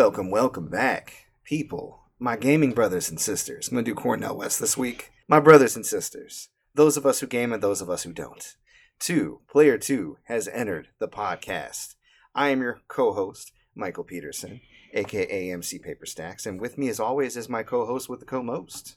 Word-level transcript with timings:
Welcome, 0.00 0.30
welcome 0.30 0.68
back, 0.70 1.26
people. 1.44 2.04
My 2.18 2.34
gaming 2.34 2.72
brothers 2.72 3.10
and 3.10 3.20
sisters. 3.20 3.68
I'm 3.68 3.74
going 3.74 3.84
to 3.84 3.90
do 3.90 3.94
Cornel 3.94 4.38
West 4.38 4.58
this 4.58 4.74
week. 4.74 5.12
My 5.28 5.40
brothers 5.40 5.76
and 5.76 5.84
sisters. 5.84 6.48
Those 6.74 6.96
of 6.96 7.04
us 7.04 7.20
who 7.20 7.26
game 7.26 7.52
and 7.52 7.62
those 7.62 7.82
of 7.82 7.90
us 7.90 8.04
who 8.04 8.12
don't. 8.14 8.56
Two, 8.98 9.40
Player 9.46 9.76
2 9.76 10.16
has 10.24 10.48
entered 10.48 10.88
the 11.00 11.06
podcast. 11.06 11.96
I 12.34 12.48
am 12.48 12.62
your 12.62 12.80
co 12.88 13.12
host, 13.12 13.52
Michael 13.74 14.04
Peterson, 14.04 14.62
aka 14.94 15.50
MC 15.50 15.78
Paper 15.78 16.06
Stacks, 16.06 16.46
and 16.46 16.62
with 16.62 16.78
me, 16.78 16.88
as 16.88 16.98
always, 16.98 17.36
is 17.36 17.50
my 17.50 17.62
co 17.62 17.84
host 17.84 18.08
with 18.08 18.20
the 18.20 18.26
co 18.26 18.42
most, 18.42 18.96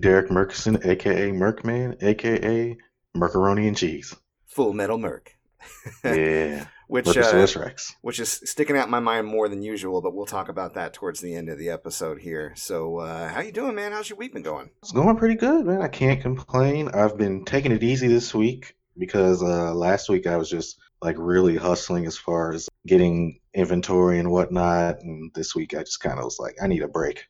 Derek 0.00 0.30
Merkerson, 0.30 0.84
aka 0.84 1.30
Merkman, 1.30 2.02
aka 2.02 2.76
Mercaroni 3.16 3.68
and 3.68 3.76
Cheese. 3.76 4.16
Full 4.48 4.72
Metal 4.72 4.98
Merc. 4.98 5.36
Yeah. 6.04 6.64
Which 6.90 7.16
uh, 7.16 7.68
which 8.02 8.18
is 8.18 8.40
sticking 8.44 8.76
out 8.76 8.86
in 8.86 8.90
my 8.90 8.98
mind 8.98 9.26
more 9.26 9.48
than 9.48 9.62
usual, 9.62 10.02
but 10.02 10.12
we'll 10.12 10.26
talk 10.26 10.48
about 10.48 10.74
that 10.74 10.92
towards 10.92 11.20
the 11.20 11.34
end 11.34 11.48
of 11.48 11.56
the 11.56 11.70
episode 11.70 12.18
here. 12.20 12.52
So, 12.56 12.98
uh, 12.98 13.28
how 13.28 13.40
you 13.40 13.52
doing, 13.52 13.76
man? 13.76 13.92
How's 13.92 14.10
your 14.10 14.18
week 14.18 14.32
been 14.32 14.42
going? 14.42 14.70
It's 14.82 14.90
going 14.90 15.16
pretty 15.16 15.36
good, 15.36 15.66
man. 15.66 15.82
I 15.82 15.88
can't 15.88 16.20
complain. 16.20 16.88
I've 16.88 17.16
been 17.16 17.44
taking 17.44 17.70
it 17.70 17.84
easy 17.84 18.08
this 18.08 18.34
week 18.34 18.74
because 18.98 19.40
uh, 19.40 19.72
last 19.72 20.08
week 20.08 20.26
I 20.26 20.36
was 20.36 20.50
just 20.50 20.78
like 21.00 21.16
really 21.16 21.56
hustling 21.56 22.06
as 22.06 22.18
far 22.18 22.52
as 22.52 22.68
getting 22.86 23.38
inventory 23.54 24.18
and 24.18 24.30
whatnot. 24.30 25.00
And 25.00 25.30
this 25.34 25.54
week 25.54 25.74
I 25.74 25.80
just 25.80 26.00
kind 26.00 26.18
of 26.18 26.24
was 26.24 26.38
like, 26.40 26.56
I 26.60 26.66
need 26.66 26.82
a 26.82 26.88
break. 26.88 27.24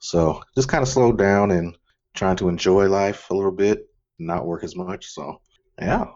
So 0.00 0.42
just 0.54 0.68
kind 0.68 0.82
of 0.82 0.88
slowed 0.88 1.18
down 1.18 1.50
and 1.50 1.76
trying 2.14 2.36
to 2.36 2.48
enjoy 2.48 2.88
life 2.88 3.30
a 3.30 3.34
little 3.34 3.52
bit, 3.52 3.86
not 4.18 4.46
work 4.46 4.64
as 4.64 4.76
much. 4.76 5.06
So, 5.06 5.40
yeah. 5.80 6.06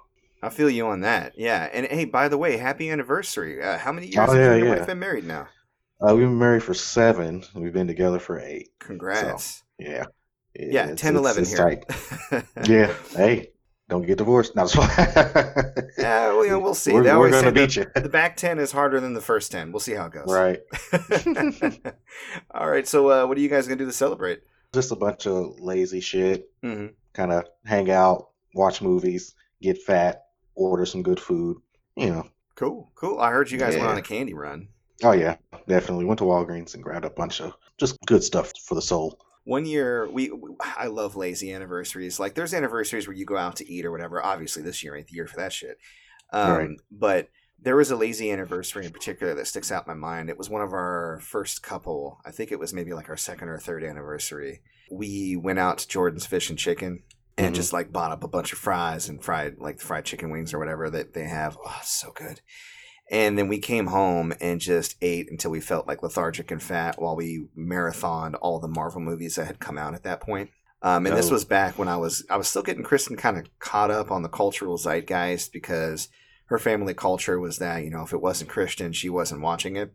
I 0.43 0.49
feel 0.49 0.69
you 0.69 0.87
on 0.87 1.01
that. 1.03 1.35
Yeah. 1.39 1.69
And 1.73 1.87
hey, 1.87 2.05
by 2.05 2.29
the 2.29 2.37
way, 2.39 2.57
happy 2.57 2.91
anniversary. 2.91 3.63
Uh, 3.63 3.79
how 3.79 3.93
many 3.93 4.09
years 4.09 4.19
Oh, 4.19 4.33
have 4.33 4.35
you 4.35 4.41
yeah, 4.41 4.51
and 4.51 4.59
your 4.61 4.69
yeah. 4.69 4.79
wife 4.79 4.87
been 4.87 4.99
married 4.99 5.25
now? 5.25 5.49
Uh, 6.01 6.15
we've 6.17 6.27
been 6.27 6.39
married 6.39 6.63
for 6.65 6.75
seven. 6.75 7.45
We've 7.55 7.73
been 7.73 7.87
together 7.87 8.19
for 8.19 8.41
eight. 8.41 8.71
Congrats. 8.81 9.63
Yeah. 9.79 10.05
yeah, 10.59 10.85
it's- 10.91 11.01
10, 11.01 11.17
it's- 11.17 11.37
11 11.37 11.43
it's 11.43 11.51
here. 11.53 11.59
tight. 11.59 12.69
Yeah. 12.69 12.93
Hey, 13.17 13.49
don't 13.89 14.07
get 14.07 14.19
divorced. 14.19 14.57
No, 14.57 14.67
Yeah, 14.75 16.29
well, 16.33 16.45
you 16.45 16.51
know, 16.51 16.59
we'll 16.59 16.75
see. 16.85 16.93
We're, 16.93 17.03
we're 17.19 17.31
gonna 17.31 17.43
say 17.43 17.51
beat 17.53 17.77
you. 17.77 17.87
the, 17.95 18.09
back 18.09 18.37
10 18.37 18.59
is 18.59 18.73
harder 18.73 18.99
than 19.01 19.13
the 19.15 19.21
first 19.21 19.53
10. 19.53 19.71
We'll 19.71 19.81
see 19.81 19.93
how 19.93 20.07
it 20.07 20.13
goes. 20.13 20.25
right. 20.29 20.61
All 22.55 22.69
right. 22.71 22.87
So, 22.87 23.11
uh, 23.11 23.27
what 23.27 23.37
are 23.37 23.41
you 23.41 23.49
guys 23.49 23.67
going 23.67 23.79
to 23.79 23.85
do 23.85 23.91
to 23.91 23.97
celebrate? 23.97 24.41
Just 24.73 24.93
a 24.93 24.97
bunch 24.97 25.27
of 25.27 25.61
lazy 25.61 26.01
shit. 26.01 26.51
hmm 26.63 26.87
Kind 27.13 27.31
of 27.33 27.45
hang 27.67 27.91
out, 27.91 28.29
watch 28.55 28.81
movies, 28.81 29.35
get 29.61 29.77
fat, 29.83 30.23
order 30.55 30.87
some 30.87 31.03
good 31.03 31.21
food. 31.21 31.59
You 31.97 32.11
know. 32.11 32.29
Cool. 32.55 32.91
Cool. 32.95 33.19
I 33.19 33.31
heard 33.31 33.51
you 33.51 33.59
guys 33.59 33.75
went 33.75 33.87
on 33.89 33.99
a 33.99 34.03
candy 34.03 34.35
run. 34.35 34.69
Oh 35.03 35.13
yeah, 35.13 35.37
definitely 35.67 36.05
went 36.05 36.19
to 36.19 36.25
Walgreens 36.25 36.75
and 36.75 36.83
grabbed 36.83 37.05
a 37.05 37.11
bunch 37.11 37.41
of 37.41 37.55
just 37.79 37.99
good 38.07 38.23
stuff 38.23 38.53
for 38.65 38.75
the 38.77 38.83
soul. 38.83 39.19
one 39.45 39.67
year 39.67 40.09
we 40.09 40.31
i 40.77 40.87
love 40.87 41.17
lazy 41.17 41.53
anniversaries 41.53 42.21
like 42.21 42.35
there's 42.35 42.55
anniversaries 42.55 43.09
where 43.09 43.17
you 43.17 43.25
go 43.25 43.37
out 43.37 43.57
to 43.57 43.69
eat 43.69 43.85
or 43.85 43.91
whatever 43.91 44.25
obviously 44.25 44.63
this 44.63 44.85
year 44.85 44.95
ain't 44.95 45.09
the 45.09 45.15
year 45.15 45.27
for 45.27 45.37
that 45.39 45.53
shit 45.53 45.79
um, 46.33 46.53
Right. 46.57 46.69
but 46.93 47.29
there 47.61 47.75
was 47.75 47.91
a 47.91 47.97
lazy 47.97 48.31
anniversary 48.31 48.87
in 48.87 48.93
particular 48.93 49.35
that 49.35 49.49
sticks 49.49 49.73
out 49.73 49.85
in 49.89 49.99
my 49.99 50.09
mind 50.09 50.31
it 50.31 50.39
was 50.39 50.49
one 50.49 50.63
of 50.63 50.73
our 50.73 51.19
first 51.25 51.61
couple 51.65 52.21
i 52.25 52.31
think 52.31 52.53
it 52.53 52.59
was 52.61 52.73
maybe 52.73 52.93
like 52.95 53.09
our 53.09 53.17
second 53.17 53.49
or 53.49 53.59
third 53.59 53.83
anniversary 53.83 54.61
we 54.93 55.35
went 55.35 55.59
out 55.59 55.79
to 55.79 55.89
jordan's 55.89 56.27
fish 56.27 56.49
and 56.49 56.59
chicken 56.61 57.03
and 57.39 57.53
Mhm. 57.55 57.57
just 57.57 57.73
like 57.73 57.93
bought 57.93 58.13
up 58.13 58.23
a 58.25 58.29
bunch 58.29 58.53
of 58.53 58.59
fries 58.59 59.09
and 59.09 59.23
fried 59.23 59.59
like 59.59 59.79
the 59.79 59.85
fried 59.85 60.05
chicken 60.05 60.31
wings 60.31 60.53
or 60.53 60.59
whatever 60.59 60.91
that 60.91 61.15
they 61.15 61.25
have 61.25 61.57
oh 61.65 61.81
so 61.83 62.13
good 62.13 62.41
and 63.11 63.37
then 63.39 63.49
we 63.49 63.59
came 63.59 63.89
home 63.89 64.33
and 64.41 64.61
just 64.61 64.97
ate 65.03 65.31
until 65.31 65.51
we 65.51 65.61
felt 65.61 65.87
like 65.87 66.03
lethargic 66.03 66.51
and 66.51 66.63
fat 66.63 67.01
while 67.01 67.17
we 67.17 67.47
marathoned 67.59 68.35
all 68.41 68.59
the 68.59 68.69
Marvel 68.69 69.01
movies 69.01 69.35
that 69.35 69.47
had 69.47 69.59
come 69.61 69.77
out 69.77 69.93
at 69.93 70.03
that 70.05 70.21
point. 70.21 70.49
Um, 70.81 71.05
and 71.07 71.15
this 71.17 71.29
Oh. 71.29 71.33
was 71.33 71.45
back 71.45 71.79
when 71.79 71.89
I 71.89 71.97
was 71.97 72.25
I 72.31 72.37
was 72.37 72.49
still 72.49 72.63
getting 72.63 72.83
Kristen 72.85 73.17
kind 73.17 73.37
of 73.37 73.47
caught 73.59 73.91
up 73.91 74.11
on 74.11 74.23
the 74.23 74.29
cultural 74.31 74.79
zeitgeist 74.79 75.53
because 75.53 76.09
her 76.47 76.59
family 76.59 76.95
culture 76.95 77.39
was 77.39 77.59
that 77.59 77.85
you 77.85 77.91
know 77.91 78.03
if 78.03 78.13
it 78.13 78.21
wasn't 78.23 78.51
Christian 78.51 78.93
she 78.93 79.09
wasn't 79.11 79.43
watching 79.43 79.77
it. 79.77 79.93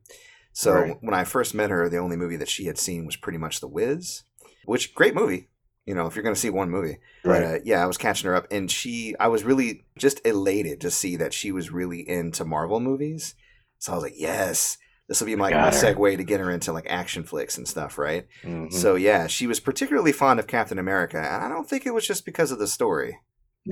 So 0.53 0.73
Right. 0.73 0.97
when 1.01 1.13
I 1.13 1.23
first 1.23 1.53
met 1.55 1.69
her, 1.71 1.89
the 1.89 1.97
only 1.97 2.17
movie 2.17 2.37
that 2.37 2.49
she 2.49 2.65
had 2.65 2.77
seen 2.77 3.05
was 3.05 3.15
pretty 3.15 3.37
much 3.39 3.59
The 3.61 3.67
Wiz, 3.67 4.23
which 4.65 4.93
great 4.93 5.15
movie. 5.15 5.49
You 5.87 5.95
know, 5.95 6.05
if 6.05 6.15
you're 6.15 6.23
going 6.23 6.35
to 6.35 6.39
see 6.41 6.49
one 6.51 6.69
movie, 6.69 6.97
but 7.23 7.29
Right. 7.29 7.43
uh, 7.43 7.59
yeah, 7.63 7.81
I 7.81 7.87
was 7.87 7.97
catching 7.97 8.27
her 8.27 8.35
up, 8.35 8.45
and 8.51 8.69
she, 8.69 9.15
I 9.19 9.29
was 9.29 9.43
really 9.43 9.85
just 9.97 10.19
elated 10.27 10.81
to 10.81 10.91
see 10.91 11.15
that 11.15 11.33
she 11.33 11.51
was 11.51 11.71
really 11.71 12.07
into 12.07 12.43
Marvel 12.45 12.79
movies. 12.79 13.33
So 13.79 13.93
I 13.93 13.95
was 13.95 14.03
like, 14.03 14.15
yes, 14.19 14.77
this 15.07 15.21
will 15.21 15.27
be 15.27 15.35
my, 15.35 15.49
my 15.51 15.69
segue 15.69 16.17
to 16.17 16.23
get 16.25 16.41
her 16.41 16.51
into 16.51 16.73
like 16.73 16.87
action 16.89 17.23
flicks 17.23 17.57
and 17.57 17.65
stuff, 17.67 17.97
right? 17.97 18.27
Mhm. 18.43 18.73
So 18.73 18.95
yeah, 18.95 19.27
she 19.27 19.47
was 19.47 19.61
particularly 19.61 20.11
fond 20.11 20.39
of 20.41 20.47
Captain 20.47 20.77
America, 20.77 21.17
and 21.19 21.43
I 21.45 21.47
don't 21.47 21.67
think 21.69 21.85
it 21.85 21.93
was 21.93 22.05
just 22.05 22.25
because 22.25 22.51
of 22.51 22.59
the 22.59 22.67
story. 22.67 23.17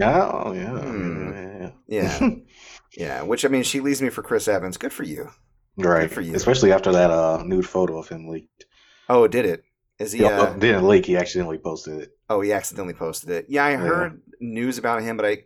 Oh 0.02 0.54
yeah. 0.54 0.70
Hmm. 0.80 1.32
yeah. 1.32 1.72
Yeah, 1.88 2.30
yeah. 2.98 3.22
Which 3.24 3.44
I 3.46 3.50
mean, 3.50 3.64
she 3.64 3.80
leaves 3.82 4.02
me 4.02 4.10
for 4.10 4.24
Chris 4.24 4.48
Evans. 4.48 4.78
Good 4.78 4.94
for 4.94 5.04
you. 5.04 5.30
right. 5.78 6.10
for 6.10 6.22
you. 6.22 6.34
Especially 6.36 6.72
after 6.72 6.92
that 6.94 7.12
uh, 7.12 7.44
nude 7.46 7.68
photo 7.68 7.98
of 7.98 8.08
him 8.08 8.28
leaked. 8.30 8.66
Oh, 9.10 9.28
did 9.28 9.46
it? 9.46 9.64
Is 10.00 10.12
he? 10.12 10.22
Yeah, 10.24 10.42
Uh, 10.42 10.54
didn't 10.58 10.88
leak. 10.88 11.06
He 11.06 11.16
accidentally 11.16 11.58
posted 11.58 12.02
it. 12.02 12.18
Oh, 12.30 12.42
he 12.42 12.52
accidentally 12.52 12.94
posted 12.94 13.30
it. 13.30 13.46
Yeah, 13.50 13.66
I 13.66 13.72
Yeah. 13.72 13.78
heard 13.78 14.22
news 14.40 14.78
about 14.78 15.02
him, 15.02 15.16
but 15.18 15.26
I 15.26 15.44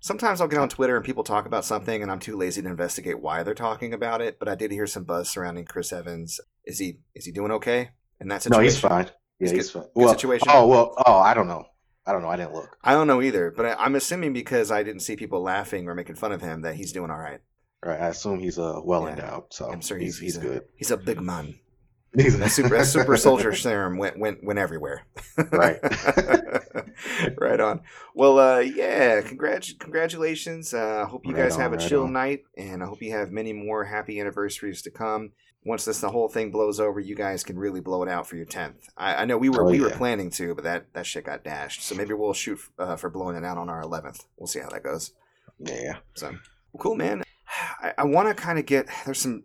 sometimes 0.00 0.40
I'll 0.40 0.48
get 0.48 0.58
on 0.58 0.68
Twitter 0.68 0.96
and 0.96 1.04
people 1.04 1.22
talk 1.24 1.46
about 1.46 1.64
something, 1.64 2.02
and 2.02 2.10
I'm 2.10 2.18
too 2.18 2.36
lazy 2.36 2.62
to 2.62 2.68
investigate 2.68 3.20
why 3.20 3.42
they're 3.44 3.54
talking 3.54 3.94
about 3.94 4.20
it. 4.20 4.38
But 4.38 4.48
I 4.48 4.54
did 4.56 4.72
hear 4.72 4.86
some 4.86 5.04
buzz 5.04 5.30
surrounding 5.30 5.64
Chris 5.66 5.92
Evans. 5.92 6.40
Is 6.64 6.78
he 6.78 6.98
is 7.14 7.24
he 7.26 7.32
doing 7.32 7.52
okay 7.52 7.90
in 8.20 8.28
that 8.28 8.48
No, 8.50 8.58
he's 8.58 8.78
fine. 8.78 9.06
Yeah, 9.38 9.44
It's 9.46 9.50
he's 9.52 9.70
good- 9.70 9.72
fine. 9.82 9.82
good 9.94 10.04
well, 10.04 10.08
situation? 10.14 10.48
Oh 10.50 10.66
well. 10.66 10.94
Oh, 11.06 11.18
I 11.18 11.34
don't 11.34 11.48
know. 11.48 11.64
I 12.04 12.10
don't 12.12 12.22
know. 12.22 12.28
I 12.28 12.36
didn't 12.36 12.54
look. 12.54 12.76
I 12.82 12.94
don't 12.94 13.06
know 13.06 13.22
either, 13.22 13.52
but 13.56 13.64
I, 13.66 13.74
I'm 13.74 13.94
assuming 13.94 14.32
because 14.32 14.72
I 14.72 14.82
didn't 14.82 15.02
see 15.02 15.14
people 15.14 15.40
laughing 15.42 15.86
or 15.88 15.94
making 15.94 16.16
fun 16.16 16.32
of 16.32 16.40
him 16.40 16.62
that 16.62 16.74
he's 16.74 16.90
doing 16.92 17.10
all 17.12 17.18
right. 17.18 17.38
Right. 17.84 18.00
I 18.00 18.08
assume 18.08 18.40
he's 18.40 18.58
uh 18.58 18.80
well 18.84 19.02
Yeah. 19.04 19.10
endowed. 19.10 19.44
So 19.54 19.70
I'm 19.70 19.80
sure 19.80 19.98
he's 19.98 20.18
he's 20.18 20.34
he's, 20.34 20.34
he's, 20.34 20.44
a, 20.44 20.46
good. 20.46 20.62
he's 20.76 20.90
a 20.90 20.96
big 20.96 21.20
man. 21.20 21.54
That 22.14 22.50
super 22.50 22.76
that 22.76 22.86
super 22.86 23.16
soldier 23.16 23.54
serum 23.54 23.96
went 23.96 24.18
went 24.18 24.44
went 24.44 24.58
everywhere. 24.58 25.02
Right. 25.50 25.78
right 27.38 27.60
on. 27.60 27.80
Well, 28.14 28.38
uh, 28.38 28.58
yeah. 28.58 29.20
Congrat- 29.22 29.78
congratulations. 29.78 30.74
Uh, 30.74 31.06
hope 31.06 31.24
you 31.26 31.34
Right 31.34 31.44
guys 31.44 31.54
on, 31.54 31.60
have 31.60 31.72
a 31.72 31.76
right 31.76 31.88
chill 31.88 32.04
on. 32.04 32.12
night, 32.12 32.44
and 32.56 32.82
I 32.82 32.86
hope 32.86 33.02
you 33.02 33.12
have 33.12 33.30
many 33.30 33.52
more 33.52 33.84
happy 33.84 34.20
anniversaries 34.20 34.82
to 34.82 34.90
come. 34.90 35.32
Once 35.64 35.84
this 35.84 36.00
the 36.00 36.10
whole 36.10 36.28
thing 36.28 36.50
blows 36.50 36.80
over, 36.80 36.98
you 36.98 37.14
guys 37.14 37.44
can 37.44 37.56
really 37.56 37.80
blow 37.80 38.02
it 38.02 38.08
out 38.08 38.26
for 38.26 38.34
your 38.36 38.44
tenth. 38.44 38.88
I, 38.96 39.14
I 39.22 39.24
know 39.24 39.38
we 39.38 39.48
were 39.48 39.62
Oh, 39.66 39.70
we 39.70 39.80
were 39.80 39.90
planning 39.90 40.28
to, 40.32 40.54
but 40.54 40.64
that 40.64 40.92
that 40.94 41.06
shit 41.06 41.24
got 41.24 41.44
dashed. 41.44 41.82
So 41.82 41.94
maybe 41.94 42.14
we'll 42.14 42.32
shoot 42.34 42.58
uh, 42.78 42.96
for 42.96 43.08
blowing 43.10 43.36
it 43.36 43.44
out 43.44 43.58
on 43.58 43.68
our 43.70 43.80
eleventh. 43.80 44.24
We'll 44.36 44.48
see 44.48 44.60
how 44.60 44.68
that 44.70 44.82
goes. 44.82 45.12
yeah. 45.60 45.98
So 46.14 46.34
cool, 46.78 46.96
man. 46.96 47.22
I, 47.82 47.92
I 47.98 48.04
want 48.04 48.28
to 48.28 48.34
kind 48.34 48.58
of 48.58 48.66
get 48.66 48.88
there's 49.04 49.20
some. 49.20 49.44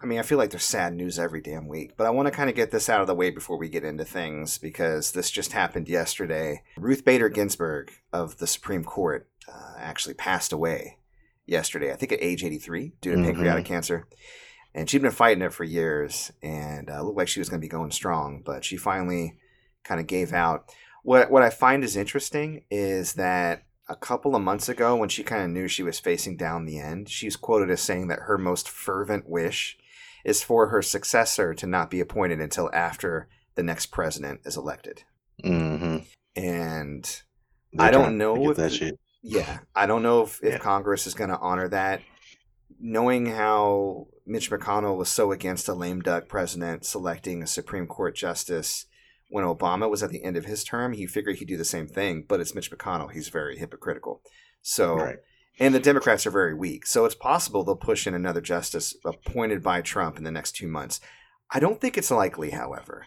I 0.00 0.06
mean, 0.06 0.18
I 0.18 0.22
feel 0.22 0.38
like 0.38 0.50
there's 0.50 0.64
sad 0.64 0.94
news 0.94 1.18
every 1.18 1.40
damn 1.42 1.68
week, 1.68 1.92
but 1.96 2.06
I 2.06 2.10
want 2.10 2.26
to 2.26 2.32
kind 2.32 2.48
of 2.48 2.56
get 2.56 2.70
this 2.70 2.88
out 2.88 3.00
of 3.00 3.06
the 3.06 3.14
way 3.14 3.30
before 3.30 3.58
we 3.58 3.68
get 3.68 3.84
into 3.84 4.04
things 4.04 4.56
because 4.58 5.12
this 5.12 5.30
just 5.30 5.52
happened 5.52 5.88
yesterday. 5.88 6.62
Ruth 6.76 7.04
Bader 7.04 7.28
Ginsburg 7.28 7.90
of 8.12 8.38
the 8.38 8.46
Supreme 8.46 8.84
Court 8.84 9.28
uh, 9.48 9.74
actually 9.78 10.14
passed 10.14 10.52
away 10.52 10.98
yesterday. 11.46 11.92
I 11.92 11.96
think 11.96 12.12
at 12.12 12.22
age 12.22 12.44
83 12.44 12.92
due 13.00 13.10
to 13.12 13.16
Mhm. 13.18 13.24
pancreatic 13.24 13.64
cancer, 13.66 14.06
and 14.74 14.88
she'd 14.88 15.02
been 15.02 15.10
fighting 15.10 15.42
it 15.42 15.52
for 15.52 15.64
years, 15.64 16.30
and 16.42 16.88
uh, 16.88 17.02
looked 17.02 17.18
like 17.18 17.28
she 17.28 17.40
was 17.40 17.48
going 17.48 17.60
to 17.60 17.64
be 17.64 17.68
going 17.68 17.90
strong, 17.90 18.42
but 18.44 18.64
she 18.64 18.76
finally 18.76 19.34
kind 19.84 20.00
of 20.00 20.06
gave 20.06 20.32
out. 20.32 20.72
What 21.02 21.30
what 21.30 21.42
I 21.42 21.50
find 21.50 21.82
is 21.82 21.96
interesting 21.96 22.64
is 22.70 23.14
that 23.14 23.64
a 23.88 23.96
couple 23.96 24.36
of 24.36 24.42
months 24.42 24.68
ago, 24.68 24.96
when 24.96 25.08
she 25.08 25.22
kind 25.22 25.42
of 25.42 25.50
knew 25.50 25.68
she 25.68 25.82
was 25.82 25.98
facing 25.98 26.36
down 26.36 26.64
the 26.64 26.78
end, 26.78 27.08
she's 27.08 27.36
quoted 27.36 27.70
as 27.70 27.80
saying 27.80 28.08
that 28.08 28.20
her 28.20 28.38
most 28.38 28.68
fervent 28.68 29.28
wish 29.28 29.76
is 30.24 30.42
for 30.42 30.68
her 30.68 30.82
successor 30.82 31.52
to 31.54 31.66
not 31.66 31.90
be 31.90 32.00
appointed 32.00 32.40
until 32.40 32.70
after 32.72 33.28
the 33.54 33.62
next 33.62 33.86
president 33.86 34.40
is 34.44 34.56
elected. 34.56 35.02
Mm-hmm. 35.44 35.98
And 36.36 37.22
I 37.78 37.90
don't 37.90 38.16
know 38.18 38.50
if 38.50 38.56
that 38.56 38.72
shit. 38.72 38.98
yeah, 39.22 39.58
I 39.74 39.86
don't 39.86 40.02
know 40.02 40.22
if, 40.22 40.42
if 40.42 40.52
Yeah. 40.52 40.58
Congress 40.58 41.06
is 41.06 41.14
going 41.14 41.30
to 41.30 41.38
honor 41.38 41.68
that. 41.68 42.00
Knowing 42.78 43.26
how 43.26 44.06
Mitch 44.26 44.50
McConnell 44.50 44.96
was 44.96 45.08
so 45.08 45.32
against 45.32 45.68
a 45.68 45.74
lame 45.74 46.00
duck 46.00 46.28
president 46.28 46.84
selecting 46.84 47.42
a 47.42 47.46
Supreme 47.46 47.86
Court 47.86 48.14
justice 48.14 48.86
when 49.32 49.44
Obama 49.46 49.88
was 49.88 50.02
at 50.02 50.10
the 50.10 50.22
end 50.22 50.36
of 50.36 50.44
his 50.44 50.62
term, 50.62 50.92
he 50.92 51.06
figured 51.06 51.36
he'd 51.36 51.48
do 51.48 51.56
the 51.56 51.64
same 51.64 51.86
thing, 51.86 52.24
but 52.28 52.38
it's 52.38 52.54
Mitch 52.54 52.70
McConnell. 52.70 53.10
He's 53.10 53.28
very 53.28 53.56
hypocritical. 53.56 54.20
So, 54.60 54.96
Right. 54.96 55.16
and 55.58 55.74
the 55.74 55.80
Democrats 55.80 56.26
are 56.26 56.30
very 56.30 56.54
weak. 56.54 56.86
So 56.86 57.06
it's 57.06 57.14
possible 57.14 57.64
they'll 57.64 57.76
push 57.76 58.06
in 58.06 58.12
another 58.12 58.42
justice 58.42 58.94
appointed 59.04 59.62
by 59.62 59.80
Trump 59.80 60.18
in 60.18 60.24
the 60.24 60.30
next 60.30 60.52
two 60.52 60.68
months. 60.68 61.00
I 61.50 61.60
don't 61.60 61.80
think 61.80 61.96
it's 61.96 62.10
likely, 62.10 62.50
however. 62.50 63.06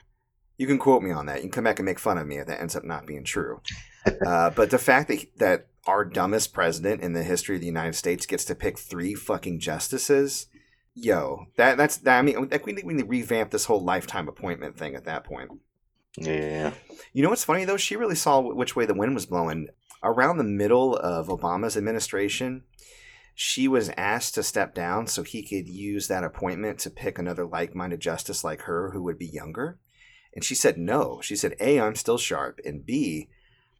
You 0.57 0.65
can 0.65 0.79
quote 0.79 1.03
me 1.03 1.11
on 1.11 1.27
that. 1.27 1.37
You 1.37 1.41
can 1.43 1.51
come 1.51 1.63
back 1.63 1.77
and 1.77 1.85
make 1.85 1.99
fun 1.99 2.17
of 2.17 2.25
me 2.25 2.37
if 2.37 2.47
that 2.47 2.59
ends 2.59 2.75
up 2.75 2.83
not 2.83 3.05
being 3.05 3.23
true. 3.23 3.61
uh, 4.25 4.49
but 4.49 4.71
the 4.71 4.79
fact 4.79 5.07
that, 5.09 5.27
that 5.37 5.67
our 5.85 6.03
dumbest 6.03 6.53
president 6.53 7.01
in 7.01 7.13
the 7.13 7.23
history 7.23 7.55
of 7.55 7.61
the 7.61 7.67
United 7.67 7.93
States 7.93 8.25
gets 8.25 8.45
to 8.45 8.55
pick 8.55 8.79
three 8.79 9.13
fucking 9.13 9.59
justices 9.59 10.47
yo, 10.95 11.45
that 11.57 11.77
that's 11.77 11.97
that, 11.97 12.17
I 12.17 12.21
mean, 12.21 12.49
like 12.49 12.65
we 12.65 12.73
need 12.73 12.85
we 12.85 12.93
need 12.93 13.03
to 13.03 13.07
revamp 13.07 13.51
this 13.51 13.65
whole 13.65 13.83
lifetime 13.83 14.27
appointment 14.27 14.77
thing 14.77 14.95
at 14.95 15.05
that 15.05 15.25
point. 15.25 15.51
Yeah. 16.17 16.73
You 17.13 17.23
know 17.23 17.29
what's 17.29 17.43
funny 17.43 17.65
though? 17.65 17.77
She 17.77 17.95
really 17.95 18.15
saw 18.15 18.39
which 18.39 18.75
way 18.75 18.85
the 18.85 18.93
wind 18.93 19.15
was 19.15 19.25
blowing. 19.25 19.67
Around 20.03 20.37
the 20.37 20.43
middle 20.43 20.95
of 20.95 21.27
Obama's 21.27 21.75
administration, 21.75 22.63
she 23.33 23.67
was 23.67 23.89
asked 23.97 24.35
to 24.35 24.43
step 24.43 24.73
down 24.73 25.07
so 25.07 25.23
he 25.23 25.41
could 25.41 25.67
use 25.67 26.07
that 26.07 26.23
appointment 26.23 26.79
to 26.79 26.89
pick 26.89 27.17
another 27.17 27.45
like-minded 27.45 27.99
justice 27.99 28.43
like 28.43 28.61
her 28.61 28.91
who 28.91 29.03
would 29.03 29.17
be 29.17 29.25
younger. 29.25 29.79
And 30.33 30.43
she 30.43 30.55
said 30.55 30.77
no. 30.77 31.21
She 31.21 31.35
said, 31.35 31.55
"A, 31.59 31.79
I'm 31.79 31.95
still 31.95 32.17
sharp, 32.17 32.59
and 32.63 32.85
B, 32.85 33.29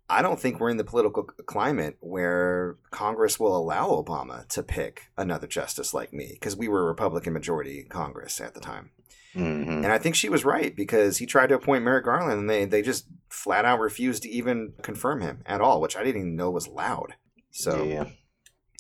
I 0.10 0.22
don't 0.22 0.40
think 0.40 0.60
we're 0.60 0.70
in 0.70 0.78
the 0.78 0.84
political 0.84 1.24
climate 1.24 1.98
where 2.00 2.78
Congress 2.92 3.40
will 3.40 3.56
allow 3.56 3.90
Obama 3.90 4.48
to 4.50 4.64
pick 4.64 5.04
another 5.18 5.48
justice 5.48 5.94
like 5.94 6.14
me 6.14 6.32
because 6.34 6.56
we 6.56 6.68
were 6.68 6.82
a 6.82 6.88
Republican 6.88 7.34
majority 7.34 7.80
in 7.80 7.90
Congress 7.90 8.42
at 8.42 8.54
the 8.54 8.60
time." 8.60 8.92
Hmm 9.36 9.84
And 9.84 9.88
I 9.88 9.98
think 9.98 10.16
she 10.16 10.30
was 10.30 10.46
right 10.46 10.76
because 10.76 11.18
he 11.18 11.26
tried 11.26 11.48
to 11.50 11.56
appoint 11.56 11.84
Merrick 11.84 12.06
Garland 12.06 12.40
and 12.40 12.50
they, 12.50 12.66
they 12.66 12.82
just 12.82 13.06
flat 13.30 13.66
out 13.66 13.80
refused 13.80 14.24
to 14.24 14.30
even 14.30 14.74
confirm 14.82 15.22
him 15.22 15.44
at 15.46 15.62
all, 15.62 15.82
which 15.82 15.96
I 15.96 16.04
didn't 16.04 16.22
even 16.22 16.36
know 16.36 16.50
was 16.50 16.68
allowed. 16.68 17.16
So, 17.52 17.84
yeah. 17.84 18.06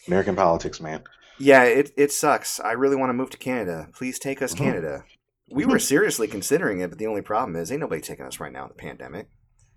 American 0.07 0.35
politics, 0.35 0.79
man. 0.79 1.03
Yeah, 1.37 1.63
it, 1.63 1.91
it 1.97 2.11
sucks. 2.11 2.59
I 2.59 2.71
really 2.71 2.95
want 2.95 3.09
to 3.09 3.13
move 3.13 3.29
to 3.31 3.37
Canada. 3.37 3.89
Please 3.93 4.17
take 4.17 4.41
us, 4.41 4.53
Mhm. 4.53 4.57
Canada. 4.59 5.05
We 5.49 5.65
were 5.65 5.79
seriously 5.79 6.27
considering 6.27 6.79
it, 6.79 6.89
but 6.89 6.97
the 6.97 7.07
only 7.07 7.21
problem 7.21 7.55
is 7.55 7.71
ain't 7.71 7.81
nobody 7.81 8.01
taking 8.01 8.25
us 8.25 8.39
right 8.39 8.51
now 8.51 8.63
in 8.63 8.69
the 8.69 8.75
pandemic. 8.75 9.27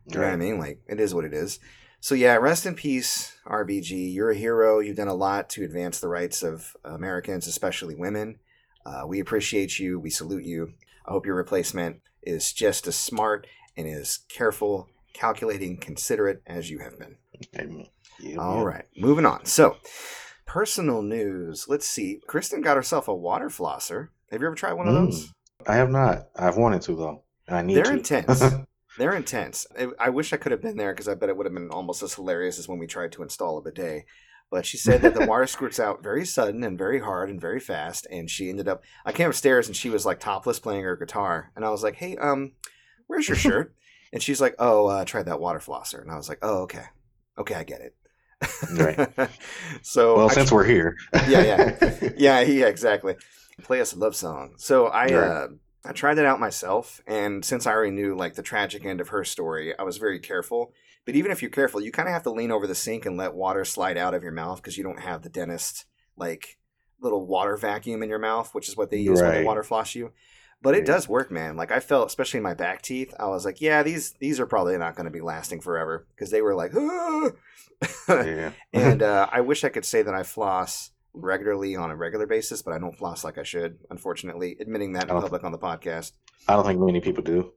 You 0.07 0.15
know 0.19 0.25
what 0.25 0.33
I 0.33 0.37
mean? 0.37 0.59
Like, 0.59 0.81
it 0.89 1.01
is 1.01 1.15
what 1.15 1.25
it 1.27 1.35
is. 1.35 1.59
So, 2.01 2.15
yeah, 2.15 2.37
rest 2.37 2.65
in 2.65 2.75
peace, 2.75 3.37
RBG. 3.47 4.15
You're 4.15 4.31
a 4.31 4.37
hero. 4.37 4.79
You've 4.79 4.97
done 4.97 5.09
a 5.09 5.15
lot 5.15 5.51
to 5.51 5.65
advance 5.65 5.99
the 6.01 6.09
rights 6.09 6.43
of 6.43 6.77
Americans, 6.85 7.47
especially 7.47 7.95
women. 7.97 8.39
Uh, 8.89 9.07
we 9.07 9.21
appreciate 9.21 9.79
you. 9.79 9.99
We 10.01 10.11
salute 10.11 10.45
you. 10.45 10.73
I 11.07 11.13
hope 11.13 11.27
your 11.27 11.35
replacement 11.37 12.01
is 12.23 12.53
just 12.53 12.87
as 12.87 12.97
smart 12.97 13.47
and 13.77 13.87
as 13.87 14.21
careful, 14.29 14.89
calculating, 15.13 15.77
considerate 15.77 16.43
as 16.47 16.71
you 16.71 16.79
have 16.79 16.99
been. 16.99 17.17
Amen. 17.57 17.87
Yeah, 18.19 18.37
All 18.39 18.59
yeah. 18.59 18.65
right, 18.65 18.85
moving 18.97 19.27
on. 19.27 19.45
So, 19.45 19.77
personal 20.47 21.03
news. 21.03 21.67
Let's 21.69 21.87
see. 21.87 22.21
Kristen 22.27 22.63
got 22.63 22.77
herself 22.77 23.09
a 23.09 23.15
water 23.15 23.49
flosser. 23.49 24.09
Have 24.31 24.41
you 24.41 24.47
ever 24.47 24.57
tried 24.57 24.73
one 24.73 24.89
of 24.89 24.95
Mm. 24.95 25.05
those? 25.07 25.33
I 25.67 25.77
have 25.77 25.91
not. 25.91 26.29
I've 26.37 26.57
wanted 26.57 26.83
to 26.83 26.97
though. 26.97 27.23
And 27.47 27.57
I 27.57 27.63
need 27.63 27.77
They're 27.77 27.85
to. 27.85 27.93
intense. 27.93 28.43
They're 28.99 29.15
intense. 29.15 29.67
I, 29.79 29.89
I 30.01 30.09
wish 30.11 30.33
I 30.33 30.37
could 30.39 30.51
have 30.53 30.63
been 30.63 30.77
there 30.77 30.93
because 30.93 31.07
I 31.09 31.15
bet 31.15 31.29
it 31.29 31.37
would 31.37 31.47
have 31.47 31.55
been 31.55 31.71
almost 31.71 32.03
as 32.03 32.15
hilarious 32.15 32.59
as 32.59 32.67
when 32.67 32.79
we 32.79 32.87
tried 32.87 33.13
to 33.13 33.23
install 33.23 33.59
a 33.59 33.63
bidet. 33.63 34.07
But 34.51 34.65
she 34.65 34.77
said 34.77 35.03
that 35.03 35.15
the 35.15 35.27
water 35.29 35.47
squirts 35.47 35.79
out 35.79 36.03
very 36.03 36.25
sudden 36.25 36.65
and 36.65 36.79
very 36.79 37.01
hard 37.01 37.29
and 37.29 37.41
very 37.41 37.61
fast. 37.61 38.07
And 38.11 38.31
she 38.31 38.49
ended 38.49 38.69
up, 38.69 38.83
I 39.05 39.13
came 39.13 39.29
upstairs 39.29 39.67
and 39.67 39.77
she 39.77 39.91
was 39.91 40.07
like 40.07 40.21
topless 40.21 40.59
playing 40.59 40.85
her 40.85 40.97
guitar. 40.97 41.53
And 41.55 41.65
I 41.65 41.71
was 41.71 41.83
like, 41.83 41.97
hey, 41.97 42.17
um, 42.17 42.53
where's 43.07 43.29
your 43.29 43.37
shirt? 43.37 43.75
and 44.13 44.23
she's 44.23 44.41
like, 44.41 44.55
oh, 44.59 44.89
uh, 44.89 45.01
I 45.01 45.05
tried 45.05 45.27
that 45.27 45.41
water 45.41 45.59
flosser. 45.59 46.01
And 46.01 46.11
I 46.11 46.17
was 46.17 46.29
like, 46.29 46.39
oh, 46.43 46.63
okay. 46.63 46.85
Okay, 47.37 47.55
I 47.55 47.65
get 47.65 47.81
it. 47.81 47.95
Right. 48.73 49.31
so, 49.83 50.17
well, 50.17 50.31
I 50.31 50.35
since 50.35 50.51
we're 50.51 50.65
here. 50.65 50.97
Yeah, 51.29 51.43
yeah. 51.43 52.11
yeah, 52.17 52.41
yeah, 52.41 52.67
exactly. 52.67 53.17
Play 53.63 53.81
us 53.81 53.93
a 53.93 53.99
love 53.99 54.17
song. 54.17 54.55
So 54.57 54.87
I 54.87 55.05
Right. 55.05 55.15
uh, 55.15 55.49
I 55.85 55.93
tried 55.93 56.19
it 56.19 56.25
out 56.27 56.39
myself, 56.41 57.01
and 57.07 57.45
since 57.45 57.67
I 57.67 57.73
already 57.73 57.93
knew 57.93 58.15
like 58.15 58.35
the 58.35 58.43
tragic 58.43 58.85
end 58.85 59.01
of 59.01 59.09
her 59.09 59.25
story, 59.25 59.77
I 59.79 59.85
was 59.85 59.97
very 59.97 60.19
careful. 60.19 60.73
But 61.09 61.17
even 61.17 61.31
if 61.31 61.41
you're 61.41 61.51
careful, 61.51 61.81
you 61.81 61.91
kind 61.91 62.07
of 62.07 62.13
have 62.13 62.25
to 62.25 62.31
lean 62.31 62.53
over 62.53 62.67
the 62.67 62.75
sink 62.75 63.07
and 63.07 63.17
let 63.17 63.33
water 63.33 63.65
slide 63.65 63.97
out 63.97 64.13
of 64.13 64.23
your 64.23 64.31
mouth 64.31 64.61
because 64.61 64.77
you 64.77 64.85
don't 64.85 65.01
have 65.01 65.23
the 65.23 65.31
dentist 65.31 65.87
like 66.19 66.59
little 67.01 67.25
water 67.25 67.57
vacuum 67.57 68.03
in 68.03 68.11
your 68.11 68.19
mouth, 68.19 68.55
which 68.55 68.69
is 68.69 68.77
what 68.77 68.91
they 68.91 68.99
use 68.99 69.23
when 69.23 69.31
they 69.31 69.43
water 69.43 69.63
floss 69.63 69.95
you. 69.95 70.13
But 70.61 70.75
it 70.75 70.85
does 70.85 71.09
work, 71.09 71.31
man. 71.31 71.57
Like 71.57 71.73
I 71.73 71.81
felt, 71.81 72.09
especially 72.09 72.39
in 72.39 72.45
my 72.45 72.53
back 72.53 72.83
teeth, 72.83 73.15
I 73.19 73.27
was 73.29 73.47
like, 73.47 73.63
yeah, 73.63 73.83
these 73.83 74.17
these 74.21 74.39
are 74.39 74.45
probably 74.45 74.77
not 74.77 74.97
going 74.97 75.07
to 75.07 75.11
be 75.11 75.23
lasting 75.23 75.63
forever 75.63 76.07
because 76.15 76.31
they 76.31 76.43
were 76.43 76.55
like, 76.55 76.73
"Ah." 76.77 77.31
yeah. 78.11 78.51
and 78.75 79.03
uh, 79.03 79.29
I 79.33 79.41
wish 79.41 79.65
I 79.65 79.71
could 79.71 79.87
say 79.87 80.03
that 80.03 80.13
I 80.13 80.25
floss 80.25 80.91
regularly 81.15 81.75
on 81.75 81.91
a 81.91 81.97
regular 81.97 82.27
basis, 82.27 82.61
but 82.61 82.75
I 82.75 82.79
don't 82.79 82.99
floss 82.99 83.25
like 83.25 83.39
I 83.39 83.45
should. 83.45 83.79
Unfortunately, 83.89 84.59
admitting 84.61 84.93
that 84.93 85.05
in 85.05 85.09
public 85.09 85.43
on 85.43 85.53
the 85.53 85.59
podcast. 85.59 86.13
I 86.47 86.53
don't 86.53 86.67
think 86.67 86.79
many 86.81 87.01
people 87.01 87.25
do. 87.25 87.53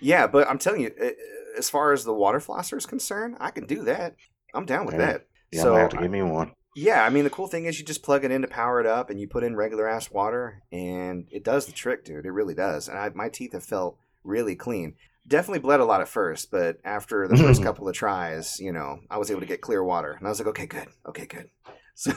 Yeah, 0.00 0.26
but 0.26 0.48
I'm 0.48 0.58
telling 0.58 0.80
you, 0.82 0.90
uh, 0.98 1.10
as 1.56 1.70
far 1.70 1.92
as 1.92 2.04
the 2.04 2.12
water 2.14 2.38
flosser 2.38 2.76
is 2.76 2.86
concerned, 2.86 3.36
I 3.40 3.50
can 3.50 3.66
do 3.66 3.82
that. 3.84 4.16
I'm 4.54 4.66
down 4.66 4.86
with 4.86 4.94
Yeah. 4.94 5.06
that. 5.06 5.26
Yeah, 5.52 5.62
so 5.62 5.74
I 5.76 5.80
have 5.80 5.90
to 5.90 5.96
give 5.98 6.10
me 6.10 6.22
one. 6.22 6.52
yeah, 6.74 7.04
I 7.04 7.10
mean 7.10 7.24
the 7.24 7.30
cool 7.30 7.46
thing 7.46 7.64
is 7.66 7.78
you 7.78 7.84
just 7.86 8.02
plug 8.02 8.24
it 8.24 8.30
in 8.30 8.42
to 8.42 8.48
power 8.48 8.80
it 8.80 8.86
up, 8.86 9.10
and 9.10 9.20
you 9.20 9.28
put 9.28 9.44
in 9.44 9.56
regular 9.56 9.88
ass 9.88 10.10
water, 10.10 10.62
and 10.72 11.26
it 11.30 11.44
does 11.44 11.66
the 11.66 11.72
trick, 11.72 12.04
dude. 12.04 12.26
It 12.26 12.30
really 12.32 12.54
does. 12.54 12.88
And 12.88 12.98
I, 12.98 13.08
my 13.14 13.28
teeth 13.28 13.52
have 13.52 13.64
felt 13.64 13.98
really 14.24 14.56
clean. 14.56 14.94
Definitely 15.26 15.60
bled 15.60 15.80
a 15.80 15.84
lot 15.84 16.00
at 16.00 16.08
first, 16.08 16.50
but 16.50 16.78
after 16.84 17.26
the 17.28 17.36
first 17.36 17.62
couple 17.64 17.88
of 17.88 17.94
tries, 17.94 18.60
you 18.60 18.72
know, 18.72 19.00
I 19.10 19.18
was 19.18 19.30
able 19.30 19.40
to 19.40 19.46
get 19.46 19.60
clear 19.60 19.82
water, 19.82 20.12
and 20.12 20.26
I 20.26 20.30
was 20.30 20.38
like, 20.40 20.48
okay, 20.48 20.66
good, 20.66 20.88
okay, 21.08 21.26
good. 21.26 21.50
So, 21.98 22.12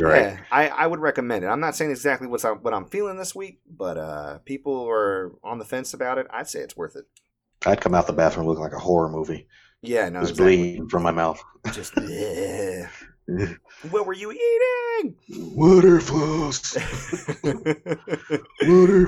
Right. 0.00 0.22
yeah, 0.22 0.40
I, 0.50 0.68
I 0.68 0.86
would 0.86 1.00
recommend 1.00 1.44
it. 1.44 1.48
I'm 1.48 1.60
not 1.60 1.76
saying 1.76 1.90
exactly 1.90 2.26
what's 2.26 2.44
what 2.44 2.72
I'm 2.72 2.86
feeling 2.86 3.18
this 3.18 3.34
week, 3.34 3.60
but 3.68 3.98
uh, 3.98 4.38
people 4.38 4.88
are 4.88 5.32
on 5.44 5.58
the 5.58 5.66
fence 5.66 5.92
about 5.92 6.16
it. 6.16 6.26
I'd 6.30 6.48
say 6.48 6.60
it's 6.60 6.74
worth 6.74 6.96
it. 6.96 7.04
I'd 7.66 7.80
come 7.80 7.94
out 7.94 8.06
the 8.06 8.12
bathroom 8.12 8.46
looking 8.46 8.62
like 8.62 8.72
a 8.72 8.78
horror 8.78 9.08
movie. 9.08 9.46
Yeah, 9.82 10.08
no, 10.08 10.20
Just 10.20 10.32
exactly. 10.32 10.56
bleeding 10.56 10.88
from 10.88 11.02
my 11.02 11.12
mouth. 11.12 11.42
Just 11.72 11.92
"Ugh. 11.98 12.88
what 13.90 14.06
were 14.06 14.14
you 14.14 14.32
eating? 14.32 15.16
Water 15.54 16.00
floss. 16.00 16.76
Water 18.62 19.06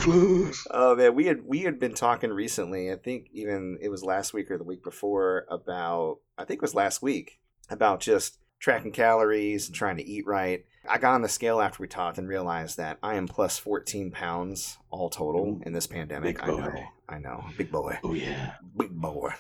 oh 0.71 0.97
man, 0.97 1.15
we 1.15 1.27
had 1.27 1.43
we 1.45 1.61
had 1.61 1.79
been 1.79 1.95
talking 1.95 2.31
recently. 2.31 2.93
I 2.93 2.97
think 2.97 3.29
even 3.33 3.79
it 3.81 3.89
was 3.89 4.05
last 4.05 4.35
week 4.35 4.51
or 4.51 4.59
the 4.59 4.65
week 4.65 4.83
before 4.83 5.47
about. 5.51 6.19
I 6.37 6.45
think 6.45 6.59
it 6.59 6.63
was 6.63 6.75
last 6.75 7.01
week 7.03 7.39
about 7.71 8.01
just 8.01 8.39
tracking 8.59 8.93
calories 8.93 9.67
and 9.67 9.75
trying 9.75 9.97
to 9.97 10.07
eat 10.07 10.27
right. 10.27 10.65
I 10.89 10.99
got 10.99 11.15
on 11.15 11.23
the 11.23 11.29
scale 11.29 11.61
after 11.61 11.83
we 11.83 11.89
talked 11.89 12.19
and 12.19 12.29
realized 12.29 12.77
that 12.77 12.99
I 13.03 13.15
am 13.15 13.27
plus 13.29 13.59
14 13.59 14.11
pounds 14.11 14.79
all 14.91 15.11
total 15.11 15.61
in 15.65 15.73
this 15.73 15.87
pandemic. 15.87 16.43
I 16.43 16.47
know. 16.47 16.85
I 17.09 17.19
know, 17.19 17.45
big 17.57 17.71
boy, 17.71 17.99
Oh 18.03 18.15
yeah. 18.15 18.55
big 18.77 18.91
boy. 18.91 19.31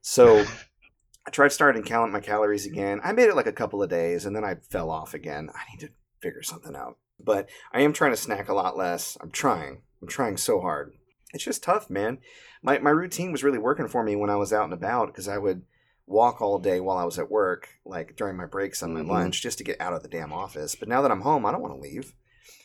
So 0.00 0.44
I 1.26 1.30
tried 1.30 1.52
starting 1.52 1.82
counting 1.82 2.12
my 2.12 2.20
calories 2.20 2.64
again. 2.66 3.00
I 3.02 3.12
made 3.12 3.28
it 3.28 3.36
like 3.36 3.46
a 3.46 3.52
couple 3.52 3.82
of 3.82 3.90
days 3.90 4.24
and 4.24 4.34
then 4.36 4.44
I 4.44 4.56
fell 4.70 4.90
off 4.90 5.14
again. 5.14 5.50
I 5.54 5.70
need 5.70 5.80
to 5.80 5.90
figure 6.20 6.42
something 6.42 6.76
out. 6.76 6.96
But 7.20 7.48
I 7.72 7.80
am 7.80 7.92
trying 7.92 8.12
to 8.12 8.16
snack 8.16 8.48
a 8.48 8.54
lot 8.54 8.76
less. 8.76 9.18
I'm 9.20 9.30
trying. 9.30 9.82
I'm 10.00 10.08
trying 10.08 10.36
so 10.36 10.60
hard. 10.60 10.92
It's 11.34 11.44
just 11.44 11.62
tough, 11.62 11.90
man. 11.90 12.18
My 12.62 12.78
my 12.78 12.90
routine 12.90 13.32
was 13.32 13.44
really 13.44 13.58
working 13.58 13.88
for 13.88 14.02
me 14.02 14.16
when 14.16 14.30
I 14.30 14.36
was 14.36 14.52
out 14.52 14.64
and 14.64 14.72
about 14.72 15.08
because 15.08 15.28
I 15.28 15.38
would 15.38 15.62
walk 16.08 16.40
all 16.40 16.58
day 16.58 16.80
while 16.80 16.96
I 16.96 17.04
was 17.04 17.18
at 17.18 17.30
work, 17.30 17.68
like 17.84 18.16
during 18.16 18.36
my 18.36 18.46
breaks 18.46 18.82
on 18.82 18.94
my 18.94 19.00
Mhm. 19.00 19.08
lunch, 19.08 19.42
just 19.42 19.58
to 19.58 19.64
get 19.64 19.80
out 19.80 19.92
of 19.92 20.02
the 20.02 20.08
damn 20.08 20.32
office. 20.32 20.74
But 20.74 20.88
now 20.88 21.02
that 21.02 21.10
I'm 21.10 21.20
home, 21.20 21.44
I 21.46 21.52
don't 21.52 21.60
want 21.62 21.74
to 21.74 21.80
leave. 21.80 22.14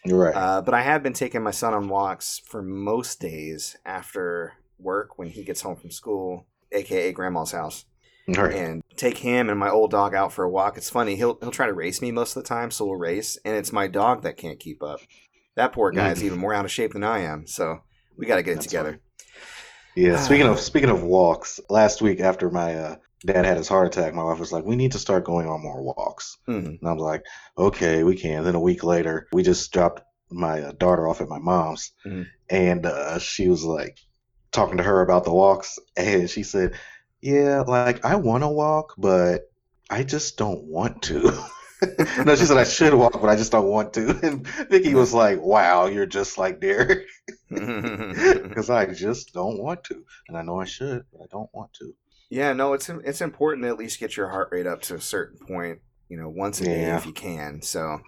You're 0.05 0.17
right. 0.19 0.35
Uh, 0.35 0.61
but 0.61 0.73
I 0.73 0.81
have 0.81 1.03
been 1.03 1.13
taking 1.13 1.43
my 1.43 1.51
son 1.51 1.73
on 1.73 1.89
walks 1.89 2.41
for 2.45 2.61
most 2.61 3.19
days 3.19 3.75
after 3.85 4.53
work 4.79 5.17
when 5.17 5.27
he 5.29 5.43
gets 5.43 5.61
home 5.61 5.75
from 5.75 5.91
school, 5.91 6.47
aka 6.71 7.11
grandma's 7.11 7.51
house, 7.51 7.85
right. 8.27 8.53
and 8.53 8.83
take 8.95 9.17
him 9.19 9.49
and 9.49 9.59
my 9.59 9.69
old 9.69 9.91
dog 9.91 10.13
out 10.15 10.31
for 10.33 10.43
a 10.45 10.49
walk. 10.49 10.77
It's 10.77 10.89
funny 10.89 11.15
he'll 11.15 11.37
he'll 11.41 11.51
try 11.51 11.67
to 11.67 11.73
race 11.73 12.01
me 12.01 12.11
most 12.11 12.35
of 12.35 12.43
the 12.43 12.47
time, 12.47 12.71
so 12.71 12.85
we'll 12.85 12.95
race, 12.95 13.37
and 13.45 13.55
it's 13.55 13.71
my 13.73 13.87
dog 13.87 14.23
that 14.23 14.37
can't 14.37 14.59
keep 14.59 14.81
up. 14.81 14.99
That 15.55 15.71
poor 15.73 15.91
guy's 15.91 16.19
Mm. 16.21 16.25
even 16.25 16.39
more 16.39 16.53
out 16.53 16.65
of 16.65 16.71
shape 16.71 16.93
than 16.93 17.03
I 17.03 17.19
am, 17.19 17.45
so 17.45 17.81
we 18.17 18.25
got 18.25 18.37
to 18.37 18.43
get 18.43 18.51
it 18.51 18.55
That's 18.55 18.67
together. 18.67 18.99
Yeah. 19.95 20.17
Speaking 20.17 20.47
of 20.47 20.59
speaking 20.71 20.89
of 20.89 21.03
walks, 21.03 21.59
last 21.69 22.01
week 22.01 22.19
after 22.19 22.49
my 22.49 22.75
uh, 22.75 22.95
dad 23.25 23.45
had 23.45 23.57
his 23.57 23.67
heart 23.67 23.87
attack, 23.87 24.13
my 24.13 24.23
wife 24.23 24.39
was 24.39 24.51
like, 24.51 24.65
"We 24.65 24.75
need 24.75 24.93
to 24.93 24.99
start 24.99 25.25
going 25.25 25.47
on 25.47 25.61
more 25.61 25.81
walks." 25.81 26.37
Mhm. 26.47 26.79
And 26.79 26.89
I 26.89 26.93
was 26.93 27.01
like, 27.01 27.23
"Okay, 27.57 28.03
we 28.03 28.15
can." 28.15 28.43
Then 28.43 28.55
a 28.55 28.59
week 28.59 28.83
later, 28.83 29.27
we 29.31 29.43
just 29.43 29.71
dropped 29.71 30.01
my 30.31 30.61
uh, 30.61 30.71
daughter 30.73 31.07
off 31.07 31.21
at 31.21 31.29
my 31.29 31.39
mom's, 31.39 31.91
Mhm. 32.05 32.25
and 32.49 32.85
uh, 32.85 33.19
she 33.19 33.47
was 33.49 33.63
like 33.63 33.97
talking 34.51 34.77
to 34.77 34.83
her 34.83 35.01
about 35.01 35.23
the 35.25 35.33
walks, 35.33 35.79
and 35.97 36.29
she 36.29 36.43
said, 36.43 36.73
"Yeah, 37.21 37.61
like 37.67 38.03
I 38.05 38.15
want 38.15 38.43
to 38.43 38.49
walk, 38.49 38.93
but 38.97 39.41
I 39.89 40.03
just 40.03 40.37
don't 40.37 40.63
want 40.63 41.03
to." 41.03 41.21
no, 42.25 42.35
she 42.35 42.45
said 42.45 42.57
I 42.57 42.63
should 42.63 42.93
walk, 42.93 43.19
but 43.19 43.29
I 43.29 43.35
just 43.35 43.51
don't 43.51 43.67
want 43.67 43.93
to. 43.93 44.19
And 44.23 44.47
Vicky 44.69 44.95
was 44.95 45.13
like, 45.13 45.41
"Wow, 45.41 45.87
you're 45.87 46.05
just 46.05 46.37
like 46.37 46.59
Derek." 46.61 47.07
because 47.49 48.69
I 48.69 48.85
just 48.87 49.33
don't 49.33 49.61
want 49.61 49.83
to, 49.85 50.03
and 50.27 50.37
I 50.37 50.41
know 50.43 50.59
I 50.59 50.65
should, 50.65 51.03
but 51.11 51.21
I 51.21 51.25
don't 51.31 51.49
want 51.53 51.73
to. 51.79 51.93
Yeah, 52.33 52.53
no, 52.53 52.73
it's 52.73 52.89
it's 52.89 53.21
important 53.21 53.63
to 53.63 53.69
at 53.69 53.77
least 53.77 53.99
get 53.99 54.17
your 54.17 54.29
heart 54.29 54.49
rate 54.51 54.65
up 54.65 54.81
to 54.83 54.95
a 54.95 54.99
certain 54.99 55.37
point, 55.37 55.81
you 56.09 56.17
know, 56.17 56.27
once 56.27 56.59
a 56.59 56.63
day 56.63 56.85
if 56.95 57.05
you 57.05 57.13
can. 57.13 57.61
So, 57.61 58.01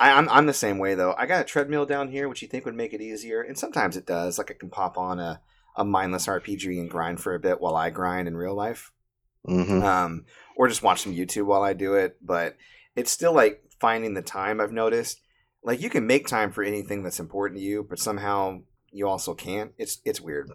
I, 0.00 0.12
I'm 0.12 0.26
I'm 0.30 0.46
the 0.46 0.54
same 0.54 0.78
way 0.78 0.94
though. 0.94 1.14
I 1.18 1.26
got 1.26 1.42
a 1.42 1.44
treadmill 1.44 1.84
down 1.84 2.10
here, 2.10 2.30
which 2.30 2.40
you 2.40 2.48
think 2.48 2.64
would 2.64 2.74
make 2.74 2.94
it 2.94 3.02
easier, 3.02 3.42
and 3.42 3.58
sometimes 3.58 3.94
it 3.94 4.06
does. 4.06 4.38
Like 4.38 4.50
I 4.50 4.54
can 4.54 4.70
pop 4.70 4.96
on 4.96 5.20
a 5.20 5.42
a 5.76 5.84
mindless 5.84 6.26
RPG 6.26 6.80
and 6.80 6.88
grind 6.88 7.20
for 7.20 7.34
a 7.34 7.38
bit 7.38 7.60
while 7.60 7.76
I 7.76 7.90
grind 7.90 8.26
in 8.26 8.38
real 8.38 8.54
life, 8.54 8.90
hmm 9.44 9.82
um, 9.82 10.24
or 10.56 10.66
just 10.68 10.82
watch 10.82 11.02
some 11.02 11.14
YouTube 11.14 11.44
while 11.44 11.62
I 11.62 11.74
do 11.74 11.92
it. 11.92 12.16
But 12.22 12.56
it's 12.96 13.10
still 13.10 13.34
like 13.34 13.62
finding 13.80 14.14
the 14.14 14.22
time. 14.22 14.62
I've 14.62 14.72
noticed 14.72 15.20
like 15.62 15.82
you 15.82 15.90
can 15.90 16.06
make 16.06 16.26
time 16.26 16.52
for 16.52 16.64
anything 16.64 17.02
that's 17.02 17.20
important 17.20 17.58
to 17.58 17.64
you, 17.66 17.86
but 17.86 17.98
somehow 17.98 18.60
you 18.92 19.06
also 19.06 19.34
can't. 19.34 19.72
It's 19.76 19.98
it's 20.06 20.22
weird. 20.22 20.52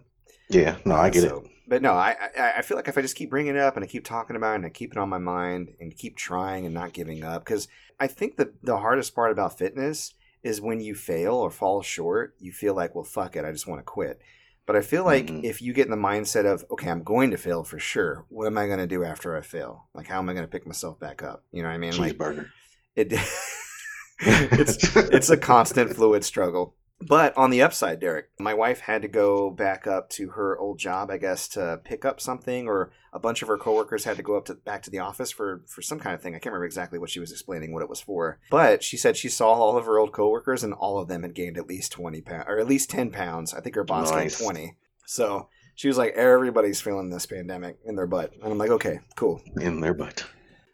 Yeah, 0.53 0.77
no, 0.85 0.95
I 0.95 1.09
get 1.09 1.23
So- 1.23 1.37
it. 1.39 1.49
But 1.65 1.81
no, 1.81 1.93
I, 1.93 2.15
I 2.37 2.53
I 2.57 2.61
feel 2.61 2.75
like 2.77 2.89
if 2.89 2.97
I 2.97 3.01
just 3.01 3.15
keep 3.15 3.29
bringing 3.29 3.55
it 3.55 3.61
up 3.61 3.75
and 3.77 3.83
I 3.85 3.87
keep 3.87 4.03
talking 4.03 4.35
about 4.35 4.51
it 4.51 4.55
and 4.57 4.65
I 4.65 4.69
keep 4.69 4.91
it 4.91 4.97
on 4.97 5.07
my 5.09 5.17
mind 5.17 5.73
and 5.79 5.95
keep 5.95 6.17
trying 6.17 6.65
and 6.65 6.73
not 6.73 6.91
giving 6.93 7.23
up, 7.23 7.45
because 7.45 7.67
I 7.99 8.07
think 8.07 8.35
the 8.35 8.51
the 8.61 8.77
hardest 8.79 9.15
part 9.15 9.31
about 9.31 9.57
fitness 9.57 10.13
is 10.43 10.59
when 10.59 10.81
you 10.81 10.93
fail 10.93 11.35
or 11.35 11.49
fall 11.49 11.81
short, 11.81 12.35
you 12.37 12.51
feel 12.51 12.73
like, 12.75 12.93
well, 12.93 13.05
fuck 13.05 13.37
it, 13.37 13.45
I 13.45 13.51
just 13.53 13.65
want 13.65 13.79
to 13.79 13.83
quit. 13.83 14.19
But 14.65 14.75
I 14.75 14.81
feel 14.81 15.05
like 15.05 15.27
Mhm. 15.27 15.43
if 15.45 15.61
you 15.61 15.71
get 15.73 15.85
in 15.87 15.91
the 15.91 15.97
mindset 15.97 16.45
of, 16.45 16.65
okay, 16.69 16.89
I'm 16.89 17.01
going 17.03 17.31
to 17.31 17.37
fail 17.37 17.63
for 17.63 17.79
sure. 17.79 18.25
What 18.29 18.45
am 18.45 18.57
I 18.57 18.67
going 18.67 18.79
to 18.79 18.87
do 18.87 19.03
after 19.05 19.35
I 19.37 19.41
fail? 19.41 19.87
Like, 19.93 20.07
how 20.07 20.19
am 20.19 20.27
I 20.29 20.33
going 20.33 20.45
to 20.45 20.51
pick 20.51 20.67
myself 20.67 20.99
back 20.99 21.23
up? 21.23 21.43
You 21.51 21.63
know 21.63 21.69
what 21.69 21.75
I 21.75 21.77
mean? 21.77 21.97
Like, 21.97 22.17
Cheeseburger. 22.17 22.49
it 22.95 23.13
it's 24.19 24.95
it's 24.97 25.29
a 25.29 25.37
constant 25.37 25.95
fluid 25.95 26.23
struggle. 26.25 26.75
But 27.01 27.35
on 27.35 27.49
the 27.49 27.61
upside, 27.61 27.99
Derek, 27.99 28.27
my 28.39 28.53
wife 28.53 28.79
had 28.79 29.01
to 29.01 29.07
go 29.09 29.49
back 29.49 29.87
up 29.87 30.09
to 30.11 30.29
her 30.29 30.57
old 30.57 30.79
job, 30.79 31.11
I 31.11 31.17
guess, 31.17 31.49
to 31.49 31.81
pick 31.83 32.05
up 32.05 32.21
something, 32.21 32.65
or 32.67 32.91
a 33.11 33.19
bunch 33.19 33.41
of 33.41 33.49
her 33.49 33.57
coworkers 33.57 34.05
had 34.05 34.15
to 34.17 34.23
go 34.23 34.37
up 34.37 34.45
to 34.45 34.53
back 34.53 34.83
to 34.83 34.89
the 34.89 34.99
office 34.99 35.29
for 35.31 35.63
for 35.67 35.81
some 35.81 35.99
kind 35.99 36.15
of 36.15 36.21
thing. 36.21 36.33
I 36.33 36.37
can't 36.39 36.47
remember 36.53 36.65
exactly 36.65 36.99
what 36.99 37.09
she 37.09 37.19
was 37.19 37.31
explaining 37.31 37.73
what 37.73 37.83
it 37.83 37.89
was 37.89 37.99
for. 37.99 38.39
But 38.49 38.83
she 38.83 38.95
said 38.95 39.17
she 39.17 39.27
saw 39.27 39.51
all 39.51 39.77
of 39.77 39.85
her 39.85 39.97
old 39.99 40.13
coworkers, 40.13 40.63
and 40.63 40.73
all 40.73 40.97
of 40.97 41.09
them 41.09 41.23
had 41.23 41.35
gained 41.35 41.57
at 41.57 41.67
least 41.67 41.91
twenty 41.91 42.21
pounds, 42.21 42.45
or 42.47 42.57
at 42.57 42.67
least 42.67 42.89
ten 42.89 43.11
pounds. 43.11 43.53
I 43.53 43.59
think 43.59 43.75
her 43.75 43.83
boss 43.83 44.09
Nice. 44.11 44.37
gained 44.37 44.45
twenty. 44.45 44.77
So 45.05 45.49
she 45.75 45.89
was 45.89 45.97
like, 45.97 46.13
"Everybody's 46.13 46.79
feeling 46.79 47.09
this 47.09 47.25
pandemic 47.25 47.79
in 47.83 47.95
their 47.97 48.07
butt," 48.07 48.31
and 48.41 48.45
I'm 48.51 48.57
like, 48.57 48.69
"Okay, 48.71 48.99
cool." 49.17 49.41
in 49.59 49.81
their 49.81 49.93
butt. 49.93 50.23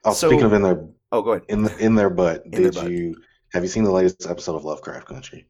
Oh, 0.06 0.14
So- 0.14 0.28
speaking 0.30 0.46
of 0.46 0.54
in 0.54 0.62
their 0.62 0.86
Oh, 1.12 1.24
go 1.24 1.32
ahead. 1.32 1.46
in 1.50 1.64
the, 1.64 1.76
in 1.80 1.96
their 1.96 2.12
butt, 2.12 2.46
In 2.46 2.52
their 2.52 2.62
did 2.70 2.76
butt. 2.76 2.92
you 2.92 3.16
have 3.52 3.64
you 3.64 3.70
seen 3.70 3.84
the 3.84 3.92
latest 3.92 4.28
episode 4.30 4.56
of 4.56 4.64
Lovecraft 4.64 5.08
Country? 5.08 5.48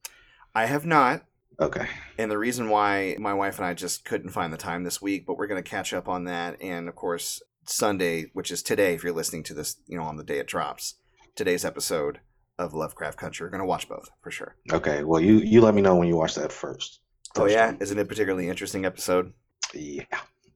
I 0.56 0.66
have 0.66 0.86
not. 0.86 1.24
Okay. 1.60 1.88
And 2.18 2.32
the 2.32 2.38
reason 2.38 2.70
why 2.70 3.18
my 3.20 3.34
wife 3.34 3.58
and 3.58 3.66
I 3.66 3.74
just 3.74 4.06
couldn't 4.06 4.30
find 4.30 4.54
the 4.54 4.58
time 4.58 4.84
this 4.84 5.02
week, 5.02 5.26
but 5.26 5.38
we're 5.38 5.48
going 5.48 5.62
to 5.62 5.70
catch 5.70 5.94
up 5.94 6.08
on 6.08 6.24
that. 6.26 6.62
And 6.62 6.88
of 6.88 6.96
course, 6.96 7.42
Sunday, 7.66 8.32
which 8.34 8.50
is 8.52 8.64
today, 8.64 8.94
if 8.94 9.04
you're 9.04 9.14
listening 9.14 9.44
to 9.44 9.54
this, 9.54 9.78
you 9.86 9.98
know, 9.98 10.04
on 10.04 10.16
the 10.16 10.24
day 10.24 10.40
it 10.40 10.48
drops, 10.48 10.96
today's 11.36 11.66
episode 11.66 12.20
of 12.58 12.74
Lovecraft 12.74 13.18
Country. 13.18 13.46
We're 13.46 13.52
going 13.52 13.60
to 13.62 13.66
watch 13.66 13.90
both 13.90 14.10
for 14.22 14.32
sure. 14.32 14.56
Okay. 14.72 15.04
Well, 15.04 15.22
you 15.22 15.38
you 15.38 15.62
let 15.62 15.74
me 15.74 15.82
know 15.82 15.96
when 15.96 16.08
you 16.08 16.16
watch 16.16 16.36
that 16.36 16.52
first. 16.52 17.00
Oh, 17.36 17.42
First 17.42 17.56
yeah. 17.56 17.76
Isn't 17.80 17.98
it 17.98 18.02
a 18.02 18.06
particularly 18.06 18.50
interesting 18.50 18.86
episode? 18.86 19.34
Yeah. 19.74 20.04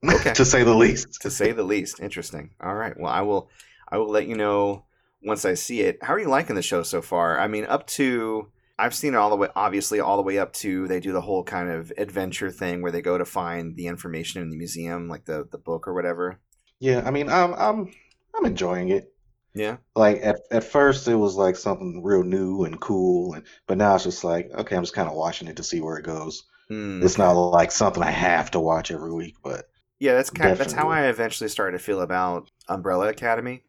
Okay. 0.04 0.34
to 0.36 0.46
say 0.46 0.64
the 0.64 0.74
least. 0.74 1.22
To 1.22 1.30
say 1.30 1.52
the 1.52 1.64
least. 1.64 2.00
Interesting. 2.00 2.52
All 2.62 2.76
right. 2.76 2.98
Well, 3.00 3.12
I 3.12 3.22
will, 3.22 3.50
I 3.90 3.98
will 3.98 4.10
let 4.10 4.28
you 4.28 4.36
know 4.36 4.86
once 5.22 5.46
I 5.46 5.54
see 5.54 5.82
it. 5.82 6.00
How 6.02 6.14
are 6.14 6.20
you 6.20 6.30
liking 6.30 6.56
the 6.56 6.62
show 6.62 6.84
so 6.84 7.02
far? 7.02 7.40
I 7.40 7.48
mean, 7.48 7.66
up 7.66 7.88
to. 7.88 8.50
I've 8.78 8.96
seen 8.96 9.14
it 9.14 9.18
all 9.18 9.30
the 9.30 9.36
way, 9.36 9.50
obviously, 9.56 10.00
all 10.00 10.18
the 10.18 10.24
way 10.24 10.38
up 10.40 10.54
to 10.54 10.88
they 10.88 11.00
do 11.00 11.12
the 11.14 11.22
whole 11.22 11.44
kind 11.44 11.70
of 11.70 11.92
adventure 11.98 12.52
thing 12.52 12.82
where 12.82 12.92
they 12.92 13.02
go 13.02 13.18
to 13.18 13.26
find 13.26 13.76
the 13.76 13.88
information 13.88 14.42
in 14.42 14.50
the 14.50 14.58
museum, 14.58 15.08
like 15.08 15.26
the, 15.26 15.48
the 15.52 15.58
book 15.58 15.88
or 15.88 15.94
whatever. 15.94 16.40
Yeah. 16.80 17.02
I 17.06 17.12
mean, 17.12 17.30
I'm 17.30 17.54
I'm 17.54 17.94
I'm 18.36 18.46
enjoying 18.46 18.90
it. 18.90 19.12
Yeah. 19.54 19.78
Like 19.96 20.22
at 20.24 20.42
at 20.52 20.64
first, 20.66 21.08
it 21.08 21.16
was 21.16 21.36
like 21.36 21.56
something 21.58 22.04
real 22.04 22.24
new 22.24 22.64
and 22.66 22.80
cool, 22.82 23.34
and 23.36 23.46
but 23.68 23.78
now 23.78 23.96
it's 23.96 24.06
just 24.06 24.24
like 24.24 24.52
okay, 24.54 24.76
I'm 24.76 24.84
just 24.84 24.96
kind 24.96 25.10
of 25.10 25.16
watching 25.16 25.48
it 25.48 25.58
to 25.58 25.64
see 25.64 25.82
where 25.82 25.98
it 25.98 26.06
goes. 26.06 26.46
Hmm. 26.70 27.04
It's 27.04 27.18
not 27.18 27.34
like 27.34 27.72
something 27.72 28.04
I 28.04 28.12
have 28.12 28.52
to 28.52 28.60
watch 28.62 28.92
every 28.92 29.14
week, 29.14 29.38
but 29.44 29.70
Yeah, 30.00 30.14
that's 30.14 30.30
kind 30.30 30.58
that's 30.58 30.74
how 30.74 30.90
I 30.90 31.06
eventually 31.08 31.50
started 31.50 31.78
to 31.78 31.84
feel 31.84 32.02
about 32.02 32.50
Umbrella 32.68 33.08
Academy. 33.10 33.64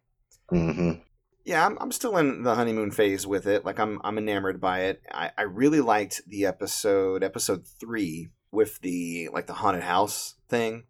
hmm 0.51 1.03
Yeah, 1.45 1.67
I'm, 1.67 1.77
I'm 1.79 1.93
still 1.93 2.17
in 2.17 2.43
the 2.43 2.55
honeymoon 2.55 2.91
phase 2.91 3.27
with 3.27 3.47
it. 3.47 3.65
Like 3.65 3.79
I'm 3.79 4.01
I'm 4.03 4.19
enamored 4.19 4.61
by 4.61 4.85
it. 4.85 5.03
I, 5.13 5.31
I 5.37 5.43
really 5.43 5.81
liked 5.81 6.23
the 6.27 6.47
episode 6.47 7.23
episode 7.23 7.67
three 7.67 8.31
with 8.51 8.81
the 8.81 9.29
like 9.33 9.47
the 9.47 9.55
haunted 9.55 9.83
house 9.83 10.37
thing. 10.49 10.85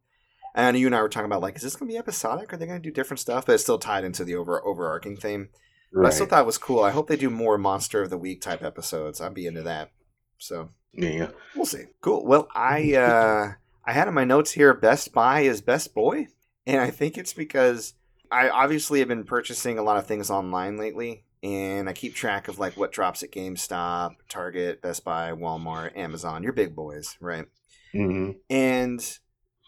And 0.54 0.78
you 0.78 0.86
and 0.86 0.94
I 0.94 1.02
were 1.02 1.08
talking 1.08 1.26
about 1.26 1.42
like, 1.42 1.56
is 1.56 1.62
this 1.62 1.74
gonna 1.74 1.90
be 1.90 1.98
episodic? 1.98 2.52
Are 2.52 2.56
they 2.56 2.66
gonna 2.66 2.78
do 2.78 2.92
different 2.92 3.18
stuff? 3.18 3.46
But 3.46 3.54
it's 3.54 3.64
still 3.64 3.78
tied 3.78 4.04
into 4.04 4.24
the 4.24 4.36
over 4.36 4.64
overarching 4.64 5.16
theme. 5.16 5.48
But 5.92 6.06
I 6.06 6.10
still 6.10 6.26
thought 6.26 6.42
it 6.42 6.46
was 6.46 6.58
cool. 6.58 6.82
I 6.82 6.90
hope 6.90 7.08
they 7.08 7.16
do 7.16 7.30
more 7.30 7.56
monster 7.56 8.02
of 8.02 8.10
the 8.10 8.18
week 8.18 8.40
type 8.40 8.62
episodes. 8.62 9.20
I'd 9.20 9.34
be 9.34 9.46
into 9.46 9.62
that. 9.62 9.90
So 10.38 10.70
Yeah. 10.92 11.30
We'll 11.56 11.66
see. 11.66 11.84
Cool. 12.00 12.24
Well, 12.24 12.48
I 12.54 12.94
uh 12.94 13.52
I 13.86 13.92
had 13.92 14.08
in 14.08 14.14
my 14.14 14.24
notes 14.24 14.52
here 14.52 14.72
Best 14.72 15.12
Buy 15.12 15.40
is 15.40 15.60
Best 15.60 15.94
Boy, 15.94 16.28
and 16.64 16.80
I 16.80 16.90
think 16.90 17.18
it's 17.18 17.32
because 17.32 17.94
I 18.34 18.48
obviously 18.48 18.98
have 19.00 19.08
been 19.08 19.24
purchasing 19.24 19.78
a 19.78 19.82
lot 19.82 19.96
of 19.98 20.06
things 20.06 20.30
online 20.30 20.76
lately, 20.76 21.24
and 21.42 21.88
I 21.88 21.92
keep 21.92 22.14
track 22.14 22.48
of 22.48 22.58
like 22.58 22.76
what 22.76 22.92
drops 22.92 23.22
at 23.22 23.30
GameStop, 23.30 24.16
Target, 24.28 24.82
Best 24.82 25.04
Buy, 25.04 25.30
Walmart, 25.32 25.96
Amazon, 25.96 26.42
your 26.42 26.52
big 26.52 26.74
boys, 26.74 27.16
right? 27.20 27.46
hmm 27.92 28.32
And 28.50 29.00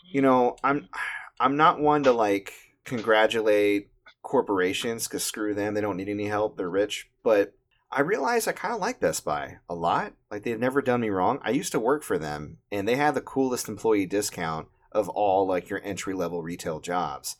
you 0.02 0.22
know, 0.22 0.56
I'm 0.64 0.88
I'm 1.40 1.56
not 1.56 1.80
one 1.80 2.04
to 2.04 2.12
like 2.12 2.52
congratulate 2.84 3.90
corporations 4.22 5.06
because 5.06 5.24
screw 5.24 5.54
them, 5.54 5.74
they 5.74 5.80
don't 5.80 5.96
need 5.96 6.08
any 6.08 6.26
help, 6.26 6.56
they're 6.56 6.70
rich, 6.70 7.10
but 7.22 7.54
I 7.90 8.00
realize 8.00 8.46
I 8.48 8.52
kind 8.52 8.74
of 8.74 8.80
like 8.80 9.00
Best 9.00 9.24
Buy 9.24 9.58
a 9.68 9.74
lot. 9.74 10.14
Like 10.30 10.42
they've 10.42 10.58
never 10.58 10.82
done 10.82 11.00
me 11.00 11.10
wrong. 11.10 11.38
I 11.42 11.50
used 11.50 11.72
to 11.72 11.80
work 11.80 12.02
for 12.02 12.18
them, 12.18 12.58
and 12.72 12.86
they 12.88 12.96
had 12.96 13.14
the 13.14 13.20
coolest 13.20 13.68
employee 13.68 14.06
discount 14.06 14.68
of 14.92 15.08
all 15.10 15.46
like 15.46 15.68
your 15.70 15.80
entry 15.84 16.14
level 16.14 16.42
retail 16.42 16.80
jobs. 16.80 17.36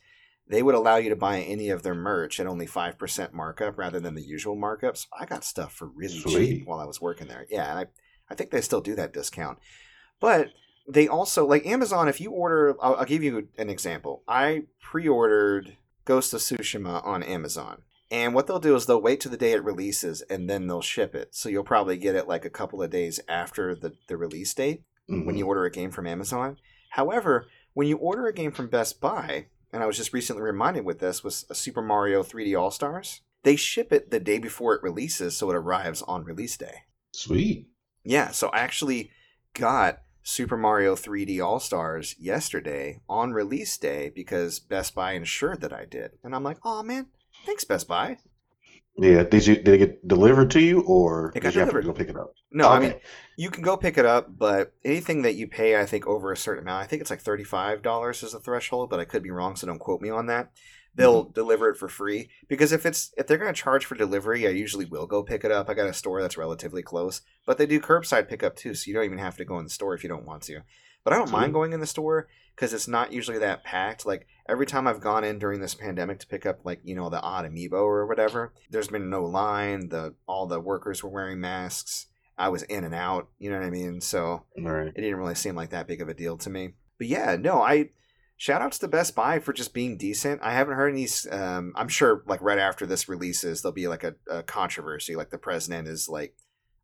They 0.48 0.62
would 0.62 0.74
allow 0.74 0.96
you 0.96 1.08
to 1.10 1.16
buy 1.16 1.40
any 1.40 1.70
of 1.70 1.82
their 1.82 1.94
merch 1.94 2.38
at 2.38 2.46
only 2.46 2.66
five 2.66 2.98
percent 2.98 3.34
markup 3.34 3.76
rather 3.78 4.00
than 4.00 4.14
the 4.14 4.22
usual 4.22 4.56
markups. 4.56 5.06
I 5.18 5.26
got 5.26 5.44
stuff 5.44 5.72
for 5.72 5.88
really 5.88 6.20
cheap 6.20 6.66
while 6.66 6.78
I 6.78 6.84
was 6.84 7.00
working 7.00 7.28
there. 7.28 7.46
Yeah, 7.50 7.70
and 7.70 7.78
I 7.80 7.86
I 8.30 8.34
think 8.34 8.50
they 8.50 8.60
still 8.60 8.80
do 8.80 8.94
that 8.96 9.12
discount, 9.12 9.58
but 10.20 10.50
they 10.88 11.08
also 11.08 11.46
like 11.46 11.66
Amazon. 11.66 12.08
If 12.08 12.20
you 12.20 12.30
order, 12.30 12.76
I'll, 12.80 12.96
I'll 12.96 13.04
give 13.04 13.22
you 13.22 13.48
an 13.58 13.68
example. 13.68 14.22
I 14.28 14.64
pre-ordered 14.80 15.76
Ghost 16.04 16.32
of 16.32 16.40
Tsushima 16.40 17.04
on 17.04 17.22
Amazon. 17.22 17.82
And 18.10 18.34
what 18.34 18.46
they'll 18.46 18.60
do 18.60 18.76
is 18.76 18.86
they'll 18.86 19.02
wait 19.02 19.20
to 19.20 19.28
the 19.28 19.36
day 19.36 19.52
it 19.52 19.64
releases 19.64 20.22
and 20.22 20.48
then 20.48 20.68
they'll 20.68 20.80
ship 20.80 21.14
it. 21.14 21.34
So 21.34 21.48
you'll 21.48 21.64
probably 21.64 21.96
get 21.96 22.14
it 22.14 22.28
like 22.28 22.44
a 22.44 22.50
couple 22.50 22.80
of 22.80 22.90
days 22.90 23.18
after 23.28 23.74
the, 23.74 23.94
the 24.06 24.16
release 24.16 24.54
date 24.54 24.84
when 25.08 25.22
mm-hmm. 25.22 25.36
you 25.36 25.46
order 25.46 25.64
a 25.64 25.70
game 25.72 25.90
from 25.90 26.06
Amazon. 26.06 26.56
However, 26.90 27.48
when 27.74 27.88
you 27.88 27.96
order 27.96 28.26
a 28.26 28.32
game 28.32 28.52
from 28.52 28.68
Best 28.68 29.00
Buy, 29.00 29.46
and 29.76 29.82
I 29.82 29.86
was 29.86 29.98
just 29.98 30.14
recently 30.14 30.42
reminded 30.42 30.86
with 30.86 31.00
this, 31.00 31.22
was 31.22 31.44
a 31.50 31.54
Super 31.54 31.82
Mario 31.82 32.22
3D 32.22 32.58
All 32.58 32.70
Stars. 32.70 33.20
They 33.42 33.56
ship 33.56 33.92
it 33.92 34.10
the 34.10 34.18
day 34.18 34.38
before 34.38 34.74
it 34.74 34.82
releases, 34.82 35.36
so 35.36 35.50
it 35.50 35.54
arrives 35.54 36.00
on 36.00 36.24
release 36.24 36.56
day. 36.56 36.84
Sweet. 37.12 37.68
Yeah, 38.02 38.30
so 38.30 38.48
I 38.48 38.60
actually 38.60 39.10
got 39.52 39.98
Super 40.22 40.56
Mario 40.56 40.94
3D 40.94 41.44
All 41.44 41.60
Stars 41.60 42.16
yesterday 42.18 43.00
on 43.06 43.34
release 43.34 43.76
day 43.76 44.08
because 44.08 44.58
Best 44.60 44.94
Buy 44.94 45.12
ensured 45.12 45.60
that 45.60 45.74
I 45.74 45.84
did. 45.84 46.12
And 46.24 46.34
I'm 46.34 46.42
like, 46.42 46.56
oh 46.64 46.82
man, 46.82 47.08
thanks, 47.44 47.64
Best 47.64 47.86
Buy. 47.86 48.16
Yeah. 48.98 49.24
Did 49.24 49.46
you 49.46 49.56
did 49.56 49.68
it 49.68 49.78
get 49.78 50.08
delivered 50.08 50.50
to 50.52 50.60
you, 50.60 50.80
or 50.82 51.30
did 51.34 51.54
you 51.54 51.60
have 51.60 51.70
to 51.70 51.82
go 51.82 51.92
pick 51.92 52.08
it 52.08 52.16
up? 52.16 52.34
No, 52.50 52.68
I 52.68 52.78
mean, 52.78 52.94
you 53.36 53.50
can 53.50 53.62
go 53.62 53.76
pick 53.76 53.98
it 53.98 54.06
up, 54.06 54.38
but 54.38 54.72
anything 54.84 55.22
that 55.22 55.34
you 55.34 55.46
pay, 55.46 55.78
I 55.78 55.84
think, 55.84 56.06
over 56.06 56.32
a 56.32 56.36
certain 56.36 56.64
amount, 56.64 56.82
I 56.82 56.86
think 56.86 57.02
it's 57.02 57.10
like 57.10 57.22
$35 57.22 58.24
is 58.24 58.32
the 58.32 58.40
threshold, 58.40 58.88
but 58.88 59.00
I 59.00 59.04
could 59.04 59.22
be 59.22 59.30
wrong, 59.30 59.56
so 59.56 59.66
don't 59.66 59.78
quote 59.78 60.00
me 60.00 60.08
on 60.08 60.26
that. 60.26 60.52
They'll 60.94 61.24
mm-hmm. 61.24 61.34
deliver 61.34 61.68
it 61.68 61.76
for 61.76 61.88
free 61.88 62.30
because 62.48 62.72
if 62.72 62.86
it's 62.86 63.12
if 63.18 63.26
they're 63.26 63.36
going 63.36 63.52
to 63.52 63.60
charge 63.60 63.84
for 63.84 63.94
delivery, 63.94 64.46
I 64.46 64.50
usually 64.50 64.86
will 64.86 65.06
go 65.06 65.22
pick 65.22 65.44
it 65.44 65.52
up. 65.52 65.68
I 65.68 65.74
got 65.74 65.88
a 65.88 65.92
store 65.92 66.22
that's 66.22 66.38
relatively 66.38 66.82
close, 66.82 67.20
but 67.44 67.58
they 67.58 67.66
do 67.66 67.80
curbside 67.80 68.28
pickup 68.28 68.56
too, 68.56 68.74
so 68.74 68.88
you 68.88 68.94
don't 68.94 69.04
even 69.04 69.18
have 69.18 69.36
to 69.36 69.44
go 69.44 69.58
in 69.58 69.64
the 69.64 69.70
store 69.70 69.94
if 69.94 70.02
you 70.02 70.08
don't 70.08 70.24
want 70.24 70.42
to. 70.44 70.60
But 71.04 71.12
I 71.12 71.18
don't 71.18 71.30
mind 71.30 71.52
going 71.52 71.72
in 71.72 71.80
the 71.80 71.86
store 71.86 72.28
because 72.56 72.72
it's 72.72 72.88
not 72.88 73.12
usually 73.12 73.38
that 73.38 73.62
packed. 73.62 74.04
Like 74.06 74.26
every 74.48 74.66
time 74.66 74.88
I've 74.88 75.00
gone 75.00 75.22
in 75.22 75.38
during 75.38 75.60
this 75.60 75.74
pandemic 75.74 76.18
to 76.20 76.26
pick 76.26 76.44
up 76.46 76.60
like 76.64 76.80
you 76.82 76.96
know 76.96 77.08
the 77.10 77.20
odd 77.20 77.44
amiibo 77.44 77.72
or 77.74 78.06
whatever, 78.06 78.52
there's 78.70 78.88
been 78.88 79.10
no 79.10 79.24
line. 79.24 79.90
The 79.90 80.14
all 80.26 80.46
the 80.46 80.60
workers 80.60 81.04
were 81.04 81.10
wearing 81.10 81.40
masks. 81.40 82.06
I 82.38 82.48
was 82.48 82.62
in 82.64 82.84
and 82.84 82.94
out. 82.94 83.28
You 83.38 83.50
know 83.50 83.58
what 83.58 83.66
I 83.66 83.70
mean? 83.70 84.00
So 84.00 84.44
Right. 84.58 84.88
it 84.88 84.94
didn't 85.00 85.16
really 85.16 85.34
seem 85.34 85.54
like 85.54 85.70
that 85.70 85.86
big 85.86 86.02
of 86.02 86.08
a 86.08 86.14
deal 86.14 86.36
to 86.38 86.50
me. 86.50 86.74
But 86.98 87.06
yeah, 87.06 87.36
no, 87.36 87.62
I 87.62 87.90
shout 88.36 88.60
outs 88.60 88.78
to 88.78 88.86
the 88.86 88.90
Best 88.90 89.14
Buy 89.14 89.38
for 89.38 89.52
just 89.54 89.72
being 89.72 89.96
decent. 89.96 90.42
I 90.42 90.52
haven't 90.52 90.76
heard 90.76 90.92
any. 90.92 91.08
Um, 91.30 91.72
I'm 91.76 91.88
sure 91.88 92.22
like 92.26 92.42
right 92.42 92.58
after 92.58 92.84
this 92.86 93.08
releases, 93.08 93.62
there'll 93.62 93.74
be 93.74 93.88
like 93.88 94.04
a, 94.04 94.14
a 94.30 94.42
controversy. 94.42 95.16
Like 95.16 95.30
the 95.30 95.38
president 95.38 95.88
is 95.88 96.08
like, 96.08 96.34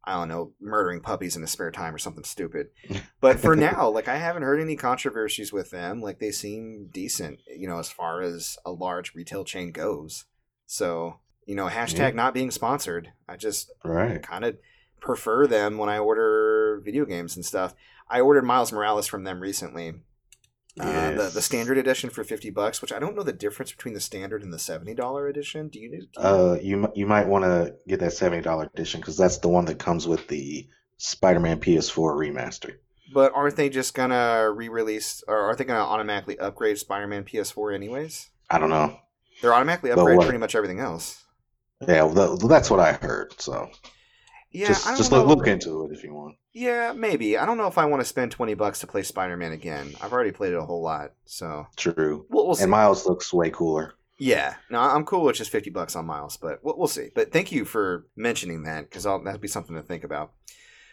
I 0.04 0.14
don't 0.14 0.28
know, 0.28 0.52
murdering 0.60 1.00
puppies 1.00 1.36
in 1.36 1.42
his 1.42 1.50
spare 1.52 1.70
time 1.70 1.94
or 1.94 1.98
something 1.98 2.24
stupid. 2.24 2.68
But 3.20 3.38
for 3.38 3.54
now, 3.54 3.88
like 3.88 4.08
I 4.08 4.16
haven't 4.16 4.42
heard 4.42 4.60
any 4.60 4.74
controversies 4.74 5.52
with 5.52 5.70
them. 5.70 6.00
Like 6.00 6.18
they 6.18 6.32
seem 6.32 6.88
decent, 6.92 7.38
you 7.46 7.68
know, 7.68 7.78
as 7.78 7.88
far 7.88 8.20
as 8.20 8.58
a 8.66 8.72
large 8.72 9.14
retail 9.14 9.44
chain 9.44 9.70
goes. 9.70 10.24
So 10.66 11.20
you 11.46 11.54
know, 11.56 11.68
hashtag 11.68 11.98
Yeah. 11.98 12.10
not 12.10 12.34
being 12.34 12.50
sponsored. 12.50 13.12
I 13.28 13.36
just 13.36 13.70
Right. 13.84 14.22
kind 14.22 14.44
of 14.44 14.58
prefer 15.00 15.46
them 15.46 15.76
when 15.78 15.88
I 15.88 15.98
order 15.98 16.80
video 16.84 17.04
games 17.04 17.34
and 17.36 17.44
stuff. 17.44 17.74
I 18.08 18.20
ordered 18.20 18.44
Miles 18.44 18.72
Morales 18.72 19.06
from 19.08 19.24
them 19.24 19.40
recently, 19.40 19.94
Uh, 20.80 21.10
the 21.10 21.30
the 21.34 21.42
standard 21.42 21.76
edition 21.76 22.08
for 22.08 22.24
fifty 22.24 22.48
bucks, 22.50 22.80
which 22.80 22.92
I 22.92 22.98
don't 22.98 23.14
know 23.14 23.22
the 23.22 23.32
difference 23.32 23.70
between 23.72 23.92
the 23.94 24.00
standard 24.00 24.42
and 24.42 24.52
the 24.52 24.58
seventy 24.58 24.94
dollar 24.94 25.26
edition. 25.28 25.68
Do 25.68 25.78
you? 25.78 25.90
do 25.90 25.96
you- 25.96 26.08
Uh, 26.16 26.56
you 26.62 26.90
you 26.94 27.06
might 27.06 27.26
want 27.28 27.44
to 27.44 27.74
get 27.86 28.00
that 28.00 28.14
seventy 28.14 28.42
dollar 28.42 28.70
edition 28.74 29.00
because 29.00 29.16
that's 29.18 29.38
the 29.38 29.48
one 29.48 29.66
that 29.66 29.78
comes 29.78 30.08
with 30.08 30.28
the 30.28 30.66
Spider-Man 30.96 31.60
PS4 31.60 32.14
remaster. 32.16 32.76
but 33.12 33.32
aren't 33.34 33.56
they 33.56 33.68
just 33.68 33.92
gonna 33.92 34.50
re-release, 34.50 35.22
or 35.28 35.36
are 35.36 35.54
they 35.54 35.64
gonna 35.64 35.80
automatically 35.80 36.38
upgrade 36.38 36.78
Spider-Man 36.78 37.24
PS4 37.24 37.74
anyways? 37.74 38.30
I 38.48 38.58
don't 38.58 38.70
know. 38.70 38.96
They're 39.42 39.52
automatically 39.52 39.90
what- 39.90 40.22
pretty 40.24 40.38
much 40.38 40.54
everything 40.54 40.80
else. 40.80 41.22
Yeah, 41.86 42.04
well, 42.04 42.36
that's 42.38 42.70
what 42.70 42.80
I 42.80 42.92
heard. 42.94 43.34
So 43.38 43.68
Yeah, 44.52 44.68
just 44.68 44.86
I 44.86 44.90
don't 44.90 44.98
just 44.98 45.10
know. 45.12 45.24
look, 45.24 45.38
look 45.38 45.46
into 45.46 45.84
it 45.86 45.92
if 45.92 46.04
you 46.04 46.12
want. 46.14 46.36
Yeah, 46.52 46.92
maybe. 46.92 47.38
I 47.38 47.46
don't 47.46 47.56
know 47.56 47.66
if 47.66 47.78
I 47.78 47.86
want 47.86 48.00
to 48.02 48.04
spend 48.04 48.30
twenty 48.32 48.54
bucks 48.54 48.80
to 48.80 48.86
play 48.86 49.02
Spider-Man 49.02 49.52
again. 49.52 49.94
I've 50.02 50.12
already 50.12 50.32
played 50.32 50.52
it 50.52 50.58
a 50.58 50.64
whole 50.64 50.82
lot, 50.82 51.12
so 51.24 51.66
True. 51.76 52.26
we'll, 52.28 52.46
we'll 52.46 52.54
see. 52.54 52.62
And 52.64 52.70
Miles 52.70 53.06
looks 53.06 53.32
way 53.32 53.50
cooler. 53.50 53.94
Yeah, 54.18 54.54
no, 54.70 54.78
I'm 54.78 55.04
cool 55.04 55.24
with 55.24 55.36
just 55.36 55.50
fifty 55.50 55.70
bucks 55.70 55.96
on 55.96 56.04
Miles, 56.06 56.36
but 56.36 56.62
we'll, 56.62 56.76
we'll 56.78 56.86
see. 56.88 57.08
But 57.14 57.32
thank 57.32 57.50
you 57.50 57.64
for 57.64 58.06
mentioning 58.14 58.64
that 58.64 58.82
because 58.88 59.04
that'll 59.04 59.38
be 59.38 59.48
something 59.48 59.74
to 59.74 59.82
think 59.82 60.04
about. 60.04 60.32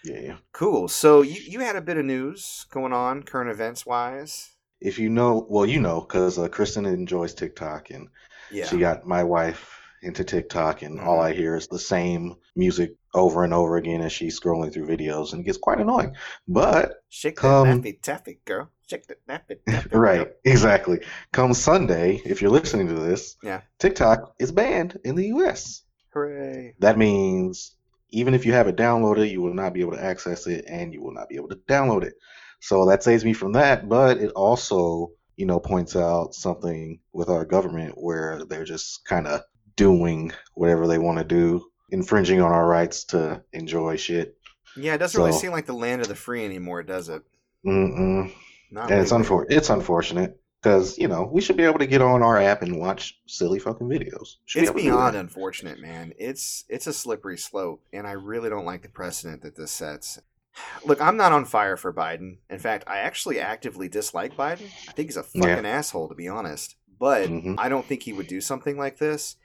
Yeah. 0.04 0.38
Cool. 0.54 0.88
So 0.88 1.22
you 1.22 1.42
you 1.42 1.60
had 1.60 1.76
a 1.76 1.82
bit 1.82 1.98
of 1.98 2.06
news 2.06 2.66
going 2.72 2.94
on, 2.94 3.24
current 3.24 3.50
events 3.52 3.86
wise. 3.86 4.52
If 4.80 4.98
you 4.98 5.10
know, 5.10 5.46
well, 5.50 5.66
you 5.66 5.82
know, 5.82 6.00
because 6.00 6.40
uh, 6.40 6.48
Kristen 6.48 6.86
enjoys 6.86 7.34
TikTok, 7.34 7.90
and 7.90 8.08
Yeah. 8.50 8.66
she 8.66 8.78
got 8.78 9.06
my 9.06 9.26
wife 9.26 9.76
into 10.02 10.24
TikTok, 10.24 10.82
and 10.84 10.98
Mhm. 10.98 11.06
all 11.06 11.20
I 11.20 11.34
hear 11.34 11.58
is 11.58 11.68
the 11.68 11.78
same 11.78 12.36
music 12.56 12.96
over 13.14 13.44
and 13.44 13.54
over 13.54 13.78
again 13.78 14.02
as 14.02 14.12
she's 14.12 14.40
scrolling 14.40 14.72
through 14.74 14.88
videos, 14.88 15.32
and 15.34 15.42
it 15.42 15.46
gets 15.46 15.58
quite 15.58 15.80
annoying. 15.80 16.16
But 16.48 16.96
Shake 17.10 17.42
that 17.42 17.66
nappy 17.66 18.02
taffy, 18.02 18.40
girl. 18.46 18.70
Shake 18.90 19.08
that 19.08 19.26
nappy 19.28 19.58
taffy. 19.68 19.90
girl. 19.90 20.02
right, 20.02 20.28
exactly. 20.44 21.00
Come 21.32 21.54
Sunday, 21.54 22.22
if 22.26 22.42
you're 22.42 22.52
listening 22.52 22.88
to 22.88 22.96
this, 22.96 23.36
Yeah. 23.44 23.62
TikTok 23.80 24.36
is 24.40 24.52
banned 24.52 25.00
in 25.04 25.16
the 25.16 25.28
U.S. 25.28 25.84
Hooray. 26.14 26.76
That 26.80 26.98
means 26.98 27.76
even 28.12 28.34
if 28.34 28.46
you 28.46 28.54
have 28.54 28.68
it 28.68 28.76
downloaded, 28.76 29.30
you 29.30 29.42
will 29.42 29.54
not 29.54 29.74
be 29.74 29.82
able 29.82 29.92
to 29.94 30.04
access 30.04 30.48
it, 30.48 30.66
and 30.68 30.94
you 30.94 31.02
will 31.04 31.14
not 31.14 31.30
be 31.30 31.36
able 31.36 31.50
to 31.50 31.60
download 31.68 32.04
it. 32.04 32.14
So 32.62 32.86
that 32.88 33.04
saves 33.04 33.24
me 33.24 33.34
from 33.34 33.54
that. 33.54 33.88
But 33.88 34.18
it 34.18 34.32
also, 34.32 35.12
you 35.38 35.46
know, 35.46 35.60
points 35.60 35.96
out 35.96 36.34
something 36.34 37.00
with 37.14 37.30
our 37.30 37.46
government 37.46 37.94
where 37.98 38.44
they're 38.46 38.66
just 38.66 39.06
kind 39.06 39.28
of 39.28 39.42
doing 39.76 40.32
whatever 40.56 40.88
they 40.88 40.98
want 40.98 41.20
to 41.20 41.24
do, 41.24 41.64
infringing 41.92 42.42
on 42.42 42.52
our 42.52 42.68
rights 42.68 43.04
to 43.06 43.44
enjoy 43.54 43.96
shit. 43.98 44.38
Yeah, 44.78 44.94
it 44.94 45.00
doesn't 45.00 45.20
really 45.20 45.34
seem 45.34 45.52
like 45.52 45.66
the 45.66 45.74
land 45.74 46.02
of 46.02 46.08
the 46.08 46.16
free 46.16 46.46
anymore, 46.46 46.84
does 46.84 47.10
it? 47.10 47.24
Mm-mm. 47.66 48.32
Not 48.72 48.92
And 48.92 49.02
it's 49.02 49.12
lately. 49.12 49.26
unfor- 49.28 49.46
it's 49.50 49.70
unfortunate 49.70 50.40
because 50.62 50.98
you 50.98 51.08
know 51.08 51.24
we 51.32 51.42
should 51.42 51.58
be 51.58 51.64
able 51.64 51.80
to 51.80 51.88
get 51.88 52.02
on 52.02 52.22
our 52.22 52.38
app 52.40 52.62
and 52.62 52.80
watch 52.80 53.20
silly 53.28 53.60
fucking 53.60 53.88
videos. 53.88 54.36
Should 54.46 54.64
It's 54.64 54.72
do 54.72 54.76
beyond 54.78 55.16
unfortunate, 55.16 55.80
man. 55.80 56.14
It's 56.20 56.66
it's 56.70 56.88
a 56.88 56.94
slippery 56.94 57.38
slope, 57.38 57.82
and 57.92 58.06
I 58.08 58.12
really 58.12 58.50
don't 58.50 58.66
like 58.66 58.84
the 58.84 58.90
precedent 58.90 59.42
that 59.42 59.56
this 59.56 59.72
sets. 59.72 60.20
Look, 60.86 61.02
I'm 61.02 61.18
not 61.18 61.32
on 61.32 61.46
fire 61.46 61.78
for 61.78 61.92
Biden. 61.94 62.38
In 62.50 62.60
fact, 62.60 62.84
I 62.88 63.00
actually 63.00 63.40
actively 63.40 63.90
dislike 63.90 64.36
Biden. 64.38 64.68
I 64.88 64.92
think 64.92 65.08
he's 65.10 65.18
a 65.18 65.26
Yeah. 65.34 65.48
fucking 65.48 65.66
asshole, 65.66 66.10
to 66.10 66.16
be 66.16 66.28
honest. 66.28 66.76
But 67.00 67.28
Mhm. 67.30 67.56
I 67.58 67.70
don't 67.70 67.86
think 67.86 68.04
he 68.04 68.14
would 68.14 68.28
do 68.28 68.40
something 68.42 68.78
like 68.78 68.98
this. 69.00 69.36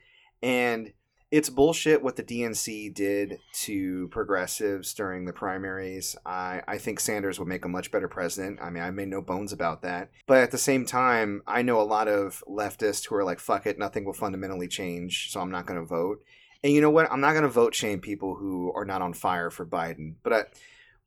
And 0.43 0.93
it's 1.35 1.51
bullshit 1.51 2.01
what 2.01 2.15
the 2.15 2.23
DNC 2.23 2.95
did 2.95 3.41
to 3.53 4.07
progressives 4.13 4.95
during 4.95 5.25
the 5.25 5.33
primaries. 5.33 6.15
I, 6.25 6.63
I 6.69 6.79
think 6.79 7.01
Sanders 7.01 7.41
would 7.41 7.49
make 7.49 7.65
a 7.65 7.69
much 7.69 7.91
better 7.91 8.07
president. 8.07 8.61
I 8.63 8.71
mean, 8.71 8.85
I 8.85 8.93
made 8.93 9.09
no 9.09 9.21
bones 9.21 9.53
about 9.53 9.83
that. 9.83 10.13
But 10.29 10.39
at 10.39 10.53
the 10.53 10.59
same 10.59 10.87
time, 10.87 11.43
I 11.45 11.63
know 11.63 11.81
a 11.81 11.83
lot 11.83 12.07
of 12.07 12.45
leftists 12.49 13.09
who 13.09 13.17
are 13.17 13.25
like, 13.25 13.41
fuck 13.41 13.67
it, 13.67 13.81
nothing 13.81 14.05
will 14.05 14.13
fundamentally 14.13 14.69
change, 14.69 15.33
so 15.33 15.41
I'm 15.41 15.51
not 15.51 15.67
going 15.67 15.81
to 15.81 15.85
vote. 15.85 16.23
And 16.63 16.73
you 16.73 16.81
know 16.81 16.91
what? 16.91 17.11
I'm 17.11 17.21
not 17.21 17.33
going 17.33 17.43
to 17.43 17.49
vote 17.49 17.75
shame 17.75 17.99
people 17.99 18.37
who 18.37 18.73
are 18.73 18.85
not 18.85 19.03
on 19.03 19.13
fire 19.13 19.51
for 19.51 19.67
Biden. 19.67 20.15
But 20.23 20.33
I, 20.33 20.45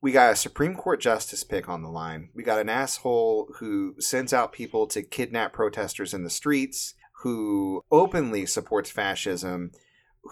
we 0.01 0.11
got 0.11 0.33
a 0.33 0.35
Supreme 0.35 0.75
Court 0.75 0.99
justice 0.99 1.45
pick 1.45 1.69
on 1.69 1.83
the 1.83 1.89
line. 1.89 2.31
We 2.35 2.43
got 2.43 2.59
an 2.59 2.67
asshole 2.67 3.47
who 3.59 3.95
sends 3.99 4.33
out 4.33 4.51
people 4.51 4.87
to 4.87 5.03
kidnap 5.03 5.53
protesters 5.53 6.13
in 6.13 6.25
the 6.25 6.29
streets, 6.29 6.95
who 7.21 7.85
openly 7.89 8.45
supports 8.45 8.91
fascism, 8.91 9.71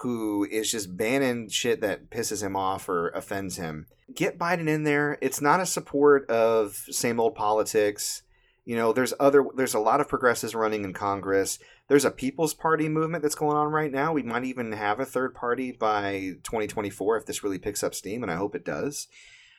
who 0.01 0.45
is 0.49 0.71
just 0.71 0.97
banning 0.97 1.49
shit 1.49 1.81
that 1.81 2.09
pisses 2.09 2.43
him 2.43 2.55
off 2.55 2.89
or 2.89 3.09
offends 3.09 3.57
him. 3.57 3.87
Get 4.13 4.37
Biden 4.37 4.67
in 4.67 4.83
there. 4.83 5.17
It's 5.21 5.41
not 5.41 5.59
a 5.59 5.65
support 5.65 6.29
of 6.29 6.75
same 6.89 7.19
old 7.19 7.35
politics. 7.35 8.23
You 8.65 8.75
know, 8.75 8.93
there's 8.93 9.13
other 9.19 9.45
there's 9.55 9.73
a 9.73 9.79
lot 9.79 10.01
of 10.01 10.09
progressives 10.09 10.55
running 10.55 10.83
in 10.83 10.93
Congress. 10.93 11.59
There's 11.87 12.05
a 12.05 12.11
People's 12.11 12.53
Party 12.53 12.89
movement 12.89 13.21
that's 13.21 13.35
going 13.35 13.55
on 13.55 13.71
right 13.71 13.91
now. 13.91 14.11
We 14.11 14.23
might 14.23 14.43
even 14.43 14.71
have 14.71 14.99
a 14.99 15.05
third 15.05 15.35
party 15.35 15.71
by 15.71 16.33
2024 16.43 17.17
if 17.17 17.25
this 17.25 17.43
really 17.43 17.59
picks 17.59 17.83
up 17.83 17.93
steam, 17.93 18.23
and 18.23 18.31
I 18.31 18.35
hope 18.35 18.55
it 18.55 18.65
does. 18.65 19.07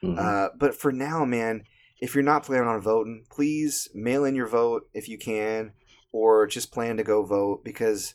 Mhm. 0.03 0.19
Uh, 0.19 0.51
but 0.59 0.75
for 0.75 0.91
now, 0.93 1.25
man, 1.25 1.63
if 2.01 2.15
you're 2.15 2.25
not 2.25 2.45
planning 2.45 2.69
on 2.69 2.81
voting, 2.81 3.25
please 3.31 3.89
mail 3.95 4.25
in 4.25 4.35
your 4.35 4.49
vote 4.49 4.89
if 4.93 5.09
you 5.09 5.19
can, 5.19 5.73
or 6.13 6.47
just 6.47 6.73
plan 6.73 6.97
to 6.97 7.05
go 7.05 7.25
vote 7.25 7.65
because 7.65 8.15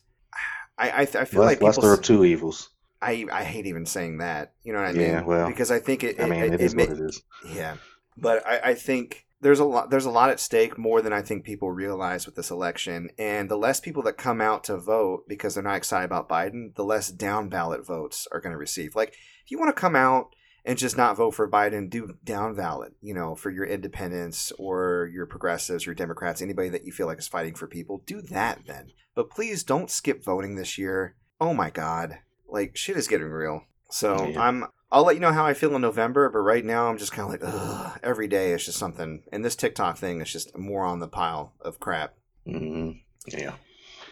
I 0.81 0.89
I, 0.89 1.01
I 1.01 1.05
feel 1.05 1.41
Less- 1.41 1.47
like 1.47 1.59
people. 1.59 1.67
lesser 1.67 1.93
of 1.93 2.01
two 2.01 2.25
evils. 2.25 2.69
I 3.01 3.25
I 3.31 3.43
hate 3.43 3.65
even 3.65 3.85
saying 3.85 4.19
that. 4.19 4.53
You 4.63 4.73
know 4.73 4.79
what 4.79 4.89
I 4.89 4.93
mean? 4.93 5.01
Yeah, 5.01 5.23
well, 5.23 5.47
because 5.47 5.71
I 5.71 5.79
think 5.79 6.03
it. 6.03 6.19
I 6.21 6.25
mean, 6.27 6.43
it, 6.43 6.53
it 6.55 6.61
is 6.61 6.75
ma- 6.75 6.83
what 6.83 6.91
it 6.91 6.99
is. 6.99 7.21
yeah, 7.49 7.77
but 8.17 8.45
I, 8.45 8.59
I 8.71 8.73
think 8.75 9.25
there's 9.41 9.59
a 9.59 9.65
lot 9.65 9.89
there's 9.89 10.05
a 10.05 10.11
lot 10.11 10.29
at 10.29 10.39
stake 10.39 10.77
more 10.77 11.01
than 11.01 11.11
I 11.11 11.23
think 11.23 11.43
people 11.43 11.71
realize 11.71 12.27
with 12.27 12.35
this 12.35 12.51
election. 12.51 13.09
And 13.17 13.49
the 13.49 13.57
less 13.57 13.79
people 13.79 14.03
that 14.03 14.17
come 14.17 14.39
out 14.39 14.63
to 14.65 14.77
vote 14.77 15.23
because 15.27 15.55
they're 15.55 15.63
not 15.63 15.77
excited 15.77 16.05
about 16.05 16.29
Biden, 16.29 16.75
the 16.75 16.83
less 16.83 17.09
down 17.09 17.49
ballot 17.49 17.83
votes 17.85 18.27
are 18.31 18.39
going 18.39 18.51
to 18.53 18.57
receive. 18.57 18.95
Like 18.95 19.15
if 19.43 19.49
you 19.49 19.57
want 19.57 19.75
to 19.75 19.81
come 19.81 19.95
out 19.95 20.35
and 20.65 20.77
just 20.77 20.97
not 20.97 21.17
vote 21.17 21.31
for 21.31 21.49
Biden, 21.49 21.89
do 21.89 22.15
down 22.23 22.55
ballot, 22.55 22.93
you 23.01 23.13
know, 23.13 23.35
for 23.35 23.49
your 23.49 23.65
independents 23.65 24.51
or 24.59 25.09
your 25.13 25.25
progressives, 25.25 25.85
your 25.85 25.95
Democrats, 25.95 26.41
anybody 26.41 26.69
that 26.69 26.85
you 26.85 26.91
feel 26.91 27.07
like 27.07 27.19
is 27.19 27.27
fighting 27.27 27.55
for 27.55 27.67
people, 27.67 28.03
do 28.05 28.21
that 28.21 28.59
then. 28.67 28.91
But 29.15 29.29
please 29.29 29.63
don't 29.63 29.89
skip 29.89 30.23
voting 30.23 30.55
this 30.55 30.77
year. 30.77 31.15
Oh 31.39 31.53
my 31.53 31.69
god. 31.69 32.19
Like 32.47 32.75
shit 32.77 32.97
is 32.97 33.07
getting 33.07 33.27
real. 33.27 33.65
So 33.89 34.27
Yeah. 34.27 34.41
I'm 34.41 34.65
I'll 34.93 35.05
let 35.05 35.15
you 35.15 35.21
know 35.21 35.31
how 35.31 35.45
I 35.45 35.53
feel 35.53 35.73
in 35.75 35.81
November, 35.81 36.29
but 36.29 36.39
right 36.39 36.65
now 36.65 36.87
I'm 36.89 36.97
just 36.97 37.13
kind 37.13 37.23
of 37.23 37.29
like, 37.29 37.39
ugh, 37.53 37.97
every 38.03 38.27
day 38.27 38.51
is 38.51 38.65
just 38.65 38.77
something. 38.77 39.23
And 39.31 39.43
this 39.43 39.55
TikTok 39.55 39.97
thing 39.97 40.19
is 40.21 40.31
just 40.31 40.57
more 40.57 40.83
on 40.83 40.99
the 40.99 41.07
pile 41.07 41.53
of 41.61 41.79
crap. 41.79 42.13
hmm 42.45 42.91
Yeah. 43.27 43.53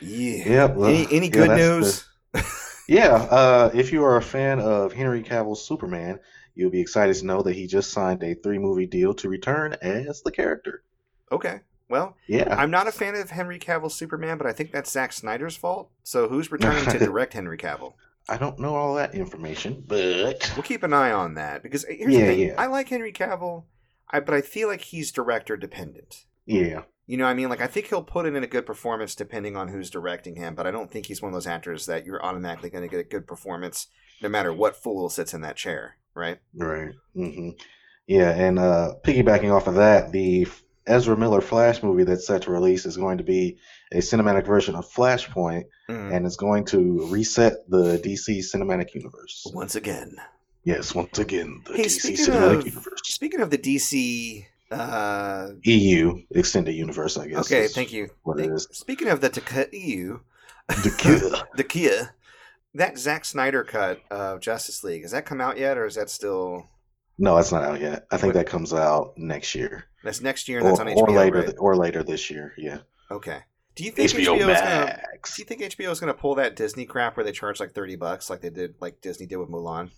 Yeah. 0.01 0.43
Yeah. 0.49 0.65
well, 0.65 0.89
Any 0.89 1.05
any 1.11 1.29
good 1.29 1.51
news? 1.51 2.05
the- 2.33 2.45
yeah. 2.87 3.13
Uh, 3.13 3.71
if 3.73 3.91
you 3.91 4.03
are 4.03 4.15
a 4.17 4.21
fan 4.21 4.59
of 4.59 4.93
Henry 4.93 5.21
Cavill's 5.21 5.65
Superman, 5.65 6.19
you'll 6.55 6.69
be 6.71 6.81
excited 6.81 7.15
to 7.17 7.25
know 7.25 7.41
that 7.41 7.55
he 7.55 7.67
just 7.67 7.91
signed 7.91 8.23
a 8.23 8.33
three-movie 8.35 8.87
deal 8.87 9.13
to 9.15 9.29
return 9.29 9.73
as 9.81 10.21
the 10.21 10.31
character. 10.31 10.83
Okay. 11.31 11.61
Well, 11.89 12.15
Yeah. 12.27 12.55
I'm 12.55 12.71
not 12.71 12.87
a 12.87 12.91
fan 12.91 13.15
of 13.15 13.31
Henry 13.31 13.59
Cavill's 13.59 13.95
Superman, 13.95 14.37
but 14.37 14.45
I 14.47 14.53
think 14.53 14.71
that's 14.71 14.91
Zack 14.91 15.11
Snyder's 15.13 15.55
fault. 15.57 15.89
So 16.03 16.27
who's 16.27 16.51
returning 16.51 16.85
to 16.85 16.99
direct 16.99 17.33
Henry 17.33 17.57
Cavill? 17.57 17.93
I 18.27 18.37
don't 18.37 18.59
know 18.59 18.75
all 18.75 18.93
that 18.95 19.15
information, 19.15 19.83
but 19.87 20.51
We'll 20.55 20.63
keep 20.63 20.83
an 20.83 20.93
eye 20.93 21.11
on 21.11 21.33
that 21.35 21.63
because 21.63 21.83
uh, 21.85 21.87
here's 21.89 22.13
Yeah, 22.13 22.19
the 22.19 22.25
thing: 22.27 22.39
yeah. 22.39 22.55
I 22.59 22.67
like 22.67 22.89
Henry 22.89 23.11
Cavill, 23.11 23.63
I, 24.07 24.19
but 24.19 24.35
I 24.35 24.41
feel 24.41 24.67
like 24.67 24.81
he's 24.81 25.11
director 25.11 25.57
dependent. 25.57 26.25
yeah. 26.45 26.83
You 27.07 27.17
know, 27.17 27.23
what 27.23 27.31
I 27.31 27.33
mean, 27.33 27.49
like 27.49 27.61
I 27.61 27.65
think 27.65 27.87
he'll 27.87 28.03
put 28.03 28.27
it 28.27 28.35
in 28.35 28.43
a 28.43 28.47
good 28.47 28.67
performance 28.67 29.15
depending 29.15 29.57
on 29.57 29.69
who's 29.69 29.89
directing 29.89 30.35
him, 30.35 30.53
but 30.53 30.67
I 30.67 30.71
don't 30.71 30.91
think 30.91 31.07
he's 31.07 31.23
one 31.23 31.29
of 31.29 31.33
those 31.33 31.47
actors 31.47 31.87
that 31.87 32.05
you're 32.05 32.23
automatically 32.23 32.69
going 32.69 32.83
to 32.83 32.87
get 32.87 32.99
a 32.99 33.09
good 33.09 33.25
performance 33.25 33.87
no 34.21 34.29
matter 34.29 34.53
what 34.53 34.75
fool 34.75 35.09
sits 35.09 35.33
in 35.33 35.41
that 35.41 35.55
chair, 35.55 35.95
right? 36.13 36.37
Right. 36.55 36.93
hmm 37.13 37.49
Yeah, 38.07 38.29
and 38.31 38.57
uh, 38.59 38.93
piggybacking 39.03 39.53
off 39.55 39.67
of 39.67 39.75
that, 39.75 40.11
the 40.11 40.47
Ezra 40.87 41.15
Miller 41.15 41.41
Flash 41.41 41.83
movie 41.83 42.03
that's 42.03 42.25
set 42.25 42.43
to 42.43 42.51
release 42.51 42.85
is 42.85 42.97
going 42.97 43.19
to 43.19 43.23
be 43.23 43.57
a 43.91 43.97
cinematic 43.97 44.45
version 44.45 44.75
of 44.75 44.85
Flashpoint, 44.91 45.65
Mm. 45.89 46.15
and 46.15 46.25
it's 46.27 46.35
going 46.35 46.65
to 46.65 47.07
reset 47.07 47.67
the 47.67 47.97
DC 47.97 48.39
cinematic 48.53 48.93
universe. 48.93 49.47
Once 49.53 49.75
again, 49.75 50.15
Yes, 50.63 50.93
once 50.93 51.17
again, 51.17 51.63
the 51.65 51.73
Hey, 51.77 51.83
DC 51.85 52.13
cinematic 52.15 52.59
of- 52.59 52.65
universe. 52.67 53.01
speaking 53.05 53.39
of 53.41 53.49
the 53.49 53.57
DC, 53.57 54.45
uh, 54.71 55.49
EU 55.63 56.21
extended 56.31 56.73
universe, 56.75 57.17
I 57.17 57.27
guess. 57.27 57.39
okay, 57.51 57.67
thank 57.67 57.91
you. 57.91 58.09
What 58.23 58.37
Thank- 58.37 58.51
is. 58.51 58.67
Speaking 58.71 59.07
of 59.07 59.19
the 59.21 59.29
TK 59.31 59.69
EU, 59.73 60.19
The 60.67 60.95
Kia. 60.97 61.47
the 61.55 61.63
Kia, 61.63 62.13
that 62.75 62.97
Zack 62.97 63.25
Snyder 63.25 63.63
cut 63.63 63.99
of 64.11 64.41
Justice 64.41 64.83
League 64.83 65.01
has 65.03 65.11
that 65.11 65.25
come 65.25 65.41
out 65.41 65.57
yet, 65.57 65.77
or 65.77 65.85
is 65.85 65.95
that 65.95 66.09
still 66.09 66.67
No, 67.17 67.35
that's 67.35 67.51
not 67.51 67.63
out 67.63 67.81
yet. 67.81 68.05
I 68.11 68.17
think 68.17 68.33
What- 68.33 68.39
that 68.45 68.47
comes 68.47 68.73
out 68.73 69.13
next 69.17 69.55
year, 69.55 69.85
that's 70.03 70.21
next 70.21 70.47
year 70.47 70.59
and 70.59 70.67
that's 70.67 70.79
or, 70.79 70.83
on 70.83 70.87
HBO, 70.89 70.97
or 71.01 71.11
later, 71.11 71.39
right? 71.41 71.55
or 71.59 71.75
later 71.75 72.03
this 72.03 72.29
year. 72.29 72.53
Yeah. 72.57 72.79
Okay. 73.11 73.39
Do 73.75 73.83
you 73.85 73.91
think 73.91 74.09
HBO, 74.11 74.35
HBO, 74.37 74.49
is 74.53 74.59
gonna 74.61 75.01
Do 75.23 75.41
you 75.41 75.45
think 75.45 75.61
HBO 75.61 75.91
is 75.91 75.99
going 75.99 76.13
to 76.13 76.19
pull 76.19 76.35
that 76.35 76.55
Disney 76.55 76.85
crap 76.85 77.15
where 77.15 77.23
they 77.23 77.31
charge 77.31 77.59
like 77.59 77.73
thirty 77.73 77.95
bucks, 77.95 78.29
like 78.29 78.41
they 78.41 78.49
did, 78.49 78.75
like 78.81 78.99
Disney 79.01 79.25
did 79.25 79.37
with 79.37 79.49
Mulan? 79.49 79.91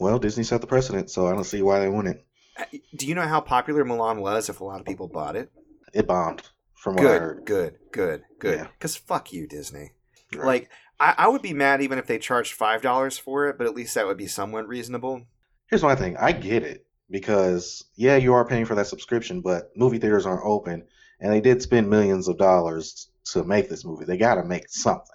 Well, 0.00 0.18
Disney 0.18 0.42
set 0.44 0.60
the 0.62 0.66
precedent, 0.66 1.10
so 1.10 1.26
I 1.26 1.32
don't 1.32 1.44
see 1.44 1.60
why 1.62 1.80
they 1.80 1.88
wouldn't. 1.88 2.20
Uh, 2.58 2.64
Do 2.96 3.06
you 3.06 3.14
know 3.14 3.26
how 3.26 3.40
popular 3.40 3.84
Mulan 3.84 4.20
was? 4.20 4.48
If 4.48 4.60
a 4.60 4.64
lot 4.64 4.80
of 4.80 4.86
people 4.86 5.08
bought 5.08 5.36
it, 5.36 5.50
It 5.92 6.06
bombed. 6.06 6.42
from 6.74 6.94
what 6.96 7.04
I 7.06 7.08
Good, 7.08 7.20
heard. 7.20 7.44
good, 7.44 7.74
good, 7.92 8.22
good. 8.38 8.58
Yeah. 8.58 8.66
Because 8.78 8.96
fuck 8.96 9.32
you, 9.32 9.46
Disney. 9.46 9.92
Right. 10.34 10.44
Like, 10.46 10.70
I, 10.98 11.14
I 11.18 11.28
would 11.28 11.42
be 11.42 11.52
mad 11.52 11.82
even 11.82 11.98
if 11.98 12.06
they 12.06 12.18
charged 12.18 12.54
five 12.54 12.82
dollars 12.82 13.18
for 13.18 13.46
it, 13.48 13.58
but 13.58 13.66
at 13.66 13.74
least 13.74 13.94
that 13.94 14.06
would 14.06 14.16
be 14.16 14.26
somewhat 14.26 14.66
reasonable. 14.68 15.22
Here's 15.68 15.82
my 15.82 15.94
thing. 15.96 16.16
I 16.16 16.32
get 16.32 16.62
it 16.62 16.86
because 17.10 17.84
yeah, 17.96 18.16
you 18.16 18.32
are 18.34 18.44
paying 18.46 18.64
for 18.64 18.74
that 18.76 18.86
subscription, 18.86 19.40
but 19.40 19.70
movie 19.76 19.98
theaters 19.98 20.26
aren't 20.26 20.44
open, 20.44 20.84
and 21.20 21.32
they 21.32 21.40
did 21.40 21.60
spend 21.62 21.90
millions 21.90 22.28
of 22.28 22.38
dollars 22.38 23.10
to 23.32 23.44
make 23.44 23.68
this 23.68 23.84
movie. 23.84 24.04
They 24.04 24.16
got 24.16 24.36
to 24.36 24.44
make 24.44 24.68
something. 24.68 25.06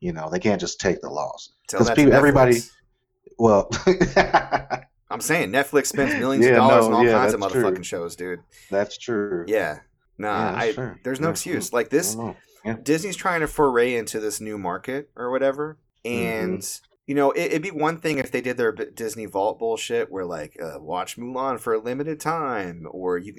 You 0.00 0.12
know, 0.12 0.30
they 0.30 0.38
can't 0.38 0.60
just 0.60 0.80
take 0.80 1.00
the 1.02 1.10
loss. 1.10 1.52
because 1.70 1.90
people- 1.90 2.14
everybody- 2.14 2.60
Well, 3.38 3.68
I'm 5.10 5.20
saying 5.20 5.50
Netflix 5.50 5.86
spends 5.86 6.14
millions 6.14 6.46
of 6.46 6.54
dollars 6.54 6.86
no, 6.86 6.86
on 6.88 6.92
all 6.94 7.04
yeah, 7.04 7.12
kinds 7.18 7.34
of 7.34 7.40
that's 7.40 7.52
true. 7.52 7.64
motherfucking 7.64 7.84
shows, 7.84 8.16
dude. 8.16 8.40
that's 8.70 8.96
true. 8.96 9.44
Yeah. 9.48 9.80
Nah, 10.18 10.52
Yeah, 10.52 10.58
I, 10.58 10.72
true. 10.72 10.94
there's 11.02 11.20
no 11.20 11.28
Yeah. 11.28 11.32
excuse. 11.32 11.70
Mm, 11.70 11.72
like 11.72 11.86
I 11.86 11.88
this, 11.90 12.14
don't. 12.64 12.84
Disney's 12.84 13.16
trying 13.16 13.40
to 13.40 13.46
foray 13.48 13.94
into 13.94 14.20
this 14.20 14.40
new 14.40 14.58
market 14.58 15.10
or 15.16 15.30
whatever, 15.30 15.78
and 16.04 16.60
Mm-hmm. 16.60 16.84
you 17.06 17.14
know 17.14 17.30
it, 17.32 17.46
it'd 17.46 17.62
be 17.62 17.70
one 17.70 17.98
thing 17.98 18.18
if 18.18 18.30
they 18.30 18.40
did 18.40 18.56
their 18.56 18.72
Disney 18.72 19.26
Vault 19.26 19.58
bullshit, 19.58 20.10
where 20.10 20.24
like 20.24 20.56
uh, 20.62 20.78
watch 20.80 21.16
Mulan 21.16 21.58
for 21.60 21.74
a 21.74 21.80
limited 21.80 22.20
time, 22.20 22.86
or 22.90 23.18
you 23.18 23.34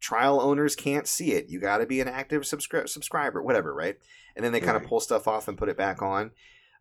trial 0.00 0.40
owners 0.40 0.76
can't 0.76 1.06
see 1.06 1.32
it. 1.32 1.48
You 1.48 1.60
got 1.60 1.78
to 1.78 1.86
be 1.86 2.00
an 2.00 2.08
active 2.08 2.42
subscri- 2.42 2.88
subscriber, 2.88 3.42
whatever, 3.42 3.74
right? 3.74 3.96
And 4.36 4.44
then 4.44 4.52
they 4.52 4.60
kind 4.60 4.76
of 4.76 4.82
Right. 4.82 4.88
pull 4.88 5.00
stuff 5.00 5.26
off 5.26 5.48
and 5.48 5.58
put 5.58 5.68
it 5.68 5.76
back 5.76 6.00
on. 6.00 6.30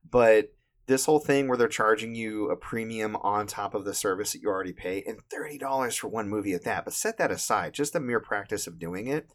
But 0.09 0.53
this 0.85 1.05
whole 1.05 1.19
thing 1.19 1.47
where 1.47 1.57
they're 1.57 1.67
charging 1.67 2.13
you 2.15 2.49
a 2.49 2.55
premium 2.55 3.15
on 3.17 3.47
top 3.47 3.73
of 3.73 3.83
the 3.83 3.93
service 3.93 4.31
that 4.33 4.41
you 4.41 4.47
already 4.49 4.71
pay, 4.73 5.03
and 5.05 5.19
thirty 5.31 5.57
dollars 5.57 5.95
for 5.95 6.07
one 6.07 6.29
movie 6.29 6.53
at 6.53 6.63
that. 6.65 6.85
But 6.85 6.93
set 6.93 7.17
that 7.17 7.31
aside, 7.31 7.73
just 7.73 7.93
the 7.93 7.99
mere 7.99 8.19
practice 8.19 8.67
of 8.67 8.79
doing 8.79 9.07
it 9.07 9.27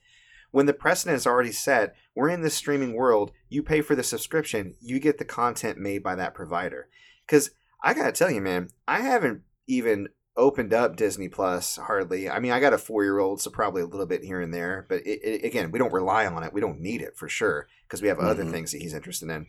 when 0.52 0.66
the 0.66 0.72
precedent 0.72 1.16
is 1.16 1.26
already 1.26 1.50
set, 1.52 1.94
we're 2.14 2.28
in 2.28 2.42
this 2.42 2.54
streaming 2.54 2.94
world. 2.94 3.32
You 3.48 3.62
pay 3.62 3.80
for 3.80 3.96
the 3.96 4.02
subscription, 4.04 4.74
you 4.80 5.00
get 5.00 5.18
the 5.18 5.24
content 5.24 5.78
made 5.78 6.02
by 6.02 6.14
that 6.14 6.34
provider. 6.34 6.88
Because 7.26 7.50
I 7.82 7.94
gotta 7.94 8.12
tell 8.12 8.30
you, 8.30 8.40
man, 8.40 8.68
I 8.86 9.00
haven't 9.00 9.42
even 9.66 10.08
opened 10.36 10.72
up 10.72 10.96
Disney 10.96 11.28
Plus 11.28 11.76
hardly. 11.76 12.30
I 12.30 12.38
mean, 12.38 12.52
I 12.52 12.60
got 12.60 12.72
a 12.72 12.78
four 12.78 13.02
year 13.04 13.18
old, 13.18 13.40
so 13.40 13.50
probably 13.50 13.82
a 13.82 13.86
little 13.86 14.06
bit 14.06 14.24
here 14.24 14.40
and 14.40 14.52
there. 14.54 14.86
But 14.88 15.06
it, 15.06 15.20
it, 15.22 15.44
again, 15.44 15.70
we 15.72 15.78
don't 15.78 15.92
rely 15.92 16.26
on 16.26 16.42
it. 16.42 16.52
We 16.52 16.60
don't 16.60 16.80
need 16.80 17.02
it 17.02 17.16
for 17.16 17.28
sure 17.28 17.66
because 17.86 18.00
we 18.00 18.08
have 18.08 18.18
other 18.18 18.44
Mhm. 18.44 18.50
things 18.50 18.72
that 18.72 18.80
he's 18.80 18.94
interested 18.94 19.28
in. 19.28 19.46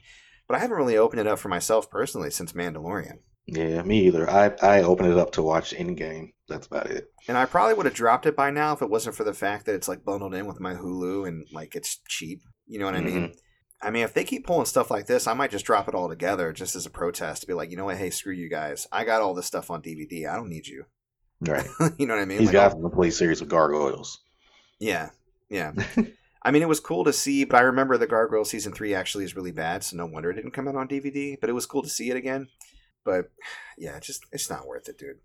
But 0.47 0.55
I 0.55 0.59
haven't 0.59 0.75
really 0.77 0.97
opened 0.97 1.21
it 1.21 1.27
up 1.27 1.39
for 1.39 1.47
myself 1.49 1.89
personally 1.89 2.31
since 2.31 2.51
Mandalorian. 2.53 3.19
Yeah, 3.45 3.81
me 3.83 4.01
either. 4.07 4.29
I 4.29 4.53
I 4.61 4.83
opened 4.83 5.11
it 5.11 5.17
up 5.17 5.31
to 5.33 5.41
watch 5.41 5.73
Endgame. 5.73 6.31
That's 6.47 6.67
about 6.67 6.87
it. 6.91 7.09
And 7.27 7.37
I 7.37 7.45
probably 7.45 7.73
would 7.73 7.85
have 7.85 7.95
dropped 7.95 8.25
it 8.25 8.35
by 8.35 8.51
now 8.51 8.73
if 8.73 8.81
it 8.81 8.89
wasn't 8.89 9.15
for 9.15 9.23
the 9.23 9.33
fact 9.33 9.65
that 9.65 9.75
it's 9.75 9.87
like 9.87 10.05
bundled 10.05 10.33
in 10.33 10.45
with 10.45 10.59
my 10.59 10.75
Hulu 10.75 11.27
and 11.27 11.45
like 11.51 11.75
it's 11.75 11.99
cheap. 12.07 12.41
You 12.67 12.79
know 12.79 12.85
what 12.85 12.95
I 12.95 13.01
mean? 13.01 13.15
Mm-hmm. 13.29 13.33
I 13.85 13.89
mean, 13.91 14.03
if 14.03 14.13
they 14.13 14.23
keep 14.23 14.45
pulling 14.47 14.65
stuff 14.65 14.89
like 14.89 15.07
this, 15.07 15.27
I 15.27 15.33
might 15.33 15.51
just 15.51 15.65
drop 15.65 15.89
it 15.89 15.95
all 15.95 16.07
together 16.07 16.53
just 16.53 16.75
as 16.75 16.85
a 16.85 16.89
protest 16.89 17.41
to 17.41 17.47
be 17.47 17.53
like, 17.53 17.69
you 17.69 17.75
know 17.75 17.85
what? 17.85 17.97
Hey, 17.97 18.09
screw 18.11 18.33
you 18.33 18.49
guys. 18.49 18.87
I 18.93 19.03
got 19.03 19.21
all 19.21 19.33
this 19.33 19.45
stuff 19.45 19.69
on 19.69 19.81
DVD. 19.81 20.29
I 20.29 20.35
don't 20.37 20.49
need 20.49 20.67
you. 20.67 20.85
Right. 21.41 21.67
you 21.97 22.05
know 22.07 22.15
what 22.15 22.21
I 22.21 22.25
mean? 22.25 22.39
He's 22.39 22.47
Like, 22.47 22.53
got 22.53 22.71
I'll- 22.71 22.77
the 22.81 22.89
complete 22.89 23.11
series 23.11 23.41
of 23.41 23.49
gargoyles. 23.49 24.21
yeah, 24.79 25.09
yeah. 25.49 25.73
I 26.45 26.51
mean, 26.51 26.61
it 26.61 26.67
was 26.67 26.81
cool 26.81 27.05
to 27.05 27.13
see, 27.13 27.45
but 27.45 27.55
I 27.57 27.61
remember 27.61 27.97
the 27.97 28.05
Gargoyle 28.05 28.43
season 28.43 28.73
three 28.73 28.93
actually 28.93 29.23
is 29.23 29.33
really 29.33 29.53
bad, 29.53 29.81
so 29.81 29.95
no 29.95 30.05
wonder 30.05 30.29
it 30.29 30.33
didn't 30.33 30.51
come 30.51 30.67
out 30.67 30.75
on 30.75 30.89
DVD. 30.89 31.37
But 31.39 31.49
it 31.49 31.53
was 31.53 31.65
cool 31.65 31.81
to 31.83 31.87
see 31.89 32.09
it 32.09 32.17
again. 32.17 32.49
But 33.03 33.31
yeah, 33.77 33.97
it's 33.97 34.07
just 34.07 34.25
it's 34.31 34.49
not 34.49 34.67
worth 34.67 34.89
it, 34.89 34.97
dude. 34.97 35.19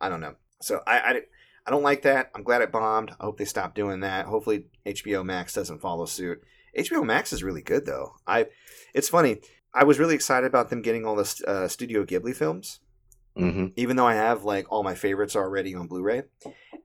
I 0.00 0.08
don't 0.08 0.20
know. 0.20 0.34
So 0.60 0.80
I, 0.86 0.98
I 0.98 1.20
I 1.66 1.70
don't 1.70 1.82
like 1.82 2.02
that. 2.02 2.30
I'm 2.34 2.42
glad 2.42 2.62
it 2.62 2.72
bombed. 2.72 3.12
I 3.20 3.24
hope 3.24 3.38
they 3.38 3.44
stop 3.44 3.74
doing 3.74 4.00
that. 4.00 4.26
Hopefully 4.26 4.66
HBO 4.86 5.24
Max 5.24 5.54
doesn't 5.54 5.80
follow 5.80 6.06
suit. 6.06 6.42
HBO 6.76 7.04
Max 7.04 7.32
is 7.32 7.42
really 7.42 7.62
good 7.62 7.86
though. 7.86 8.14
I 8.26 8.46
it's 8.94 9.08
funny. 9.08 9.40
I 9.74 9.84
was 9.84 9.98
really 9.98 10.14
excited 10.14 10.46
about 10.46 10.68
them 10.68 10.82
getting 10.82 11.06
all 11.06 11.16
the 11.16 11.42
uh, 11.46 11.68
Studio 11.68 12.04
Ghibli 12.04 12.34
films 12.36 12.80
hmm 13.36 13.66
even 13.76 13.96
though 13.96 14.06
I 14.06 14.14
have 14.14 14.44
like 14.44 14.70
all 14.70 14.82
my 14.82 14.94
favorites 14.94 15.36
already 15.36 15.74
on 15.74 15.86
Blu-ray. 15.86 16.24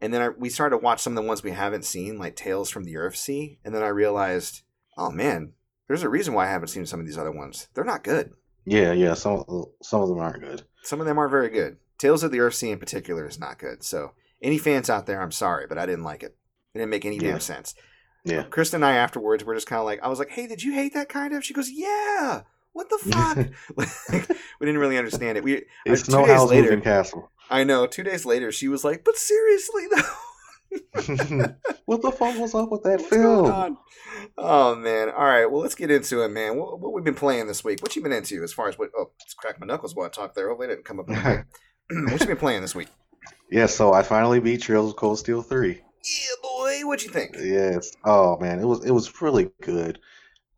And 0.01 0.13
then 0.13 0.21
I, 0.21 0.29
we 0.29 0.49
started 0.49 0.77
to 0.77 0.83
watch 0.83 1.01
some 1.01 1.17
of 1.17 1.21
the 1.21 1.27
ones 1.27 1.43
we 1.43 1.51
haven't 1.51 1.83
seen, 1.83 2.17
like 2.17 2.35
Tales 2.35 2.69
from 2.69 2.83
the 2.83 2.93
Earthsea. 2.95 3.57
And 3.65 3.73
then 3.73 3.83
I 3.83 3.87
realized, 3.87 4.61
oh 4.97 5.11
man, 5.11 5.53
there's 5.87 6.03
a 6.03 6.09
reason 6.09 6.33
why 6.33 6.45
I 6.45 6.51
haven't 6.51 6.67
seen 6.69 6.85
some 6.85 6.99
of 6.99 7.05
these 7.05 7.17
other 7.17 7.31
ones. 7.31 7.67
They're 7.73 7.83
not 7.83 8.03
good. 8.03 8.33
Yeah, 8.69 8.91
yeah. 8.91 9.13
Some 9.13 9.45
uh, 9.47 9.61
some 9.81 10.01
of 10.01 10.09
them 10.09 10.19
aren't 10.19 10.41
good. 10.41 10.63
Some 10.83 10.99
of 10.99 11.05
them 11.07 11.17
aren't 11.17 11.31
very 11.31 11.49
good. 11.49 11.77
Tales 11.97 12.21
of 12.21 12.31
the 12.31 12.39
Earthsea 12.39 12.73
in 12.73 12.79
particular 12.79 13.25
is 13.25 13.39
not 13.39 13.57
good. 13.59 13.81
So 13.83 14.11
any 14.41 14.57
fans 14.57 14.89
out 14.89 15.05
there, 15.05 15.21
I'm 15.21 15.31
sorry, 15.31 15.65
but 15.67 15.77
I 15.77 15.85
didn't 15.85 16.03
like 16.03 16.21
it. 16.21 16.35
It 16.73 16.79
didn't 16.79 16.89
make 16.91 17.05
any 17.05 17.15
Yeah. 17.15 17.31
damn 17.31 17.39
sense. 17.39 17.73
Yeah. 18.23 18.39
Um, 18.39 18.49
Kristen 18.49 18.83
and 18.83 18.85
I 18.85 18.97
afterwards 18.97 19.43
were 19.45 19.55
just 19.55 19.67
kind 19.67 19.79
of 19.79 19.85
like, 19.85 20.01
I 20.03 20.09
was 20.09 20.19
like, 20.19 20.29
hey, 20.29 20.47
did 20.47 20.61
you 20.61 20.73
hate 20.73 20.93
that 20.95 21.07
kind 21.09 21.33
of? 21.33 21.43
She 21.45 21.53
goes, 21.53 21.69
yeah. 21.71 22.41
What 22.73 22.89
the 22.89 22.97
fuck? 22.99 23.37
like, 23.77 24.29
we 24.59 24.65
didn't 24.65 24.81
really 24.81 24.97
understand 24.97 25.37
it. 25.37 25.43
We 25.45 25.63
It's 25.85 26.03
two 26.03 26.11
no 26.11 26.25
days 26.27 26.43
later- 26.43 26.79
castle. 26.81 27.31
I 27.49 27.63
know. 27.63 27.87
Two 27.87 28.03
days 28.03 28.25
later, 28.25 28.51
she 28.51 28.67
was 28.67 28.83
like, 28.83 29.05
"But 29.05 29.15
seriously, 29.15 29.85
though, 29.95 30.01
what 31.85 32.01
the 32.01 32.11
fuck 32.11 32.37
was 32.39 32.55
up 32.55 32.71
with 32.71 32.83
that 32.83 32.99
what's 32.99 33.09
film? 33.09 33.51
on?" 33.51 33.77
Oh 34.37 34.75
man! 34.75 35.09
All 35.09 35.25
right, 35.25 35.45
well, 35.45 35.61
let's 35.61 35.75
get 35.75 35.91
into 35.91 36.23
it, 36.23 36.29
man. 36.29 36.57
What, 36.57 36.79
what 36.79 36.93
we've 36.93 37.03
been 37.03 37.15
playing 37.15 37.47
this 37.47 37.63
week? 37.63 37.81
What 37.81 37.95
you 37.95 38.03
been 38.03 38.11
into 38.11 38.43
as 38.43 38.53
far 38.53 38.69
as 38.69 38.77
what? 38.77 38.89
Oh, 38.97 39.11
it's 39.23 39.33
crack 39.33 39.59
my 39.59 39.65
knuckles 39.65 39.95
while 39.95 40.07
I 40.07 40.09
talk 40.09 40.33
there. 40.33 40.49
Hopefully, 40.49 40.67
it 40.67 40.75
didn't 40.75 40.85
come 40.85 40.99
up. 40.99 41.07
what 41.89 42.19
you 42.19 42.27
been 42.27 42.37
playing 42.37 42.61
this 42.61 42.75
week? 42.75 42.89
Yeah, 43.49 43.67
so 43.67 43.93
I 43.93 44.03
finally 44.03 44.39
beat 44.39 44.61
Trails 44.61 44.91
of 44.91 44.97
Cold 44.97 45.19
Steel 45.19 45.41
3. 45.41 45.69
Yeah, 45.69 46.35
boy. 46.43 46.81
What 46.83 47.03
you 47.03 47.09
think? 47.09 47.35
Yes. 47.39 47.95
Oh 48.03 48.37
man, 48.39 48.59
it 48.59 48.65
was 48.65 48.85
it 48.85 48.91
was 48.91 49.21
really 49.21 49.49
good. 49.61 49.99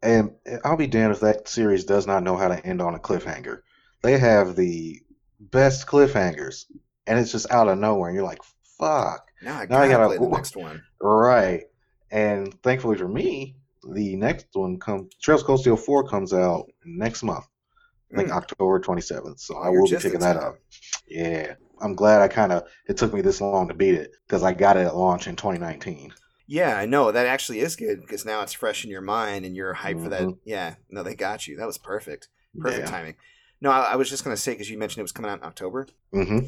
And 0.01 0.31
I'll 0.63 0.77
be 0.77 0.87
damned 0.87 1.13
if 1.13 1.19
that 1.21 1.47
series 1.47 1.83
does 1.83 2.07
not 2.07 2.23
know 2.23 2.37
how 2.37 2.47
to 2.47 2.65
end 2.65 2.81
on 2.81 2.95
a 2.95 2.99
cliffhanger. 2.99 3.61
They 4.01 4.17
have 4.17 4.55
the 4.55 5.01
best 5.39 5.87
cliffhangers, 5.87 6.65
and 7.05 7.19
it's 7.19 7.31
just 7.31 7.51
out 7.51 7.67
of 7.67 7.77
nowhere, 7.77 8.09
and 8.09 8.15
you're 8.15 8.25
like, 8.25 8.43
"Fuck!" 8.79 9.28
Now 9.41 9.57
I 9.57 9.61
Now 9.61 9.65
gotta, 9.67 9.83
I 9.83 9.87
gotta- 9.89 10.07
play 10.07 10.17
the 10.17 10.27
next 10.35 10.55
one. 10.55 10.81
Right. 11.01 11.63
And 12.11 12.61
thankfully 12.63 12.97
for 12.97 13.07
me, 13.07 13.55
the 13.93 14.15
next 14.15 14.47
one 14.53 14.77
comes. 14.79 15.13
Trails 15.21 15.43
Cold 15.43 15.61
Steel 15.61 15.77
4 15.77 16.07
comes 16.09 16.33
out 16.33 16.65
next 16.85 17.23
month, 17.23 17.45
I 18.11 18.17
think 18.17 18.29
Mm. 18.29 18.33
October 18.35 18.79
27th. 18.79 19.39
So 19.39 19.55
Oh, 19.55 19.61
I 19.61 19.69
will 19.69 19.87
be 19.87 19.95
picking 19.95 20.19
that 20.19 20.35
up. 20.37 20.57
Yeah, 21.07 21.53
I'm 21.81 21.95
glad 21.95 22.21
I 22.21 22.27
kind 22.27 22.51
of. 22.51 22.63
It 22.87 22.97
took 22.97 23.13
me 23.13 23.21
this 23.21 23.39
long 23.41 23.67
to 23.69 23.73
beat 23.73 23.95
it 23.95 24.11
because 24.27 24.43
I 24.43 24.53
got 24.53 24.75
it 24.77 24.87
at 24.87 24.95
launch 24.95 25.27
in 25.27 25.35
2019. 25.35 26.13
Yeah, 26.47 26.75
I 26.77 26.85
know 26.87 27.11
that 27.11 27.27
actually 27.27 27.59
is 27.59 27.75
good 27.75 28.01
because 28.01 28.25
now 28.25 28.41
it's 28.41 28.53
fresh 28.53 28.83
in 28.83 28.89
your 28.89 29.01
mind 29.01 29.45
and 29.45 29.55
you're 29.55 29.75
hyped 29.75 30.01
for 30.03 30.09
that. 30.09 30.23
Mhm. 30.23 30.37
Yeah, 30.43 30.75
no, 30.89 31.03
they 31.03 31.15
got 31.15 31.47
you. 31.47 31.55
That 31.57 31.67
was 31.67 31.77
perfect. 31.77 32.27
Perfect 32.59 32.85
Yeah. 32.85 32.91
timing. 32.91 33.15
No, 33.61 33.69
I, 33.71 33.91
I 33.91 33.95
was 33.95 34.09
just 34.09 34.23
gonna 34.23 34.35
say 34.35 34.53
because 34.53 34.69
you 34.69 34.77
mentioned 34.79 34.99
it 34.99 35.03
was 35.03 35.11
coming 35.11 35.29
out 35.31 35.37
in 35.39 35.43
October. 35.45 35.87
hmm 36.11 36.39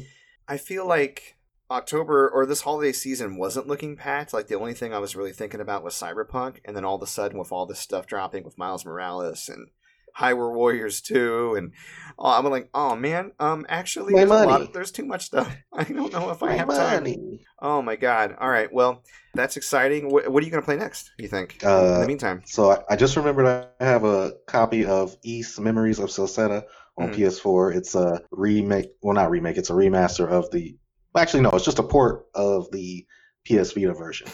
I 0.48 0.56
feel 0.58 0.86
like 0.86 1.36
October 1.72 2.28
or 2.28 2.46
this 2.46 2.62
holiday 2.62 2.92
season 2.92 3.36
wasn't 3.36 3.66
looking 3.66 3.96
packed. 3.96 4.32
Like 4.32 4.48
the 4.48 4.58
only 4.58 4.74
thing 4.74 4.92
I 4.94 4.98
was 4.98 5.16
really 5.16 5.32
thinking 5.32 5.60
about 5.60 5.82
was 5.84 5.94
Cyberpunk, 5.94 6.58
and 6.64 6.76
then 6.76 6.84
all 6.84 6.96
of 6.96 7.02
a 7.02 7.06
sudden, 7.06 7.38
with 7.38 7.52
all 7.52 7.66
this 7.66 7.80
stuff 7.80 8.06
dropping 8.06 8.44
with 8.44 8.58
Miles 8.58 8.84
Morales 8.84 9.48
and 9.48 9.68
Hyrule 10.18 10.54
Warriors 10.54 11.00
2, 11.00 11.54
and 11.56 11.72
oh, 12.18 12.38
I'm 12.38 12.44
like, 12.50 12.68
oh 12.74 12.94
man, 12.94 13.32
um, 13.40 13.64
actually, 13.68 14.12
My 14.12 14.20
there's, 14.26 14.30
a 14.30 14.46
lot 14.46 14.60
of, 14.60 14.72
there's 14.74 14.92
too 14.92 15.06
much 15.06 15.24
stuff. 15.24 15.54
I 15.72 15.84
don't 15.84 16.12
know 16.12 16.30
if 16.30 16.42
I 16.42 16.48
My 16.48 16.56
have 16.56 16.68
time. 16.68 17.38
Oh 17.60 17.80
my 17.80 17.96
god! 17.96 18.36
All 18.38 18.50
right, 18.50 18.70
well, 18.72 19.02
that's 19.34 19.56
exciting. 19.56 20.10
What, 20.10 20.28
what 20.30 20.42
are 20.42 20.44
you 20.46 20.50
gonna 20.52 20.62
play 20.62 20.76
next? 20.76 21.10
You 21.18 21.28
think? 21.28 21.62
in 21.62 21.68
Uh, 21.68 22.00
the 22.00 22.06
meantime, 22.06 22.42
So 22.44 22.72
I, 22.72 22.78
I 22.90 22.96
just 22.96 23.16
remembered 23.16 23.46
I 23.80 23.84
have 23.84 24.04
a 24.04 24.32
copy 24.46 24.84
of 24.84 25.16
Ys 25.24 25.58
Memories 25.58 25.98
of 25.98 26.10
Celceta 26.10 26.64
on 26.98 27.08
Mhm. 27.08 27.14
PS4. 27.14 27.74
It's 27.74 27.94
a 27.94 28.20
remake, 28.30 28.90
well, 29.00 29.14
not 29.14 29.30
remake, 29.30 29.56
it's 29.56 29.70
a 29.70 29.74
remaster 29.74 30.28
of 30.28 30.50
the. 30.50 30.76
Well, 31.14 31.22
Actually, 31.22 31.42
no, 31.42 31.50
it's 31.50 31.64
just 31.64 31.78
a 31.78 31.82
port 31.82 32.26
of 32.34 32.70
the 32.70 33.06
PS 33.46 33.72
Vita 33.72 33.92
version. 33.94 34.28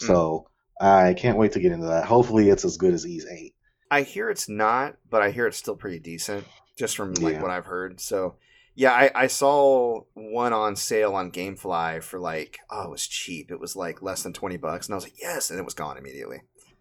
Hmm. 0.00 0.06
So 0.06 0.48
I 0.80 1.14
can't 1.14 1.38
wait 1.38 1.52
to 1.52 1.60
get 1.60 1.72
into 1.72 1.86
that. 1.86 2.04
Hopefully, 2.06 2.48
it's 2.48 2.64
as 2.64 2.76
good 2.76 2.94
as 2.94 3.06
Ys 3.06 3.26
8. 3.30 3.54
I 3.90 4.02
hear 4.02 4.30
it's 4.30 4.48
not, 4.48 4.96
but 5.10 5.22
I 5.22 5.30
hear 5.30 5.46
it's 5.46 5.58
still 5.58 5.76
pretty 5.76 5.98
decent, 5.98 6.46
just 6.78 6.96
from 6.96 7.12
like 7.14 7.34
Yeah. 7.34 7.42
what 7.42 7.50
I've 7.50 7.66
heard. 7.66 8.00
So, 8.00 8.36
yeah, 8.74 8.92
I, 8.92 9.10
I 9.14 9.26
saw 9.26 10.00
one 10.14 10.54
on 10.54 10.76
sale 10.76 11.14
on 11.14 11.30
GameFly 11.30 12.02
for 12.02 12.18
like, 12.18 12.58
oh, 12.70 12.84
it 12.84 12.90
was 12.90 13.06
cheap. 13.06 13.50
It 13.50 13.60
was 13.60 13.76
like 13.76 14.00
less 14.00 14.22
than 14.22 14.32
twenty 14.32 14.56
bucks, 14.56 14.86
and 14.86 14.94
I 14.94 14.96
was 14.96 15.04
like, 15.04 15.20
yes, 15.20 15.50
and 15.50 15.58
it 15.58 15.64
was 15.64 15.74
gone 15.74 15.98
immediately. 15.98 16.38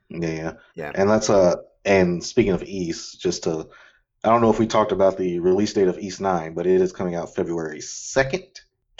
Yeah. 0.07 0.53
Yeah. 0.75 0.91
And 0.95 1.09
that's 1.09 1.29
uh 1.29 1.55
and 1.83 2.23
speaking 2.23 2.53
of 2.53 2.63
Ys, 2.63 3.13
just 3.19 3.43
to 3.43 3.67
I 4.23 4.29
don't 4.29 4.41
know 4.41 4.51
if 4.51 4.59
we 4.59 4.67
talked 4.67 4.91
about 4.93 5.17
the 5.17 5.39
release 5.39 5.73
date 5.73 5.87
of 5.89 5.97
Ys 5.99 6.19
9, 6.21 6.53
but 6.53 6.65
it 6.67 6.79
is 6.79 6.93
coming 6.93 7.15
out 7.15 7.33
February 7.35 7.79
2nd, 7.79 8.45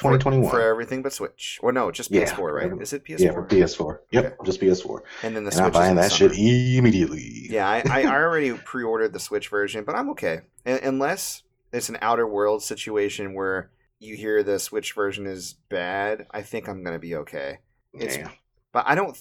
2021. 0.02 0.44
for, 0.50 0.58
for 0.58 0.62
everything 0.62 1.02
but 1.02 1.14
Switch, 1.14 1.60
or 1.62 1.72
no, 1.72 1.92
just 1.92 2.12
PS4, 2.12 2.36
for 2.36 2.54
right? 2.54 2.82
Is 2.82 2.94
it 2.94 3.04
PS4? 3.06 3.20
yeah, 3.20 3.32
for 3.32 3.46
PS4. 3.46 4.00
Yep, 4.12 4.26
Okay. 4.26 4.36
just 4.46 4.60
PS4. 4.62 5.00
and 5.24 5.36
then 5.36 5.44
the 5.44 5.48
and 5.50 5.54
Switch. 5.54 5.66
I'm 5.66 5.72
buying 5.72 5.96
that 5.96 6.12
summer. 6.12 6.34
shit 6.34 6.40
immediately. 6.78 7.48
Yeah, 7.50 7.68
I, 7.70 7.84
I, 7.90 8.06
already 8.06 8.52
pre-ordered 8.66 9.14
the 9.14 9.20
Switch 9.20 9.48
version, 9.50 9.84
but 9.84 9.96
I'm 9.96 10.10
okay 10.12 10.42
Un- 10.66 10.80
unless 10.84 11.44
it's 11.72 11.90
an 11.90 11.98
Outer 12.02 12.28
World 12.28 12.64
situation 12.64 13.34
where 13.34 13.70
you 14.00 14.16
hear 14.16 14.44
the 14.44 14.60
Switch 14.60 14.94
version 14.94 15.26
is 15.28 15.54
bad. 15.70 16.26
I 16.32 16.42
think 16.42 16.68
I'm 16.68 16.84
gonna 16.84 17.00
be 17.00 17.16
okay. 17.16 17.60
It's- 17.94 18.18
yeah. 18.18 18.30
But 18.74 18.86
I 18.88 18.96
don't. 18.96 19.18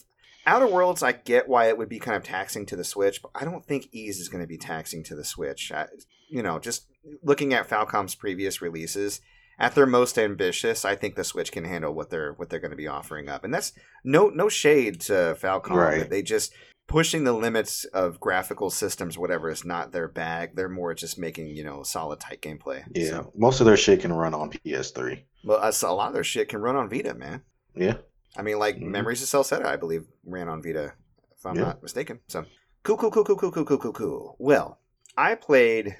Outer 0.46 0.66
Worlds, 0.68 1.02
I 1.02 1.12
get 1.12 1.48
why 1.48 1.68
it 1.68 1.76
would 1.76 1.88
be 1.90 1.98
kind 1.98 2.16
of 2.16 2.22
taxing 2.24 2.64
to 2.66 2.76
the 2.76 2.82
Switch, 2.84 3.20
but 3.20 3.30
I 3.34 3.44
don't 3.44 3.64
think 3.64 3.88
Ys 3.92 4.18
is 4.18 4.28
going 4.30 4.42
to 4.42 4.46
be 4.48 4.56
taxing 4.56 5.04
to 5.04 5.14
the 5.14 5.22
Switch. 5.22 5.70
I, 5.70 5.86
you 6.30 6.42
know, 6.42 6.58
just 6.58 6.86
looking 7.22 7.52
at 7.52 7.68
Falcom's 7.68 8.14
previous 8.14 8.62
releases, 8.62 9.20
at 9.60 9.74
their 9.74 9.86
most 9.86 10.18
ambitious, 10.18 10.84
I 10.84 10.96
think 10.96 11.14
the 11.14 11.22
Switch 11.22 11.52
can 11.52 11.64
handle 11.64 11.92
what 11.94 12.10
they're 12.10 12.32
what 12.32 12.48
they're 12.50 12.58
going 12.60 12.70
to 12.72 12.76
be 12.76 12.88
offering 12.88 13.28
up, 13.28 13.44
and 13.44 13.52
that's 13.54 13.72
no 14.02 14.28
no 14.30 14.48
shade 14.48 15.00
to 15.02 15.36
Falcom. 15.40 15.76
Right. 15.76 16.08
They 16.08 16.22
just 16.22 16.52
pushing 16.88 17.22
the 17.22 17.32
limits 17.32 17.84
of 17.84 18.18
graphical 18.18 18.68
systems, 18.70 19.16
whatever, 19.16 19.48
is 19.50 19.64
not 19.64 19.92
their 19.92 20.08
bag. 20.08 20.56
They're 20.56 20.68
more 20.68 20.94
just 20.94 21.18
making 21.18 21.48
you 21.48 21.62
know 21.62 21.82
solid 21.82 22.18
tight 22.20 22.40
gameplay. 22.42 22.84
Yeah, 22.94 23.10
So, 23.10 23.32
most 23.36 23.60
of 23.60 23.66
their 23.66 23.76
shit 23.76 24.00
can 24.00 24.12
run 24.12 24.34
on 24.34 24.50
PS3. 24.50 25.24
well, 25.44 25.58
a 25.62 25.92
lot 25.92 26.08
of 26.08 26.14
their 26.14 26.24
shit 26.24 26.48
can 26.48 26.60
run 26.60 26.74
on 26.76 26.88
Vita, 26.88 27.14
man. 27.14 27.42
Yeah, 27.76 27.98
I 28.36 28.42
mean, 28.42 28.58
like 28.58 28.76
Mhm. 28.76 28.88
Memories 28.90 29.22
of 29.22 29.28
Celceta, 29.28 29.66
I 29.66 29.76
believe, 29.76 30.06
ran 30.24 30.48
on 30.48 30.62
Vita, 30.62 30.94
if 31.36 31.44
I'm 31.46 31.54
Yeah. 31.56 31.62
not 31.62 31.82
mistaken. 31.82 32.20
So 32.28 32.44
cool, 32.82 32.96
cool, 32.96 33.10
cool, 33.10 33.24
cool, 33.24 33.36
cool, 33.36 33.52
cool, 33.52 33.64
cool, 33.64 33.78
cool, 33.78 33.92
cool. 33.92 34.36
Well, 34.38 34.80
I 35.16 35.34
played 35.34 35.96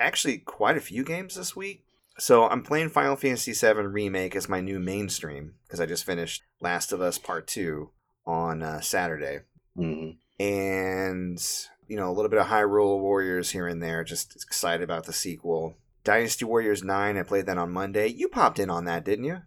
actually 0.00 0.38
quite 0.38 0.76
a 0.76 0.80
few 0.80 1.04
games 1.04 1.36
this 1.36 1.54
week. 1.54 1.84
So 2.22 2.46
I'm 2.46 2.62
playing 2.62 2.90
Final 2.90 3.16
Fantasy 3.16 3.52
VII 3.52 3.82
Remake 3.82 4.36
as 4.36 4.48
my 4.48 4.60
new 4.60 4.78
mainstream 4.78 5.54
because 5.66 5.80
I 5.80 5.86
just 5.86 6.04
finished 6.04 6.44
Last 6.60 6.92
of 6.92 7.00
Us 7.00 7.18
Part 7.18 7.48
Two 7.48 7.90
on 8.24 8.62
uh, 8.62 8.80
Saturday, 8.80 9.40
hmm 9.74 10.10
and 10.38 11.44
you 11.88 11.96
know 11.96 12.08
a 12.08 12.14
little 12.14 12.28
bit 12.28 12.38
of 12.38 12.46
Hyrule 12.46 13.00
Warriors 13.00 13.50
here 13.50 13.66
and 13.66 13.82
there. 13.82 14.04
Just 14.04 14.36
excited 14.36 14.84
about 14.84 15.06
the 15.06 15.12
sequel. 15.12 15.74
Dynasty 16.04 16.44
Warriors 16.44 16.84
Nine. 16.84 17.18
I 17.18 17.24
played 17.24 17.46
that 17.46 17.58
on 17.58 17.72
Monday. 17.72 18.06
You 18.06 18.28
popped 18.28 18.60
in 18.60 18.70
on 18.70 18.84
that, 18.84 19.04
didn't 19.04 19.24
you? 19.24 19.38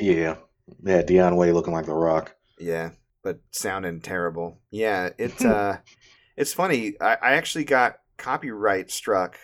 yeah, 0.00 0.34
yeah. 0.82 1.02
Dian 1.02 1.36
Wei 1.36 1.52
looking 1.52 1.74
like 1.74 1.86
the 1.86 1.94
Rock. 1.94 2.34
Yeah, 2.58 2.90
but 3.22 3.38
sounding 3.52 4.00
terrible. 4.00 4.58
Yeah, 4.72 5.10
it's 5.16 5.44
uh, 5.44 5.78
it's 6.36 6.52
funny. 6.52 6.94
I, 7.00 7.18
I 7.22 7.32
actually 7.34 7.66
got 7.66 8.00
copyright 8.16 8.90
struck 8.90 9.38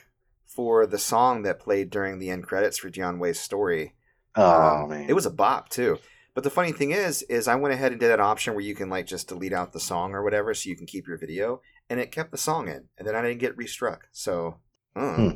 for 0.54 0.86
the 0.86 0.98
song 0.98 1.42
that 1.42 1.58
played 1.60 1.90
during 1.90 2.18
the 2.18 2.30
end 2.30 2.44
credits 2.44 2.78
for 2.78 2.90
Dian 2.90 3.18
Wei's 3.18 3.40
story. 3.40 3.94
Oh 4.36 4.82
Um, 4.84 4.90
man, 4.90 5.06
it 5.08 5.14
was 5.14 5.26
a 5.26 5.30
bop 5.30 5.68
too. 5.68 5.98
But 6.34 6.44
the 6.44 6.50
funny 6.50 6.72
thing 6.72 6.92
is, 6.92 7.22
is 7.24 7.46
I 7.46 7.56
went 7.56 7.74
ahead 7.74 7.92
and 7.92 8.00
did 8.00 8.08
that 8.08 8.20
option 8.20 8.54
where 8.54 8.64
you 8.64 8.74
can 8.74 8.88
like 8.88 9.06
just 9.06 9.28
delete 9.28 9.52
out 9.52 9.72
the 9.72 9.80
song 9.80 10.14
or 10.14 10.22
whatever, 10.22 10.54
so 10.54 10.68
you 10.70 10.76
can 10.76 10.86
keep 10.86 11.06
your 11.06 11.18
video, 11.18 11.60
and 11.90 12.00
it 12.00 12.10
kept 12.10 12.30
the 12.30 12.38
song 12.38 12.68
in, 12.68 12.88
and 12.96 13.06
then 13.06 13.14
I 13.14 13.20
didn't 13.22 13.40
get 13.40 13.56
restruck. 13.58 13.98
So, 14.12 14.56
uh, 14.96 15.14
Hmm. 15.16 15.28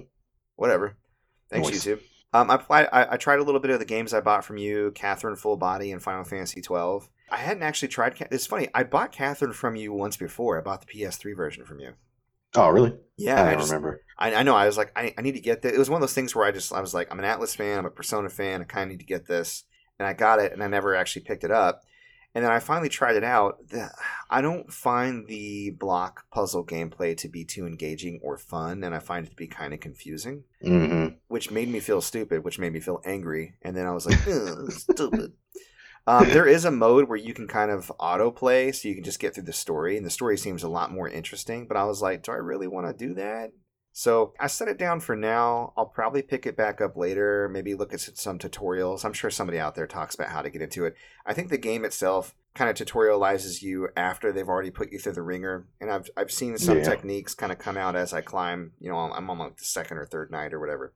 whatever. 0.54 0.96
Thanks, 1.50 1.68
Nice. 1.68 1.84
YouTube. 1.86 2.00
Um, 2.32 2.50
I, 2.50 2.58
I 2.70 3.12
I 3.12 3.16
tried 3.16 3.38
a 3.38 3.42
little 3.44 3.60
bit 3.60 3.70
of 3.70 3.78
the 3.78 3.84
games 3.84 4.12
I 4.12 4.20
bought 4.20 4.44
from 4.44 4.56
you, 4.58 4.90
Catherine 4.94 5.36
Full 5.36 5.56
Body 5.56 5.92
and 5.92 6.02
Final 6.02 6.24
Fantasy 6.24 6.60
twelve. 6.60 7.08
I 7.30 7.36
hadn't 7.38 7.62
actually 7.62 7.88
tried. 7.88 8.14
It's 8.30 8.46
funny. 8.46 8.68
I 8.74 8.82
bought 8.84 9.12
Catherine 9.12 9.52
from 9.52 9.76
you 9.76 9.92
once 9.92 10.16
before. 10.16 10.58
I 10.58 10.62
bought 10.62 10.80
the 10.86 10.86
PS3 10.86 11.34
version 11.36 11.64
from 11.64 11.80
you. 11.80 11.94
Oh 12.56 12.68
really? 12.68 12.94
Yeah, 13.16 13.42
I 13.42 13.50
I 13.50 13.50
don't 13.50 13.60
just, 13.60 13.70
remember. 13.70 14.02
I, 14.18 14.34
I 14.34 14.42
know. 14.42 14.54
I 14.54 14.66
was 14.66 14.76
like, 14.76 14.92
I, 14.96 15.14
I 15.16 15.22
need 15.22 15.32
to 15.32 15.40
get 15.40 15.62
this. 15.62 15.72
It 15.72 15.78
was 15.78 15.90
one 15.90 15.98
of 15.98 16.02
those 16.02 16.14
things 16.14 16.34
where 16.34 16.46
I 16.46 16.50
just, 16.52 16.72
I 16.72 16.80
was 16.80 16.94
like, 16.94 17.08
I'm 17.10 17.18
an 17.18 17.24
Atlus 17.24 17.56
fan. 17.56 17.78
I'm 17.78 17.86
a 17.86 17.90
Persona 17.90 18.28
fan. 18.28 18.62
I 18.62 18.64
kind 18.64 18.84
of 18.84 18.90
need 18.90 19.00
to 19.00 19.06
get 19.06 19.26
this. 19.26 19.64
And 19.98 20.06
I 20.06 20.12
got 20.12 20.38
it, 20.38 20.52
and 20.52 20.62
I 20.62 20.66
never 20.66 20.94
actually 20.94 21.22
picked 21.22 21.44
it 21.44 21.50
up. 21.50 21.82
And 22.34 22.44
then 22.44 22.52
I 22.52 22.58
finally 22.58 22.90
tried 22.90 23.16
it 23.16 23.24
out. 23.24 23.60
I 24.28 24.42
don't 24.42 24.70
find 24.70 25.26
the 25.26 25.70
block 25.70 26.30
puzzle 26.30 26.66
gameplay 26.66 27.16
to 27.16 27.28
be 27.28 27.46
too 27.46 27.66
engaging 27.66 28.20
or 28.22 28.36
fun, 28.36 28.84
and 28.84 28.94
I 28.94 28.98
find 28.98 29.26
it 29.26 29.30
to 29.30 29.36
be 29.36 29.46
kind 29.46 29.72
of 29.72 29.80
confusing, 29.80 30.44
hmm 30.62 31.08
which 31.28 31.50
made 31.50 31.68
me 31.68 31.80
feel 31.80 32.00
stupid, 32.02 32.44
which 32.44 32.58
made 32.58 32.72
me 32.74 32.80
feel 32.80 33.00
angry. 33.06 33.54
And 33.62 33.74
then 33.76 33.86
I 33.86 33.92
was 33.92 34.06
like, 34.06 34.18
stupid. 34.70 35.32
Um, 36.06 36.28
there 36.30 36.46
is 36.46 36.64
a 36.64 36.70
mode 36.70 37.08
where 37.08 37.18
you 37.18 37.34
can 37.34 37.48
kind 37.48 37.70
of 37.70 37.92
autoplay, 38.00 38.74
so 38.74 38.88
you 38.88 38.94
can 38.94 39.04
just 39.04 39.18
get 39.20 39.34
through 39.34 39.44
the 39.44 39.52
story, 39.52 39.96
and 39.96 40.06
the 40.06 40.10
story 40.10 40.38
seems 40.38 40.62
a 40.62 40.68
lot 40.68 40.92
more 40.92 41.08
interesting. 41.08 41.66
But 41.66 41.76
I 41.76 41.84
was 41.84 42.00
like, 42.02 42.22
do 42.22 42.32
I 42.32 42.36
really 42.36 42.68
want 42.68 42.86
to 42.86 43.06
do 43.06 43.14
that? 43.14 43.50
So 43.92 44.34
I 44.38 44.46
set 44.46 44.68
it 44.68 44.76
down 44.78 45.00
for 45.00 45.16
now. 45.16 45.72
I'll 45.76 45.86
probably 45.86 46.20
pick 46.20 46.44
it 46.44 46.54
back 46.56 46.82
up 46.82 46.98
later. 46.98 47.48
Maybe 47.50 47.74
look 47.74 47.94
at 47.94 48.00
some 48.00 48.38
tutorials. 48.38 49.04
I'm 49.06 49.14
sure 49.14 49.30
somebody 49.30 49.58
out 49.58 49.74
there 49.74 49.86
talks 49.86 50.14
about 50.14 50.28
how 50.28 50.42
to 50.42 50.50
get 50.50 50.60
into 50.60 50.84
it. 50.84 50.94
I 51.24 51.32
think 51.32 51.48
the 51.48 51.56
game 51.56 51.82
itself 51.82 52.34
kind 52.54 52.68
of 52.68 52.76
tutorializes 52.76 53.62
you 53.62 53.88
after 53.96 54.32
they've 54.32 54.48
already 54.48 54.70
put 54.70 54.92
you 54.92 54.98
through 54.98 55.14
the 55.14 55.22
ringer. 55.22 55.66
And 55.80 55.90
I've 55.90 56.10
I've 56.14 56.30
seen 56.30 56.58
some 56.58 56.76
Yeah. 56.76 56.84
techniques 56.84 57.34
kind 57.34 57.50
of 57.52 57.58
come 57.58 57.78
out 57.78 57.96
as 57.96 58.12
I 58.12 58.20
climb. 58.20 58.72
You 58.78 58.90
know, 58.90 58.98
I'm 58.98 59.30
on 59.30 59.38
like 59.38 59.56
the 59.56 59.64
second 59.64 59.96
or 59.96 60.04
third 60.04 60.30
night 60.30 60.52
or 60.52 60.60
whatever. 60.60 60.92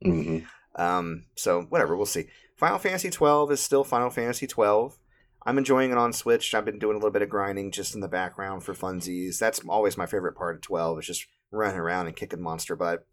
hmm 0.00 0.38
Um, 0.76 1.24
so 1.34 1.62
whatever, 1.62 1.96
we'll 1.96 2.06
see. 2.06 2.26
Final 2.58 2.78
Fantasy 2.78 3.08
12 3.08 3.52
is 3.52 3.60
still 3.60 3.84
Final 3.84 4.10
Fantasy 4.10 4.48
12. 4.48 4.98
I'm 5.46 5.58
enjoying 5.58 5.92
it 5.92 5.96
on 5.96 6.12
Switch. 6.12 6.52
I've 6.54 6.64
been 6.64 6.80
doing 6.80 6.96
a 6.96 6.98
little 6.98 7.12
bit 7.12 7.22
of 7.22 7.28
grinding 7.28 7.70
just 7.70 7.94
in 7.94 8.00
the 8.00 8.08
background 8.08 8.64
for 8.64 8.74
funsies. 8.74 9.38
That's 9.38 9.60
always 9.68 9.96
my 9.96 10.06
favorite 10.06 10.34
part 10.34 10.56
of 10.56 10.62
12 10.62 10.98
is 10.98 11.06
just 11.06 11.26
running 11.52 11.78
around 11.78 12.08
and 12.08 12.16
kicking 12.16 12.42
monster 12.42 12.74
butt. 12.74 13.06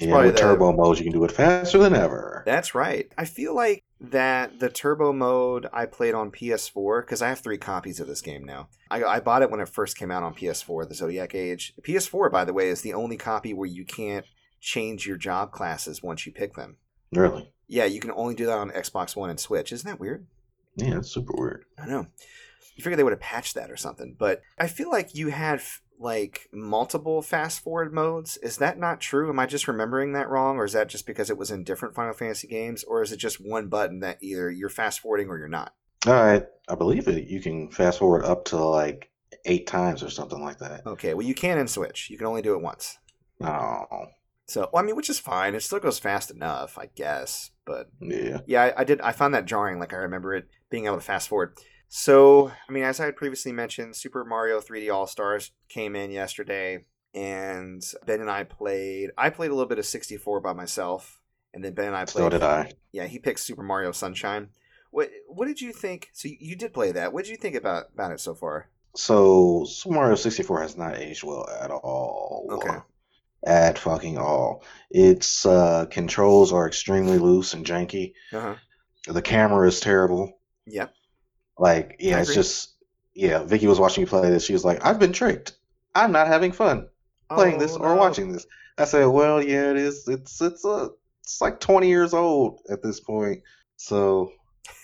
Yeah, 0.00 0.18
with 0.18 0.34
the- 0.34 0.40
turbo 0.40 0.72
modes, 0.72 0.98
you 0.98 1.04
can 1.04 1.12
do 1.12 1.24
it 1.24 1.30
faster 1.30 1.78
than 1.78 1.94
ever. 1.94 2.42
That's 2.44 2.74
right. 2.74 3.10
I 3.16 3.24
feel 3.24 3.54
like 3.54 3.84
that 4.00 4.58
the 4.58 4.68
turbo 4.68 5.12
mode 5.12 5.68
I 5.72 5.86
played 5.86 6.14
on 6.14 6.32
PS4 6.32 7.02
because 7.02 7.22
I 7.22 7.28
have 7.28 7.38
three 7.38 7.56
copies 7.56 8.00
of 8.00 8.08
this 8.08 8.20
game 8.20 8.44
now. 8.44 8.68
I, 8.90 9.04
I 9.04 9.20
bought 9.20 9.42
it 9.42 9.50
when 9.50 9.60
it 9.60 9.68
first 9.68 9.96
came 9.96 10.10
out 10.10 10.24
on 10.24 10.34
PS4, 10.34 10.88
the 10.88 10.94
Zodiac 10.94 11.34
Age. 11.36 11.72
PS4, 11.82 12.30
by 12.30 12.44
the 12.44 12.52
way, 12.52 12.68
is 12.68 12.82
the 12.82 12.94
only 12.94 13.16
copy 13.16 13.54
where 13.54 13.68
you 13.68 13.84
can't 13.84 14.26
change 14.60 15.06
your 15.06 15.16
job 15.16 15.52
classes 15.52 16.02
once 16.02 16.26
you 16.26 16.32
pick 16.32 16.54
them. 16.54 16.76
Really? 17.12 17.50
Yeah, 17.68 17.84
you 17.84 18.00
can 18.00 18.10
only 18.12 18.34
do 18.34 18.46
that 18.46 18.58
on 18.58 18.70
Xbox 18.70 19.14
One 19.14 19.30
and 19.30 19.38
Switch. 19.38 19.72
Isn't 19.72 19.88
that 19.88 20.00
weird? 20.00 20.26
Yeah, 20.76 20.98
it's 20.98 21.10
super 21.10 21.34
weird. 21.36 21.64
I 21.78 21.86
know. 21.86 22.06
You 22.76 22.82
figure 22.82 22.96
they 22.96 23.04
would 23.04 23.12
have 23.12 23.20
patched 23.20 23.54
that 23.54 23.70
or 23.70 23.76
something, 23.76 24.14
but 24.18 24.40
I 24.58 24.68
feel 24.68 24.90
like 24.90 25.14
you 25.14 25.28
had 25.28 25.60
like 25.98 26.48
multiple 26.52 27.22
fast 27.22 27.60
forward 27.60 27.92
modes. 27.92 28.36
Is 28.38 28.58
that 28.58 28.78
not 28.78 29.00
true? 29.00 29.28
Am 29.28 29.40
I 29.40 29.46
just 29.46 29.66
remembering 29.68 30.12
that 30.12 30.28
wrong, 30.28 30.56
or 30.56 30.64
is 30.64 30.72
that 30.72 30.88
just 30.88 31.06
because 31.06 31.28
it 31.28 31.36
was 31.36 31.50
in 31.50 31.64
different 31.64 31.94
Final 31.94 32.14
Fantasy 32.14 32.46
games, 32.46 32.84
or 32.84 33.02
is 33.02 33.12
it 33.12 33.16
just 33.16 33.44
one 33.44 33.68
button 33.68 34.00
that 34.00 34.18
either 34.22 34.50
you're 34.50 34.68
fast 34.68 35.00
forwarding 35.00 35.28
or 35.28 35.38
you're 35.38 35.48
not? 35.48 35.74
All 36.06 36.12
right, 36.12 36.46
I 36.68 36.74
believe 36.76 37.08
it. 37.08 37.28
You 37.28 37.40
can 37.40 37.70
fast 37.70 37.98
forward 37.98 38.24
up 38.24 38.44
to 38.46 38.56
like 38.56 39.10
eight 39.44 39.66
times 39.66 40.02
or 40.02 40.10
something 40.10 40.40
like 40.40 40.58
that. 40.58 40.86
Okay, 40.86 41.14
well 41.14 41.26
you 41.26 41.34
can 41.34 41.58
in 41.58 41.66
Switch. 41.66 42.08
You 42.08 42.16
can 42.16 42.28
only 42.28 42.42
do 42.42 42.54
it 42.54 42.62
once. 42.62 42.98
Oh, 43.40 44.06
So, 44.48 44.70
well, 44.72 44.82
I 44.82 44.86
mean, 44.86 44.96
which 44.96 45.10
is 45.10 45.18
fine. 45.18 45.54
It 45.54 45.62
still 45.62 45.78
goes 45.78 45.98
fast 45.98 46.30
enough, 46.30 46.78
I 46.78 46.88
guess. 46.94 47.50
But 47.66 47.90
yeah. 48.00 48.40
yeah, 48.46 48.62
I, 48.64 48.80
I 48.80 48.84
did. 48.84 49.00
I 49.02 49.12
found 49.12 49.34
that 49.34 49.44
jarring. 49.44 49.78
Like 49.78 49.92
I 49.92 49.96
remember 49.96 50.34
it 50.34 50.48
being 50.70 50.86
able 50.86 50.96
to 50.96 51.02
fast 51.02 51.28
forward. 51.28 51.58
So, 51.88 52.50
I 52.68 52.72
mean, 52.72 52.82
as 52.82 52.98
I 52.98 53.06
had 53.06 53.16
previously 53.16 53.52
mentioned, 53.52 53.94
Super 53.96 54.24
Mario 54.24 54.60
3D 54.60 54.92
All 54.92 55.06
Stars 55.06 55.52
came 55.68 55.94
in 55.94 56.10
yesterday, 56.10 56.84
and 57.14 57.82
Ben 58.06 58.20
and 58.20 58.30
I 58.30 58.44
played. 58.44 59.10
I 59.18 59.28
played 59.30 59.50
a 59.50 59.54
little 59.54 59.68
bit 59.68 59.78
of 59.78 59.86
64 59.86 60.40
by 60.40 60.54
myself, 60.54 61.20
and 61.52 61.62
then 61.62 61.74
Ben 61.74 61.88
and 61.88 61.96
I 61.96 62.06
played. 62.06 62.22
So 62.22 62.28
did 62.30 62.42
I. 62.42 62.72
Yeah, 62.92 63.06
he 63.06 63.18
picked 63.18 63.40
Super 63.40 63.62
Mario 63.62 63.92
Sunshine. 63.92 64.48
What 64.90 65.10
What 65.28 65.46
did 65.46 65.60
you 65.60 65.74
think? 65.74 66.08
So 66.14 66.28
you, 66.28 66.36
you 66.40 66.56
did 66.56 66.72
play 66.72 66.92
that. 66.92 67.12
What 67.12 67.24
did 67.24 67.30
you 67.30 67.36
think 67.36 67.54
about 67.54 67.86
about 67.92 68.12
it 68.12 68.20
so 68.20 68.34
far? 68.34 68.70
So 68.94 69.66
Super 69.68 69.94
Mario 69.94 70.14
64 70.14 70.62
has 70.62 70.76
not 70.78 70.96
aged 70.96 71.22
well 71.22 71.46
at 71.60 71.70
all. 71.70 72.46
Okay. 72.50 72.78
At 73.46 73.78
fucking 73.78 74.18
all. 74.18 74.64
Its 74.90 75.46
uh, 75.46 75.86
controls 75.90 76.52
are 76.52 76.66
extremely 76.66 77.18
loose 77.18 77.54
and 77.54 77.64
janky. 77.64 78.14
Uh 78.32 78.40
huh. 78.40 78.54
The 79.06 79.22
camera 79.22 79.66
is 79.68 79.80
terrible. 79.80 80.38
Yep. 80.66 80.92
Like, 81.56 81.96
yeah, 82.00 82.20
it's 82.20 82.34
just 82.34 82.74
yeah. 83.14 83.44
Vicky 83.44 83.66
was 83.66 83.78
watching 83.80 84.02
me 84.02 84.08
play 84.08 84.28
this. 84.30 84.44
She 84.44 84.52
was 84.52 84.64
like, 84.64 84.84
"I've 84.84 84.98
been 84.98 85.12
tricked. 85.12 85.52
I'm 85.94 86.12
not 86.12 86.26
having 86.26 86.52
fun 86.52 86.88
playing 87.30 87.58
this 87.58 87.72
Oh, 87.76 87.80
or 87.80 87.94
no. 87.94 88.00
watching 88.00 88.32
this." 88.32 88.46
I 88.76 88.84
said, 88.84 89.06
"Well, 89.06 89.42
yeah, 89.42 89.70
it 89.70 89.76
is. 89.76 90.06
It's 90.08 90.40
it's 90.42 90.64
a 90.64 90.90
it's 91.22 91.40
like 91.40 91.60
20 91.60 91.88
years 91.88 92.14
old 92.14 92.60
at 92.70 92.82
this 92.82 93.00
point." 93.00 93.42
So 93.76 94.32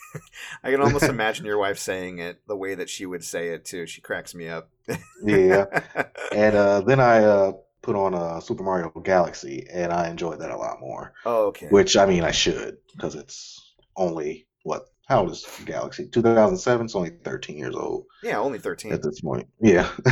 I 0.63 0.71
can 0.71 0.81
almost 0.81 1.05
imagine 1.09 1.45
your 1.45 1.59
wife 1.59 1.79
saying 1.79 2.19
it 2.19 2.41
the 2.47 2.57
way 2.57 2.75
that 2.77 2.89
she 2.89 3.05
would 3.07 3.25
say 3.25 3.49
it 3.49 3.65
too. 3.65 3.87
She 3.87 4.01
cracks 4.01 4.35
me 4.35 4.49
up. 4.49 4.71
yeah. 5.25 5.67
And 6.33 6.57
uh, 6.57 6.81
then 6.81 6.99
I 6.99 7.23
uh, 7.25 7.53
put 7.85 7.97
on 7.97 8.15
a 8.15 8.41
Super 8.41 8.63
Mario 8.65 8.89
Galaxy, 9.05 9.67
and 9.71 9.93
I 9.93 10.09
enjoyed 10.09 10.41
that 10.41 10.51
a 10.51 10.57
lot 10.57 10.81
more. 10.81 11.13
oh, 11.27 11.47
okay. 11.49 11.69
Which 11.69 11.97
I 11.97 12.07
mean, 12.07 12.25
I 12.25 12.31
should 12.31 12.79
because 12.93 13.15
it's 13.15 13.75
only 13.97 14.47
what? 14.63 14.87
How 15.07 15.21
old 15.21 15.33
is 15.33 15.47
Galaxy? 15.67 16.09
2007. 16.09 16.87
It's 16.87 16.95
only 16.95 17.11
13 17.11 17.59
years 17.59 17.77
old 17.77 18.07
yeah, 18.23 18.39
only 18.39 18.59
13. 18.59 18.91
at 18.93 19.03
this 19.03 19.21
point. 19.21 19.47
Yeah, 19.61 19.91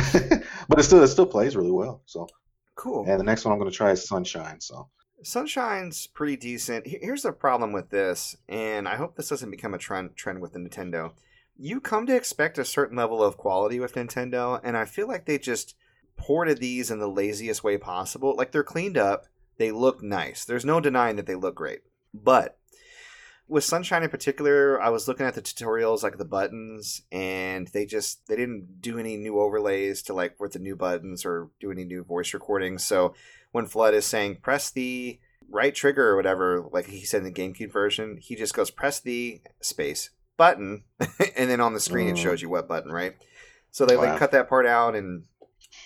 but 0.69 0.79
it 0.79 0.83
still 0.83 1.01
it 1.03 1.07
still 1.07 1.25
plays 1.25 1.55
really 1.55 1.71
well. 1.71 2.03
So, 2.05 2.27
Cool. 2.75 3.05
and 3.07 3.19
the 3.19 3.23
next 3.23 3.43
one 3.43 3.51
I'm 3.53 3.59
going 3.59 3.71
to 3.71 3.75
try 3.75 3.89
is 3.91 4.07
Sunshine. 4.07 4.61
So, 4.61 4.89
Sunshine's 5.23 6.05
pretty 6.07 6.37
decent. 6.37 6.85
Here's 6.85 7.23
the 7.23 7.31
problem 7.31 7.71
with 7.73 7.89
this, 7.89 8.35
and 8.47 8.87
I 8.87 8.95
hope 8.97 9.15
this 9.15 9.29
doesn't 9.29 9.49
become 9.51 9.73
a 9.73 9.79
trend 9.79 10.15
trend 10.15 10.41
with 10.41 10.53
the 10.53 10.59
Nintendo. 10.59 11.13
You 11.57 11.79
come 11.81 12.05
to 12.05 12.15
expect 12.15 12.57
a 12.59 12.65
certain 12.65 12.97
level 12.97 13.23
of 13.23 13.37
quality 13.37 13.79
with 13.79 13.93
Nintendo, 13.95 14.59
and 14.63 14.77
I 14.77 14.85
feel 14.85 15.07
like 15.07 15.25
they 15.25 15.39
just 15.39 15.75
ported 16.17 16.59
these 16.59 16.89
in 16.91 16.99
the 16.99 17.07
laziest 17.09 17.63
way 17.63 17.77
possible. 17.77 18.35
Like 18.37 18.51
they're 18.51 18.63
cleaned 18.63 18.97
up, 18.97 19.25
they 19.57 19.71
look 19.71 20.01
nice. 20.03 20.45
There's 20.45 20.65
no 20.65 20.79
denying 20.79 21.15
that 21.17 21.25
they 21.25 21.35
look 21.35 21.55
great. 21.55 21.81
But 22.13 22.57
with 23.47 23.63
Sunshine 23.63 24.03
in 24.03 24.09
particular, 24.09 24.81
I 24.81 24.89
was 24.89 25.07
looking 25.07 25.25
at 25.25 25.35
the 25.35 25.41
tutorials, 25.41 26.01
like 26.01 26.17
the 26.17 26.25
buttons, 26.25 27.01
and 27.11 27.67
they 27.67 27.85
just 27.85 28.25
they 28.27 28.35
didn't 28.35 28.81
do 28.81 28.97
any 28.97 29.17
new 29.17 29.39
overlays 29.39 30.01
to 30.03 30.13
like 30.13 30.39
with 30.39 30.53
the 30.53 30.59
new 30.59 30.75
buttons 30.75 31.25
or 31.25 31.49
do 31.59 31.71
any 31.71 31.83
new 31.83 32.03
voice 32.03 32.33
recordings. 32.33 32.85
So 32.85 33.13
when 33.51 33.67
FLUDD 33.67 33.93
is 33.93 34.05
saying 34.05 34.37
press 34.37 34.71
the 34.71 35.19
right 35.49 35.75
trigger 35.75 36.09
or 36.09 36.15
whatever, 36.15 36.65
like 36.71 36.87
he 36.87 37.03
said 37.05 37.23
in 37.23 37.31
the 37.31 37.31
GameCube 37.31 37.71
version, 37.71 38.17
he 38.21 38.35
just 38.35 38.53
goes 38.55 38.71
press 38.71 38.99
the 38.99 39.41
space 39.61 40.09
button, 40.37 40.83
and 41.35 41.49
then 41.49 41.59
on 41.59 41.73
the 41.73 41.79
screen 41.79 42.07
it 42.07 42.15
Mm. 42.15 42.23
shows 42.23 42.41
you 42.41 42.49
what 42.49 42.67
button, 42.67 42.91
right? 42.91 43.15
So 43.71 43.85
they 43.85 43.97
like 43.97 44.17
cut 44.19 44.31
that 44.31 44.49
part 44.49 44.65
out 44.65 44.95
and 44.95 45.25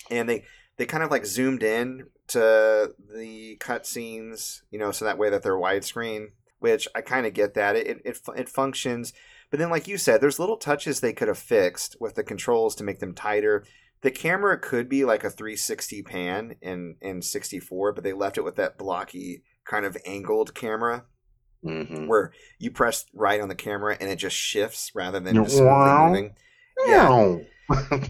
and 0.09 0.27
they 0.29 0.43
they 0.77 0.85
kind 0.85 1.03
of 1.03 1.11
like 1.11 1.25
zoomed 1.25 1.63
in 1.63 2.07
to 2.27 2.93
the 3.15 3.57
cutscenes, 3.59 4.61
you 4.69 4.79
know, 4.79 4.91
so 4.91 5.05
that 5.05 5.17
way 5.17 5.29
that 5.29 5.43
they're 5.43 5.57
widescreen. 5.57 6.27
Which 6.59 6.87
I 6.95 7.01
kind 7.01 7.27
of 7.27 7.33
get 7.33 7.53
that 7.53 7.75
it, 7.75 7.87
it 7.87 8.01
it 8.05 8.19
it 8.35 8.49
functions, 8.49 9.13
but 9.51 9.59
then 9.59 9.69
like 9.69 9.87
you 9.87 9.97
said, 9.97 10.21
there's 10.21 10.39
little 10.39 10.57
touches 10.57 10.99
they 10.99 11.13
could 11.13 11.27
have 11.27 11.37
fixed 11.37 11.95
with 11.99 12.15
the 12.15 12.23
controls 12.23 12.75
to 12.75 12.83
make 12.83 12.99
them 12.99 13.13
tighter. 13.13 13.63
The 14.01 14.09
camera 14.11 14.57
could 14.59 14.89
be 14.89 15.05
like 15.05 15.23
a 15.23 15.29
360 15.29 16.01
pan 16.01 16.55
in 16.61 16.95
in 17.01 17.21
64, 17.21 17.93
but 17.93 18.03
they 18.03 18.13
left 18.13 18.37
it 18.39 18.43
with 18.43 18.55
that 18.55 18.77
blocky 18.77 19.43
kind 19.65 19.85
of 19.85 19.97
angled 20.05 20.55
camera 20.55 21.05
hmm 21.63 22.07
where 22.07 22.31
you 22.59 22.71
press 22.71 23.05
right 23.13 23.41
on 23.41 23.49
the 23.49 23.55
camera 23.55 23.97
and 23.99 24.09
it 24.09 24.15
just 24.17 24.35
shifts 24.35 24.91
rather 24.95 25.19
than 25.19 25.43
just 25.43 25.63
Wow. 25.63 25.87
moving. 25.91 26.35
Yeah. 26.81 27.09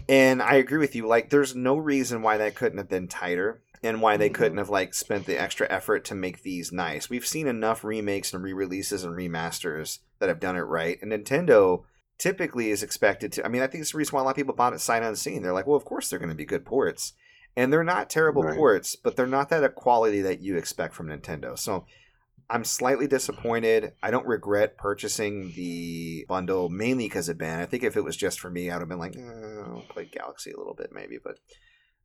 And 0.08 0.42
I 0.42 0.54
agree 0.54 0.78
with 0.78 0.94
you. 0.94 1.06
Like, 1.06 1.30
there's 1.30 1.54
no 1.54 1.76
reason 1.76 2.22
why 2.22 2.36
that 2.38 2.54
couldn't 2.54 2.78
have 2.78 2.88
been 2.88 3.08
tighter, 3.08 3.60
and 3.82 4.02
why 4.02 4.16
they 4.16 4.28
Mhm. 4.28 4.34
couldn't 4.34 4.58
have 4.58 4.70
like 4.70 4.92
spent 4.92 5.26
the 5.26 5.40
extra 5.40 5.66
effort 5.70 6.04
to 6.06 6.14
make 6.14 6.42
these 6.42 6.72
nice. 6.72 7.08
We've 7.08 7.26
seen 7.26 7.46
enough 7.46 7.84
remakes 7.84 8.32
and 8.32 8.42
re-releases 8.42 9.04
and 9.04 9.14
remasters 9.14 10.00
that 10.18 10.28
have 10.28 10.40
done 10.40 10.56
it 10.56 10.62
right, 10.62 10.98
and 11.00 11.12
Nintendo 11.12 11.84
typically 12.18 12.70
is 12.70 12.82
expected 12.82 13.30
to. 13.32 13.44
I 13.44 13.48
mean, 13.48 13.62
I 13.62 13.68
think 13.68 13.82
it's 13.82 13.92
the 13.92 13.98
reason 13.98 14.16
why 14.16 14.20
a 14.22 14.24
lot 14.24 14.30
of 14.30 14.36
people 14.36 14.54
bought 14.54 14.72
it 14.72 14.80
sight 14.80 15.04
unseen. 15.04 15.42
They're 15.42 15.52
like, 15.52 15.66
well, 15.68 15.76
of 15.76 15.84
course 15.84 16.10
they're 16.10 16.18
going 16.18 16.28
to 16.30 16.34
be 16.34 16.44
good 16.44 16.64
ports, 16.64 17.12
and 17.56 17.72
they're 17.72 17.84
not 17.84 18.10
terrible 18.10 18.42
Right. 18.42 18.56
ports, 18.56 18.96
but 18.96 19.14
they're 19.14 19.26
not 19.28 19.48
that 19.50 19.74
quality 19.76 20.22
that 20.22 20.40
you 20.40 20.56
expect 20.56 20.94
from 20.94 21.06
Nintendo. 21.08 21.56
So. 21.58 21.86
I'm 22.50 22.64
slightly 22.64 23.06
disappointed. 23.06 23.92
I 24.02 24.10
don't 24.10 24.26
regret 24.26 24.78
purchasing 24.78 25.52
the 25.54 26.24
bundle 26.28 26.68
mainly 26.70 27.04
because 27.04 27.28
of 27.28 27.36
Ben. 27.38 27.60
I 27.60 27.66
think 27.66 27.82
if 27.82 27.96
it 27.96 28.04
was 28.04 28.16
just 28.16 28.40
for 28.40 28.50
me, 28.50 28.70
I 28.70 28.74
would 28.76 28.80
have 28.82 28.88
been 28.88 28.98
like, 28.98 29.16
eh, 29.16 29.62
I'll 29.66 29.84
play 29.90 30.06
Galaxy 30.10 30.52
a 30.52 30.56
little 30.56 30.74
bit 30.74 30.90
maybe. 30.92 31.18
But 31.22 31.38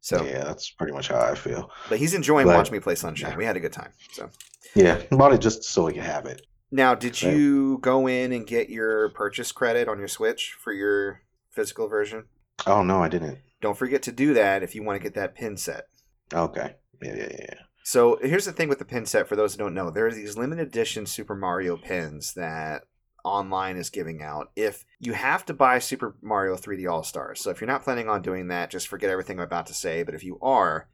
so, 0.01 0.23
yeah, 0.23 0.43
that's 0.43 0.69
pretty 0.71 0.91
much 0.91 1.08
how 1.08 1.19
I 1.21 1.36
feel. 1.36 1.71
but 1.88 1.97
he's 1.97 2.13
enjoying 2.13 2.45
But- 2.45 2.58
watching 2.58 2.73
me 2.73 2.79
play 2.82 2.95
Sunshine. 2.95 3.32
yeah. 3.32 3.38
We 3.38 3.45
had 3.45 3.56
a 3.56 3.62
good 3.62 3.71
time. 3.71 3.91
So 4.12 4.29
Yeah, 4.75 5.01
bought 5.12 5.34
it 5.34 5.39
just 5.41 5.63
so 5.63 5.86
we 5.86 5.93
could 5.93 6.03
have 6.03 6.25
it. 6.25 6.41
now, 6.71 6.93
did 6.95 7.21
you 7.21 7.77
go 7.82 8.08
in 8.08 8.34
and 8.34 8.45
get 8.45 8.69
your 8.69 9.10
purchase 9.12 9.51
credit 9.53 9.88
on 9.88 9.97
your 9.99 10.08
Switch 10.10 10.58
for 10.60 10.73
your 10.73 11.21
physical 11.51 11.88
version? 11.88 12.25
Oh 12.67 12.84
no, 12.84 13.01
I 13.01 13.08
didn't. 13.08 13.39
Don't 13.62 13.77
forget 13.77 14.03
to 14.03 14.12
do 14.12 14.34
that 14.34 14.62
if 14.62 14.75
you 14.75 14.84
want 14.84 14.99
to 14.99 15.03
get 15.03 15.13
that 15.15 15.36
pin 15.36 15.56
set. 15.56 15.86
Okay. 16.34 16.75
Yeah, 17.01 17.15
yeah, 17.15 17.29
yeah. 17.39 17.53
So 17.84 18.17
here's 18.22 18.46
the 18.46 18.54
thing 18.54 18.69
with 18.69 18.80
the 18.80 18.86
pin 18.86 19.06
set 19.06 19.28
for 19.28 19.36
those 19.36 19.54
who 19.54 19.60
don't 19.60 19.74
know. 19.74 19.89
There 19.89 20.08
are 20.08 20.13
these 20.13 20.38
limited 20.38 20.67
edition 20.67 21.06
Super 21.06 21.36
Mario 21.36 21.76
pins 21.76 22.34
that 22.34 22.86
online 23.26 23.76
is 23.76 23.89
giving 23.89 24.22
out. 24.24 24.52
If 24.56 24.86
you 25.00 25.13
have 25.13 25.46
to 25.48 25.54
buy 25.54 25.80
Super 25.80 26.15
Mario 26.22 26.56
3D 26.56 26.89
All 26.89 27.04
Stars, 27.04 27.41
so 27.41 27.50
if 27.50 27.60
you're 27.60 27.67
not 27.67 27.84
planning 27.84 28.08
on 28.08 28.22
doing 28.22 28.48
that, 28.48 28.69
just 28.69 28.88
forget 28.88 29.10
everything 29.10 29.38
I'm 29.38 29.43
about 29.43 29.65
to 29.67 29.74
say. 29.74 30.04
But 30.04 30.15
if 30.15 30.24
you 30.24 30.39
are, 30.41 30.88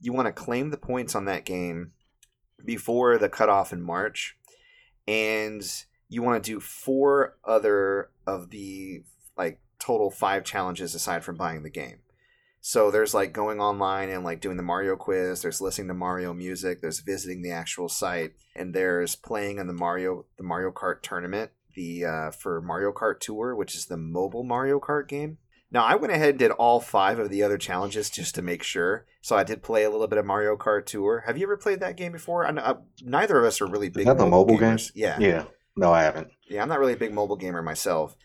you 0.00 0.14
want 0.14 0.26
to 0.26 0.32
claim 0.32 0.70
the 0.70 0.78
points 0.78 1.14
on 1.14 1.26
that 1.26 1.44
game 1.44 1.92
before 2.64 3.18
the 3.18 3.28
cutoff 3.28 3.70
in 3.70 3.82
March, 3.82 4.36
and 5.06 5.62
you 6.08 6.22
want 6.22 6.42
to 6.42 6.50
do 6.50 6.58
four 6.58 7.36
other 7.44 8.10
of 8.26 8.48
the 8.48 9.02
like 9.36 9.60
total 9.78 10.10
five 10.10 10.44
challenges 10.44 10.94
aside 10.94 11.22
from 11.22 11.36
buying 11.36 11.62
the 11.62 11.70
game. 11.70 11.98
So 12.60 12.90
there's 12.90 13.14
like 13.14 13.32
going 13.32 13.60
online 13.60 14.10
and 14.10 14.24
like 14.24 14.40
doing 14.40 14.56
the 14.56 14.62
Mario 14.62 14.96
quiz. 14.96 15.42
There's 15.42 15.60
listening 15.60 15.88
to 15.88 15.94
Mario 15.94 16.34
music. 16.34 16.80
There's 16.80 17.00
visiting 17.00 17.42
the 17.42 17.50
actual 17.52 17.88
site, 17.88 18.32
and 18.54 18.74
there's 18.74 19.16
playing 19.16 19.58
in 19.58 19.66
the 19.66 19.72
Mario 19.72 20.26
the 20.36 20.44
Mario 20.44 20.70
Kart 20.70 21.02
tournament, 21.02 21.50
the 21.74 22.04
uh, 22.04 22.30
for 22.30 22.60
Mario 22.60 22.92
Kart 22.92 23.20
Tour, 23.20 23.54
which 23.54 23.74
is 23.74 23.86
the 23.86 23.96
mobile 23.96 24.44
Mario 24.44 24.78
Kart 24.78 25.08
game. 25.08 25.38
Now 25.72 25.84
I 25.84 25.94
went 25.94 26.12
ahead 26.12 26.30
and 26.30 26.38
did 26.38 26.50
all 26.50 26.80
five 26.80 27.18
of 27.18 27.30
the 27.30 27.42
other 27.42 27.56
challenges 27.56 28.10
just 28.10 28.34
to 28.34 28.42
make 28.42 28.62
sure. 28.62 29.06
So 29.22 29.36
I 29.36 29.44
did 29.44 29.62
play 29.62 29.84
a 29.84 29.90
little 29.90 30.08
bit 30.08 30.18
of 30.18 30.26
Mario 30.26 30.56
Kart 30.56 30.84
Tour. 30.84 31.24
Have 31.26 31.38
you 31.38 31.44
ever 31.44 31.56
played 31.56 31.80
that 31.80 31.96
game 31.96 32.12
before? 32.12 32.46
I 32.46 32.50
know, 32.50 32.62
uh, 32.62 32.78
neither 33.02 33.38
of 33.38 33.44
us 33.44 33.60
are 33.60 33.66
really 33.66 33.88
big. 33.88 34.06
that 34.06 34.18
the 34.18 34.26
mobile 34.26 34.58
game? 34.58 34.76
gamers. 34.76 34.92
Yeah, 34.94 35.18
Yeah. 35.18 35.44
No, 35.76 35.92
I 35.92 36.02
haven't. 36.02 36.28
yeah, 36.48 36.62
I'm 36.62 36.68
not 36.68 36.80
really 36.80 36.92
a 36.92 36.98
big 36.98 37.14
mobile 37.14 37.36
gamer 37.36 37.62
myself. 37.62 38.16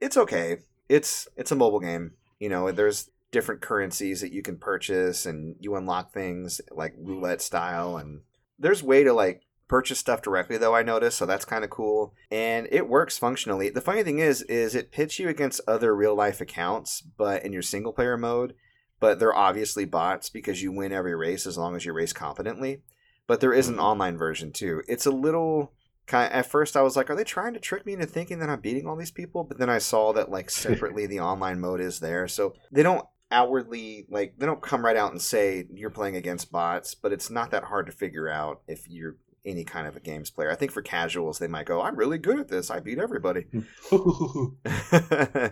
It's 0.00 0.16
okay. 0.16 0.58
It's 0.88 1.28
it's 1.36 1.52
a 1.52 1.56
mobile 1.56 1.80
game. 1.80 2.12
You 2.40 2.48
know, 2.48 2.72
there's 2.72 3.10
different 3.34 3.60
currencies 3.60 4.20
that 4.22 4.32
you 4.32 4.40
can 4.42 4.56
purchase 4.56 5.26
and 5.26 5.56
you 5.60 5.74
unlock 5.76 6.12
things 6.12 6.60
like 6.70 6.94
roulette 6.96 7.42
style 7.42 7.96
and 7.98 8.20
there's 8.58 8.82
way 8.82 9.02
to 9.04 9.12
like 9.12 9.42
purchase 9.66 9.98
stuff 9.98 10.22
directly 10.22 10.56
though 10.56 10.74
I 10.74 10.82
noticed, 10.84 11.18
so 11.18 11.26
that's 11.26 11.44
kind 11.44 11.64
of 11.64 11.70
cool. 11.70 12.14
And 12.30 12.68
it 12.70 12.88
works 12.88 13.18
functionally. 13.18 13.68
The 13.70 13.80
funny 13.80 14.02
thing 14.04 14.20
is 14.20 14.42
is 14.42 14.74
it 14.74 14.92
pits 14.92 15.18
you 15.18 15.28
against 15.28 15.60
other 15.66 15.94
real 15.96 16.14
life 16.14 16.40
accounts, 16.40 17.00
but 17.00 17.44
in 17.44 17.52
your 17.52 17.62
single 17.62 17.92
player 17.92 18.16
mode, 18.16 18.54
but 19.00 19.18
they're 19.18 19.34
obviously 19.36 19.84
bots 19.84 20.30
because 20.30 20.62
you 20.62 20.70
win 20.70 20.92
every 20.92 21.14
race 21.16 21.46
as 21.46 21.58
long 21.58 21.74
as 21.74 21.84
you 21.84 21.92
race 21.92 22.12
competently. 22.12 22.82
But 23.26 23.40
there 23.40 23.52
is 23.54 23.68
an 23.68 23.76
Mhm. 23.76 23.82
online 23.82 24.16
version 24.16 24.52
too. 24.52 24.82
It's 24.86 25.06
a 25.06 25.10
little 25.10 25.72
kind 26.06 26.30
at 26.32 26.46
first 26.46 26.76
I 26.76 26.82
was 26.82 26.94
like, 26.96 27.08
are 27.10 27.16
they 27.16 27.24
trying 27.24 27.54
to 27.54 27.60
trick 27.60 27.84
me 27.86 27.94
into 27.94 28.06
thinking 28.06 28.38
that 28.38 28.50
I'm 28.50 28.60
beating 28.60 28.86
all 28.86 28.94
these 28.96 29.10
people? 29.10 29.42
But 29.44 29.58
then 29.58 29.70
I 29.70 29.78
saw 29.78 30.12
that 30.12 30.30
like 30.30 30.50
separately 30.90 31.06
the 31.06 31.20
online 31.20 31.58
mode 31.58 31.80
is 31.80 31.98
there. 32.00 32.28
So 32.28 32.54
they 32.70 32.82
don't 32.82 33.06
outwardly 33.34 34.06
like 34.08 34.38
they 34.38 34.46
don't 34.46 34.62
come 34.62 34.84
right 34.84 34.96
out 34.96 35.10
and 35.10 35.20
say 35.20 35.66
you're 35.74 35.90
playing 35.90 36.16
against 36.16 36.52
bots, 36.52 36.94
but 36.94 37.12
it's 37.12 37.28
not 37.30 37.50
that 37.50 37.64
hard 37.64 37.86
to 37.86 37.92
figure 37.92 38.28
out 38.28 38.62
if 38.68 38.88
you're 38.88 39.16
any 39.44 39.64
kind 39.64 39.86
of 39.86 39.96
a 39.96 40.00
games 40.00 40.30
player. 40.30 40.50
I 40.50 40.54
think 40.54 40.72
for 40.72 40.80
casuals 40.80 41.38
they 41.38 41.48
might 41.48 41.66
go, 41.66 41.82
I'm 41.82 41.96
really 41.96 42.16
good 42.16 42.38
at 42.38 42.48
this. 42.48 42.70
I 42.70 42.80
beat 42.80 42.98
everybody. 42.98 43.46
Hmm. 43.90 44.46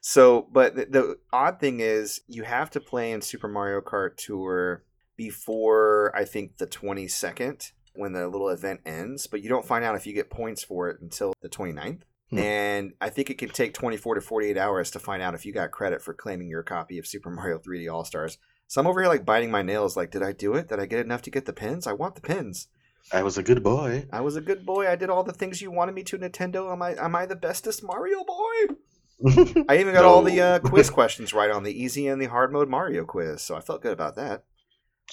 so, 0.00 0.48
but 0.52 0.74
the, 0.74 0.86
the 0.86 1.18
odd 1.32 1.60
thing 1.60 1.80
is, 1.80 2.20
you 2.26 2.42
have 2.42 2.70
to 2.70 2.80
play 2.80 3.12
in 3.12 3.22
Super 3.22 3.48
Mario 3.48 3.80
Kart 3.80 4.16
Tour 4.16 4.84
before 5.16 6.12
I 6.14 6.24
think 6.24 6.58
the 6.58 6.66
22nd 6.66 7.72
when 7.94 8.12
the 8.12 8.28
little 8.28 8.48
event 8.50 8.80
ends, 8.84 9.26
but 9.26 9.42
you 9.42 9.48
don't 9.48 9.64
find 9.64 9.84
out 9.84 9.96
if 9.96 10.06
you 10.06 10.12
get 10.12 10.28
points 10.28 10.62
for 10.62 10.90
it 10.90 11.00
until 11.00 11.32
the 11.40 11.48
29th. 11.48 12.02
Hmm. 12.30 12.38
And 12.38 12.92
I 13.00 13.08
think 13.08 13.30
it 13.30 13.38
can 13.38 13.48
take 13.48 13.74
24 13.74 14.16
to 14.16 14.20
48 14.20 14.58
hours 14.58 14.90
to 14.90 14.98
find 14.98 15.22
out 15.22 15.34
if 15.34 15.46
you 15.46 15.52
got 15.52 15.70
credit 15.70 16.02
for 16.02 16.12
claiming 16.12 16.48
your 16.48 16.62
copy 16.62 16.98
of 16.98 17.06
Super 17.06 17.30
Mario 17.30 17.58
3D 17.58 17.90
All 17.92 18.04
Stars. 18.04 18.38
So 18.66 18.80
I'm 18.80 18.86
over 18.86 19.00
here 19.00 19.08
like 19.08 19.24
biting 19.24 19.50
my 19.50 19.62
nails, 19.62 19.96
like, 19.96 20.10
did 20.10 20.22
I 20.22 20.32
do 20.32 20.54
it? 20.54 20.68
Did 20.68 20.78
I 20.78 20.86
get 20.86 21.00
enough 21.00 21.22
to 21.22 21.30
get 21.30 21.46
the 21.46 21.54
pins? 21.54 21.86
I 21.86 21.94
want 21.94 22.16
the 22.16 22.20
pins. 22.20 22.68
I 23.10 23.22
was 23.22 23.38
a 23.38 23.42
good 23.42 23.62
boy. 23.62 24.06
I 24.12 24.20
was 24.20 24.36
a 24.36 24.42
good 24.42 24.66
boy. 24.66 24.86
I 24.86 24.96
did 24.96 25.08
all 25.08 25.24
the 25.24 25.32
things 25.32 25.62
you 25.62 25.70
wanted 25.70 25.94
me 25.94 26.02
to, 26.04 26.18
Nintendo. 26.18 26.70
Am 26.70 26.82
I 26.82 26.94
am 26.96 27.16
I 27.16 27.24
the 27.24 27.36
bestest 27.36 27.82
Mario 27.82 28.22
boy? 28.24 28.74
I 29.68 29.78
even 29.78 29.94
got 29.94 30.04
all 30.04 30.22
the 30.22 30.40
uh, 30.40 30.58
quiz 30.58 30.90
questions 30.98 31.32
right 31.32 31.50
on 31.50 31.62
the 31.62 31.82
easy 31.82 32.06
and 32.06 32.20
the 32.20 32.26
hard 32.26 32.52
mode 32.52 32.68
Mario 32.68 33.04
quiz, 33.04 33.42
so 33.42 33.56
I 33.56 33.60
felt 33.60 33.82
good 33.82 33.92
about 33.92 34.16
that. 34.16 34.44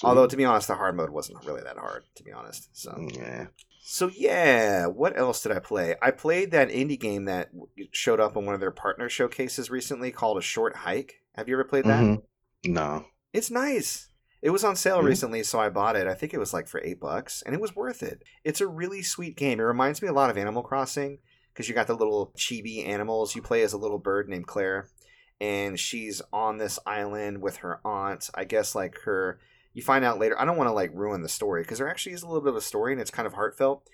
Although 0.04 0.28
to 0.28 0.36
be 0.36 0.44
honest, 0.44 0.68
the 0.68 0.76
hard 0.76 0.98
mode 0.98 1.10
wasn't 1.10 1.46
really 1.46 1.62
that 1.62 1.78
hard, 1.78 2.04
to 2.16 2.24
be 2.24 2.32
honest. 2.34 2.70
So, 2.74 3.08
yeah. 3.14 3.48
So 3.88 4.10
yeah. 4.16 4.88
What 4.88 5.18
else 5.18 5.44
did 5.44 5.52
I 5.52 5.60
play? 5.60 5.96
I 6.02 6.10
played 6.12 6.52
that 6.52 6.70
indie 6.70 7.00
game 7.00 7.26
that 7.26 7.50
showed 7.92 8.20
up 8.20 8.36
on 8.36 8.46
one 8.46 8.56
of 8.56 8.60
their 8.62 8.72
partner 8.72 9.10
showcases 9.10 9.70
recently 9.70 10.12
called 10.12 10.38
A 10.38 10.42
Short 10.42 10.76
Hike. 10.78 11.22
Have 11.36 11.48
you 11.48 11.56
ever 11.56 11.64
played 11.64 11.86
that? 11.86 12.04
Mhm. 12.04 12.24
No. 12.66 13.06
It's 13.32 13.52
nice. 13.52 14.10
It 14.42 14.50
was 14.50 14.64
on 14.64 14.76
sale 14.76 15.02
Mhm. 15.02 15.06
recently, 15.06 15.44
so 15.44 15.60
I 15.60 15.70
bought 15.70 15.96
it. 15.96 16.08
I 16.08 16.14
think 16.16 16.34
it 16.34 16.40
was 16.40 16.54
like 16.54 16.68
for 16.68 16.82
eight 16.84 17.00
bucks, 17.00 17.42
and 17.44 17.54
it 17.54 17.62
was 17.62 17.76
worth 17.76 18.02
it. 18.02 18.24
It's 18.44 18.62
a 18.62 18.68
really 18.68 19.02
sweet 19.04 19.36
game. 19.38 19.60
It 19.60 19.64
reminds 19.64 20.02
me 20.02 20.08
a 20.08 20.14
lot 20.14 20.30
of 20.30 20.38
Animal 20.38 20.64
Crossing 20.64 21.20
because 21.54 21.68
you 21.70 21.76
got 21.76 21.88
the 21.88 21.96
little 21.96 22.32
chibi 22.38 22.88
animals. 22.88 23.36
You 23.36 23.42
play 23.42 23.62
as 23.62 23.74
a 23.74 23.78
little 23.78 24.00
bird 24.00 24.30
named 24.30 24.48
Claire, 24.48 24.90
and 25.42 25.80
she's 25.80 26.22
on 26.34 26.58
this 26.58 26.80
island 26.86 27.42
with 27.42 27.58
her 27.58 27.80
aunt. 27.86 28.30
I 28.34 28.46
guess 28.46 28.74
like 28.76 29.00
her. 29.06 29.40
You 29.76 29.84
find 29.84 30.04
out 30.04 30.18
later. 30.18 30.40
I 30.40 30.46
don't 30.46 30.58
want 30.58 30.70
to 30.70 30.74
like 30.74 30.92
ruin 30.96 31.22
the 31.22 31.30
story 31.30 31.62
because 31.62 31.78
there 31.78 31.90
actually 31.90 32.14
is 32.14 32.24
a 32.24 32.28
little 32.28 32.42
bit 32.42 32.50
of 32.50 32.56
a 32.56 32.62
story, 32.62 32.94
and 32.94 33.00
it's 33.00 33.12
kind 33.12 33.28
of 33.28 33.34
heartfelt. 33.34 33.88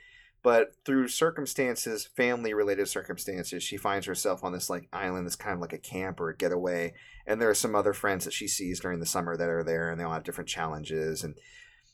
But 0.44 0.76
through 0.86 1.10
circumstances, 1.10 2.08
family 2.16 2.54
related 2.54 2.88
circumstances, 2.88 3.62
she 3.62 3.78
finds 3.78 4.08
herself 4.08 4.44
on 4.44 4.54
this 4.54 4.70
like 4.70 4.88
island 4.94 5.28
that's 5.28 5.36
kind 5.36 5.56
of 5.56 5.60
like 5.62 5.74
a 5.74 5.78
camp 5.78 6.22
or 6.22 6.30
a 6.30 6.38
getaway 6.38 6.94
and 7.26 7.40
there 7.40 7.50
are 7.50 7.56
some 7.56 7.76
other 7.76 7.94
friends 7.94 8.26
that 8.26 8.34
she 8.34 8.48
sees 8.48 8.80
during 8.80 9.00
the 9.00 9.06
summer 9.06 9.38
that 9.38 9.50
are 9.50 9.64
there 9.64 9.90
and 9.90 10.00
they 10.00 10.04
all 10.04 10.14
have 10.14 10.24
different 10.24 10.50
challenges 10.50 11.24
and 11.24 11.36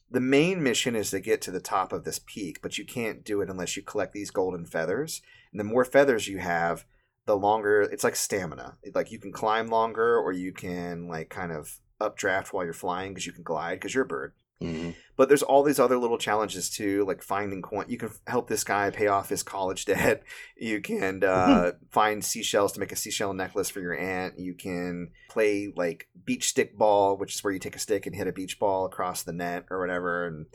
the 0.10 0.22
main 0.22 0.64
mission 0.64 0.96
is 0.96 1.10
to 1.10 1.20
get 1.20 1.42
to 1.42 1.52
the 1.52 1.60
top 1.60 1.92
of 1.92 2.04
this 2.04 2.20
peak 2.26 2.60
but 2.62 2.78
you 2.78 2.86
can't 2.86 3.24
do 3.24 3.42
it 3.42 3.50
unless 3.50 3.76
you 3.76 3.84
collect 3.84 4.14
these 4.14 4.32
golden 4.32 4.66
feathers 4.66 5.22
and 5.52 5.60
the 5.60 5.66
more 5.66 5.86
feathers 5.86 6.28
you 6.28 6.38
have 6.38 6.86
the 7.26 7.36
longer 7.36 7.82
it's 7.82 8.04
like 8.04 8.16
stamina 8.16 8.78
like 8.96 9.12
you 9.12 9.20
can 9.20 9.32
climb 9.32 9.68
longer 9.68 10.18
or 10.18 10.32
you 10.32 10.54
can 10.54 11.08
like 11.08 11.30
kind 11.30 11.52
of 11.52 11.80
updraft 12.00 12.54
while 12.54 12.64
you're 12.64 12.74
flying 12.74 13.14
because 13.14 13.26
you 13.26 13.32
can 13.32 13.44
glide 13.44 13.76
because 13.76 13.94
you're 13.94 14.04
a 14.04 14.08
bird 14.08 14.34
hmm 14.60 14.92
But 15.16 15.28
there's 15.28 15.44
all 15.44 15.64
these 15.64 15.80
other 15.80 15.98
little 15.98 16.18
challenges 16.18 16.70
too, 16.70 17.06
like 17.06 17.22
finding 17.22 17.62
coin. 17.62 17.86
You 17.88 17.98
can 17.98 18.12
help 18.26 18.48
this 18.48 18.64
guy 18.64 18.90
pay 18.90 19.08
off 19.08 19.30
his 19.30 19.44
college 19.44 19.86
debt. 19.92 20.24
You 20.56 20.82
can 20.82 21.24
uh, 21.24 21.74
find 21.92 22.24
seashells 22.24 22.72
to 22.74 22.80
make 22.80 22.92
a 22.92 22.96
seashell 22.96 23.34
necklace 23.34 23.70
for 23.70 23.82
your 23.82 23.98
aunt. 23.98 24.40
You 24.40 24.54
can 24.54 25.10
play 25.30 25.72
like 25.76 26.08
beach 26.26 26.50
stick 26.50 26.78
ball, 26.78 27.18
which 27.18 27.36
is 27.36 27.44
where 27.44 27.54
you 27.54 27.60
take 27.60 27.76
a 27.76 27.80
stick 27.80 28.06
and 28.06 28.16
hit 28.16 28.28
a 28.28 28.32
beach 28.32 28.60
ball 28.60 28.86
across 28.86 29.24
the 29.24 29.34
net 29.34 29.66
or 29.70 29.80
whatever, 29.80 30.26
and 30.26 30.48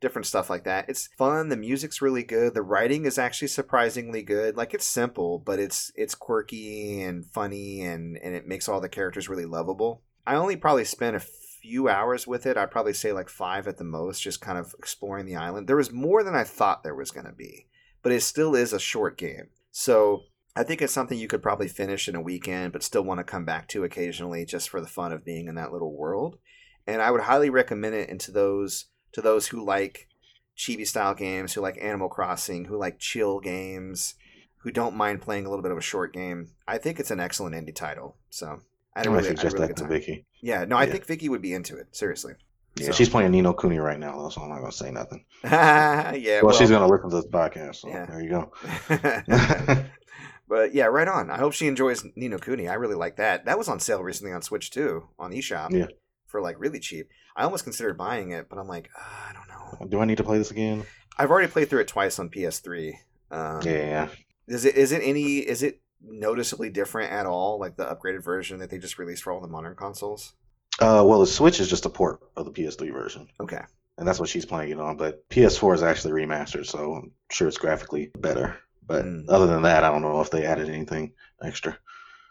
different 0.00 0.26
stuff 0.26 0.48
like 0.48 0.64
that. 0.64 0.88
It's 0.88 1.08
fun. 1.18 1.48
The 1.48 1.56
music's 1.56 2.02
really 2.02 2.22
good. 2.22 2.54
The 2.54 2.62
writing 2.62 3.04
is 3.04 3.18
actually 3.18 3.48
surprisingly 3.48 4.22
good. 4.22 4.56
Like 4.56 4.74
it's 4.74 4.86
simple, 4.86 5.38
but 5.38 5.58
it's 5.58 5.92
it's 5.94 6.14
quirky 6.14 7.02
and 7.02 7.26
funny, 7.26 7.82
and 7.82 8.18
and 8.22 8.34
it 8.34 8.46
makes 8.46 8.68
all 8.68 8.80
the 8.80 8.88
characters 8.88 9.28
really 9.28 9.46
lovable. 9.46 10.02
I 10.26 10.34
only 10.36 10.56
probably 10.56 10.84
spent 10.84 11.16
a 11.16 11.20
few 11.20 11.88
hours 11.88 12.26
with 12.26 12.46
it. 12.46 12.56
I'd 12.56 12.70
probably 12.70 12.92
say 12.92 13.12
like 13.12 13.28
five 13.28 13.68
at 13.68 13.78
the 13.78 13.84
most, 13.84 14.22
just 14.22 14.40
kind 14.40 14.58
of 14.58 14.74
exploring 14.78 15.26
the 15.26 15.36
island. 15.36 15.66
There 15.66 15.76
was 15.76 15.92
more 15.92 16.22
than 16.22 16.34
I 16.34 16.44
thought 16.44 16.82
there 16.82 16.94
was 16.94 17.10
going 17.10 17.26
to 17.26 17.32
be, 17.32 17.66
but 18.02 18.12
it 18.12 18.22
still 18.22 18.54
is 18.54 18.72
a 18.72 18.80
short 18.80 19.18
game. 19.18 19.48
So 19.70 20.24
I 20.56 20.62
think 20.62 20.82
it's 20.82 20.92
something 20.92 21.18
you 21.18 21.28
could 21.28 21.42
probably 21.42 21.68
finish 21.68 22.08
in 22.08 22.14
a 22.14 22.20
weekend, 22.20 22.72
but 22.72 22.82
still 22.82 23.02
want 23.02 23.18
to 23.18 23.24
come 23.24 23.44
back 23.44 23.68
to 23.68 23.84
occasionally 23.84 24.44
just 24.44 24.68
for 24.68 24.80
the 24.80 24.86
fun 24.86 25.12
of 25.12 25.24
being 25.24 25.46
in 25.48 25.54
that 25.56 25.72
little 25.72 25.96
world. 25.96 26.38
And 26.86 27.00
I 27.00 27.10
would 27.10 27.22
highly 27.22 27.50
recommend 27.50 27.94
it 27.94 28.08
into 28.08 28.32
those 28.32 28.86
to 29.12 29.20
those 29.20 29.48
who 29.48 29.64
like 29.64 30.08
chibi 30.56 30.86
style 30.86 31.14
games, 31.14 31.54
who 31.54 31.60
like 31.60 31.78
Animal 31.80 32.08
Crossing, 32.08 32.66
who 32.66 32.76
like 32.76 32.98
chill 32.98 33.40
games, 33.40 34.14
who 34.58 34.70
don't 34.70 34.96
mind 34.96 35.22
playing 35.22 35.46
a 35.46 35.50
little 35.50 35.62
bit 35.62 35.72
of 35.72 35.78
a 35.78 35.82
short 35.82 36.12
game. 36.12 36.50
I 36.66 36.78
think 36.78 36.98
it's 36.98 37.10
an 37.10 37.20
excellent 37.20 37.54
indie 37.54 37.74
title. 37.74 38.16
So 38.28 38.60
I 38.94 39.00
I 39.00 39.02
don't 39.04 39.12
might 39.14 39.20
really, 39.20 39.30
I 39.30 39.34
suggest 39.36 39.54
really 39.54 39.68
that 39.68 39.76
to 39.76 39.82
time. 39.82 39.90
Vicky. 39.90 40.26
Yeah, 40.42 40.64
no, 40.64 40.76
I 40.76 40.84
Yeah. 40.84 40.92
think 40.92 41.06
Vicky 41.06 41.28
would 41.28 41.42
be 41.42 41.52
into 41.54 41.76
it. 41.76 41.86
Seriously. 41.92 42.34
Yeah, 42.76 42.86
So- 42.86 42.92
she's 42.92 43.08
playing 43.08 43.30
Ni 43.32 43.40
no 43.42 43.52
Kuni 43.52 43.78
right 43.78 43.98
now, 43.98 44.16
though, 44.20 44.28
so 44.30 44.42
I'm 44.42 44.48
not 44.48 44.60
gonna 44.60 44.72
say 44.72 44.90
nothing. 44.90 45.24
yeah. 45.44 46.12
well, 46.12 46.46
Well, 46.46 46.54
she's 46.56 46.70
gonna 46.70 46.86
listen 46.86 47.10
to 47.10 47.16
this 47.16 47.26
podcast, 47.26 47.76
so 47.76 47.88
Yeah. 47.88 48.06
there 48.06 48.20
you 48.20 48.30
go. 48.30 48.52
but 50.48 50.74
yeah, 50.74 50.86
right 50.86 51.08
on. 51.08 51.30
I 51.30 51.38
hope 51.38 51.52
she 51.52 51.66
enjoys 51.68 52.04
Ni 52.16 52.28
no 52.28 52.38
Kuni. 52.38 52.68
I 52.68 52.74
really 52.74 52.94
like 52.94 53.16
that. 53.16 53.44
That 53.44 53.58
was 53.58 53.68
on 53.68 53.80
sale 53.80 54.02
recently 54.02 54.32
on 54.32 54.42
Switch 54.42 54.70
too, 54.70 55.08
on 55.18 55.32
eShop. 55.32 55.70
Yeah. 55.72 55.86
For 56.26 56.40
like 56.40 56.56
really 56.60 56.78
cheap. 56.80 57.08
I 57.36 57.44
almost 57.44 57.64
considered 57.64 57.96
buying 57.98 58.30
it, 58.30 58.48
but 58.48 58.58
I'm 58.58 58.68
like, 58.68 58.88
"Ah, 58.96 59.30
I 59.30 59.32
don't 59.32 59.48
know. 59.48 59.86
Do 59.88 60.00
I 60.00 60.04
need 60.04 60.18
to 60.18 60.24
play 60.24 60.38
this 60.38 60.50
again? 60.52 60.84
I've 61.18 61.30
already 61.30 61.48
played 61.48 61.68
through 61.68 61.80
it 61.80 61.88
twice 61.88 62.18
on 62.18 62.28
PS3. 62.30 62.94
Um, 63.30 63.60
Yeah. 63.62 64.08
Is 64.46 64.64
it 64.64 64.76
is 64.76 64.92
it 64.92 65.02
any 65.04 65.38
is 65.38 65.62
it 65.62 65.80
noticeably 66.02 66.70
different 66.70 67.12
at 67.12 67.26
all? 67.26 67.58
Like 67.58 67.76
the 67.76 67.84
upgraded 67.84 68.22
version 68.24 68.58
that 68.60 68.70
they 68.70 68.78
just 68.78 68.98
released 68.98 69.22
for 69.22 69.32
all 69.32 69.40
the 69.40 69.48
modern 69.48 69.74
consoles? 69.76 70.34
Uh, 70.80 71.04
well, 71.06 71.20
the 71.20 71.26
Switch 71.26 71.60
is 71.60 71.68
just 71.68 71.86
a 71.86 71.90
port 71.90 72.20
of 72.36 72.46
the 72.46 72.52
PS3 72.52 72.90
version, 72.92 73.28
Okay. 73.40 73.60
and 73.98 74.06
that's 74.08 74.18
what 74.20 74.28
she's 74.28 74.46
playing 74.46 74.70
it 74.70 74.80
on. 74.80 74.96
But 74.96 75.28
PS4 75.28 75.74
is 75.74 75.82
actually 75.82 76.12
remastered, 76.12 76.66
so 76.66 76.94
I'm 76.94 77.12
sure 77.30 77.48
it's 77.48 77.58
graphically 77.58 78.10
better. 78.18 78.56
But 78.86 79.04
Mm. 79.04 79.26
other 79.28 79.46
than 79.46 79.62
that, 79.62 79.84
I 79.84 79.90
don't 79.90 80.02
know 80.02 80.20
if 80.20 80.30
they 80.30 80.46
added 80.46 80.68
anything 80.68 81.12
extra. 81.42 81.76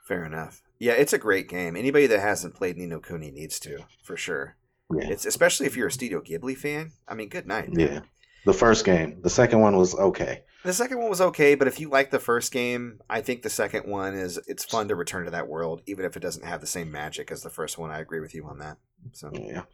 Fair 0.06 0.26
enough. 0.26 0.62
Yeah, 0.80 0.94
it's 0.94 1.14
a 1.14 1.18
great 1.20 1.48
game. 1.48 1.76
Anybody 1.76 2.08
that 2.08 2.20
hasn't 2.22 2.56
played 2.56 2.78
Ni 2.78 2.88
no 2.88 3.00
Kuni 3.00 3.30
needs 3.32 3.60
to, 3.60 3.86
for 4.04 4.18
sure. 4.18 4.56
Yeah. 4.92 5.10
It's 5.10 5.26
especially 5.26 5.68
if 5.68 5.78
you're 5.78 5.88
a 5.88 5.92
Studio 5.92 6.20
Ghibli 6.22 6.58
fan. 6.58 6.94
I 7.08 7.14
mean, 7.14 7.30
good 7.30 7.46
night. 7.46 7.72
man. 7.72 7.80
Yeah. 7.88 8.00
The 8.50 8.54
first 8.58 8.84
game, 8.84 9.20
the 9.22 9.30
second 9.30 9.60
one 9.60 9.78
was 9.78 9.94
okay. 9.94 10.42
The 10.64 10.74
second 10.74 10.98
one 10.98 11.08
was 11.08 11.22
okay, 11.22 11.54
but 11.54 11.68
if 11.68 11.80
you 11.80 11.88
like 11.88 12.10
the 12.10 12.18
first 12.18 12.52
game, 12.52 13.00
I 13.08 13.22
think 13.22 13.44
the 13.44 13.50
second 13.52 13.86
one 13.88 14.16
is 14.16 14.40
it's 14.48 14.66
fun 14.66 14.88
to 14.88 14.96
return 14.96 15.26
to 15.26 15.32
that 15.32 15.48
world, 15.48 15.84
even 15.86 16.04
if 16.04 16.18
it 16.18 16.22
doesn't 16.22 16.44
have 16.44 16.60
the 16.60 16.66
same 16.66 16.92
magic 16.92 17.30
as 17.30 17.44
the 17.44 17.52
first 17.52 17.78
one. 17.78 17.92
I 17.92 18.00
agree 18.00 18.20
with 18.20 18.34
you 18.34 18.48
on 18.48 18.58
that. 18.58 18.78
So 19.12 19.30
Yeah. 19.32 19.66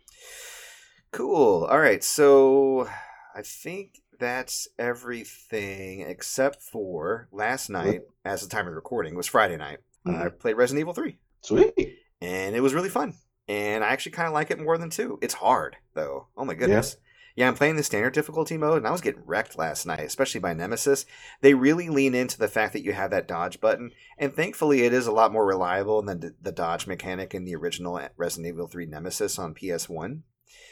cool. 1.14 1.64
All 1.64 1.80
right, 1.80 2.04
so 2.04 2.90
I 3.34 3.44
think 3.44 4.02
that's 4.20 4.68
everything 4.78 6.02
except 6.02 6.62
for 6.62 7.30
last 7.32 7.70
night, 7.70 8.02
as 8.26 8.42
the 8.42 8.50
time 8.50 8.68
of 8.68 8.74
recording 8.74 9.16
was 9.16 9.26
Friday 9.26 9.56
night. 9.56 9.78
I 10.06 10.10
mm-hmm. 10.10 10.38
played 10.38 10.58
Resident 10.58 10.82
Evil 10.82 10.94
Three. 10.94 11.18
Sweet. 11.40 11.74
and 12.20 12.58
it 12.58 12.60
was 12.60 12.74
really 12.74 12.90
fun. 12.90 13.14
And 13.48 13.86
I 13.86 13.88
actually 13.88 14.12
kind 14.12 14.28
of 14.28 14.34
like 14.34 14.52
it 14.52 14.60
more 14.60 14.78
than 14.78 14.90
two. 14.90 15.18
It's 15.22 15.36
hard 15.36 15.78
though. 15.94 16.28
Oh 16.36 16.44
my 16.44 16.56
goodness. 16.56 16.98
Yeah. 16.98 17.05
I'm 17.48 17.56
playing 17.56 17.76
the 17.76 17.84
standard 17.84 18.14
difficulty 18.14 18.58
mode, 18.58 18.78
and 18.78 18.88
I 18.88 18.92
was 18.92 19.02
getting 19.02 19.26
wrecked 19.26 19.58
last 19.58 19.86
night, 19.86 20.00
especially 20.00 20.40
by 20.40 20.54
Nemesis. 20.54 21.06
They 21.42 21.54
really 21.54 21.90
lean 21.90 22.16
into 22.16 22.38
the 22.38 22.48
fact 22.48 22.72
that 22.74 22.84
you 22.84 22.94
have 22.94 23.12
that 23.12 23.28
dodge 23.28 23.60
button, 23.60 23.92
and 24.18 24.34
thankfully, 24.34 24.84
it 24.84 24.94
is 24.94 25.06
a 25.06 25.12
lot 25.12 25.34
more 25.34 25.46
reliable 25.46 26.02
than 26.02 26.22
the, 26.22 26.36
the 26.42 26.54
dodge 26.54 26.88
mechanic 26.88 27.36
in 27.36 27.44
the 27.44 27.56
original 27.56 28.00
Resident 28.16 28.48
Evil 28.48 28.68
3 28.68 28.86
Nemesis 28.86 29.38
on 29.38 29.54
PS1. 29.54 30.22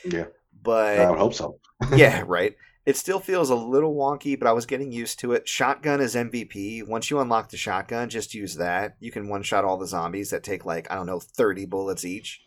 Yeah. 0.05 0.27
But 0.61 0.99
I 0.99 1.09
would 1.09 1.19
hope 1.19 1.33
so. 1.33 1.59
yeah, 1.95 2.23
right. 2.25 2.55
It 2.85 2.97
still 2.97 3.19
feels 3.19 3.49
a 3.49 3.55
little 3.55 3.95
wonky, 3.95 4.37
but 4.37 4.47
I 4.47 4.51
was 4.51 4.65
getting 4.65 4.91
used 4.91 5.19
to 5.19 5.31
it. 5.31 5.47
Shotgun 5.47 6.01
is 6.01 6.15
MVP. 6.15 6.85
Once 6.87 7.09
you 7.09 7.19
unlock 7.19 7.49
the 7.49 7.57
shotgun, 7.57 8.09
just 8.09 8.33
use 8.33 8.55
that. 8.55 8.97
You 8.99 9.11
can 9.11 9.29
one 9.29 9.43
shot 9.43 9.63
all 9.63 9.77
the 9.77 9.87
zombies 9.87 10.31
that 10.31 10.43
take 10.43 10.65
like, 10.65 10.91
I 10.91 10.95
don't 10.95 11.05
know, 11.05 11.19
30 11.19 11.65
bullets 11.65 12.03
each. 12.03 12.41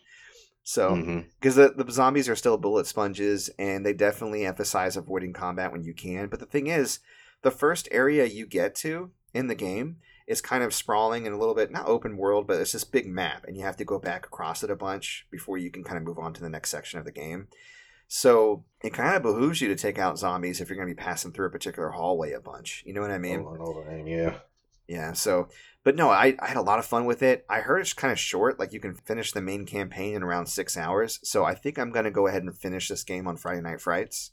So, 0.69 1.23
because 1.39 1.55
the, 1.55 1.69
the 1.77 1.93
zombies 1.93 2.29
are 2.29 2.35
still 2.35 2.59
bullet 2.59 2.89
sponges 2.89 3.49
and 3.57 3.87
they 3.87 3.93
definitely 3.93 4.45
emphasize 4.45 4.97
avoiding 4.97 5.33
combat 5.33 5.71
when 5.71 5.85
you 5.85 5.95
can. 5.95 6.27
But 6.27 6.41
the 6.41 6.47
thing 6.47 6.67
is, 6.67 6.99
the 7.43 7.53
first 7.53 7.87
area 7.93 8.25
you 8.25 8.47
get 8.47 8.75
to 8.77 9.12
in 9.33 9.47
the 9.47 9.55
game 9.55 9.99
is 10.27 10.41
kind 10.41 10.64
of 10.64 10.75
sprawling 10.75 11.25
and 11.25 11.37
a 11.37 11.39
little 11.39 11.55
bit, 11.55 11.71
not 11.71 11.87
open 11.87 12.17
world, 12.17 12.49
but 12.49 12.61
it's 12.61 12.73
this 12.73 12.83
big 12.83 13.07
map 13.07 13.45
and 13.47 13.57
you 13.57 13.62
have 13.62 13.77
to 13.77 13.85
go 13.85 14.01
back 14.01 14.27
across 14.27 14.64
it 14.64 14.71
a 14.71 14.75
bunch 14.75 15.29
before 15.31 15.57
you 15.57 15.71
can 15.71 15.85
kind 15.85 15.99
of 15.99 16.03
move 16.03 16.19
on 16.19 16.35
to 16.35 16.41
the 16.41 16.51
next 16.51 16.71
section 16.73 16.99
of 16.99 17.05
the 17.05 17.12
game. 17.12 17.47
So 18.09 18.64
it 18.83 18.93
kind 18.93 19.14
of 19.14 19.23
behooves 19.23 19.61
you 19.61 19.69
to 19.69 19.77
take 19.77 20.01
out 20.01 20.19
zombies 20.19 20.61
if 20.61 20.69
you're 20.69 20.77
going 20.77 20.89
to 20.89 20.95
be 20.97 21.01
passing 21.01 21.31
through 21.31 21.47
a 21.47 21.51
particular 21.51 21.91
hallway 21.91 22.33
a 22.33 22.41
bunch. 22.41 22.83
You 22.85 22.93
know 22.93 23.03
what 23.03 23.12
I 23.12 23.19
mean? 23.19 23.39
Over 23.39 23.55
and 23.55 23.62
over 23.64 23.89
again, 23.89 24.07
yeah. 24.09 24.39
Yeah. 24.89 25.12
So, 25.12 25.49
but 25.87 25.95
no, 25.95 26.11
I, 26.11 26.34
I 26.41 26.49
had 26.49 26.57
a 26.57 26.62
lot 26.62 26.80
of 26.80 26.84
fun 26.84 27.05
with 27.05 27.22
it. 27.22 27.47
I 27.49 27.61
heard 27.61 27.78
it's 27.78 27.93
kind 27.93 28.11
of 28.11 28.18
short. 28.18 28.59
Like 28.59 28.72
you 28.72 28.80
can 28.80 28.93
finish 28.93 29.30
the 29.30 29.41
main 29.41 29.64
campaign 29.66 30.16
in 30.16 30.24
around 30.24 30.47
six 30.47 30.76
hours. 30.76 31.20
So 31.22 31.45
I 31.45 31.55
think 31.55 31.78
I'm 31.78 31.93
going 31.93 32.07
to 32.07 32.11
go 32.11 32.26
ahead 32.26 32.43
and 32.43 32.53
finish 32.53 32.89
this 32.89 33.05
game 33.05 33.28
on 33.28 33.37
Friday 33.37 33.61
Night 33.61 33.80
Frights. 33.80 34.32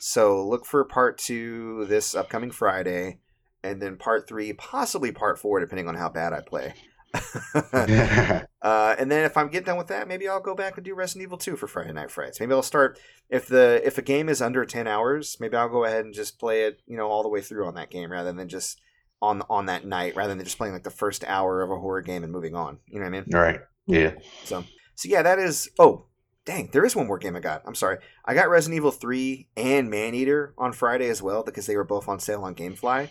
So 0.00 0.44
look 0.44 0.66
for 0.66 0.84
part 0.84 1.16
two 1.16 1.86
this 1.88 2.16
upcoming 2.16 2.50
Friday, 2.50 3.20
and 3.62 3.80
then 3.80 3.98
part 3.98 4.26
three, 4.26 4.52
possibly 4.52 5.12
part 5.12 5.38
four, 5.38 5.60
depending 5.60 5.86
on 5.86 5.94
how 5.94 6.08
bad 6.08 6.32
I 6.32 6.40
play. 6.40 6.74
Uh, 8.62 8.94
and 8.98 9.10
then 9.10 9.24
if 9.24 9.38
I'm 9.38 9.48
getting 9.48 9.64
done 9.64 9.78
with 9.78 9.86
that, 9.86 10.06
maybe 10.06 10.28
I'll 10.28 10.38
go 10.38 10.54
back 10.54 10.76
and 10.76 10.84
do 10.84 10.94
Resident 10.94 11.22
Evil 11.22 11.38
2 11.38 11.56
for 11.56 11.66
Friday 11.66 11.94
Night 11.94 12.10
Frights. 12.10 12.38
Maybe 12.38 12.52
I'll 12.52 12.60
start 12.60 13.00
if 13.30 13.46
the 13.46 13.80
if 13.82 13.96
a 13.96 14.02
game 14.02 14.28
is 14.28 14.42
under 14.42 14.66
10 14.66 14.86
hours, 14.86 15.38
maybe 15.40 15.56
I'll 15.56 15.70
go 15.70 15.86
ahead 15.86 16.04
and 16.04 16.12
just 16.12 16.38
play 16.38 16.64
it, 16.64 16.82
you 16.86 16.98
know, 16.98 17.08
all 17.08 17.22
the 17.22 17.30
way 17.30 17.40
through 17.40 17.66
on 17.66 17.74
that 17.76 17.90
game 17.90 18.12
rather 18.12 18.34
than 18.34 18.48
just 18.50 18.78
on 19.22 19.42
on 19.50 19.66
that 19.66 19.84
night 19.86 20.16
rather 20.16 20.34
than 20.34 20.44
just 20.44 20.56
playing 20.58 20.72
like 20.74 20.84
the 20.84 20.90
first 20.90 21.24
hour 21.24 21.62
of 21.62 21.70
a 21.70 21.76
horror 21.76 22.02
game 22.02 22.24
and 22.24 22.32
moving 22.32 22.54
on. 22.54 22.78
You 22.86 23.00
know 23.00 23.04
what 23.06 23.14
I 23.14 23.20
mean? 23.20 23.24
right. 23.32 23.60
Yeah. 23.86 24.12
So 24.44 24.64
so 24.94 25.08
yeah, 25.08 25.22
that 25.22 25.38
is 25.38 25.70
oh, 25.78 26.06
dang, 26.44 26.70
there 26.72 26.84
is 26.84 26.94
one 26.96 27.06
more 27.06 27.18
game 27.18 27.36
I 27.36 27.40
got. 27.40 27.62
I'm 27.66 27.74
sorry. 27.74 27.98
I 28.24 28.34
got 28.34 28.48
Resident 28.50 28.76
Evil 28.76 28.90
3 28.90 29.48
and 29.56 29.90
Maneater 29.90 30.54
on 30.58 30.72
Friday 30.72 31.08
as 31.08 31.22
well 31.22 31.42
because 31.42 31.66
they 31.66 31.76
were 31.76 31.84
both 31.84 32.08
on 32.08 32.18
sale 32.20 32.42
on 32.44 32.54
GameFly. 32.54 33.08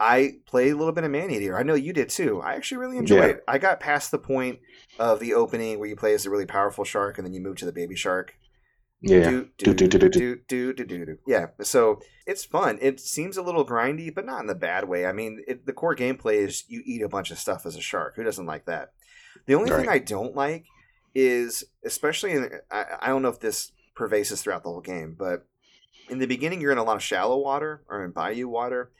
I 0.00 0.34
played 0.46 0.72
a 0.72 0.76
little 0.76 0.92
bit 0.92 1.02
of 1.04 1.10
Maneater. 1.10 1.58
I 1.58 1.64
know 1.64 1.74
you 1.74 1.92
did 1.92 2.08
too. 2.08 2.40
I 2.40 2.54
actually 2.54 2.78
really 2.78 2.98
enjoyed 2.98 3.18
Yeah. 3.18 3.26
it. 3.26 3.44
I 3.48 3.58
got 3.58 3.80
past 3.80 4.10
the 4.12 4.18
point 4.18 4.60
of 4.98 5.18
the 5.18 5.34
opening 5.34 5.78
where 5.80 5.88
you 5.88 5.96
play 5.96 6.14
as 6.14 6.24
a 6.24 6.30
really 6.30 6.46
powerful 6.46 6.84
shark 6.84 7.18
and 7.18 7.26
then 7.26 7.34
you 7.34 7.40
move 7.40 7.56
to 7.56 7.64
the 7.64 7.72
baby 7.72 7.96
shark. 7.96 8.34
Yeah. 9.00 9.30
Do, 9.30 9.48
do, 9.58 9.74
Do, 9.74 9.74
do, 9.74 9.88
do, 9.88 9.98
do, 9.98 10.08
do, 10.08 10.36
do, 10.48 10.72
do, 10.72 10.84
do, 10.84 11.06
do. 11.06 11.18
Yeah. 11.26 11.46
So 11.62 12.00
it's 12.26 12.44
fun. 12.44 12.78
It 12.82 12.98
seems 13.00 13.36
a 13.36 13.42
little 13.42 13.64
grindy, 13.64 14.12
but 14.12 14.26
not 14.26 14.40
in 14.40 14.46
the 14.46 14.54
bad 14.54 14.88
way. 14.88 15.06
I 15.06 15.12
mean, 15.12 15.44
it, 15.46 15.66
the 15.66 15.72
core 15.72 15.94
gameplay 15.94 16.34
is 16.34 16.64
you 16.68 16.82
eat 16.84 17.02
a 17.02 17.08
bunch 17.08 17.30
of 17.30 17.38
stuff 17.38 17.64
as 17.64 17.76
a 17.76 17.80
shark. 17.80 18.16
Who 18.16 18.24
doesn't 18.24 18.46
like 18.46 18.66
that? 18.66 18.92
The 19.46 19.54
only 19.54 19.70
thing 19.70 19.88
I 19.88 19.98
don't 19.98 20.34
like 20.34 20.66
is, 21.14 21.64
especially 21.84 22.32
in, 22.32 22.50
I, 22.70 22.84
I 23.02 23.06
don't 23.08 23.22
know 23.22 23.28
if 23.28 23.40
this 23.40 23.72
pervasive 23.94 24.40
throughout 24.40 24.62
the 24.62 24.70
whole 24.70 24.80
game, 24.80 25.14
but 25.18 25.46
in 26.10 26.18
the 26.18 26.26
beginning, 26.26 26.60
you're 26.60 26.72
in 26.72 26.78
a 26.78 26.84
lot 26.84 26.96
of 26.96 27.02
shallow 27.02 27.38
water 27.38 27.82
or 27.88 28.04
in 28.04 28.10
bayou 28.10 28.48
water, 28.48 28.90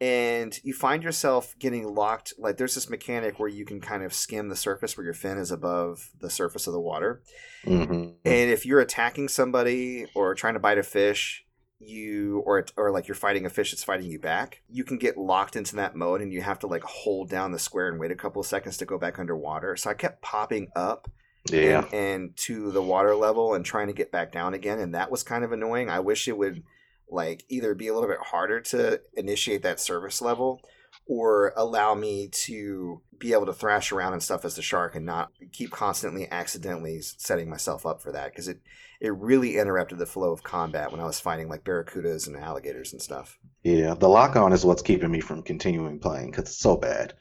and 0.00 0.58
you 0.62 0.74
find 0.74 1.02
yourself 1.02 1.54
getting 1.58 1.86
locked. 1.94 2.34
Like 2.38 2.56
there's 2.56 2.74
this 2.74 2.90
mechanic 2.90 3.38
where 3.38 3.48
you 3.48 3.64
can 3.64 3.80
kind 3.80 4.02
of 4.02 4.12
skim 4.12 4.48
the 4.48 4.56
surface 4.56 4.96
where 4.96 5.04
your 5.04 5.14
fin 5.14 5.38
is 5.38 5.50
above 5.50 6.10
the 6.20 6.30
surface 6.30 6.66
of 6.66 6.72
the 6.72 6.80
water. 6.80 7.22
hmm 7.64 7.82
And 8.24 8.50
if 8.50 8.66
you're 8.66 8.80
attacking 8.80 9.28
somebody 9.28 10.06
or 10.14 10.34
trying 10.34 10.54
to 10.54 10.60
bite 10.60 10.78
a 10.78 10.82
fish, 10.82 11.44
you 11.80 12.38
or 12.46 12.64
or 12.76 12.90
like 12.90 13.08
you're 13.08 13.14
fighting 13.14 13.44
a 13.44 13.50
fish 13.50 13.70
that's 13.72 13.84
fighting 13.84 14.10
you 14.10 14.18
back, 14.18 14.62
you 14.68 14.84
can 14.84 14.96
get 14.98 15.16
locked 15.18 15.56
into 15.56 15.76
that 15.76 15.94
mode 15.94 16.20
and 16.22 16.32
you 16.32 16.40
have 16.42 16.58
to 16.60 16.66
like 16.66 16.82
hold 16.84 17.28
down 17.28 17.52
the 17.52 17.58
square 17.58 17.88
and 17.88 17.98
wait 18.00 18.10
a 18.10 18.16
couple 18.16 18.40
of 18.40 18.46
seconds 18.46 18.76
to 18.78 18.86
go 18.86 18.98
back 18.98 19.18
underwater. 19.18 19.76
So 19.76 19.90
I 19.90 19.94
kept 19.94 20.22
popping 20.22 20.68
up 20.74 21.08
Yeah. 21.50 21.84
and, 21.92 21.94
and 21.94 22.36
to 22.38 22.70
the 22.70 22.82
water 22.82 23.14
level 23.14 23.54
and 23.54 23.64
trying 23.64 23.88
to 23.88 23.92
get 23.92 24.10
back 24.12 24.32
down 24.32 24.54
again 24.54 24.78
and 24.78 24.94
that 24.94 25.10
was 25.10 25.22
kind 25.22 25.44
of 25.44 25.52
annoying. 25.52 25.90
I 25.90 26.00
wish 26.00 26.26
it 26.26 26.38
would 26.38 26.62
like 27.08 27.44
either 27.48 27.74
be 27.74 27.88
a 27.88 27.94
little 27.94 28.08
bit 28.08 28.18
harder 28.20 28.60
to 28.60 29.00
initiate 29.14 29.62
that 29.62 29.80
service 29.80 30.20
level 30.20 30.60
or 31.06 31.52
allow 31.56 31.94
me 31.94 32.28
to 32.28 33.02
be 33.18 33.32
able 33.32 33.46
to 33.46 33.52
thrash 33.52 33.92
around 33.92 34.12
and 34.12 34.22
stuff 34.22 34.44
as 34.44 34.56
the 34.56 34.62
shark 34.62 34.94
and 34.94 35.04
not 35.04 35.30
keep 35.52 35.70
constantly 35.70 36.30
accidentally 36.30 37.00
setting 37.00 37.48
myself 37.48 37.84
up 37.84 38.00
for 38.00 38.12
that 38.12 38.30
because 38.30 38.48
it 38.48 38.60
it 39.00 39.14
really 39.14 39.58
interrupted 39.58 39.98
the 39.98 40.06
flow 40.06 40.32
of 40.32 40.42
combat 40.42 40.90
when 40.90 41.00
I 41.00 41.04
was 41.04 41.20
fighting 41.20 41.48
like 41.48 41.64
barracudas 41.64 42.26
and 42.26 42.36
alligators 42.36 42.92
and 42.92 43.02
stuff. 43.02 43.38
Yeah, 43.62 43.94
the 43.94 44.08
lock 44.08 44.36
on 44.36 44.52
is 44.52 44.64
what's 44.64 44.82
keeping 44.82 45.10
me 45.10 45.20
from 45.20 45.42
continuing 45.42 45.98
playing 45.98 46.30
because 46.30 46.44
it's 46.44 46.56
so 46.56 46.76
bad. 46.76 47.14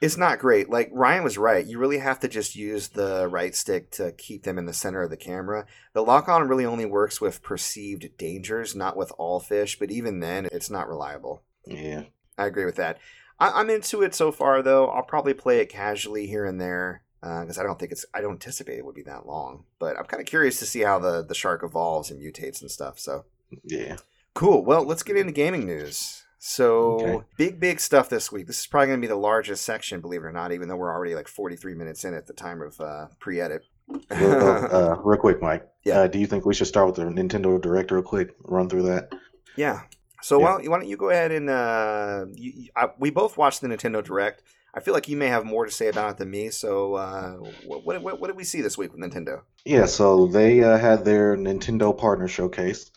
It's 0.00 0.16
not 0.16 0.38
great. 0.38 0.70
Like 0.70 0.88
Ryan 0.92 1.24
was 1.24 1.36
right. 1.36 1.66
You 1.66 1.78
really 1.78 1.98
have 1.98 2.20
to 2.20 2.28
just 2.28 2.56
use 2.56 2.88
the 2.88 3.28
right 3.28 3.54
stick 3.54 3.90
to 3.92 4.12
keep 4.12 4.44
them 4.44 4.56
in 4.56 4.64
the 4.64 4.72
center 4.72 5.02
of 5.02 5.10
the 5.10 5.16
camera. 5.16 5.66
The 5.92 6.02
lock 6.02 6.28
on 6.28 6.48
really 6.48 6.64
only 6.64 6.86
works 6.86 7.20
with 7.20 7.42
perceived 7.42 8.16
dangers, 8.16 8.74
not 8.74 8.96
with 8.96 9.12
all 9.18 9.40
fish, 9.40 9.78
but 9.78 9.90
even 9.90 10.20
then, 10.20 10.48
it's 10.52 10.70
not 10.70 10.88
reliable. 10.88 11.42
Yeah. 11.66 12.04
I 12.38 12.46
agree 12.46 12.64
with 12.64 12.76
that. 12.76 12.98
I- 13.38 13.60
am 13.60 13.68
into 13.68 14.02
it 14.02 14.14
so 14.14 14.32
far, 14.32 14.62
though. 14.62 14.86
I'll 14.88 15.02
probably 15.02 15.34
play 15.34 15.60
it 15.60 15.68
casually 15.68 16.26
here 16.26 16.46
and 16.46 16.60
there 16.60 17.02
because 17.20 17.58
uh, 17.58 17.60
I 17.60 17.64
don't 17.64 17.78
think 17.78 17.92
it's. 17.92 18.06
I 18.14 18.22
don't 18.22 18.32
anticipate 18.32 18.78
it 18.78 18.84
would 18.84 18.94
be 18.94 19.02
that 19.02 19.26
long. 19.26 19.64
But 19.78 19.98
I'm 19.98 20.06
kind 20.06 20.20
of 20.20 20.26
curious 20.26 20.58
to 20.60 20.66
see 20.66 20.80
how 20.80 20.98
the 20.98 21.22
the 21.22 21.34
shark 21.34 21.62
evolves 21.62 22.10
and 22.10 22.20
mutates 22.20 22.62
and 22.62 22.70
stuff. 22.70 22.98
So 22.98 23.26
yeah, 23.62 23.96
cool. 24.34 24.64
Well, 24.64 24.84
let's 24.84 25.02
get 25.02 25.16
into 25.16 25.32
gaming 25.32 25.66
news. 25.66 26.19
So 26.42 26.94
Okay. 26.94 27.20
big, 27.36 27.60
big 27.60 27.80
stuff 27.80 28.08
this 28.08 28.32
week. 28.32 28.46
This 28.46 28.60
is 28.60 28.66
probably 28.66 28.88
going 28.88 28.98
to 28.98 29.04
be 29.06 29.08
the 29.08 29.14
largest 29.14 29.62
section, 29.62 30.00
believe 30.00 30.22
it 30.22 30.26
or 30.26 30.32
not. 30.32 30.52
Even 30.52 30.68
though 30.68 30.76
we're 30.76 30.92
already 30.92 31.14
like 31.14 31.28
43 31.28 31.74
minutes 31.74 32.02
in 32.04 32.14
at 32.14 32.26
the 32.26 32.32
time 32.32 32.62
of 32.62 32.80
uh, 32.80 33.08
pre-edit. 33.20 33.62
Well, 34.10 34.68
uh, 34.74 34.96
real 35.02 35.18
quick, 35.20 35.42
Mike. 35.42 35.68
Yeah. 35.84 36.00
Uh, 36.00 36.06
do 36.06 36.18
you 36.18 36.26
think 36.26 36.46
we 36.46 36.54
should 36.54 36.66
start 36.66 36.86
with 36.86 36.96
the 36.96 37.02
Nintendo 37.04 37.60
Direct 37.60 37.90
real 37.90 38.02
quick? 38.02 38.30
Run 38.44 38.70
through 38.70 38.84
that. 38.84 39.10
Yeah. 39.56 39.82
So 40.22 40.38
Yeah. 40.38 40.44
why, 40.44 40.50
don't, 40.52 40.70
why 40.70 40.78
don't 40.78 40.88
you 40.88 40.96
go 40.96 41.10
ahead 41.10 41.30
and 41.30 41.50
uh, 41.50 42.24
you, 42.34 42.70
I, 42.74 42.88
we 42.98 43.10
both 43.10 43.36
watched 43.36 43.60
the 43.60 43.68
Nintendo 43.68 44.02
Direct. 44.02 44.42
I 44.72 44.80
feel 44.80 44.94
like 44.94 45.08
you 45.08 45.16
may 45.18 45.26
have 45.26 45.44
more 45.44 45.66
to 45.66 45.70
say 45.70 45.88
about 45.88 46.12
it 46.12 46.16
than 46.18 46.30
me. 46.30 46.48
So 46.50 46.94
uh, 46.94 47.32
what, 47.66 47.84
what, 47.84 48.02
what, 48.02 48.20
what 48.20 48.26
did 48.28 48.36
we 48.36 48.44
see 48.44 48.62
this 48.62 48.78
week 48.78 48.92
with 48.92 49.00
Nintendo? 49.02 49.42
Yeah, 49.66 49.84
so 49.84 50.26
they 50.26 50.62
uh, 50.64 50.78
had 50.78 51.04
their 51.04 51.36
Nintendo 51.36 51.96
Partner 51.96 52.28
Showcase, 52.28 52.90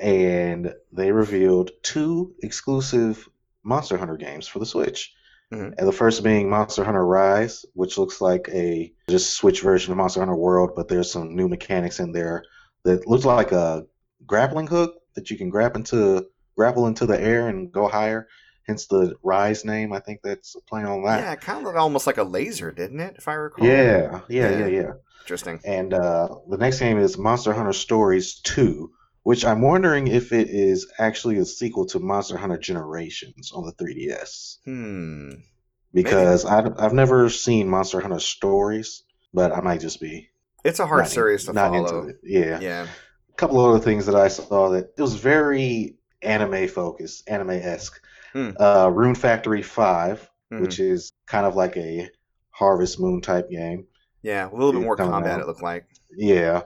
and 0.00 0.74
they 0.92 1.12
revealed 1.12 1.70
two 1.82 2.34
exclusive 2.42 3.28
Monster 3.62 3.96
Hunter 3.96 4.16
games 4.16 4.46
for 4.46 4.58
the 4.58 4.66
Switch. 4.66 5.12
Mhm. 5.52 5.74
And 5.76 5.88
the 5.88 5.92
first 5.92 6.22
being 6.22 6.48
Monster 6.48 6.84
Hunter 6.84 7.04
Rise, 7.04 7.64
which 7.74 7.98
looks 7.98 8.20
like 8.20 8.48
a 8.52 8.92
just 9.08 9.34
Switch 9.34 9.62
version 9.62 9.90
of 9.92 9.96
Monster 9.98 10.20
Hunter 10.20 10.36
World, 10.36 10.72
but 10.76 10.88
there's 10.88 11.10
some 11.10 11.34
new 11.34 11.48
mechanics 11.48 11.98
in 11.98 12.12
there 12.12 12.44
that 12.84 13.06
looks 13.06 13.24
like 13.24 13.50
a 13.52 13.84
grappling 14.26 14.68
hook 14.68 14.94
that 15.14 15.30
you 15.30 15.36
can 15.36 15.50
grab 15.50 15.74
into 15.76 16.26
grapple 16.56 16.86
into 16.86 17.04
the 17.06 17.20
air 17.20 17.48
and 17.48 17.72
go 17.72 17.88
higher. 17.88 18.28
Hence 18.66 18.86
the 18.86 19.16
Rise 19.24 19.64
name. 19.64 19.92
I 19.92 19.98
think 19.98 20.20
that's 20.22 20.54
playing 20.68 20.86
on 20.86 21.02
that. 21.04 21.20
Yeah, 21.20 21.32
it 21.32 21.40
kind 21.40 21.58
of 21.58 21.64
looked 21.64 21.78
almost 21.78 22.06
like 22.06 22.18
a 22.18 22.22
laser, 22.22 22.70
didn't 22.70 23.00
it? 23.00 23.16
If 23.18 23.26
I 23.26 23.34
recall. 23.34 23.66
yeah, 23.66 24.20
yeah, 24.28 24.50
Yeah. 24.50 24.58
yeah. 24.58 24.66
yeah. 24.66 24.92
Interesting. 25.22 25.58
And 25.64 25.92
uh, 25.92 26.28
the 26.48 26.58
next 26.58 26.78
game 26.78 26.98
is 26.98 27.18
Monster 27.18 27.52
Hunter 27.52 27.72
Stories 27.72 28.34
2, 28.42 28.90
which 29.22 29.44
I'm 29.44 29.60
wondering 29.60 30.06
if 30.08 30.32
it 30.32 30.48
is 30.48 30.86
actually 30.98 31.38
a 31.38 31.44
sequel 31.44 31.86
to 31.86 31.98
Monster 31.98 32.36
Hunter 32.36 32.58
Generations 32.58 33.52
on 33.52 33.64
the 33.66 33.72
3DS. 33.72 34.58
Hmm. 34.64 35.30
Because 35.92 36.44
I've, 36.44 36.78
I've 36.78 36.92
never 36.92 37.28
seen 37.28 37.68
Monster 37.68 38.00
Hunter 38.00 38.20
Stories, 38.20 39.02
but 39.34 39.52
I 39.52 39.60
might 39.60 39.80
just 39.80 40.00
be 40.00 40.30
It's 40.64 40.78
a 40.78 40.86
hard 40.86 41.00
not, 41.02 41.08
series 41.10 41.46
to 41.46 41.52
not 41.52 41.72
follow. 41.72 41.98
into 42.02 42.08
it. 42.10 42.20
Yeah. 42.22 42.60
Yeah. 42.60 42.86
A 43.30 43.34
couple 43.34 43.60
of 43.64 43.70
other 43.74 43.84
things 43.84 44.06
that 44.06 44.14
I 44.14 44.28
saw 44.28 44.70
that 44.70 44.92
it 44.96 45.00
was 45.02 45.14
very 45.16 45.96
anime 46.22 46.68
focused, 46.68 47.28
anime 47.28 47.50
esque. 47.50 48.00
Hmm. 48.32 48.50
Uh, 48.58 48.88
Rune 48.92 49.14
Factory 49.16 49.62
5, 49.62 50.28
Mhm. 50.52 50.60
which 50.62 50.78
is 50.80 51.12
kind 51.26 51.44
of 51.46 51.56
like 51.56 51.76
a 51.76 52.08
Harvest 52.50 53.00
Moon 53.00 53.20
type 53.20 53.50
game. 53.50 53.86
Yeah, 54.22 54.48
a 54.48 54.52
little 54.54 54.72
bit 54.72 54.82
more 54.82 54.96
combat. 54.96 55.32
out. 55.32 55.40
It 55.40 55.46
looked 55.46 55.62
like. 55.62 55.86
Yeah. 56.16 56.62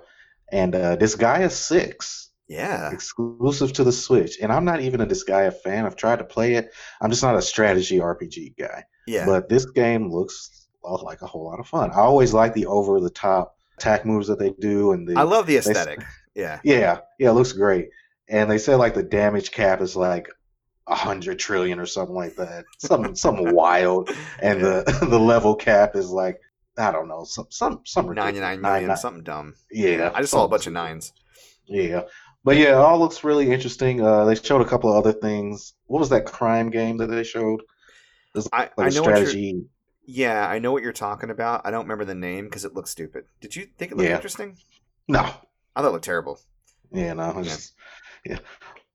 And 0.53 0.75
uh, 0.75 0.97
Disgaea 0.97 1.51
6. 1.51 2.31
Yeah. 2.49 2.91
exclusive 2.93 3.73
to 3.75 3.85
the 3.85 3.93
Switch. 3.93 4.39
And 4.43 4.53
I'm 4.53 4.65
not 4.65 4.81
even 4.81 5.01
a 5.01 5.07
Disgaea 5.07 5.55
fan. 5.63 5.87
I've 5.87 5.97
tried 5.97 6.19
to 6.19 6.25
play 6.25 6.55
it. 6.55 6.73
I'm 7.01 7.11
just 7.11 7.23
not 7.23 7.37
a 7.37 7.43
strategy 7.43 7.99
RPG 7.99 8.57
guy. 8.59 8.85
Yeah. 9.07 9.25
But 9.27 9.49
this 9.49 9.65
game 9.67 10.11
looks 10.11 10.67
like 10.83 11.23
a 11.23 11.27
whole 11.27 11.45
lot 11.47 11.61
of 11.61 11.67
fun. 11.67 11.91
I 11.91 12.01
always 12.01 12.35
like 12.35 12.53
the 12.55 12.67
over 12.67 13.01
the 13.01 13.11
top 13.11 13.57
attack 13.79 14.05
moves 14.05 14.29
that 14.29 14.39
they 14.39 14.51
do, 14.61 14.93
and 14.93 15.09
the 15.09 15.17
I 15.19 15.23
love 15.23 15.47
the 15.47 15.55
they- 15.55 15.59
aesthetic. 15.59 16.05
Yeah. 16.35 16.59
yeah, 16.65 16.99
yeah, 17.19 17.31
it 17.31 17.33
looks 17.33 17.53
great. 17.53 17.89
And 18.29 18.51
they 18.51 18.59
said 18.59 18.77
like 18.77 18.95
the 18.95 19.03
damage 19.03 19.51
cap 19.53 19.81
is 19.81 19.95
like 19.97 20.29
a 20.87 20.95
hundred 20.95 21.39
trillion 21.39 21.79
or 21.79 21.87
something 21.87 22.15
like 22.15 22.37
that. 22.37 22.65
Some 22.79 23.15
some 23.25 23.53
wild. 23.55 24.11
And 24.41 24.61
the 24.61 25.07
the 25.09 25.19
level 25.19 25.55
cap 25.55 25.97
is 25.97 26.11
like 26.11 26.41
I 26.77 26.91
don't 26.93 27.09
know 27.09 27.25
some 27.25 27.47
some 27.51 27.81
some 27.85 28.07
ridiculous- 28.07 28.41
99 28.41 28.61
nine- 28.61 28.73
million, 28.73 28.89
nine- 28.89 28.97
something 28.97 29.23
dumb. 29.23 29.55
Yeah, 29.71 30.11
I 30.15 30.21
just 30.21 30.33
saw 30.33 30.45
a 30.45 30.49
bunch 30.49 30.67
of 30.67 30.73
nines. 30.75 31.13
Yeah. 31.67 32.03
But 32.45 32.57
yeah, 32.59 32.71
it 32.71 32.75
all 32.75 32.99
looks 32.99 33.25
really 33.25 33.51
interesting. 33.51 34.03
Uh, 34.03 34.27
they 34.27 34.35
showed 34.35 34.61
a 34.61 34.67
couple 34.67 34.91
of 34.91 34.97
other 34.97 35.19
things. 35.19 35.73
What 35.87 36.01
was 36.01 36.11
that 36.11 36.27
crime 36.27 36.71
game 36.71 36.99
that 36.99 37.07
they 37.07 37.25
showed? 37.25 37.61
It 37.61 37.67
was 38.35 38.49
I, 38.53 38.71
like 38.77 38.79
I 38.79 38.89
know 38.91 39.03
what 39.03 39.17
you're. 39.17 39.17
strategy. 39.17 39.65
Yeah, 40.07 40.47
I 40.47 40.59
know 40.59 40.71
what 40.71 40.83
you're 40.83 40.93
talking 40.93 41.31
about. 41.31 41.63
I 41.65 41.71
don't 41.71 41.85
remember 41.85 42.05
the 42.05 42.15
name 42.15 42.45
because 42.45 42.67
it 42.67 42.75
looks 42.75 42.91
stupid. 42.91 43.25
Did 43.41 43.57
you 43.57 43.67
think 43.79 43.93
it 43.93 43.97
looked 43.97 44.09
Yeah. 44.11 44.17
interesting? 44.17 44.59
No. 45.09 45.21
I 45.75 45.81
thought 45.81 45.89
it 45.89 45.93
looked 45.93 46.05
terrible. 46.05 46.39
Yeah, 46.93 47.15
no. 47.15 47.33
Yeah. 47.37 47.43
just, 47.43 47.73
yeah. 48.27 48.39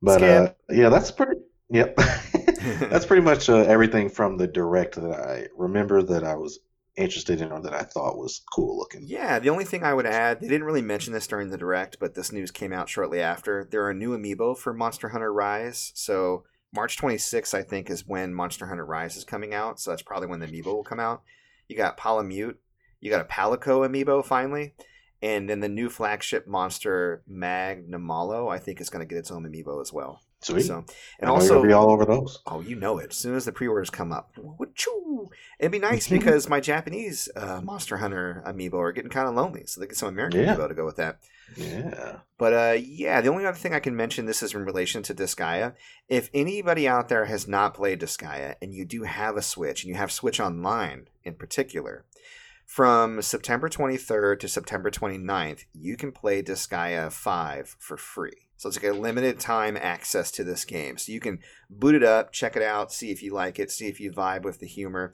But 0.01 0.21
uh, 0.21 0.53
yeah, 0.69 0.89
that's 0.89 1.09
pretty. 1.09 1.41
Yep. 1.71 1.97
that's 2.89 3.05
pretty 3.05 3.23
much 3.23 3.49
uh, 3.49 3.57
everything 3.57 4.09
from 4.09 4.37
the 4.37 4.47
direct 4.47 4.95
that 4.95 5.11
I 5.11 5.47
remember 5.57 6.03
that 6.03 6.23
I 6.23 6.35
was 6.35 6.59
interested 6.99 7.41
in 7.41 7.51
or 7.51 7.61
that 7.61 7.73
I 7.73 7.83
thought 7.83 8.17
was 8.17 8.41
cool 8.53 8.77
looking. 8.77 9.03
Yeah, 9.05 9.39
the 9.39 9.49
only 9.49 9.65
thing 9.65 9.83
I 9.83 9.93
would 9.93 10.05
add, 10.05 10.41
they 10.41 10.47
didn't 10.47 10.65
really 10.65 10.81
mention 10.81 11.13
this 11.13 11.27
during 11.27 11.49
the 11.49 11.57
direct, 11.57 11.97
but 11.99 12.13
this 12.13 12.31
news 12.31 12.51
came 12.51 12.73
out 12.73 12.89
shortly 12.89 13.21
after. 13.21 13.67
There 13.69 13.87
are 13.87 13.93
new 13.93 14.17
amiibo 14.17 14.57
for 14.57 14.73
Monster 14.73 15.09
Hunter 15.09 15.33
Rise. 15.33 15.91
So 15.95 16.43
March 16.73 16.97
26th, 16.97 17.53
I 17.53 17.63
think, 17.63 17.89
is 17.89 18.07
when 18.07 18.33
Monster 18.33 18.67
Hunter 18.67 18.85
Rise 18.85 19.15
is 19.15 19.23
coming 19.23 19.53
out. 19.53 19.79
So 19.79 19.91
that's 19.91 20.01
probably 20.01 20.27
when 20.27 20.39
the 20.39 20.47
amiibo 20.47 20.65
will 20.65 20.83
come 20.83 20.99
out. 20.99 21.23
You 21.67 21.77
got 21.77 21.97
Palamute, 21.97 22.55
you 22.99 23.09
got 23.09 23.21
a 23.21 23.25
Palico 23.25 23.87
amiibo 23.87 24.25
finally, 24.25 24.73
and 25.21 25.49
then 25.49 25.59
the 25.59 25.69
new 25.69 25.89
flagship 25.89 26.47
monster 26.47 27.23
Magnamalo, 27.29 28.51
I 28.51 28.57
think, 28.57 28.81
is 28.81 28.89
going 28.89 29.07
to 29.07 29.09
get 29.09 29.19
its 29.19 29.31
own 29.31 29.43
amiibo 29.43 29.81
as 29.81 29.93
well. 29.93 30.21
Sweet. 30.41 30.61
So, 30.63 30.85
and 31.19 31.29
also, 31.29 31.61
be 31.61 31.73
all 31.73 31.91
over 31.91 32.05
those. 32.05 32.39
Oh, 32.45 32.61
you 32.61 32.75
know 32.77 32.97
it. 32.99 33.09
As 33.09 33.17
soon 33.17 33.35
as 33.35 33.43
the 33.45 33.51
pre-orders 33.51 33.89
come 33.89 34.13
up, 34.13 34.31
it'd 35.59 35.71
be 35.71 35.79
nice 35.79 36.07
because 36.09 36.47
my 36.47 36.59
Japanese 36.59 37.27
uh, 37.35 37.59
Monster 37.61 37.97
Hunter 37.97 38.41
amiibo 38.47 38.75
are 38.75 38.91
getting 38.93 39.09
kind 39.11 39.27
of 39.27 39.35
lonely, 39.35 39.63
so 39.65 39.81
they 39.81 39.87
get 39.87 39.97
some 39.97 40.09
American 40.09 40.41
Yeah. 40.41 40.55
amiibo 40.55 40.69
to 40.69 40.73
go 40.75 40.85
with 40.85 40.95
that. 40.95 41.19
Yeah. 41.57 42.19
But 42.37 42.53
uh, 42.53 42.77
yeah, 42.79 43.19
the 43.21 43.29
only 43.29 43.45
other 43.45 43.57
thing 43.57 43.73
I 43.73 43.79
can 43.79 43.95
mention 43.95 44.25
this 44.27 44.41
is 44.43 44.53
in 44.53 44.63
relation 44.63 45.03
to 45.03 45.13
Disgaea. 45.15 45.73
If 46.07 46.29
anybody 46.33 46.87
out 46.87 47.09
there 47.09 47.25
has 47.25 47.47
not 47.47 47.73
played 47.73 47.99
Disgaea 47.99 48.55
and 48.61 48.73
you 48.73 48.85
do 48.85 49.03
have 49.03 49.35
a 49.35 49.41
Switch 49.41 49.83
and 49.83 49.89
you 49.89 49.95
have 49.95 50.11
Switch 50.11 50.39
Online 50.39 51.07
in 51.23 51.33
particular, 51.33 52.05
from 52.65 53.21
September 53.23 53.67
23rd 53.67 54.39
to 54.41 54.47
September 54.47 54.91
29th, 54.91 55.65
you 55.73 55.97
can 55.97 56.11
play 56.11 56.43
Disgaea 56.43 57.11
5 57.11 57.75
for 57.79 57.97
free. 57.97 58.47
So 58.59 58.67
it's 58.67 58.83
like 58.83 58.91
a 58.91 58.97
limited 58.97 59.39
time 59.39 59.77
access 59.77 60.31
to 60.31 60.43
this 60.43 60.65
game. 60.65 60.97
So 60.97 61.13
you 61.13 61.21
can 61.21 61.39
boot 61.69 61.95
it 61.95 62.03
up, 62.03 62.33
check 62.33 62.57
it 62.57 62.61
out, 62.61 62.91
see 62.91 63.09
if 63.09 63.23
you 63.23 63.33
like 63.33 63.57
it, 63.57 63.71
see 63.71 63.87
if 63.87 64.01
you 64.01 64.11
vibe 64.11 64.43
with 64.43 64.59
the 64.59 64.67
humor. 64.67 65.13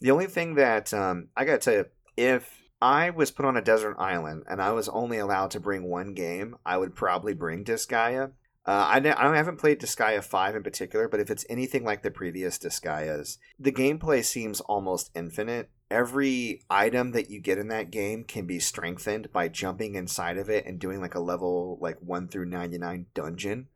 The 0.00 0.10
only 0.10 0.26
thing 0.26 0.56
that 0.56 0.92
um, 0.92 1.28
I 1.36 1.44
got 1.44 1.52
to 1.52 1.58
tell 1.58 1.74
you, 1.74 1.84
if 2.16 2.58
I 2.82 3.10
was 3.10 3.30
put 3.30 3.46
on 3.46 3.56
a 3.56 3.62
desert 3.62 3.94
island 3.96 4.42
and 4.48 4.60
I 4.60 4.72
was 4.72 4.88
only 4.88 5.18
allowed 5.18 5.52
to 5.52 5.60
bring 5.60 5.84
one 5.84 6.14
game, 6.14 6.56
I 6.66 6.78
would 6.78 6.96
probably 6.96 7.32
bring 7.32 7.64
Disgaea. 7.64 8.32
Uh, 8.66 8.88
I, 8.88 8.98
ne- 8.98 9.12
I 9.12 9.36
haven't 9.36 9.60
played 9.60 9.80
Disgaea 9.80 10.24
5 10.24 10.56
in 10.56 10.64
particular, 10.64 11.06
but 11.06 11.20
if 11.20 11.30
it's 11.30 11.46
anything 11.48 11.84
like 11.84 12.02
the 12.02 12.10
previous 12.10 12.58
Disgaeas, 12.58 13.38
the 13.56 13.70
gameplay 13.70 14.24
seems 14.24 14.60
almost 14.62 15.12
infinite. 15.14 15.70
Every 15.90 16.62
item 16.70 17.12
that 17.12 17.30
you 17.30 17.40
get 17.40 17.58
in 17.58 17.68
that 17.68 17.90
game 17.90 18.22
can 18.24 18.46
be 18.46 18.60
strengthened 18.60 19.32
by 19.32 19.48
jumping 19.48 19.96
inside 19.96 20.38
of 20.38 20.48
it 20.48 20.64
and 20.64 20.78
doing 20.78 21.00
like 21.00 21.14
a 21.14 21.20
level 21.20 21.78
like 21.80 21.98
1 22.00 22.28
through 22.28 22.46
99 22.46 23.06
dungeon. 23.12 23.68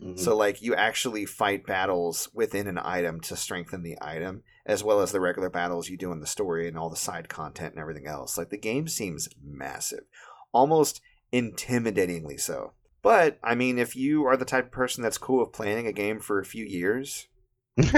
Mhm. 0.00 0.18
So 0.18 0.34
like 0.34 0.62
you 0.62 0.74
actually 0.74 1.26
fight 1.26 1.66
battles 1.66 2.30
within 2.32 2.66
an 2.66 2.78
item 2.78 3.20
to 3.22 3.36
strengthen 3.36 3.82
the 3.82 3.98
item, 4.00 4.42
as 4.64 4.82
well 4.82 5.00
as 5.00 5.12
the 5.12 5.20
regular 5.20 5.50
battles 5.50 5.90
you 5.90 5.98
do 5.98 6.12
in 6.12 6.20
the 6.20 6.26
story 6.26 6.66
and 6.66 6.78
all 6.78 6.88
the 6.88 6.96
side 6.96 7.28
content 7.28 7.74
and 7.74 7.80
everything 7.80 8.06
else. 8.06 8.38
Like 8.38 8.48
the 8.48 8.56
game 8.56 8.88
seems 8.88 9.28
massive, 9.42 10.04
almost 10.52 11.02
intimidatingly 11.32 12.40
so. 12.40 12.72
But 13.02 13.38
I 13.42 13.54
mean, 13.54 13.78
if 13.78 13.94
you 13.94 14.24
are 14.24 14.36
the 14.36 14.44
type 14.46 14.66
of 14.66 14.70
person 14.70 15.02
that's 15.02 15.18
cool 15.18 15.40
with 15.40 15.52
playing 15.52 15.86
a 15.86 15.92
game 15.92 16.20
for 16.20 16.38
a 16.38 16.44
few 16.44 16.64
years, 16.64 17.26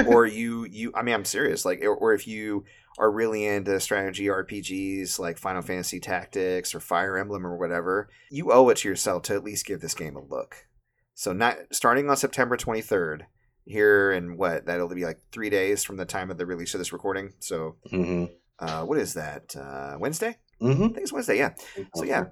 or 0.07 0.27
you 0.27 0.64
you 0.64 0.93
I 0.95 1.03
mean 1.03 1.14
I'm 1.14 1.25
serious, 1.25 1.64
like 1.64 1.83
or, 1.85 2.12
if 2.12 2.27
you 2.27 2.64
are 2.99 3.11
really 3.11 3.45
into 3.45 3.79
strategy 3.81 4.27
RPGs 4.27 5.18
like 5.18 5.39
Final 5.39 5.62
Fantasy 5.62 6.01
Tactics 6.01 6.75
or 6.75 6.81
Fire 6.81 7.18
Emblem 7.18 7.47
or 7.47 7.57
whatever, 7.57 8.09
you 8.31 8.53
owe 8.53 8.68
it 8.68 8.79
to 8.79 8.89
yourself 8.89 9.25
to 9.25 9.35
at 9.35 9.45
least 9.45 9.66
give 9.66 9.81
this 9.81 9.95
game 9.95 10.16
a 10.16 10.22
look. 10.22 10.66
So 11.14 11.33
not 11.33 11.57
starting 11.72 12.09
on 12.09 12.16
September 12.16 12.57
23rd, 12.57 13.22
here 13.66 14.12
in 14.12 14.37
what 14.37 14.66
that'll 14.66 14.89
be 14.89 15.05
like 15.05 15.20
three 15.33 15.51
days 15.51 15.85
from 15.85 15.97
the 15.97 16.05
time 16.05 16.31
of 16.31 16.39
the 16.39 16.47
release 16.47 16.75
of 16.75 16.79
this 16.79 16.93
recording. 16.93 17.33
So, 17.41 17.77
hmm 17.91 18.27
uh, 18.59 18.85
what 18.85 18.99
is 18.99 19.14
that? 19.14 19.55
Uh, 19.57 19.97
Wednesday? 19.99 20.37
hmm 20.61 20.70
I 20.70 20.77
think 20.77 20.99
it's 20.99 21.12
Wednesday. 21.12 21.39
Yeah. 21.39 21.55
So 21.95 22.05
yeah, 22.05 22.27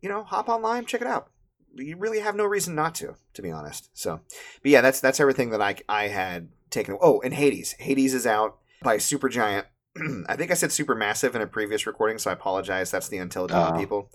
you 0.00 0.08
know, 0.08 0.22
hop 0.22 0.48
online, 0.48 0.84
check 0.84 1.00
it 1.00 1.06
out. 1.06 1.30
You 1.74 1.96
really 1.96 2.20
have 2.20 2.36
no 2.36 2.44
reason 2.44 2.74
not 2.74 2.94
to, 2.96 3.14
to 3.32 3.42
be 3.42 3.50
honest. 3.50 3.88
So, 3.94 4.20
but 4.62 4.70
yeah, 4.70 4.82
that's 4.82 5.00
that's 5.00 5.20
everything 5.20 5.50
that 5.50 5.62
I 5.62 5.76
I 5.88 6.08
had 6.08 6.48
taken. 6.72 6.96
Oh, 7.00 7.20
and 7.20 7.34
Hades. 7.34 7.72
Hades 7.78 8.14
is 8.14 8.26
out 8.26 8.58
by 8.82 8.96
Supergiant. 8.96 9.64
I 10.26 10.36
think 10.36 10.50
I 10.50 10.54
said 10.54 10.70
Supermassive 10.70 11.34
in 11.34 11.42
a 11.42 11.46
previous 11.46 11.86
recording, 11.86 12.18
so 12.18 12.30
I 12.30 12.34
apologize. 12.34 12.90
That's 12.90 13.08
the 13.08 13.18
Until 13.18 13.46
Dawn 13.46 13.74
Oh. 13.74 13.78
people. 13.78 14.10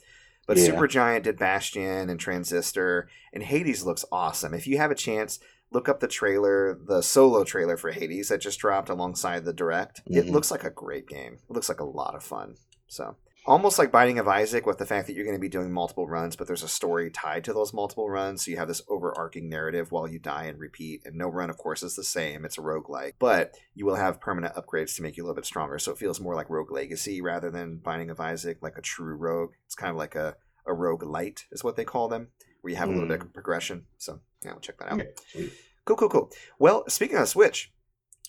But 0.47 0.57
Yeah. 0.57 0.69
Supergiant 0.69 1.23
did 1.23 1.37
Bastion 1.37 2.09
and 2.09 2.19
Transistor, 2.19 3.09
and 3.33 3.43
Hades 3.43 3.83
looks 3.85 4.03
awesome. 4.11 4.53
If 4.53 4.65
you 4.67 4.77
have 4.77 4.91
a 4.91 4.95
chance, 4.95 5.39
look 5.71 5.87
up 5.89 5.99
the 5.99 6.07
trailer, 6.07 6.73
the 6.87 7.01
solo 7.03 7.43
trailer 7.43 7.75
for 7.77 7.91
Hades 7.91 8.29
that 8.29 8.39
just 8.41 8.59
dropped 8.59 8.89
alongside 8.89 9.43
the 9.45 9.53
direct. 9.53 10.01
It 10.07 10.25
Mhm. 10.27 10.31
looks 10.31 10.49
like 10.49 10.63
a 10.63 10.69
great 10.69 11.07
game. 11.07 11.39
It 11.49 11.53
looks 11.53 11.67
like 11.69 11.81
a 11.81 11.85
lot 11.85 12.15
of 12.15 12.23
fun. 12.23 12.55
So 12.87 13.17
almost 13.47 13.79
like 13.79 13.91
Binding 13.91 14.19
of 14.19 14.27
Isaac 14.27 14.65
with 14.65 14.77
the 14.77 14.85
fact 14.85 15.07
that 15.07 15.13
you're 15.13 15.23
going 15.23 15.35
to 15.35 15.41
be 15.41 15.49
doing 15.49 15.71
multiple 15.71 16.07
runs, 16.07 16.35
but 16.35 16.47
there's 16.47 16.63
a 16.63 16.67
story 16.67 17.09
tied 17.09 17.45
to 17.45 17.53
those 17.53 17.73
multiple 17.73 18.09
runs. 18.09 18.43
So 18.43 18.51
you 18.51 18.57
have 18.57 18.67
this 18.67 18.81
overarching 18.89 19.49
narrative 19.49 19.91
while 19.91 20.07
you 20.07 20.19
die 20.19 20.43
and 20.43 20.59
repeat. 20.59 21.01
And 21.05 21.15
no 21.15 21.29
run, 21.29 21.49
of 21.49 21.57
course, 21.57 21.81
is 21.81 21.95
the 21.95 22.03
same. 22.03 22.43
It's 22.45 22.57
a 22.57 22.61
roguelike, 22.61 23.13
but 23.19 23.55
you 23.73 23.85
will 23.85 23.95
have 23.95 24.19
permanent 24.19 24.55
upgrades 24.55 24.95
to 24.97 25.01
make 25.01 25.15
you 25.15 25.23
a 25.23 25.25
little 25.25 25.35
bit 25.35 25.45
stronger. 25.45 25.79
So 25.79 25.93
it 25.93 25.97
feels 25.97 26.19
more 26.19 26.35
like 26.35 26.49
Rogue 26.49 26.71
Legacy 26.71 27.21
rather 27.21 27.49
than 27.49 27.77
Binding 27.77 28.09
of 28.09 28.19
Isaac, 28.19 28.57
like 28.61 28.77
a 28.77 28.81
true 28.81 29.15
rogue. 29.15 29.53
It's 29.65 29.75
kind 29.75 29.91
of 29.91 29.97
like 29.97 30.15
a, 30.15 30.35
a 30.65 30.73
rogue 30.73 31.03
light, 31.03 31.45
is 31.51 31.63
what 31.63 31.77
they 31.77 31.85
call 31.85 32.09
them, 32.09 32.27
where 32.61 32.71
you 32.71 32.77
have 32.77 32.89
a 32.89 32.91
little 32.91 33.07
bit 33.07 33.21
hmm. 33.21 33.27
of 33.27 33.33
progression. 33.33 33.85
So 33.97 34.19
yeah, 34.43 34.51
we'll 34.51 34.59
check 34.59 34.77
that 34.79 34.91
out. 34.91 35.01
Okay. 35.01 35.49
Cool, 35.85 35.95
cool, 35.95 36.09
cool. 36.09 36.31
Well, 36.59 36.83
speaking 36.89 37.15
of 37.17 37.29
Switch, 37.29 37.71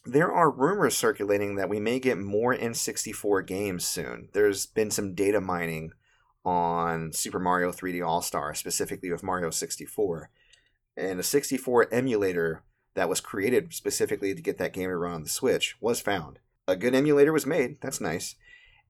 there 0.05 0.33
are 0.33 0.51
rumors 0.51 0.97
circulating 0.97 1.57
that 1.57 1.69
we 1.69 1.81
may 1.81 1.99
get 1.99 2.19
more 2.19 2.55
N64 2.55 3.47
games 3.47 3.87
soon. 3.87 4.29
There's 4.33 4.67
been 4.67 4.91
some 4.91 5.15
data 5.15 5.41
mining 5.41 5.93
on 6.45 7.13
Super 7.13 7.39
Mario 7.39 7.73
3D 7.73 8.07
All 8.07 8.23
Star, 8.23 8.55
specifically 8.55 9.11
with 9.11 9.23
Mario 9.23 9.51
64. 9.51 10.31
And 10.97 11.21
a 11.21 11.23
64 11.23 11.93
emulator 11.93 12.63
that 12.95 13.09
was 13.09 13.21
created 13.21 13.73
specifically 13.73 14.35
to 14.35 14.43
get 14.43 14.59
that 14.59 14.73
game 14.73 14.89
to 14.89 14.97
run 14.97 15.13
on 15.13 15.23
the 15.23 15.29
Switch 15.29 15.77
was 15.81 16.01
found. 16.01 16.39
A 16.67 16.77
good 16.77 16.95
emulator 16.95 17.33
was 17.33 17.47
made. 17.47 17.81
That's 17.81 18.01
nice. 18.01 18.35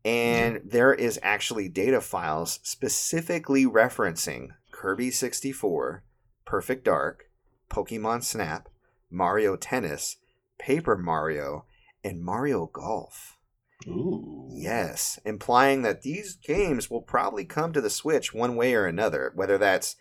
And 0.05 0.61
there 0.65 0.95
is 0.95 1.19
actually 1.23 1.69
data 1.69 2.01
files 2.01 2.61
specifically 2.63 3.67
referencing 3.67 4.49
Kirby 4.71 5.11
64, 5.11 6.05
Perfect 6.45 6.85
Dark, 6.85 7.31
Pokemon 7.69 8.23
Snap, 8.23 8.69
Mario 9.11 9.57
Tennis, 9.57 10.17
Paper 10.59 10.97
Mario, 10.97 11.65
and 12.05 12.23
Mario 12.23 12.67
Golf. 12.67 13.39
Ooh. 13.87 14.49
Yes, 14.51 15.19
implying 15.25 15.83
that 15.83 16.03
these 16.03 16.35
games 16.35 16.91
will 16.91 17.03
probably 17.03 17.45
come 17.45 17.73
to 17.73 17.81
the 17.81 17.91
Switch 17.91 18.35
one 18.35 18.57
way 18.57 18.75
or 18.75 18.87
another, 18.87 19.33
whether 19.35 19.57
that's 19.57 19.97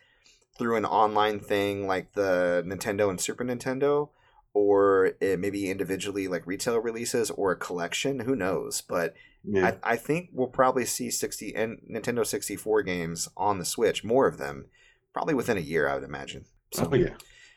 through 0.58 0.76
an 0.76 0.86
online 0.86 1.40
thing 1.40 1.86
like 1.86 2.14
the 2.14 2.64
Nintendo 2.66 3.10
and 3.10 3.22
Super 3.22 3.46
Nintendo, 3.46 4.10
or 4.54 5.12
it 5.22 5.40
maybe 5.40 5.70
individually 5.70 6.28
like 6.28 6.48
retail 6.48 6.78
releases 6.80 7.30
or 7.30 7.52
a 7.52 7.56
collection. 7.56 8.22
Who 8.22 8.36
knows? 8.36 8.82
But 8.82 9.14
Yeah. 9.44 9.78
I, 9.84 9.94
I 9.94 9.96
think 9.96 10.30
we'll 10.34 10.48
probably 10.48 10.86
see 10.86 11.12
60 11.12 11.56
and 11.56 11.80
Nintendo 11.90 12.26
64 12.26 12.82
games 12.82 13.30
on 13.38 13.60
the 13.60 13.66
Switch, 13.66 14.04
more 14.04 14.28
of 14.28 14.40
them, 14.40 14.66
probably 15.14 15.36
within 15.36 15.58
a 15.58 15.62
year, 15.62 15.88
I 15.88 15.94
would 15.94 16.04
imagine. 16.04 16.46
So, 16.74 16.90
oh 16.92 16.96
yeah. 16.96 17.14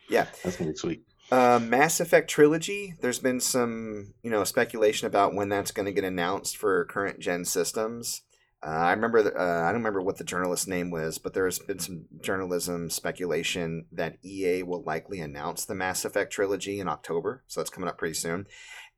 yeah. 0.09 0.27
That's 0.45 0.57
gonna 0.57 0.73
be 0.73 0.77
sweet. 0.77 1.05
Uh, 1.31 1.61
Mass 1.63 2.01
Effect 2.01 2.29
trilogy. 2.29 2.95
There's 3.01 3.21
been 3.21 3.39
some, 3.39 4.15
you 4.23 4.31
know, 4.31 4.43
speculation 4.43 5.07
about 5.07 5.33
when 5.35 5.49
that's 5.49 5.71
going 5.71 5.87
to 5.87 5.93
get 5.93 6.03
announced 6.03 6.57
for 6.57 6.85
current 6.87 7.21
gen 7.21 7.45
systems. 7.45 8.23
Uh, 8.63 8.71
I 8.71 8.91
remember, 8.91 9.23
the, 9.23 9.35
uh, 9.35 9.63
I 9.63 9.67
don't 9.67 9.81
remember 9.81 10.03
what 10.03 10.19
the 10.19 10.25
journalist's 10.25 10.67
name 10.67 10.91
was, 10.91 11.19
but 11.19 11.33
there's 11.33 11.61
been 11.61 11.79
some 11.79 12.07
journalism 12.21 12.91
speculation 12.91 13.87
that 13.93 14.19
EA 14.25 14.65
will 14.65 14.83
likely 14.83 15.21
announce 15.21 15.65
the 15.65 15.75
Mass 15.75 16.05
Effect 16.05 16.33
trilogy 16.33 16.81
in 16.81 16.89
October, 16.89 17.45
so 17.47 17.61
that's 17.61 17.71
coming 17.71 17.89
up 17.89 17.97
pretty 17.97 18.15
soon. 18.15 18.47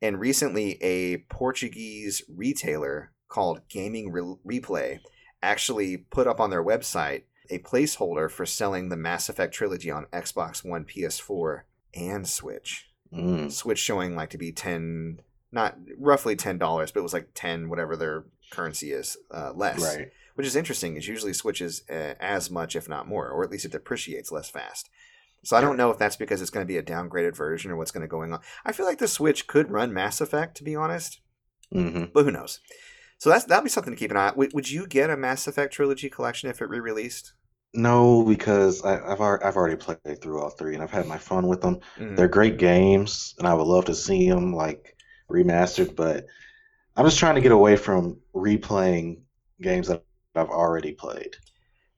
And 0.01 0.19
recently, 0.19 0.81
a 0.81 1.17
Portuguese 1.29 2.23
retailer 2.27 3.13
called 3.29 3.69
Gaming 3.69 4.11
Re- 4.11 4.59
Replay 4.59 4.99
actually 5.41 5.97
put 5.97 6.27
up 6.27 6.39
on 6.39 6.49
their 6.49 6.63
website 6.63 7.23
a 7.49 7.59
placeholder 7.59 8.29
for 8.29 8.45
selling 8.45 8.89
the 8.89 8.97
Mass 8.97 9.29
Effect 9.29 9.53
trilogy 9.53 9.91
on 9.91 10.07
Xbox 10.07 10.65
One, 10.65 10.83
PS4, 10.83 11.61
and 11.93 12.27
Switch. 12.27 12.89
Mm. 13.13 13.51
Switch 13.51 13.79
showing 13.79 14.15
like 14.15 14.31
to 14.31 14.37
be 14.37 14.51
ten, 14.51 15.19
not 15.51 15.77
roughly 15.97 16.35
ten 16.35 16.57
dollars, 16.57 16.91
but 16.91 17.01
it 17.01 17.03
was 17.03 17.13
like 17.13 17.29
ten 17.33 17.69
whatever 17.69 17.95
their 17.95 18.25
currency 18.51 18.91
is 18.91 19.17
uh, 19.31 19.51
less. 19.53 19.81
Right. 19.81 20.11
Which 20.35 20.47
is 20.47 20.55
interesting. 20.55 20.97
Is 20.97 21.07
usually 21.07 21.33
switches 21.33 21.83
uh, 21.89 22.15
as 22.19 22.49
much, 22.49 22.75
if 22.75 22.89
not 22.89 23.07
more, 23.07 23.29
or 23.29 23.43
at 23.43 23.51
least 23.51 23.65
it 23.65 23.71
depreciates 23.71 24.31
less 24.31 24.49
fast. 24.49 24.89
So 25.43 25.57
I 25.57 25.61
don't 25.61 25.77
know 25.77 25.91
if 25.91 25.97
that's 25.97 26.15
because 26.15 26.41
it's 26.41 26.49
going 26.49 26.65
to 26.65 26.73
be 26.73 26.77
a 26.77 26.83
downgraded 26.83 27.35
version 27.35 27.69
or 27.69 27.75
what's 27.75 27.91
going 27.91 28.01
to 28.01 28.07
go 28.07 28.21
on. 28.21 28.39
I 28.65 28.71
feel 28.71 28.85
like 28.85 28.99
the 28.99 29.07
Switch 29.07 29.45
could 29.45 29.69
run 29.69 29.93
Mass 29.93 30.21
Effect, 30.21 30.55
to 30.57 30.63
be 30.63 30.75
honest, 30.75 31.19
hmm 31.71 32.05
but 32.13 32.23
who 32.23 32.31
knows? 32.31 32.61
So 33.17 33.29
that's 33.29 33.45
that'll 33.45 33.63
be 33.63 33.69
something 33.69 33.93
to 33.93 33.99
keep 33.99 34.11
an 34.11 34.17
eye. 34.17 34.29
on. 34.29 34.37
Would, 34.37 34.53
would 34.53 34.71
you 34.71 34.87
get 34.87 35.09
a 35.09 35.17
Mass 35.17 35.47
Effect 35.47 35.73
trilogy 35.73 36.09
collection 36.09 36.49
if 36.49 36.61
it 36.61 36.69
re-released? 36.69 37.33
No, 37.73 38.23
because 38.23 38.83
I, 38.83 38.95
I've 39.11 39.19
already, 39.19 39.43
I've 39.45 39.55
already 39.55 39.75
played 39.77 40.21
through 40.21 40.41
all 40.41 40.49
three, 40.51 40.75
and 40.75 40.83
I've 40.83 40.91
had 40.91 41.07
my 41.07 41.17
fun 41.17 41.47
with 41.47 41.61
them. 41.61 41.79
Mm. 41.97 42.15
They're 42.15 42.27
great 42.27 42.57
games, 42.57 43.33
and 43.39 43.47
I 43.47 43.53
would 43.53 43.65
love 43.67 43.85
to 43.85 43.95
see 43.95 44.29
them 44.29 44.53
like 44.53 44.95
remastered. 45.29 45.95
But 45.95 46.27
I'm 46.95 47.05
just 47.05 47.19
trying 47.19 47.35
to 47.35 47.41
get 47.41 47.51
away 47.53 47.77
from 47.77 48.21
replaying 48.35 49.21
games 49.61 49.87
that 49.89 50.05
I've 50.35 50.49
already 50.49 50.93
played, 50.93 51.35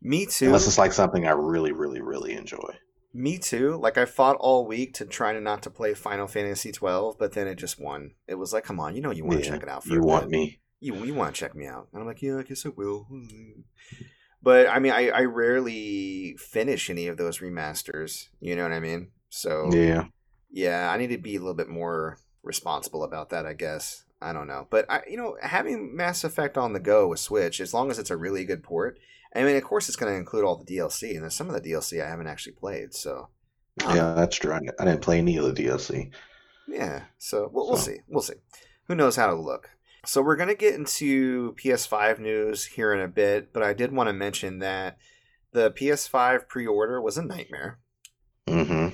Me 0.02 0.26
too. 0.26 0.48
unless 0.48 0.68
it's 0.68 0.78
like 0.78 0.94
something 0.94 1.28
I 1.28 1.32
really, 1.32 1.72
really, 1.74 2.02
really 2.02 2.34
enjoy. 2.34 2.76
Me 3.14 3.38
too. 3.40 3.78
Like 3.78 3.98
I 3.98 4.06
fought 4.06 4.36
all 4.40 4.66
week 4.68 4.94
to 4.96 5.06
try 5.06 5.34
to 5.34 5.40
not 5.42 5.64
to 5.64 5.70
play 5.70 5.94
Final 5.94 6.28
Fantasy 6.28 6.72
twelve, 6.72 7.18
but 7.18 7.32
then 7.32 7.48
it 7.48 7.56
just 7.56 7.80
won. 7.80 8.12
It 8.28 8.36
was 8.36 8.52
like, 8.54 8.66
come 8.66 8.80
on, 8.80 8.96
you 8.96 9.02
know 9.02 9.12
you 9.12 9.26
want 9.26 9.42
to 9.42 9.48
Yeah, 9.48 9.50
check 9.50 9.64
it 9.64 9.70
out. 9.70 9.84
For 9.84 9.96
you 9.96 10.02
want 10.04 10.30
bit. 10.30 10.30
me? 10.30 10.60
You 10.82 11.04
you 11.04 11.14
want 11.16 11.34
to 11.34 11.40
check 11.40 11.56
me 11.56 11.66
out? 11.66 11.88
And 11.94 12.02
I'm 12.02 12.08
like, 12.08 12.22
yeah, 12.22 12.38
I 12.38 12.44
guess 12.44 12.66
I 12.66 12.70
will. 12.70 13.08
But 14.46 14.70
I 14.70 14.80
mean, 14.80 14.94
I 14.94 15.10
I 15.10 15.22
rarely 15.26 16.38
finish 16.40 16.90
any 16.90 17.08
of 17.08 17.18
those 17.18 17.40
remasters. 17.40 18.30
You 18.40 18.56
know 18.56 18.64
what 18.64 18.72
I 18.72 18.80
mean? 18.80 19.10
So 19.30 19.70
Yeah. 19.74 20.06
yeah, 20.52 20.90
I 20.92 20.98
need 20.98 21.08
to 21.10 21.18
be 21.18 21.36
a 21.36 21.40
little 21.40 21.56
bit 21.56 21.68
more 21.68 22.20
responsible 22.44 23.04
about 23.04 23.32
that, 23.32 23.46
I 23.46 23.54
guess. 23.54 24.06
I 24.22 24.34
don't 24.34 24.48
know. 24.48 24.68
But 24.70 24.86
I 24.90 25.02
you 25.10 25.18
know, 25.18 25.36
having 25.42 25.96
Mass 25.96 26.24
Effect 26.24 26.58
on 26.58 26.74
the 26.74 26.80
go 26.80 27.08
with 27.10 27.20
Switch, 27.20 27.60
as 27.60 27.74
long 27.74 27.90
as 27.92 28.00
it's 28.00 28.12
a 28.12 28.18
really 28.18 28.46
good 28.46 28.64
port, 28.64 29.00
I 29.36 29.44
mean, 29.44 29.58
of 29.58 29.64
course 29.64 29.90
it's 29.90 29.98
going 29.98 30.14
to 30.14 30.18
include 30.18 30.46
all 30.46 30.56
the 30.64 30.78
DLC, 30.78 31.12
and 31.16 31.24
there's 31.24 31.36
some 31.36 31.50
of 31.50 31.56
the 31.62 31.70
DLC 31.72 32.02
I 32.02 32.08
haven't 32.08 32.28
actually 32.28 32.54
played, 32.54 32.94
so 32.94 33.30
I 33.82 33.86
don't 33.88 33.96
know. 33.96 34.10
Yeah, 34.10 34.14
that's 34.14 34.38
true. 34.38 34.54
I 34.54 34.60
didn't 34.86 35.02
play 35.02 35.18
any 35.18 35.38
of 35.38 35.44
the 35.46 35.54
DLC. 35.64 36.12
Yeah, 36.68 37.04
so 37.18 37.50
we'll, 37.52 37.68
we'll 37.68 37.78
see. 37.78 37.98
We'll 38.08 38.22
see. 38.22 38.36
Who 38.88 38.96
knows 38.96 39.16
how 39.16 39.28
to 39.28 39.36
look. 39.36 39.70
So 40.06 40.22
we're 40.22 40.36
going 40.36 40.50
to 40.50 40.56
get 40.56 40.76
into 40.76 41.54
PS5 41.54 42.20
news 42.20 42.66
here 42.66 42.94
in 42.94 43.02
a 43.02 43.08
bit, 43.08 43.52
but 43.52 43.64
I 43.64 43.74
did 43.74 43.92
want 43.92 44.08
to 44.08 44.14
mention 44.14 44.60
that 44.60 44.98
the 45.52 45.72
PS5 45.72 46.48
pre-order 46.48 47.02
was 47.02 47.18
a 47.18 47.24
nightmare. 47.24 47.80
hmm 48.48 48.90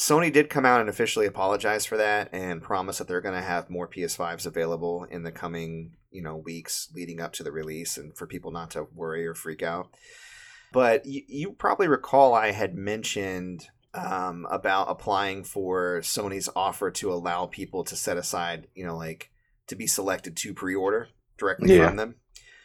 Sony 0.00 0.32
did 0.32 0.48
come 0.48 0.64
out 0.64 0.80
and 0.80 0.88
officially 0.88 1.26
apologize 1.26 1.84
for 1.84 1.98
that 1.98 2.30
and 2.32 2.62
promise 2.62 2.98
that 2.98 3.06
they're 3.06 3.20
going 3.20 3.34
to 3.34 3.46
have 3.46 3.68
more 3.68 3.86
PS5s 3.86 4.46
available 4.46 5.04
in 5.10 5.22
the 5.22 5.30
coming, 5.30 5.96
you 6.10 6.22
know, 6.22 6.34
weeks 6.34 6.88
leading 6.94 7.20
up 7.20 7.32
to 7.34 7.42
the 7.42 7.52
release 7.52 7.98
and 7.98 8.16
for 8.16 8.26
people 8.26 8.50
not 8.50 8.70
to 8.70 8.86
worry 8.94 9.26
or 9.26 9.34
freak 9.34 9.62
out. 9.62 9.90
But 10.72 11.04
you, 11.04 11.22
you 11.28 11.52
probably 11.52 11.88
recall 11.88 12.34
I 12.34 12.52
had 12.52 12.74
mentioned 12.74 13.68
um, 13.92 14.46
about 14.50 14.90
applying 14.90 15.44
for 15.44 16.00
Sony's 16.00 16.48
offer 16.56 16.90
to 16.90 17.12
allow 17.12 17.46
people 17.46 17.84
to 17.84 17.94
set 17.94 18.16
aside, 18.16 18.68
you 18.74 18.86
know, 18.86 18.96
like 18.96 19.30
to 19.68 19.76
be 19.76 19.86
selected 19.86 20.36
to 20.38 20.54
pre-order 20.54 21.08
directly 21.38 21.76
Yeah. 21.76 21.88
from 21.88 21.96
them. 21.96 22.14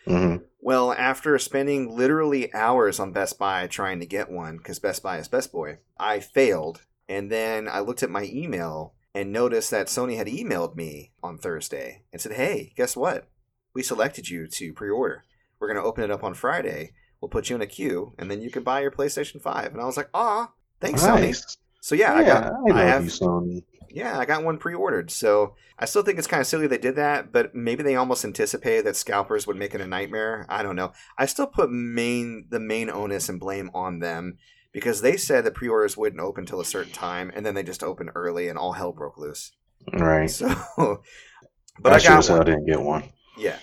hmm 0.05 0.35
Well, 0.59 0.91
after 0.93 1.37
spending 1.37 1.95
literally 1.95 2.53
hours 2.53 2.99
on 2.99 3.11
Best 3.11 3.37
Buy 3.37 3.67
trying 3.67 3.99
to 3.99 4.05
get 4.05 4.29
one, 4.31 4.57
because 4.57 4.79
Best 4.79 5.03
Buy 5.03 5.17
is 5.17 5.27
Best 5.27 5.51
Boy, 5.51 5.79
I 5.99 6.19
failed. 6.19 6.83
And 7.09 7.31
then 7.31 7.67
I 7.69 7.79
looked 7.79 8.03
at 8.03 8.09
my 8.09 8.23
email 8.23 8.93
and 9.13 9.31
noticed 9.31 9.71
that 9.71 9.87
Sony 9.87 10.17
had 10.17 10.27
emailed 10.27 10.75
me 10.75 11.13
on 11.23 11.37
Thursday 11.37 12.03
and 12.11 12.21
said, 12.21 12.33
hey, 12.33 12.73
guess 12.75 12.95
what? 12.97 13.29
We 13.73 13.81
selected 13.83 14.29
you 14.29 14.47
to 14.47 14.73
pre 14.73 14.89
order. 14.89 15.23
We're 15.59 15.67
going 15.67 15.81
to 15.81 15.87
open 15.87 16.03
it 16.03 16.11
up 16.11 16.23
on 16.23 16.33
Friday. 16.33 16.91
We'll 17.21 17.29
put 17.29 17.49
you 17.49 17.55
in 17.55 17.61
a 17.61 17.67
queue, 17.67 18.13
and 18.19 18.29
then 18.29 18.41
you 18.41 18.51
can 18.51 18.63
buy 18.63 18.81
your 18.81 18.91
PlayStation 18.91 19.41
5. 19.41 19.71
And 19.71 19.81
I 19.81 19.85
was 19.85 19.97
like, 19.97 20.09
ah, 20.13 20.51
thanks, 20.81 21.01
Sony. 21.03 21.35
So, 21.81 21.95
yeah, 21.95 22.13
I 22.13 22.23
got. 22.23 22.53
I 22.69 22.73
I 22.73 22.83
have- 22.83 23.05
you, 23.05 23.09
Sony. 23.11 23.63
Yeah, 23.97 24.19
I 24.19 24.25
got 24.25 24.43
one 24.43 24.59
pre-ordered. 24.59 25.09
So 25.09 25.55
I 25.79 25.85
still 25.85 26.03
think 26.03 26.19
it's 26.19 26.27
kind 26.27 26.39
of 26.39 26.45
silly 26.45 26.67
they 26.67 26.77
did 26.77 26.97
that, 26.97 27.31
but 27.31 27.55
maybe 27.55 27.81
they 27.81 27.95
almost 27.95 28.23
anticipated 28.23 28.85
that 28.85 28.95
scalpers 28.95 29.47
would 29.47 29.57
make 29.57 29.73
it 29.73 29.81
a 29.81 29.87
nightmare. 29.87 30.45
I 30.49 30.61
don't 30.61 30.75
know. 30.75 30.91
I 31.17 31.25
still 31.25 31.47
put 31.47 31.71
main 31.71 32.45
the 32.51 32.59
main 32.59 32.91
onus 32.91 33.27
and 33.27 33.39
blame 33.39 33.71
on 33.73 33.97
them 33.97 34.37
because 34.71 35.01
they 35.01 35.17
said 35.17 35.43
the 35.43 35.49
pre-orders 35.49 35.97
wouldn't 35.97 36.21
open 36.21 36.45
till 36.45 36.61
a 36.61 36.65
certain 36.65 36.93
time, 36.93 37.31
and 37.33 37.43
then 37.43 37.55
they 37.55 37.63
just 37.63 37.81
opened 37.81 38.11
early, 38.13 38.49
and 38.49 38.59
all 38.59 38.73
hell 38.73 38.91
broke 38.91 39.17
loose. 39.17 39.53
Right. 39.91 40.29
So, 40.29 40.47
but 41.79 41.93
I, 41.93 41.95
I, 41.95 41.97
sure 41.97 42.17
got 42.17 42.25
hell 42.27 42.37
one. 42.37 42.45
didn't 42.45 42.65
get 42.67 42.79
one. 42.79 43.03
Yeah, 43.35 43.57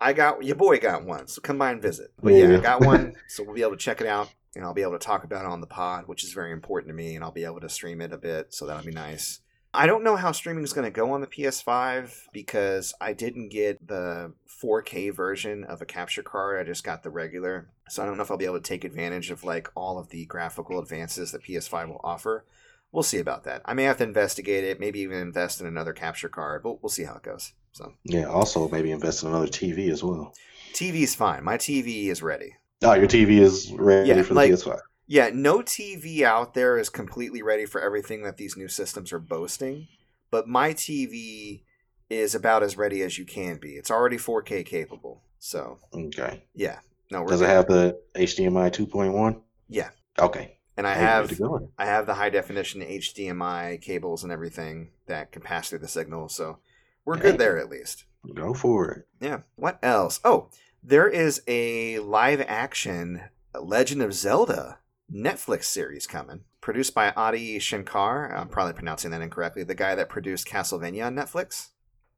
I 0.00 0.12
got 0.12 0.42
your 0.42 0.56
boy 0.56 0.80
got 0.80 1.04
one. 1.04 1.28
So 1.28 1.40
come 1.40 1.58
by 1.58 1.70
and 1.70 1.80
visit. 1.80 2.12
But 2.20 2.34
yeah, 2.34 2.56
I 2.56 2.60
got 2.60 2.84
one, 2.84 3.14
so 3.28 3.44
we'll 3.44 3.54
be 3.54 3.62
able 3.62 3.76
to 3.76 3.76
check 3.76 4.00
it 4.00 4.08
out, 4.08 4.28
and 4.56 4.64
I'll 4.64 4.74
be 4.74 4.82
able 4.82 4.98
to 4.98 5.06
talk 5.06 5.22
about 5.22 5.44
it 5.44 5.52
on 5.52 5.60
the 5.60 5.68
pod, 5.68 6.08
which 6.08 6.24
is 6.24 6.32
very 6.32 6.50
important 6.50 6.90
to 6.90 6.96
me, 6.96 7.14
and 7.14 7.22
I'll 7.22 7.30
be 7.30 7.44
able 7.44 7.60
to 7.60 7.68
stream 7.68 8.00
it 8.00 8.12
a 8.12 8.18
bit, 8.18 8.52
so 8.52 8.66
that'll 8.66 8.84
be 8.84 8.90
nice. 8.90 9.38
I 9.74 9.86
don't 9.86 10.02
know 10.02 10.16
how 10.16 10.32
streaming 10.32 10.64
is 10.64 10.72
going 10.72 10.86
to 10.86 10.90
go 10.90 11.12
on 11.12 11.20
the 11.20 11.26
PS5 11.26 12.28
because 12.32 12.94
I 13.00 13.12
didn't 13.12 13.50
get 13.50 13.86
the 13.86 14.32
4K 14.62 15.14
version 15.14 15.62
of 15.64 15.82
a 15.82 15.86
capture 15.86 16.22
card. 16.22 16.58
I 16.58 16.64
just 16.64 16.84
got 16.84 17.02
the 17.02 17.10
regular. 17.10 17.68
So 17.88 18.02
I 18.02 18.06
don't 18.06 18.16
know 18.16 18.22
if 18.22 18.30
I'll 18.30 18.38
be 18.38 18.46
able 18.46 18.56
to 18.60 18.62
take 18.62 18.84
advantage 18.84 19.30
of 19.30 19.44
like 19.44 19.68
all 19.74 19.98
of 19.98 20.08
the 20.08 20.24
graphical 20.24 20.78
advances 20.80 21.32
that 21.32 21.44
PS5 21.44 21.88
will 21.88 22.00
offer. 22.02 22.44
We'll 22.92 23.02
see 23.02 23.18
about 23.18 23.44
that. 23.44 23.60
I 23.66 23.74
may 23.74 23.84
have 23.84 23.98
to 23.98 24.04
investigate 24.04 24.64
it, 24.64 24.80
maybe 24.80 25.00
even 25.00 25.18
invest 25.18 25.60
in 25.60 25.66
another 25.66 25.92
capture 25.92 26.30
card, 26.30 26.62
but 26.62 26.82
we'll 26.82 26.88
see 26.88 27.04
how 27.04 27.16
it 27.16 27.22
goes. 27.22 27.52
So 27.72 27.92
Yeah. 28.04 28.24
Also, 28.24 28.68
maybe 28.70 28.90
invest 28.90 29.22
in 29.22 29.28
another 29.28 29.46
TV 29.46 29.90
as 29.90 30.02
well. 30.02 30.32
TV's 30.72 31.14
fine. 31.14 31.44
My 31.44 31.58
TV 31.58 32.06
is 32.08 32.22
ready. 32.22 32.54
Oh, 32.82 32.94
your 32.94 33.06
TV 33.08 33.40
is 33.40 33.70
ready 33.72 34.08
Yeah, 34.08 34.22
for 34.22 34.28
the 34.28 34.34
like- 34.34 34.50
PS5. 34.50 34.78
Yeah, 35.10 35.30
no 35.32 35.60
TV 35.60 36.22
out 36.22 36.52
there 36.52 36.78
is 36.78 36.90
completely 36.90 37.40
ready 37.42 37.64
for 37.64 37.80
everything 37.80 38.22
that 38.24 38.36
these 38.36 38.56
new 38.58 38.68
systems 38.68 39.10
are 39.12 39.18
boasting, 39.18 39.88
but 40.30 40.46
my 40.46 40.74
TV 40.74 41.62
is 42.10 42.34
about 42.34 42.62
as 42.62 42.76
ready 42.76 43.02
as 43.02 43.16
you 43.18 43.24
can 43.24 43.56
be. 43.56 43.70
It's 43.76 43.90
already 43.90 44.18
4K 44.18 44.64
capable. 44.66 45.22
So, 45.38 45.78
Okay. 45.94 46.44
yeah. 46.54 46.80
No, 47.10 47.22
we're 47.22 47.28
Does 47.28 47.40
it 47.40 47.48
have 47.48 47.66
the 47.68 47.98
HDMI 48.14 48.70
2.1? 48.70 49.40
Yeah. 49.68 49.90
Okay. 50.18 50.58
And 50.76 50.86
I 50.86 50.94
have. 50.94 51.32
I 51.78 51.86
have 51.86 52.06
the 52.06 52.14
high 52.14 52.30
definition 52.30 52.82
HDMI 52.82 53.80
cables 53.80 54.22
and 54.22 54.30
everything 54.30 54.90
that 55.06 55.32
can 55.32 55.42
pass 55.42 55.70
through 55.70 55.80
the 55.80 55.88
signal, 55.88 56.28
so 56.28 56.58
we're 57.04 57.16
Hey. 57.16 57.22
good 57.22 57.38
there 57.38 57.58
at 57.58 57.68
least. 57.70 58.04
Go 58.34 58.52
for 58.54 58.90
it. 58.90 59.08
Yeah. 59.20 59.40
What 59.56 59.78
else? 59.82 60.20
Oh, 60.24 60.50
there 60.82 61.08
is 61.08 61.42
a 61.48 61.98
live 62.00 62.42
action 62.46 63.22
Legend 63.58 64.02
of 64.02 64.12
Zelda 64.14 64.78
Netflix 65.12 65.64
series 65.64 66.06
coming, 66.06 66.44
produced 66.60 66.94
by 66.94 67.12
Adi 67.16 67.58
Shankar. 67.58 68.34
I'm 68.34 68.48
probably 68.48 68.74
pronouncing 68.74 69.10
that 69.12 69.22
incorrectly. 69.22 69.64
The 69.64 69.74
guy 69.74 69.94
that 69.94 70.08
produced 70.08 70.46
Castlevania 70.46 71.06
on 71.06 71.14
Netflix. 71.14 71.68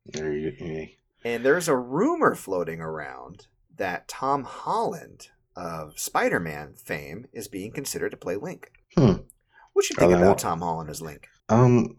There 0.07 0.33
you 0.33 0.53
yeah. 0.59 0.87
And 1.25 1.45
there's 1.45 1.69
a 1.69 1.77
rumor 1.77 2.35
floating 2.35 2.81
around 2.81 3.47
that 3.77 4.09
Tom 4.09 4.45
Holland 4.45 5.29
of 5.55 5.99
Spider-Man 5.99 6.75
fame 6.75 7.27
is 7.33 7.49
being 7.49 7.73
considered 7.73 8.11
to 8.11 8.17
play 8.17 8.37
Link. 8.37 8.73
Hmm. 8.97 9.13
What 9.73 9.89
you 9.89 9.97
think 9.97 10.13
about 10.13 10.39
Tom 10.39 10.61
Holland 10.61 10.91
as 10.91 11.01
Link? 11.01 11.29
Um, 11.49 11.95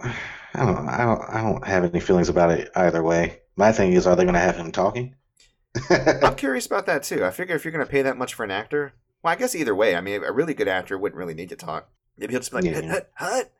I 0.53 0.65
don't, 0.65 0.89
I 0.89 1.05
don't, 1.05 1.21
I 1.29 1.41
don't 1.41 1.67
have 1.67 1.83
any 1.83 1.99
feelings 1.99 2.29
about 2.29 2.51
it 2.51 2.69
either 2.75 3.03
way. 3.03 3.41
My 3.55 3.71
thing 3.71 3.93
is, 3.93 4.07
are 4.07 4.15
they 4.15 4.23
going 4.23 4.33
to 4.33 4.39
have 4.39 4.55
him 4.55 4.71
talking? 4.71 5.15
I'm 5.89 6.35
curious 6.35 6.65
about 6.65 6.85
that 6.87 7.03
too. 7.03 7.23
I 7.23 7.31
figure 7.31 7.55
if 7.55 7.63
you're 7.63 7.71
going 7.71 7.85
to 7.85 7.91
pay 7.91 8.01
that 8.01 8.17
much 8.17 8.33
for 8.33 8.43
an 8.43 8.51
actor, 8.51 8.93
well, 9.23 9.33
I 9.33 9.35
guess 9.35 9.55
either 9.55 9.75
way. 9.75 9.95
I 9.95 10.01
mean, 10.01 10.23
a 10.23 10.31
really 10.31 10.53
good 10.53 10.67
actor 10.67 10.97
wouldn't 10.97 11.17
really 11.17 11.33
need 11.33 11.49
to 11.49 11.55
talk. 11.55 11.89
Maybe 12.17 12.33
he'll 12.33 12.39
just 12.39 12.51
be 12.51 12.57
like, 12.57 12.65
Yeah. 12.65 12.73
hut, 12.81 13.09
hut, 13.15 13.31
hut. 13.33 13.51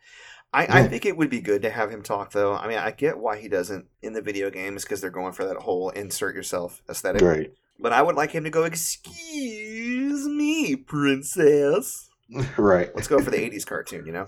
I, 0.53 0.81
I 0.81 0.87
think 0.87 1.05
it 1.05 1.15
would 1.15 1.29
be 1.29 1.39
good 1.39 1.61
to 1.61 1.69
have 1.69 1.89
him 1.89 2.01
talk, 2.01 2.33
though. 2.33 2.53
I 2.53 2.67
mean, 2.67 2.77
I 2.77 2.91
get 2.91 3.17
why 3.17 3.37
he 3.37 3.47
doesn't 3.47 3.85
in 4.01 4.11
the 4.11 4.21
video 4.21 4.49
games 4.49 4.83
because 4.83 4.99
they're 4.99 5.09
going 5.09 5.31
for 5.31 5.45
that 5.45 5.55
whole 5.57 5.91
insert 5.91 6.35
yourself 6.35 6.81
aesthetic. 6.89 7.21
Right. 7.21 7.53
But 7.79 7.93
I 7.93 8.01
would 8.01 8.15
like 8.15 8.31
him 8.31 8.43
to 8.43 8.49
go, 8.49 8.63
Excuse 8.65 10.27
me, 10.27 10.75
princess. 10.75 12.07
Right. 12.57 12.89
Let's 12.95 13.07
go 13.09 13.19
for 13.21 13.29
the 13.29 13.37
80s 13.37 13.65
cartoon, 13.65 14.05
you 14.05 14.13
know? 14.13 14.27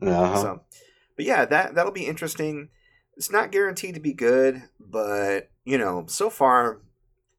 Uh-huh. 0.00 0.40
So, 0.40 0.60
but 1.16 1.24
yeah, 1.26 1.44
that 1.44 1.74
that'll 1.74 1.92
be 1.92 2.06
interesting. 2.06 2.70
It's 3.16 3.30
not 3.30 3.52
guaranteed 3.52 3.94
to 3.94 4.00
be 4.00 4.12
good, 4.14 4.62
but 4.80 5.50
you 5.64 5.76
know, 5.78 6.06
so 6.08 6.30
far 6.30 6.80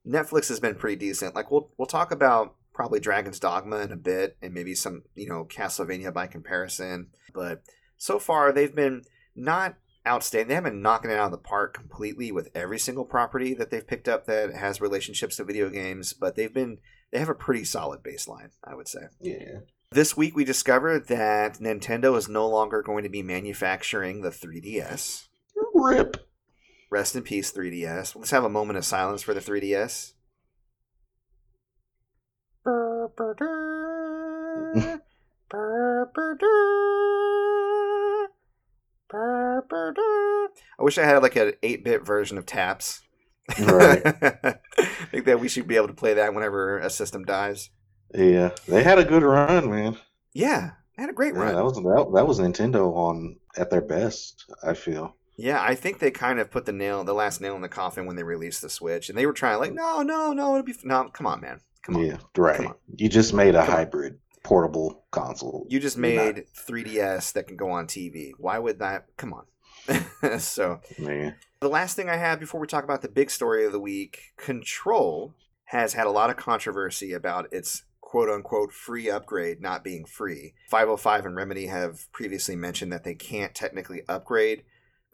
Netflix 0.07 0.47
has 0.49 0.59
been 0.59 0.75
pretty 0.75 0.95
decent. 0.95 1.33
Like 1.36 1.49
we'll 1.51 1.71
we'll 1.77 1.88
talk 1.88 2.11
about 2.11 2.55
probably 2.76 2.99
Dragon's 2.99 3.39
Dogma 3.39 3.78
in 3.78 3.91
a 3.91 3.97
bit, 3.97 4.38
and 4.41 4.53
maybe 4.53 4.76
some 4.76 5.03
you 5.15 5.28
know 5.28 5.45
Castlevania 5.45 6.13
by 6.13 6.28
comparison. 6.28 7.07
But 7.34 7.63
so 7.97 8.19
far 8.19 8.51
they've 8.51 8.76
been 8.76 9.03
not 9.36 9.76
outstanding. 10.05 10.49
They 10.49 10.55
haven't 10.55 10.73
been 10.73 10.82
knocking 10.82 11.09
it 11.09 11.17
out 11.17 11.28
of 11.28 11.32
the 11.32 11.38
park 11.38 11.73
completely 11.73 12.32
with 12.32 12.49
every 12.53 12.78
single 12.78 13.05
property 13.05 13.53
that 13.55 13.71
they've 13.71 13.88
picked 13.88 14.09
up 14.09 14.26
that 14.28 14.53
has 14.53 14.82
relationships 14.82 15.38
to 15.38 15.45
video 15.45 15.69
games, 15.69 16.13
but 16.13 16.36
they've 16.36 16.53
been 16.53 16.80
they 17.11 17.19
have 17.19 17.30
a 17.30 17.34
pretty 17.34 17.63
solid 17.63 18.03
baseline, 18.03 18.49
I 18.63 18.76
would 18.76 18.88
say. 18.88 19.07
yeah. 19.21 19.59
This 19.91 20.17
week 20.17 20.36
we 20.36 20.43
discovered 20.43 21.07
that 21.07 21.59
Nintendo 21.59 22.17
is 22.17 22.28
no 22.28 22.49
longer 22.49 22.82
going 22.82 23.03
to 23.03 23.09
be 23.09 23.23
manufacturing 23.23 24.21
the 24.21 24.30
3DS. 24.30 25.28
Rip. 25.73 26.28
Rest 26.91 27.15
in 27.15 27.21
peace, 27.21 27.53
3DS. 27.53 28.15
Let's 28.15 28.32
have 28.32 28.43
a 28.43 28.49
moment 28.49 28.78
of 28.78 28.84
silence 28.84 29.21
for 29.21 29.34
the 29.34 29.39
3DS. 29.39 30.13
I 40.80 40.84
wish 40.84 40.97
I 40.97 41.06
had 41.06 41.22
like 41.24 41.36
an 41.36 41.53
8-bit 41.64 42.06
version 42.06 42.38
of 42.38 42.45
Taps. 42.45 43.01
Right. 43.60 44.01
I 44.06 44.56
think 45.12 45.26
that 45.26 45.39
we 45.39 45.47
should 45.47 45.68
be 45.68 45.76
able 45.76 45.88
to 45.88 45.93
play 45.93 46.16
that 46.16 46.34
whenever 46.34 46.80
a 46.80 46.89
system 46.89 47.24
dies. 47.24 47.70
Yeah. 48.14 48.51
They 48.68 48.84
had 48.84 48.97
a 48.99 49.06
good 49.06 49.24
run, 49.24 49.70
man. 49.70 49.97
Yeah, 50.34 50.72
they 50.97 51.03
had 51.03 51.10
a 51.10 51.14
great 51.14 51.34
Yeah, 51.34 51.41
run. 51.41 51.56
that 51.56 51.64
was 51.64 51.76
that, 51.76 52.12
that 52.16 52.28
was 52.28 52.39
Nintendo 52.39 52.91
on 52.93 53.38
at 53.58 53.70
their 53.70 53.82
best. 53.82 54.45
I 54.64 54.74
feel. 54.74 55.16
Yeah, 55.38 55.62
I 55.62 55.76
think 55.76 55.99
they 55.99 56.12
kind 56.12 56.39
of 56.39 56.49
put 56.49 56.66
the 56.66 56.72
nail, 56.72 57.03
the 57.03 57.14
last 57.14 57.41
nail 57.41 57.56
in 57.56 57.62
the 57.62 57.68
coffin 57.70 58.06
when 58.06 58.16
they 58.16 58.24
released 58.24 58.62
the 58.62 58.70
Switch, 58.70 59.10
and 59.10 59.18
they 59.18 59.26
were 59.26 59.34
trying 59.34 59.60
like, 59.60 59.74
no, 59.74 60.01
no, 60.01 60.32
no, 60.34 60.51
it'll 60.56 60.64
be 60.64 60.72
f-. 60.72 60.86
no. 60.86 61.10
Come 61.14 61.28
on, 61.28 61.41
man, 61.41 61.60
come 61.86 61.95
on. 61.97 62.05
Yeah. 62.05 62.17
Right. 62.38 62.57
Come 62.57 62.67
on. 62.67 62.75
You 62.97 63.09
just 63.09 63.33
made 63.33 63.55
a 63.55 63.59
Come 63.61 63.69
on. 63.69 63.75
hybrid 63.77 64.19
portable 64.43 65.03
console. 65.11 65.65
You 65.69 65.79
just 65.79 65.97
You're 65.97 66.13
not- 66.25 66.36
made 66.36 66.45
3DS 66.55 67.33
that 67.33 67.47
can 67.47 67.55
go 67.57 67.69
on 67.71 67.88
TV. 67.88 68.31
Why 68.38 68.59
would 68.59 68.79
that? 68.79 69.05
Come 69.17 69.33
on. 69.33 69.45
so 70.39 70.79
Man. 70.97 71.36
the 71.59 71.69
last 71.69 71.95
thing 71.95 72.09
I 72.09 72.15
have 72.17 72.39
before 72.39 72.59
we 72.59 72.67
talk 72.67 72.83
about 72.83 73.01
the 73.01 73.07
big 73.09 73.29
story 73.29 73.65
of 73.65 73.71
the 73.71 73.79
week, 73.79 74.33
Control 74.38 75.33
has 75.65 75.93
had 75.93 76.07
a 76.07 76.11
lot 76.11 76.29
of 76.29 76.38
controversy 76.38 77.11
about 77.13 77.51
its 77.51 77.83
quote 78.01 78.29
unquote 78.29 78.71
free 78.71 79.09
upgrade 79.09 79.61
not 79.61 79.83
being 79.83 80.05
free. 80.05 80.53
505 80.69 81.25
and 81.25 81.36
Remedy 81.36 81.67
have 81.67 82.11
previously 82.11 82.55
mentioned 82.55 82.91
that 82.93 83.03
they 83.03 83.15
can't 83.15 83.53
technically 83.55 84.01
upgrade 84.07 84.63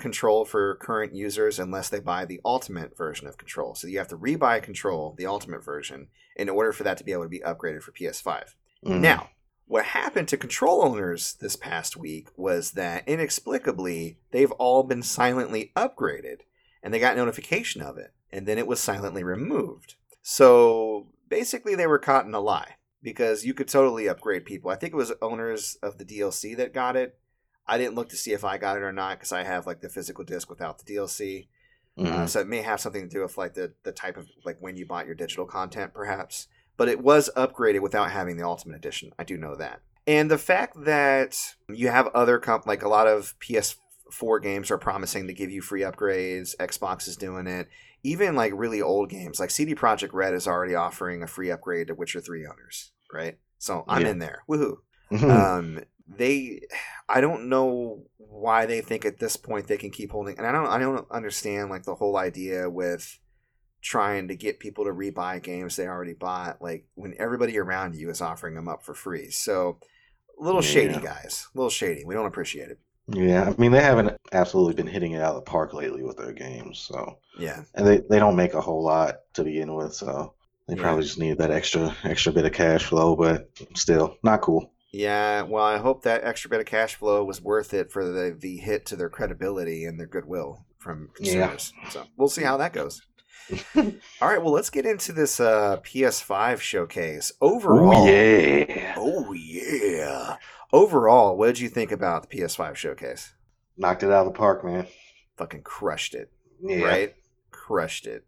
Control 0.01 0.43
for 0.43 0.75
current 0.75 1.15
users 1.15 1.59
unless 1.59 1.89
they 1.89 1.99
buy 1.99 2.25
the 2.25 2.41
ultimate 2.43 2.97
version 2.97 3.27
of 3.27 3.37
Control. 3.37 3.75
So 3.75 3.87
you 3.87 3.97
have 3.99 4.09
to 4.09 4.17
rebuy 4.17 4.61
Control, 4.61 5.15
the 5.17 5.25
ultimate 5.25 5.63
version, 5.63 6.07
in 6.35 6.49
order 6.49 6.73
for 6.73 6.83
that 6.83 6.97
to 6.97 7.03
be 7.03 7.13
able 7.13 7.23
to 7.23 7.29
be 7.29 7.39
upgraded 7.39 7.81
for 7.81 7.91
PS5. 7.91 8.55
Mm. 8.85 8.99
Now, 8.99 9.29
what 9.71 9.85
happened 9.85 10.27
to 10.27 10.35
control 10.35 10.83
owners 10.83 11.37
this 11.39 11.55
past 11.55 11.95
week 11.95 12.27
was 12.35 12.71
that 12.71 13.07
inexplicably 13.07 14.17
they've 14.31 14.51
all 14.51 14.83
been 14.83 15.01
silently 15.01 15.71
upgraded 15.77 16.39
and 16.83 16.93
they 16.93 16.99
got 16.99 17.15
notification 17.15 17.81
of 17.81 17.97
it 17.97 18.13
and 18.33 18.45
then 18.45 18.57
it 18.57 18.67
was 18.67 18.81
silently 18.81 19.23
removed. 19.23 19.95
So 20.21 21.07
basically 21.29 21.75
they 21.75 21.87
were 21.87 21.99
caught 21.99 22.25
in 22.25 22.33
a 22.33 22.41
lie 22.41 22.75
because 23.01 23.45
you 23.45 23.53
could 23.53 23.69
totally 23.69 24.09
upgrade 24.09 24.43
people. 24.43 24.71
I 24.71 24.75
think 24.75 24.91
it 24.91 24.97
was 24.97 25.13
owners 25.21 25.77
of 25.81 25.97
the 25.97 26.05
DLC 26.05 26.55
that 26.57 26.73
got 26.73 26.97
it. 26.97 27.17
I 27.67 27.77
didn't 27.77 27.95
look 27.95 28.09
to 28.09 28.17
see 28.17 28.33
if 28.33 28.43
I 28.43 28.57
got 28.57 28.77
it 28.77 28.83
or 28.83 28.91
not 28.91 29.17
because 29.17 29.31
I 29.31 29.43
have 29.43 29.65
like 29.67 29.81
the 29.81 29.89
physical 29.89 30.23
disc 30.23 30.49
without 30.49 30.79
the 30.79 30.93
DLC. 30.93 31.47
Uh, 31.97 32.03
Mhm. 32.03 32.29
so 32.29 32.39
it 32.39 32.47
may 32.47 32.61
have 32.61 32.79
something 32.79 33.01
to 33.03 33.13
do 33.13 33.21
with 33.21 33.37
like 33.37 33.53
the, 33.53 33.73
the 33.83 33.91
type 33.91 34.17
of 34.17 34.27
like 34.45 34.57
when 34.59 34.75
you 34.77 34.85
bought 34.85 35.05
your 35.05 35.15
digital 35.15 35.45
content, 35.45 35.93
perhaps. 35.93 36.47
But 36.77 36.87
it 36.89 37.01
was 37.01 37.29
upgraded 37.35 37.81
without 37.81 38.11
having 38.11 38.37
the 38.37 38.45
Ultimate 38.45 38.75
Edition. 38.77 39.11
I 39.19 39.23
do 39.23 39.37
know 39.37 39.55
that. 39.55 39.81
And 40.07 40.31
the 40.31 40.37
fact 40.37 40.83
that 40.85 41.37
you 41.69 41.89
have 41.89 42.07
other 42.07 42.39
comp 42.39 42.65
like 42.65 42.81
a 42.81 42.87
lot 42.89 43.07
of 43.07 43.35
PS4 43.39 44.41
games 44.41 44.71
are 44.71 44.77
promising 44.77 45.27
to 45.27 45.33
give 45.33 45.51
you 45.51 45.61
free 45.61 45.81
upgrades. 45.81 46.55
Xbox 46.57 47.07
is 47.07 47.17
doing 47.17 47.45
it. 47.45 47.67
Even 48.03 48.35
like 48.35 48.51
really 48.55 48.81
old 48.81 49.09
games, 49.09 49.39
like 49.39 49.51
CD 49.51 49.75
Projekt 49.75 50.13
Red 50.13 50.33
is 50.33 50.47
already 50.47 50.73
offering 50.73 51.21
a 51.21 51.27
free 51.27 51.51
upgrade 51.51 51.87
to 51.87 51.93
Witcher 51.93 52.19
3 52.21 52.47
owners, 52.47 52.91
right? 53.13 53.37
So 53.59 53.83
I'm 53.87 54.01
Yeah. 54.03 54.09
in 54.09 54.19
there. 54.19 54.43
Woohoo 54.49 54.77
Mhm. 55.11 55.29
um 55.29 55.79
they 56.17 56.61
i 57.07 57.21
don't 57.21 57.47
know 57.49 58.03
why 58.17 58.65
they 58.65 58.81
think 58.81 59.05
at 59.05 59.19
this 59.19 59.37
point 59.37 59.67
they 59.67 59.77
can 59.77 59.91
keep 59.91 60.11
holding 60.11 60.37
and 60.37 60.45
i 60.47 60.51
don't 60.51 60.67
i 60.67 60.77
don't 60.77 61.09
understand 61.11 61.69
like 61.69 61.83
the 61.83 61.95
whole 61.95 62.17
idea 62.17 62.69
with 62.69 63.19
trying 63.81 64.27
to 64.27 64.35
get 64.35 64.59
people 64.59 64.85
to 64.85 64.91
rebuy 64.91 65.41
games 65.41 65.75
they 65.75 65.87
already 65.87 66.13
bought 66.13 66.61
like 66.61 66.85
when 66.95 67.15
everybody 67.17 67.57
around 67.57 67.95
you 67.95 68.09
is 68.09 68.21
offering 68.21 68.53
them 68.53 68.67
up 68.67 68.83
for 68.83 68.93
free. 68.93 69.31
So 69.31 69.79
a 70.39 70.43
little 70.43 70.61
shady 70.61 70.99
guys 70.99 71.47
a 71.53 71.57
little 71.57 71.69
shady 71.71 72.05
we 72.05 72.13
don't 72.13 72.27
appreciate 72.27 72.69
it. 72.69 72.79
Yeah, 73.07 73.49
I 73.49 73.59
mean 73.59 73.71
they 73.71 73.81
haven't 73.81 74.15
absolutely 74.31 74.75
been 74.75 74.85
hitting 74.87 75.13
it 75.13 75.21
out 75.21 75.35
of 75.35 75.43
the 75.43 75.49
park 75.49 75.73
lately 75.73 76.03
with 76.03 76.17
their 76.17 76.31
games, 76.31 76.77
so. 76.79 77.17
Yeah. 77.39 77.63
And 77.73 77.87
they, 77.87 78.01
they 78.09 78.19
don't 78.19 78.35
make 78.35 78.53
a 78.53 78.61
whole 78.61 78.83
lot 78.83 79.15
to 79.33 79.43
begin 79.43 79.73
with, 79.73 79.93
so 79.95 80.35
they 80.67 80.75
Yeah. 80.75 80.81
probably 80.83 81.03
just 81.03 81.17
need 81.17 81.39
that 81.39 81.49
extra 81.51 81.95
extra 82.03 82.31
bit 82.31 82.45
of 82.45 82.53
cash 82.53 82.85
flow, 82.85 83.15
but 83.15 83.49
still 83.75 84.17
not 84.23 84.41
cool. 84.41 84.71
Yeah, 84.91 85.43
well, 85.43 85.63
I 85.63 85.77
hope 85.77 86.03
that 86.03 86.23
extra 86.25 86.49
bit 86.49 86.59
of 86.59 86.65
cash 86.65 86.95
flow 86.95 87.23
was 87.23 87.41
worth 87.41 87.73
it 87.73 87.91
for 87.91 88.03
the 88.05 88.35
the 88.37 88.57
hit 88.57 88.85
to 88.87 88.95
their 88.95 89.09
credibility 89.09 89.85
and 89.85 89.99
their 89.99 90.07
goodwill 90.07 90.65
from 90.79 91.09
Yeah. 91.19 91.47
consumers. 91.47 91.73
So 91.91 92.03
we'll 92.17 92.27
see 92.29 92.43
how 92.43 92.57
that 92.57 92.73
goes. 92.73 93.01
All 93.75 94.27
right, 94.29 94.41
well, 94.41 94.51
let's 94.53 94.69
get 94.69 94.85
into 94.85 95.11
this 95.13 95.39
uh, 95.39 95.77
PS5 95.83 96.59
showcase. 96.59 97.31
Overall, 97.41 97.93
Oh 98.03 98.05
yeah, 98.05 98.93
oh 98.97 99.33
yeah. 99.33 100.37
Overall, 100.73 101.37
what 101.37 101.47
did 101.47 101.59
you 101.59 101.69
think 101.69 101.91
about 101.91 102.29
the 102.29 102.37
PS5 102.37 102.75
showcase? 102.75 103.33
knocked 103.77 104.03
it 104.03 104.11
out 104.11 104.27
of 104.27 104.33
the 104.33 104.37
park, 104.37 104.63
man. 104.63 104.85
Fucking 105.37 105.63
crushed 105.63 106.13
it, 106.13 106.29
Yeah. 106.61 106.83
right? 106.83 107.15
Crushed 107.49 108.05
it. 108.05 108.25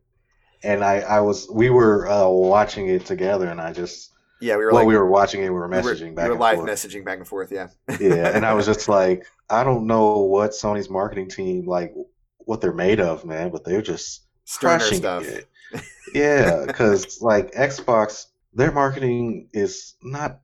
And 0.64 0.84
I, 0.84 1.00
I 1.02 1.20
was, 1.20 1.48
we 1.52 1.70
were 1.70 2.08
uh, 2.10 2.28
watching 2.28 2.88
it 2.88 3.06
together, 3.06 3.48
and 3.48 3.62
I 3.62 3.72
just, 3.74 4.10
Yeah, 4.44 4.58
we 4.58 4.66
were 4.66 4.72
well, 4.74 4.82
like 4.82 4.88
we 4.88 4.98
were 4.98 5.10
watching 5.10 5.42
it, 5.42 5.46
we 5.46 5.50
were 5.52 5.68
we 5.70 5.78
were- 5.78 5.82
messaging 5.82 6.16
we 6.22 6.30
were 6.30 6.36
live 6.38 6.58
forth. 6.58 6.70
messaging 6.70 7.06
back 7.06 7.18
and 7.20 7.28
forth. 7.28 7.52
Yeah, 7.52 7.70
yeah, 8.00 8.36
and 8.36 8.46
I 8.46 8.54
was 8.54 8.66
just 8.66 8.90
like, 9.00 9.26
I 9.50 9.64
don't 9.64 9.88
know 9.88 10.20
what 10.20 10.52
Sony's 10.52 10.90
marketing 10.90 11.30
team 11.30 11.66
like, 11.66 11.94
what 12.40 12.60
they're 12.60 12.74
made 12.74 13.00
of, 13.00 13.24
man, 13.26 13.52
but 13.52 13.64
they're 13.64 13.82
just 13.82 14.26
Sterner 14.44 14.80
crushing 14.80 14.98
stuff. 14.98 15.24
it. 15.26 15.48
Yeah, 16.14 16.66
because 16.68 17.20
like 17.22 17.52
Xbox, 17.54 18.26
their 18.54 18.72
marketing 18.72 19.48
is 19.54 19.96
not 20.04 20.42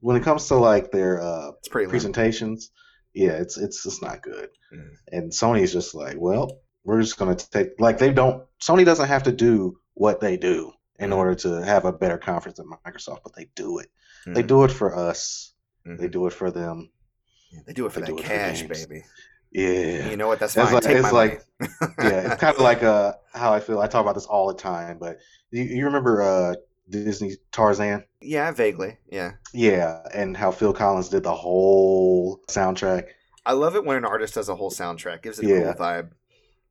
when 0.00 0.16
it 0.16 0.22
comes 0.22 0.46
to 0.48 0.54
like 0.56 0.90
their 0.90 1.20
uh, 1.20 1.50
pretty. 1.70 1.86
lame. 1.86 1.90
presentations. 1.90 2.70
Yeah, 3.14 3.32
it's 3.32 3.58
it's 3.58 3.84
it's 3.84 4.00
not 4.00 4.22
good. 4.22 4.48
Mm. 4.74 4.88
And 5.12 5.32
Sony's 5.32 5.72
just 5.72 5.94
like, 5.94 6.16
well, 6.18 6.60
we're 6.84 7.02
just 7.02 7.18
gonna 7.18 7.34
take 7.34 7.78
like 7.78 7.98
they 7.98 8.12
don't. 8.12 8.44
Sony 8.62 8.84
doesn't 8.84 9.08
have 9.08 9.24
to 9.24 9.32
do 9.32 9.78
what 9.94 10.20
they 10.20 10.36
do 10.36 10.72
in 10.98 11.12
order 11.12 11.34
to 11.34 11.62
have 11.64 11.84
a 11.84 11.92
better 11.92 12.18
conference 12.18 12.58
than 12.58 12.68
Microsoft, 12.86 13.20
but 13.22 13.34
they 13.36 13.48
do 13.54 13.78
it. 13.78 13.88
They 14.26 14.42
Mhm. 14.42 14.46
do 14.48 14.64
it 14.64 14.70
for 14.72 14.96
us. 14.96 15.52
Mhm. 15.86 15.98
They 15.98 16.08
do 16.08 16.26
it 16.26 16.32
for 16.32 16.50
them. 16.50 16.90
Yeah, 17.52 17.60
They 17.66 17.72
do 17.72 17.86
it 17.86 17.92
for 17.92 18.00
They 18.00 18.06
that 18.06 18.12
it 18.18 18.22
for 18.22 18.28
cash, 18.28 18.62
baby. 18.62 19.04
Yeah. 19.50 20.10
You 20.10 20.16
know 20.16 20.26
what? 20.28 20.38
That's 20.40 20.56
It's 20.56 20.72
like- 20.72 20.84
it's 20.84 21.12
like- 21.12 21.42
yeah, 21.98 22.32
it's 22.32 22.40
kind 22.40 22.54
of 22.54 22.60
like 22.70 22.82
uh 22.82 23.14
how 23.32 23.52
I 23.54 23.60
feel. 23.60 23.80
I 23.80 23.86
talk 23.86 24.02
about 24.02 24.14
this 24.14 24.26
all 24.26 24.48
the 24.48 24.54
time, 24.54 24.98
but 24.98 25.18
you, 25.50 25.62
you 25.62 25.84
remember 25.86 26.20
uh 26.22 26.54
Disney 26.90 27.32
Tarzan? 27.52 28.04
yeah, 28.20 28.50
vaguely. 28.50 28.98
Yeah, 29.10 29.32
Yeah, 29.52 30.00
and 30.12 30.36
how 30.36 30.50
Phil 30.50 30.72
Collins 30.72 31.08
did 31.10 31.22
the 31.22 31.34
whole 31.34 32.40
soundtrack. 32.48 33.08
I 33.46 33.52
love 33.52 33.76
it 33.76 33.84
when 33.84 33.96
an 33.96 34.04
artist 34.04 34.34
does 34.34 34.48
a 34.50 34.54
whole 34.56 34.70
soundtrack. 34.70 35.22
Gives 35.22 35.38
it 35.38 35.46
a 35.46 35.48
Yeah. 35.48 35.72
cool 35.72 35.84
vibe. 35.84 36.10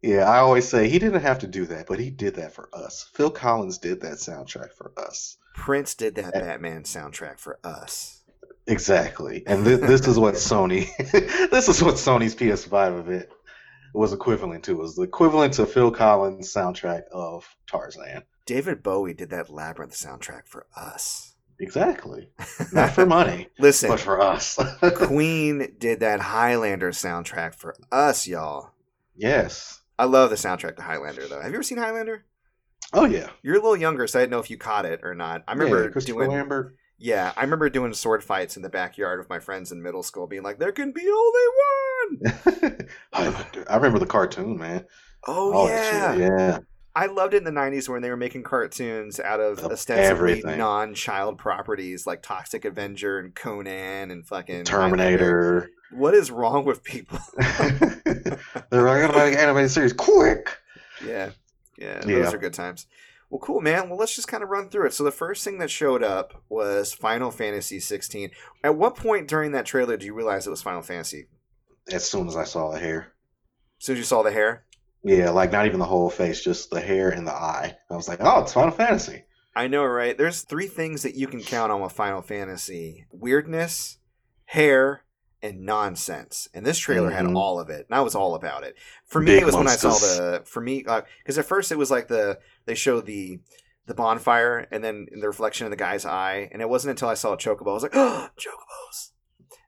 Yeah, 0.02 0.30
I 0.30 0.38
always 0.40 0.68
say 0.68 0.88
he 0.90 1.00
didn't 1.00 1.22
have 1.22 1.40
to 1.40 1.48
do 1.48 1.66
that, 1.68 1.88
but 1.88 2.00
he 2.00 2.10
did 2.12 2.36
that 2.36 2.54
for 2.54 2.70
us. 2.74 3.10
Phil 3.14 3.32
Collins 3.32 3.78
did 3.80 4.02
that 4.02 4.14
soundtrack 4.18 4.72
for 4.74 4.92
us. 4.98 5.38
Prince 5.56 5.96
did 5.96 6.16
that 6.16 6.36
Eh. 6.36 6.40
Batman 6.40 6.84
soundtrack 6.84 7.40
for 7.40 7.60
us. 7.64 8.22
Exactly, 8.68 9.44
and 9.48 9.66
this, 9.66 9.80
this 9.80 10.08
is 10.08 10.20
what 10.20 10.36
Sony, 10.36 10.90
this 11.52 11.70
is 11.70 11.82
what 11.82 11.96
Sony's 11.96 12.36
PS5 12.36 13.00
of 13.00 13.10
it 13.10 13.32
was 13.94 14.12
equivalent 14.14 14.66
to. 14.66 14.72
It 14.74 14.78
was 14.78 14.96
the 14.96 15.04
equivalent 15.04 15.54
to 15.54 15.66
Phil 15.66 15.90
Collins' 15.90 16.54
soundtrack 16.54 17.04
of 17.14 17.48
Tarzan. 17.66 18.24
David 18.46 18.84
Bowie 18.84 19.14
did 19.14 19.30
that 19.30 19.50
Labyrinth 19.50 19.94
soundtrack 19.94 20.48
for 20.48 20.68
us. 20.76 21.34
Exactly, 21.60 22.30
not 22.74 22.92
for 22.92 23.06
money, 23.06 23.48
Listen, 23.58 23.90
but 23.90 24.02
for 24.02 24.22
us. 24.22 24.60
Queen 24.96 25.74
did 25.80 26.02
that 26.02 26.20
Highlander 26.20 26.92
soundtrack 26.92 27.56
for 27.56 27.74
us, 27.92 28.28
y'all. 28.28 28.72
yes. 29.16 29.82
I 30.00 30.06
love 30.06 30.30
the 30.30 30.36
soundtrack 30.36 30.76
to 30.78 30.82
Highlander, 30.84 31.28
though. 31.28 31.42
Have 31.42 31.52
you 31.52 31.56
ever 31.58 31.64
seen 31.64 31.78
Highlander? 31.78 32.26
Oh 32.94 33.06
yeah. 33.06 33.30
You're 33.42 33.56
a 33.56 33.60
little 33.60 33.78
younger, 33.78 34.08
so 34.08 34.20
I 34.20 34.22
didn't 34.22 34.32
know 34.32 34.40
if 34.40 34.50
you 34.50 34.58
caught 34.58 34.86
it 34.86 35.02
or 35.04 35.14
not. 35.14 35.44
I 35.48 35.54
remember 35.54 35.84
yeah, 35.86 35.90
Christopher 35.90 36.20
doing 36.20 36.32
Lambert. 36.32 36.76
Yeah, 37.00 37.32
I 37.36 37.42
remember 37.42 37.70
doing 37.70 37.94
sword 37.94 38.24
fights 38.24 38.56
in 38.58 38.64
the 38.64 38.70
backyard 38.70 39.20
with 39.20 39.30
my 39.30 39.40
friends 39.40 39.72
in 39.72 39.84
middle 39.84 40.04
school, 40.04 40.26
being 40.26 40.42
like, 40.44 40.58
"There 40.58 40.72
can 40.72 40.92
be 40.92 41.02
only 41.02 42.22
one." 42.22 42.88
Highlander. 43.14 43.66
I 43.70 43.76
remember 43.76 44.00
the 44.00 44.06
cartoon, 44.06 44.58
man. 44.58 44.86
Oh, 45.28 45.54
oh 45.54 45.58
All 45.58 45.68
yeah. 45.68 46.16
Yeah. 46.16 46.60
I 46.96 47.06
loved 47.06 47.36
it 47.36 47.38
in 47.38 47.44
the 47.44 47.52
'90s 47.52 47.88
when 47.88 48.02
they 48.02 48.10
were 48.10 48.18
making 48.18 48.44
cartoons 48.44 49.20
out 49.20 49.40
of 49.40 49.60
Of 49.60 49.72
ostensibly 49.72 50.06
everything. 50.40 50.58
non-child 50.58 51.38
properties 51.38 52.08
like 52.08 52.24
Toxic 52.24 52.66
Avenger 52.66 53.20
and 53.20 53.36
Conan 53.36 54.10
and 54.10 54.26
fucking 54.26 54.66
Highlander. 54.66 54.98
Terminator. 54.98 55.70
What 55.92 56.16
is 56.16 56.32
wrong 56.32 56.66
with 56.66 56.84
people? 56.84 57.20
They're 58.70 58.84
like, 58.84 59.04
I 59.04 59.08
gotta 59.08 59.24
an 59.26 59.38
animated 59.38 59.72
series 59.72 59.94
quick. 59.94 60.58
yeah, 61.06 61.32
yeah, 61.78 62.00
those 62.02 62.34
are 62.34 62.38
good 62.38 62.54
times. 62.54 62.88
Well, 63.30 63.40
cool, 63.40 63.60
man. 63.60 63.90
Well, 63.90 63.98
let's 63.98 64.16
just 64.16 64.30
kind 64.30 64.42
of 64.42 64.50
run 64.50 64.70
through 64.70 64.88
it. 64.88 64.94
So 64.94 65.04
the 65.04 65.12
first 65.12 65.44
thing 65.44 65.58
that 65.58 65.70
showed 65.70 66.02
up 66.02 66.42
was 66.48 66.94
Final 66.94 67.30
Fantasy 67.30 67.80
16. 67.80 68.32
At 68.64 68.76
what 68.76 68.96
point 68.96 69.28
during 69.28 69.52
that 69.52 69.66
trailer 69.66 69.98
do 69.98 70.06
you 70.06 70.14
realize 70.14 70.48
it 70.48 70.52
was 70.52 70.62
Final 70.62 70.82
Fantasy? 70.82 71.28
As 71.92 72.10
soon 72.10 72.28
as 72.28 72.38
I 72.38 72.46
saw 72.46 72.72
the 72.72 72.80
hair. 72.80 73.14
As 73.80 73.86
soon 73.86 73.94
as 73.94 74.00
you 74.00 74.06
saw 74.06 74.24
the 74.24 74.32
hair. 74.32 74.66
Yeah, 75.04 75.32
like 75.32 75.52
not 75.52 75.66
even 75.66 75.80
the 75.80 75.86
whole 75.86 76.10
face, 76.10 76.44
just 76.44 76.70
the 76.70 76.80
hair 76.80 77.10
and 77.10 77.28
the 77.28 77.34
eye. 77.34 77.78
I 77.90 77.96
was 77.96 78.08
like, 78.08 78.20
oh, 78.22 78.42
it's 78.42 78.54
Final 78.54 78.72
Fantasy. 78.72 79.24
I 79.56 79.68
know, 79.68 79.84
right? 79.84 80.18
There's 80.18 80.44
three 80.44 80.68
things 80.68 81.04
that 81.04 81.16
you 81.16 81.28
can 81.28 81.42
count 81.42 81.72
on 81.72 81.82
with 81.82 81.92
Final 81.92 82.22
Fantasy 82.22 83.06
weirdness, 83.12 83.98
hair, 84.46 85.02
and 85.48 85.62
nonsense. 85.62 86.48
And 86.54 86.66
this 86.66 86.78
trailer 86.78 87.10
had 87.10 87.26
Mhm. 87.26 87.36
all 87.36 87.60
of 87.60 87.70
it. 87.70 87.88
And 87.90 87.98
I 87.98 88.02
was 88.02 88.14
all 88.16 88.36
about 88.36 88.64
it. 88.64 88.76
For 89.06 89.20
me, 89.20 89.26
Big 89.34 89.42
it 89.44 89.46
was 89.46 89.56
when 89.56 89.68
I 89.68 89.76
saw 89.76 89.94
the. 89.94 90.44
For 90.46 90.62
me, 90.62 90.84
because 90.84 91.38
at 91.38 91.46
first 91.46 91.72
it 91.72 91.78
was 91.78 91.90
like 91.90 92.08
the. 92.08 92.40
They 92.66 92.76
showed 92.76 93.06
the. 93.06 93.40
The 93.86 93.94
bonfire, 93.94 94.68
and 94.70 94.84
then 94.84 95.08
the 95.18 95.28
reflection 95.28 95.66
in 95.66 95.72
the 95.72 95.78
guy's 95.78 96.06
eye, 96.06 96.50
and 96.52 96.62
it 96.62 96.68
wasn't 96.68 96.90
until 96.90 97.08
I 97.08 97.14
saw 97.14 97.32
a 97.32 97.38
chocobo 97.38 97.70
I 97.70 97.74
was 97.74 97.84
like, 97.84 97.96
"Oh, 97.96 98.28
chocobos!" 98.38 99.12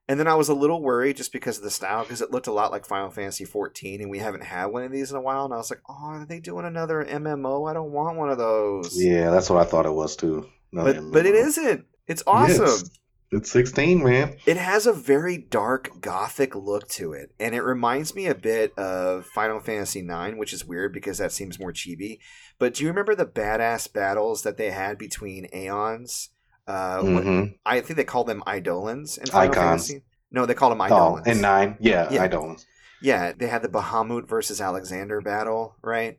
And 0.09 0.19
then 0.19 0.27
I 0.27 0.35
was 0.35 0.49
a 0.49 0.53
little 0.53 0.81
worried 0.83 1.15
just 1.15 1.31
because 1.31 1.57
of 1.57 1.63
the 1.63 1.69
style, 1.69 2.03
because 2.03 2.21
it 2.21 2.29
looked 2.29 2.47
a 2.47 2.51
lot 2.51 2.69
like 2.69 2.85
Final 2.85 3.11
Fantasy 3.11 3.45
14, 3.45 4.01
and 4.01 4.09
we 4.11 4.19
haven't 4.19 4.43
had 4.43 4.65
one 4.65 4.83
of 4.83 4.91
these 4.91 5.09
in 5.11 5.15
a 5.15 5.21
while. 5.21 5.45
And 5.45 5.53
I 5.53 5.57
was 5.57 5.69
like, 5.69 5.79
"Oh, 5.87 5.93
are 5.93 6.25
they 6.25 6.41
doing 6.41 6.65
another 6.65 7.01
MMO? 7.05 7.63
I 7.69 7.71
don't 7.73 7.93
want 7.93 8.17
one 8.17 8.29
of 8.29 8.37
those." 8.37 9.01
Yeah, 9.01 9.31
that's 9.31 9.49
what 9.49 9.65
I 9.65 9.69
thought 9.69 9.85
it 9.85 9.93
was 9.93 10.17
too. 10.17 10.49
But 10.73 10.99
but 11.13 11.25
it 11.25 11.35
isn't. 11.35 11.85
It's 12.05 12.23
awesome. 12.27 12.65
Yes. 12.65 12.89
It's 13.31 13.51
16, 13.51 14.03
man. 14.03 14.37
It 14.47 14.57
has 14.57 14.87
a 14.87 14.93
very 14.93 15.37
dark 15.37 16.01
gothic 16.01 16.55
look 16.55 16.87
to 16.89 17.13
it, 17.13 17.31
and 17.39 17.53
it 17.53 17.61
reminds 17.61 18.15
me 18.15 18.25
a 18.25 18.33
bit 18.33 18.75
of 18.77 19.27
Final 19.27 19.59
Fantasy 19.59 19.99
IX, 19.99 20.37
which 20.37 20.51
is 20.51 20.65
weird 20.65 20.93
because 20.93 21.19
that 21.19 21.31
seems 21.31 21.59
more 21.59 21.71
chibi. 21.71 22.17
But 22.57 22.73
do 22.73 22.83
you 22.83 22.89
remember 22.89 23.13
the 23.13 23.27
badass 23.27 23.91
battles 23.93 24.41
that 24.41 24.57
they 24.57 24.71
had 24.71 24.97
between 24.97 25.47
Aeons? 25.53 26.29
Uh, 26.67 27.01
what- 27.01 27.23
hmm 27.23 27.43
I 27.65 27.81
think 27.81 27.97
they 27.97 28.03
called 28.03 28.27
them 28.27 28.43
Eidolons 28.47 29.17
in 29.19 29.27
Final 29.27 29.51
Icons. 29.51 29.87
Fantasy. 29.87 30.03
No, 30.31 30.45
they 30.47 30.53
called 30.55 30.71
them 30.71 30.81
Oh, 30.81 30.85
Eidolons. 30.85 31.27
and 31.27 31.41
nine. 31.41 31.77
Yeah, 31.79 32.07
Yeah. 32.11 32.23
I 32.23 32.27
don't. 32.27 32.63
yeah, 33.01 33.33
they 33.37 33.47
had 33.47 33.61
the 33.61 33.69
Bahamut 33.69 34.27
versus 34.27 34.59
Alexander 34.59 35.21
battle, 35.21 35.75
right? 35.83 36.17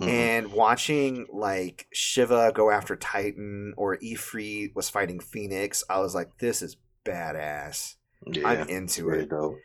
Mhm. 0.00 0.08
And 0.08 0.52
watching 0.52 1.26
like 1.32 1.86
Shiva 1.92 2.52
go 2.54 2.70
after 2.70 2.96
Titan 2.96 3.72
or 3.76 3.96
Ifrit 3.98 4.74
was 4.74 4.90
fighting 4.90 5.20
Phoenix, 5.20 5.82
I 5.88 6.00
was 6.00 6.14
like, 6.14 6.36
this 6.38 6.60
is 6.60 6.76
badass. 7.04 7.94
yeah, 8.26 8.48
I'm 8.48 8.68
into 8.68 9.08
it. 9.10 9.30
dope. 9.30 9.56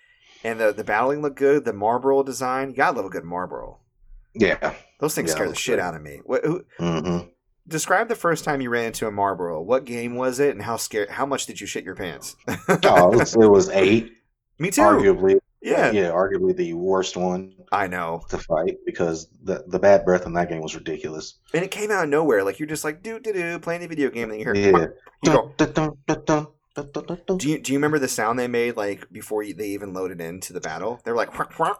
And 0.44 0.60
the 0.60 0.72
the 0.72 0.84
battling 0.84 1.22
looked 1.22 1.38
good. 1.38 1.66
The 1.66 1.74
Malboro 1.74 2.26
design, 2.26 2.70
you 2.70 2.76
gotta 2.78 2.96
love 2.98 3.06
a 3.06 3.10
good 3.10 3.24
Malboro. 3.24 3.78
Yeah. 4.34 4.74
Those 5.00 5.16
things 5.16 5.30
Yeah, 5.30 5.36
scare 5.36 5.50
the 5.50 5.56
shit 5.56 5.80
out 5.80 5.96
of 5.96 6.02
me. 6.02 6.22
What, 6.24 6.46
who, 6.46 6.64
hmm 6.78 7.20
describe 7.68 8.08
the 8.10 8.16
first 8.16 8.44
time 8.44 8.60
you 8.60 8.70
ran 8.70 8.86
into 8.86 9.08
a 9.08 9.12
Malboro. 9.12 9.64
What 9.64 9.86
game 9.86 10.16
was 10.16 10.40
it, 10.40 10.52
and 10.56 10.64
how 10.64 10.78
scared? 10.78 11.10
How 11.10 11.26
much 11.26 11.46
did 11.46 11.62
you 11.62 11.68
shit 11.68 11.84
your 11.84 11.96
pants? 11.96 12.36
Oh, 12.84 13.14
it 13.14 13.18
was, 13.18 13.36
it 13.36 13.50
was 13.50 13.70
eight. 13.70 14.12
me 14.60 14.72
too. 14.72 14.82
Arguably, 14.82 15.40
Yeah. 15.62 15.92
yeah, 15.92 16.10
arguably 16.10 16.56
the 16.56 16.74
worst 16.74 17.16
one 17.18 17.54
I 17.72 17.88
know. 17.88 18.22
to 18.30 18.38
fight 18.38 18.78
because 18.86 19.28
the 19.44 19.64
the 19.68 19.80
bad 19.80 20.04
breath 20.06 20.26
in 20.26 20.34
that 20.34 20.50
game 20.50 20.62
was 20.62 20.76
ridiculous. 20.76 21.38
And 21.54 21.64
it 21.64 21.72
came 21.72 21.90
out 21.92 22.04
of 22.04 22.10
nowhere. 22.10 22.44
Like 22.44 22.60
you're 22.60 22.68
just 22.68 22.84
like 22.84 23.02
do 23.02 23.20
do 23.20 23.32
do 23.34 23.60
playing 23.60 23.84
a 23.84 23.88
video 23.88 24.10
game, 24.10 24.30
and 24.30 24.40
you 24.40 24.46
hear 24.46 24.56
Yeah. 24.56 24.88
you 25.24 25.32
go. 25.32 25.54
Dun, 25.58 25.98
dun, 26.08 26.24
dun. 26.26 26.48
Do 27.38 27.50
you 27.50 27.60
do 27.60 27.72
you 27.74 27.78
remember 27.78 28.00
the 28.00 28.08
sound 28.08 28.40
they 28.40 28.48
made 28.48 28.78
like 28.78 29.12
before 29.12 29.44
they 29.46 29.70
even 29.70 29.94
loaded 29.94 30.22
into 30.22 30.54
the 30.54 30.62
battle? 30.62 31.02
They 31.04 31.12
were 31.12 31.18
like, 31.18 31.32
quack, 31.32 31.54
quack. 31.54 31.78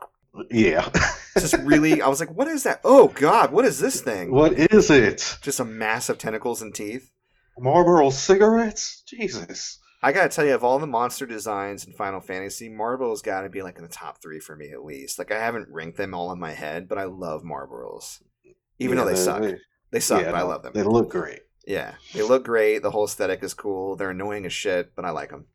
Yeah. 0.50 0.90
just 1.38 1.56
really. 1.60 2.02
I 2.02 2.08
was 2.08 2.20
like, 2.20 2.34
what 2.36 2.48
is 2.48 2.64
that? 2.64 2.82
Oh 2.84 3.08
God, 3.10 3.52
what 3.52 3.66
is 3.66 3.80
this 3.80 4.02
thing? 4.02 4.32
what 4.32 4.54
is 4.54 4.90
it? 4.90 5.38
Just 5.42 5.60
a 5.60 5.66
mass 5.66 6.08
of 6.10 6.18
tentacles 6.18 6.62
and 6.62 6.74
teeth. 6.74 7.12
Marlboro 7.60 8.10
cigarettes? 8.12 9.04
Jesus. 9.06 9.78
I 10.04 10.12
gotta 10.12 10.30
tell 10.30 10.46
you, 10.46 10.56
of 10.56 10.64
all 10.64 10.80
the 10.80 10.88
monster 10.88 11.26
designs 11.26 11.86
in 11.86 11.94
Final 11.94 12.22
Fantasy, 12.22 12.70
Malboro's 12.70 13.22
got 13.22 13.42
to 13.42 13.50
be 13.50 13.62
like 13.62 13.78
in 13.78 13.84
the 13.84 13.90
top 13.90 14.22
three 14.22 14.40
for 14.40 14.56
me 14.56 14.72
at 14.72 14.84
least. 14.84 15.20
Like 15.20 15.32
I 15.32 15.40
haven't 15.40 15.68
ranked 15.70 15.98
them 15.98 16.14
all 16.14 16.32
in 16.32 16.40
my 16.40 16.52
head, 16.54 16.88
but 16.88 16.98
I 16.98 17.04
love 17.04 17.44
Malboros, 17.44 18.22
even 18.80 18.98
Yeah, 18.98 19.04
though 19.04 19.10
they 19.10 19.16
suck. 19.16 19.42
They, 19.42 19.56
They 19.92 20.00
suck, 20.00 20.22
yeah, 20.22 20.32
but 20.32 20.38
I 20.38 20.42
love 20.44 20.64
them. 20.64 20.72
They 20.74 20.84
look 20.84 21.10
great. 21.10 21.42
Yeah, 21.68 21.94
they 22.14 22.24
look 22.24 22.46
great. 22.46 22.80
The 22.80 22.90
whole 22.92 23.06
aesthetic 23.06 23.44
is 23.44 23.54
cool. 23.54 23.96
They're 23.96 24.10
annoying 24.10 24.46
as 24.46 24.54
shit, 24.54 24.96
but 24.96 25.06
I 25.06 25.12
like 25.12 25.30
them. 25.30 25.46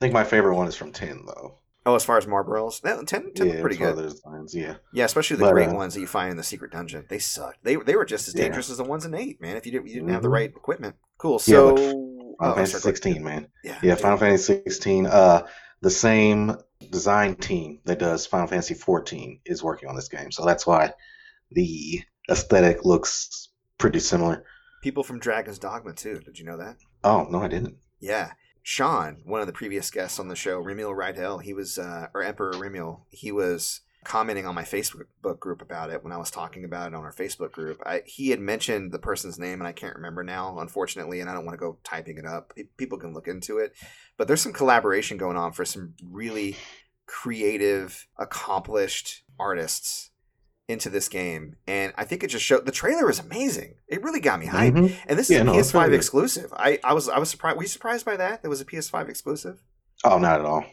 I 0.00 0.04
think 0.04 0.14
my 0.14 0.22
favorite 0.24 0.54
one 0.54 0.68
is 0.68 0.76
from 0.76 0.92
10, 0.92 1.24
though. 1.26 1.58
Oh, 1.86 1.94
as 1.94 2.04
far 2.04 2.18
as 2.18 2.26
Malboros, 2.26 2.84
no, 2.84 3.02
10, 3.02 3.32
10 3.34 3.46
yeah, 3.46 3.60
pretty 3.60 3.76
good. 3.76 4.12
yeah. 4.52 4.74
Yeah, 4.92 5.04
especially 5.04 5.36
the 5.38 5.44
But, 5.44 5.52
great 5.52 5.68
uh, 5.70 5.74
ones 5.74 5.94
that 5.94 6.00
you 6.00 6.06
find 6.06 6.30
in 6.30 6.36
the 6.36 6.42
secret 6.42 6.72
dungeon. 6.72 7.06
They 7.08 7.18
sucked. 7.20 7.62
They 7.64 7.76
they 7.76 7.94
were 7.96 8.04
just 8.04 8.26
as 8.28 8.34
Yeah. 8.34 8.42
dangerous 8.42 8.70
as 8.70 8.76
the 8.76 8.84
ones 8.84 9.04
in 9.04 9.14
eight, 9.14 9.40
man. 9.40 9.56
If 9.56 9.66
you 9.66 9.72
didn't 9.72 9.86
you 9.86 9.94
didn't 9.94 10.08
have 10.10 10.22
the 10.22 10.28
Mhm. 10.28 10.32
right 10.32 10.50
equipment. 10.50 10.96
Cool. 11.16 11.34
Yeah, 11.46 11.54
So 11.54 11.74
like- 11.74 11.94
Final 12.38 12.52
Oh, 12.52 12.56
Fantasy 12.56 12.78
16, 12.78 13.22
man. 13.24 13.48
Yeah. 13.64 13.78
Yeah, 13.82 13.94
Final 13.94 14.18
Fantasy 14.18 14.62
16. 14.64 15.06
Uh, 15.06 15.46
the 15.80 15.90
same 15.90 16.56
design 16.90 17.34
team 17.36 17.80
that 17.84 17.98
does 17.98 18.26
Final 18.26 18.46
Fantasy 18.46 18.74
14 18.74 19.40
is 19.46 19.62
working 19.62 19.88
on 19.88 19.96
this 19.96 20.08
game, 20.08 20.30
so 20.30 20.44
that's 20.44 20.66
why 20.66 20.92
the 21.50 22.02
aesthetic 22.30 22.84
looks 22.84 23.48
pretty 23.78 24.00
similar. 24.00 24.44
People 24.82 25.02
from 25.02 25.18
Dragon's 25.18 25.58
Dogma 25.58 25.92
too. 25.92 26.20
Did 26.24 26.38
you 26.38 26.44
know 26.44 26.56
that? 26.58 26.76
Oh 27.04 27.26
no, 27.30 27.42
I 27.42 27.48
didn't. 27.48 27.76
Yeah. 28.00 28.32
Sean, 28.62 29.18
one 29.24 29.40
of 29.40 29.46
the 29.46 29.52
previous 29.52 29.90
guests 29.92 30.18
on 30.18 30.26
the 30.28 30.34
show, 30.34 30.60
Remiel 30.62 30.96
Rydell, 30.96 31.40
he 31.42 31.54
was, 31.54 31.78
uh, 31.78 32.08
or 32.12 32.22
Emperor 32.24 32.52
Remiel, 32.54 33.02
he 33.10 33.30
was 33.30 33.80
commenting 34.06 34.46
on 34.46 34.54
my 34.54 34.62
Facebook 34.62 35.06
group 35.40 35.60
about 35.60 35.90
it 35.90 36.02
when 36.04 36.12
I 36.12 36.16
was 36.16 36.30
talking 36.30 36.64
about 36.64 36.86
it 36.86 36.94
on 36.94 37.02
our 37.04 37.12
Facebook 37.12 37.50
group. 37.52 37.82
I, 37.84 38.02
he 38.06 38.30
had 38.30 38.40
mentioned 38.40 38.92
the 38.92 38.98
person's 39.00 39.38
name, 39.38 39.60
and 39.60 39.66
I 39.66 39.72
can't 39.72 39.96
remember 39.96 40.22
now, 40.22 40.58
unfortunately, 40.60 41.20
and 41.20 41.28
I 41.28 41.34
don't 41.34 41.44
want 41.44 41.58
to 41.58 41.64
go 41.64 41.78
typing 41.84 42.16
it 42.16 42.24
up. 42.24 42.52
People 42.76 42.98
can 42.98 43.12
look 43.12 43.26
into 43.28 43.58
it. 43.58 43.72
But 44.16 44.28
there's 44.28 44.40
some 44.40 44.52
collaboration 44.52 45.16
going 45.18 45.36
on 45.36 45.52
for 45.52 45.64
some 45.64 45.94
really 46.02 46.56
creative, 47.06 48.06
accomplished 48.18 49.22
artists 49.38 50.10
into 50.68 50.90
this 50.90 51.08
game. 51.08 51.56
And 51.66 51.92
I 51.96 52.04
think 52.04 52.24
it 52.24 52.28
just 52.28 52.44
showed 52.44 52.66
the 52.66 52.72
trailer 52.72 53.08
is 53.08 53.18
amazing. 53.20 53.74
It 53.88 54.02
really 54.02 54.20
got 54.20 54.40
me 54.40 54.46
hyped. 54.46 54.72
Mhm. 54.72 54.96
And 55.06 55.18
this 55.18 55.30
Yeah, 55.30 55.36
is 55.38 55.42
a 55.42 55.44
no, 55.44 55.52
PS5 55.54 55.84
really 55.86 55.96
exclusive. 55.96 56.52
I, 56.56 56.78
I 56.82 56.92
was 56.92 57.08
I 57.08 57.18
was 57.18 57.30
surprised. 57.30 57.56
Were 57.56 57.62
you 57.62 57.68
surprised 57.68 58.04
by 58.04 58.16
that? 58.16 58.40
It 58.42 58.48
was 58.48 58.60
a 58.60 58.64
PS5 58.64 59.08
exclusive 59.08 59.62
Oh, 60.04 60.18
not 60.18 60.40
at 60.40 60.46
all. 60.46 60.64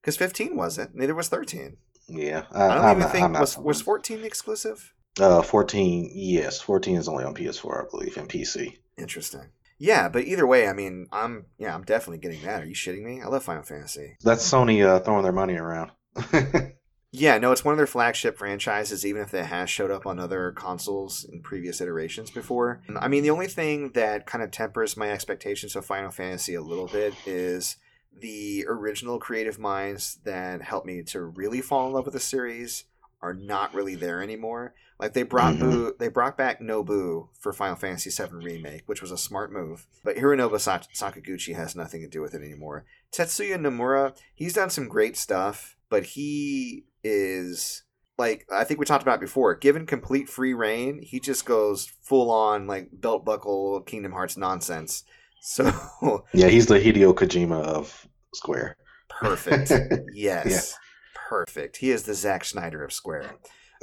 because 0.00 0.16
15 0.16 0.56
wasn't. 0.56 0.94
Neither 0.94 1.14
was 1.14 1.28
13. 1.28 1.76
Yeah, 2.08 2.44
I 2.52 2.68
don't 2.68 2.78
I'm 2.84 2.90
even 2.90 2.98
not- 3.00 3.12
think 3.12 3.38
was 3.40 3.58
was 3.58 3.82
14 3.82 4.24
exclusive. 4.24 4.92
Uh, 5.20 5.42
14. 5.42 6.10
Yes, 6.14 6.60
14 6.60 6.96
is 6.96 7.06
only 7.08 7.24
on 7.24 7.34
PS4, 7.34 7.84
I 7.86 7.90
believe, 7.90 8.16
and 8.16 8.28
PC. 8.28 8.78
Interesting. 8.96 9.50
Yeah, 9.78 10.08
but 10.08 10.24
either 10.24 10.46
way, 10.46 10.68
I 10.68 10.72
mean, 10.72 11.06
I'm 11.12 11.46
yeah, 11.58 11.74
I'm 11.74 11.84
definitely 11.84 12.18
getting 12.18 12.42
that. 12.46 12.62
Are 12.62 12.66
you 12.66 12.74
shitting 12.74 13.02
me? 13.02 13.20
I 13.20 13.26
love 13.26 13.42
Final 13.44 13.62
Fantasy. 13.62 14.16
That's 14.22 14.48
Sony 14.48 14.86
uh, 14.86 15.00
throwing 15.00 15.22
their 15.22 15.32
money 15.32 15.54
around. 15.56 15.90
Yeah, 17.14 17.36
no, 17.36 17.52
it's 17.52 17.62
one 17.62 17.72
of 17.72 17.76
their 17.78 17.86
flagship 17.86 18.38
franchises, 18.38 19.04
even 19.04 19.20
if 19.20 19.34
it 19.34 19.44
has 19.44 19.68
showed 19.68 19.90
up 19.90 20.06
on 20.06 20.18
other 20.18 20.50
consoles 20.50 21.24
in 21.30 21.42
previous 21.42 21.78
iterations 21.82 22.30
before. 22.30 22.80
I 22.98 23.06
mean, 23.08 23.22
the 23.22 23.28
only 23.28 23.48
thing 23.48 23.90
that 23.90 24.24
kind 24.24 24.42
of 24.42 24.50
tempers 24.50 24.96
my 24.96 25.10
expectations 25.10 25.76
of 25.76 25.84
Final 25.84 26.10
Fantasy 26.10 26.54
a 26.54 26.62
little 26.62 26.86
bit 26.86 27.12
is 27.26 27.76
the 28.20 28.64
original 28.68 29.18
creative 29.18 29.58
minds 29.58 30.18
that 30.24 30.62
helped 30.62 30.86
me 30.86 31.02
to 31.04 31.20
really 31.22 31.60
fall 31.60 31.86
in 31.86 31.92
love 31.92 32.04
with 32.04 32.14
the 32.14 32.20
series 32.20 32.84
are 33.20 33.34
not 33.34 33.72
really 33.74 33.94
there 33.94 34.20
anymore. 34.22 34.74
Like 34.98 35.12
they 35.14 35.22
brought 35.22 35.54
Mhm. 35.54 35.60
Boo, 35.60 35.94
they 35.98 36.08
brought 36.08 36.36
back 36.36 36.60
Nobu 36.60 37.28
for 37.38 37.52
Final 37.52 37.76
Fantasy 37.76 38.10
VII 38.10 38.36
remake, 38.44 38.82
which 38.86 39.00
was 39.00 39.10
a 39.10 39.18
smart 39.18 39.52
move. 39.52 39.86
But 40.04 40.16
Hironobu 40.16 40.60
Sa- 40.60 40.80
Sakaguchi 40.94 41.54
has 41.54 41.74
nothing 41.76 42.00
to 42.02 42.08
do 42.08 42.20
with 42.20 42.34
it 42.34 42.42
anymore. 42.42 42.84
Tetsuya 43.12 43.56
Nomura, 43.58 44.16
he's 44.34 44.54
done 44.54 44.70
some 44.70 44.88
great 44.88 45.16
stuff, 45.16 45.76
but 45.88 46.04
he 46.04 46.86
is 47.04 47.82
like 48.18 48.46
I 48.50 48.64
think 48.64 48.78
we 48.78 48.86
talked 48.86 49.02
about 49.02 49.20
before. 49.20 49.54
Given 49.54 49.86
complete 49.86 50.28
free 50.28 50.54
reign, 50.54 51.00
he 51.02 51.18
just 51.18 51.44
goes 51.46 51.86
full 52.02 52.30
on 52.30 52.66
like 52.66 52.88
belt 52.92 53.24
buckle 53.24 53.80
Kingdom 53.82 54.12
Hearts 54.12 54.36
nonsense. 54.36 55.04
So 55.42 55.64
yeah, 56.32 56.46
he's 56.46 56.66
the 56.66 56.78
Hideo 56.78 57.12
Kojima 57.12 57.60
of 57.62 58.08
Square. 58.32 58.76
perfect. 59.10 59.72
Yes. 60.14 60.78
Perfect. 61.28 61.78
He 61.78 61.90
is 61.90 62.04
the 62.04 62.14
Zack 62.14 62.44
Snyder 62.44 62.84
of 62.84 62.92
Square. 62.92 63.36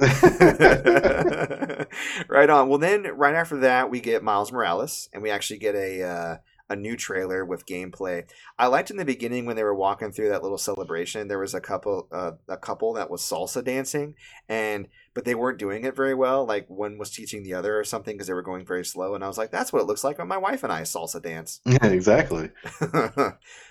right 2.28 2.48
on. 2.48 2.68
Well, 2.68 2.78
then 2.78 3.02
right 3.16 3.34
after 3.34 3.58
that, 3.58 3.90
we 3.90 4.00
get 4.00 4.22
Miles 4.22 4.52
Morales, 4.52 5.08
and 5.12 5.22
we 5.22 5.30
actually 5.30 5.58
get 5.58 5.74
a 5.74 6.02
uh, 6.02 6.36
a 6.70 6.76
new 6.76 6.96
trailer 6.96 7.44
with 7.44 7.66
gameplay. 7.66 8.24
I 8.58 8.68
liked 8.68 8.90
in 8.90 8.96
the 8.96 9.04
beginning 9.04 9.44
when 9.44 9.56
they 9.56 9.64
were 9.64 9.74
walking 9.74 10.12
through 10.12 10.28
that 10.28 10.42
little 10.42 10.58
celebration. 10.58 11.26
There 11.28 11.40
was 11.40 11.54
a 11.54 11.60
couple 11.60 12.06
uh, 12.12 12.32
a 12.48 12.56
couple 12.56 12.94
that 12.94 13.10
was 13.10 13.20
salsa 13.20 13.62
dancing, 13.64 14.14
and 14.48 14.86
but 15.14 15.24
they 15.24 15.34
weren't 15.34 15.58
doing 15.58 15.84
it 15.84 15.96
very 15.96 16.14
well. 16.14 16.46
Like 16.46 16.68
one 16.68 16.98
was 16.98 17.10
teaching 17.10 17.42
the 17.42 17.54
other 17.54 17.78
or 17.78 17.84
something 17.84 18.14
because 18.14 18.28
they 18.28 18.34
were 18.34 18.42
going 18.42 18.64
very 18.64 18.84
slow. 18.84 19.14
And 19.14 19.24
I 19.24 19.28
was 19.28 19.38
like, 19.38 19.50
that's 19.50 19.72
what 19.72 19.82
it 19.82 19.86
looks 19.86 20.04
like 20.04 20.18
when 20.18 20.28
my 20.28 20.38
wife 20.38 20.62
and 20.62 20.72
I 20.72 20.82
salsa 20.82 21.20
dance. 21.22 21.60
Yeah, 21.70 21.86
exactly. 21.86 22.50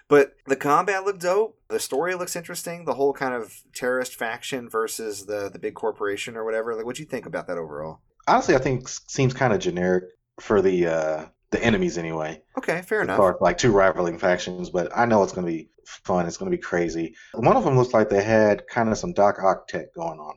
but 0.08 0.36
the 0.48 0.56
combat 0.56 1.04
looked 1.04 1.22
dope. 1.22 1.60
The 1.68 1.80
story 1.80 2.16
looks 2.16 2.36
interesting. 2.36 2.86
The 2.86 2.94
whole 2.94 3.14
kind 3.14 3.34
of 3.34 3.62
terrorist 3.74 4.16
faction 4.16 4.70
versus 4.70 5.26
the 5.26 5.50
the 5.52 5.60
big 5.60 5.74
corporation 5.74 6.38
or 6.38 6.46
whatever. 6.46 6.76
Like, 6.76 6.86
what'd 6.86 7.00
you 7.00 7.06
think 7.06 7.26
about 7.26 7.48
that 7.48 7.58
overall? 7.58 8.00
Honestly, 8.28 8.56
I 8.56 8.60
think 8.60 8.88
seems 8.88 9.34
kind 9.34 9.52
of 9.52 9.60
generic 9.60 10.06
for 10.40 10.62
the 10.62 10.88
uh, 10.88 11.26
the 11.52 11.64
enemies 11.64 11.98
anyway. 11.98 12.42
Okay, 12.58 12.82
fair 12.82 13.02
enough. 13.02 13.18
far 13.18 13.38
like 13.42 13.58
two 13.58 13.72
rivaling 13.72 14.18
factions, 14.18 14.70
but 14.70 14.96
I 14.96 15.06
know 15.06 15.24
it's 15.24 15.34
going 15.34 15.46
to 15.46 15.52
be 15.52 15.70
fun. 15.86 16.26
It's 16.26 16.38
going 16.38 16.52
to 16.52 16.58
be 16.58 16.62
crazy. 16.62 17.16
One 17.34 17.58
of 17.58 17.64
them 17.64 17.78
looks 17.78 17.94
like 17.94 18.10
they 18.10 18.24
had 18.24 18.68
kind 18.68 18.90
of 18.90 18.98
some 18.98 19.14
Doc 19.14 19.40
Ock 19.44 19.68
tech 19.68 19.94
going 19.94 20.20
on. 20.20 20.36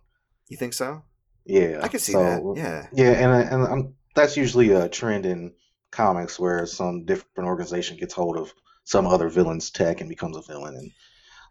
You 0.53 0.59
think 0.59 0.75
so? 0.75 1.03
Yeah, 1.47 1.81
I 1.83 1.89
can 1.89 1.99
see 1.99 2.13
so- 2.13 2.23
that. 2.23 2.43
Yeah. 2.57 2.87
Yeah, 2.93 3.13
and 3.13 3.49
and 3.53 3.63
um, 3.67 3.95
that's 4.15 4.37
usually 4.37 4.71
a 4.73 4.89
trend 4.89 5.25
in 5.27 5.55
comics 5.91 6.39
where 6.39 6.67
some 6.67 7.05
different 7.05 7.49
organization 7.49 7.97
gets 7.97 8.15
hold 8.15 8.37
of 8.37 8.53
some 8.85 9.07
other 9.07 9.29
villain's 9.29 9.71
tech 9.71 10.01
and 10.01 10.09
becomes 10.11 10.37
a 10.37 10.43
villain, 10.43 10.75
and 10.77 10.91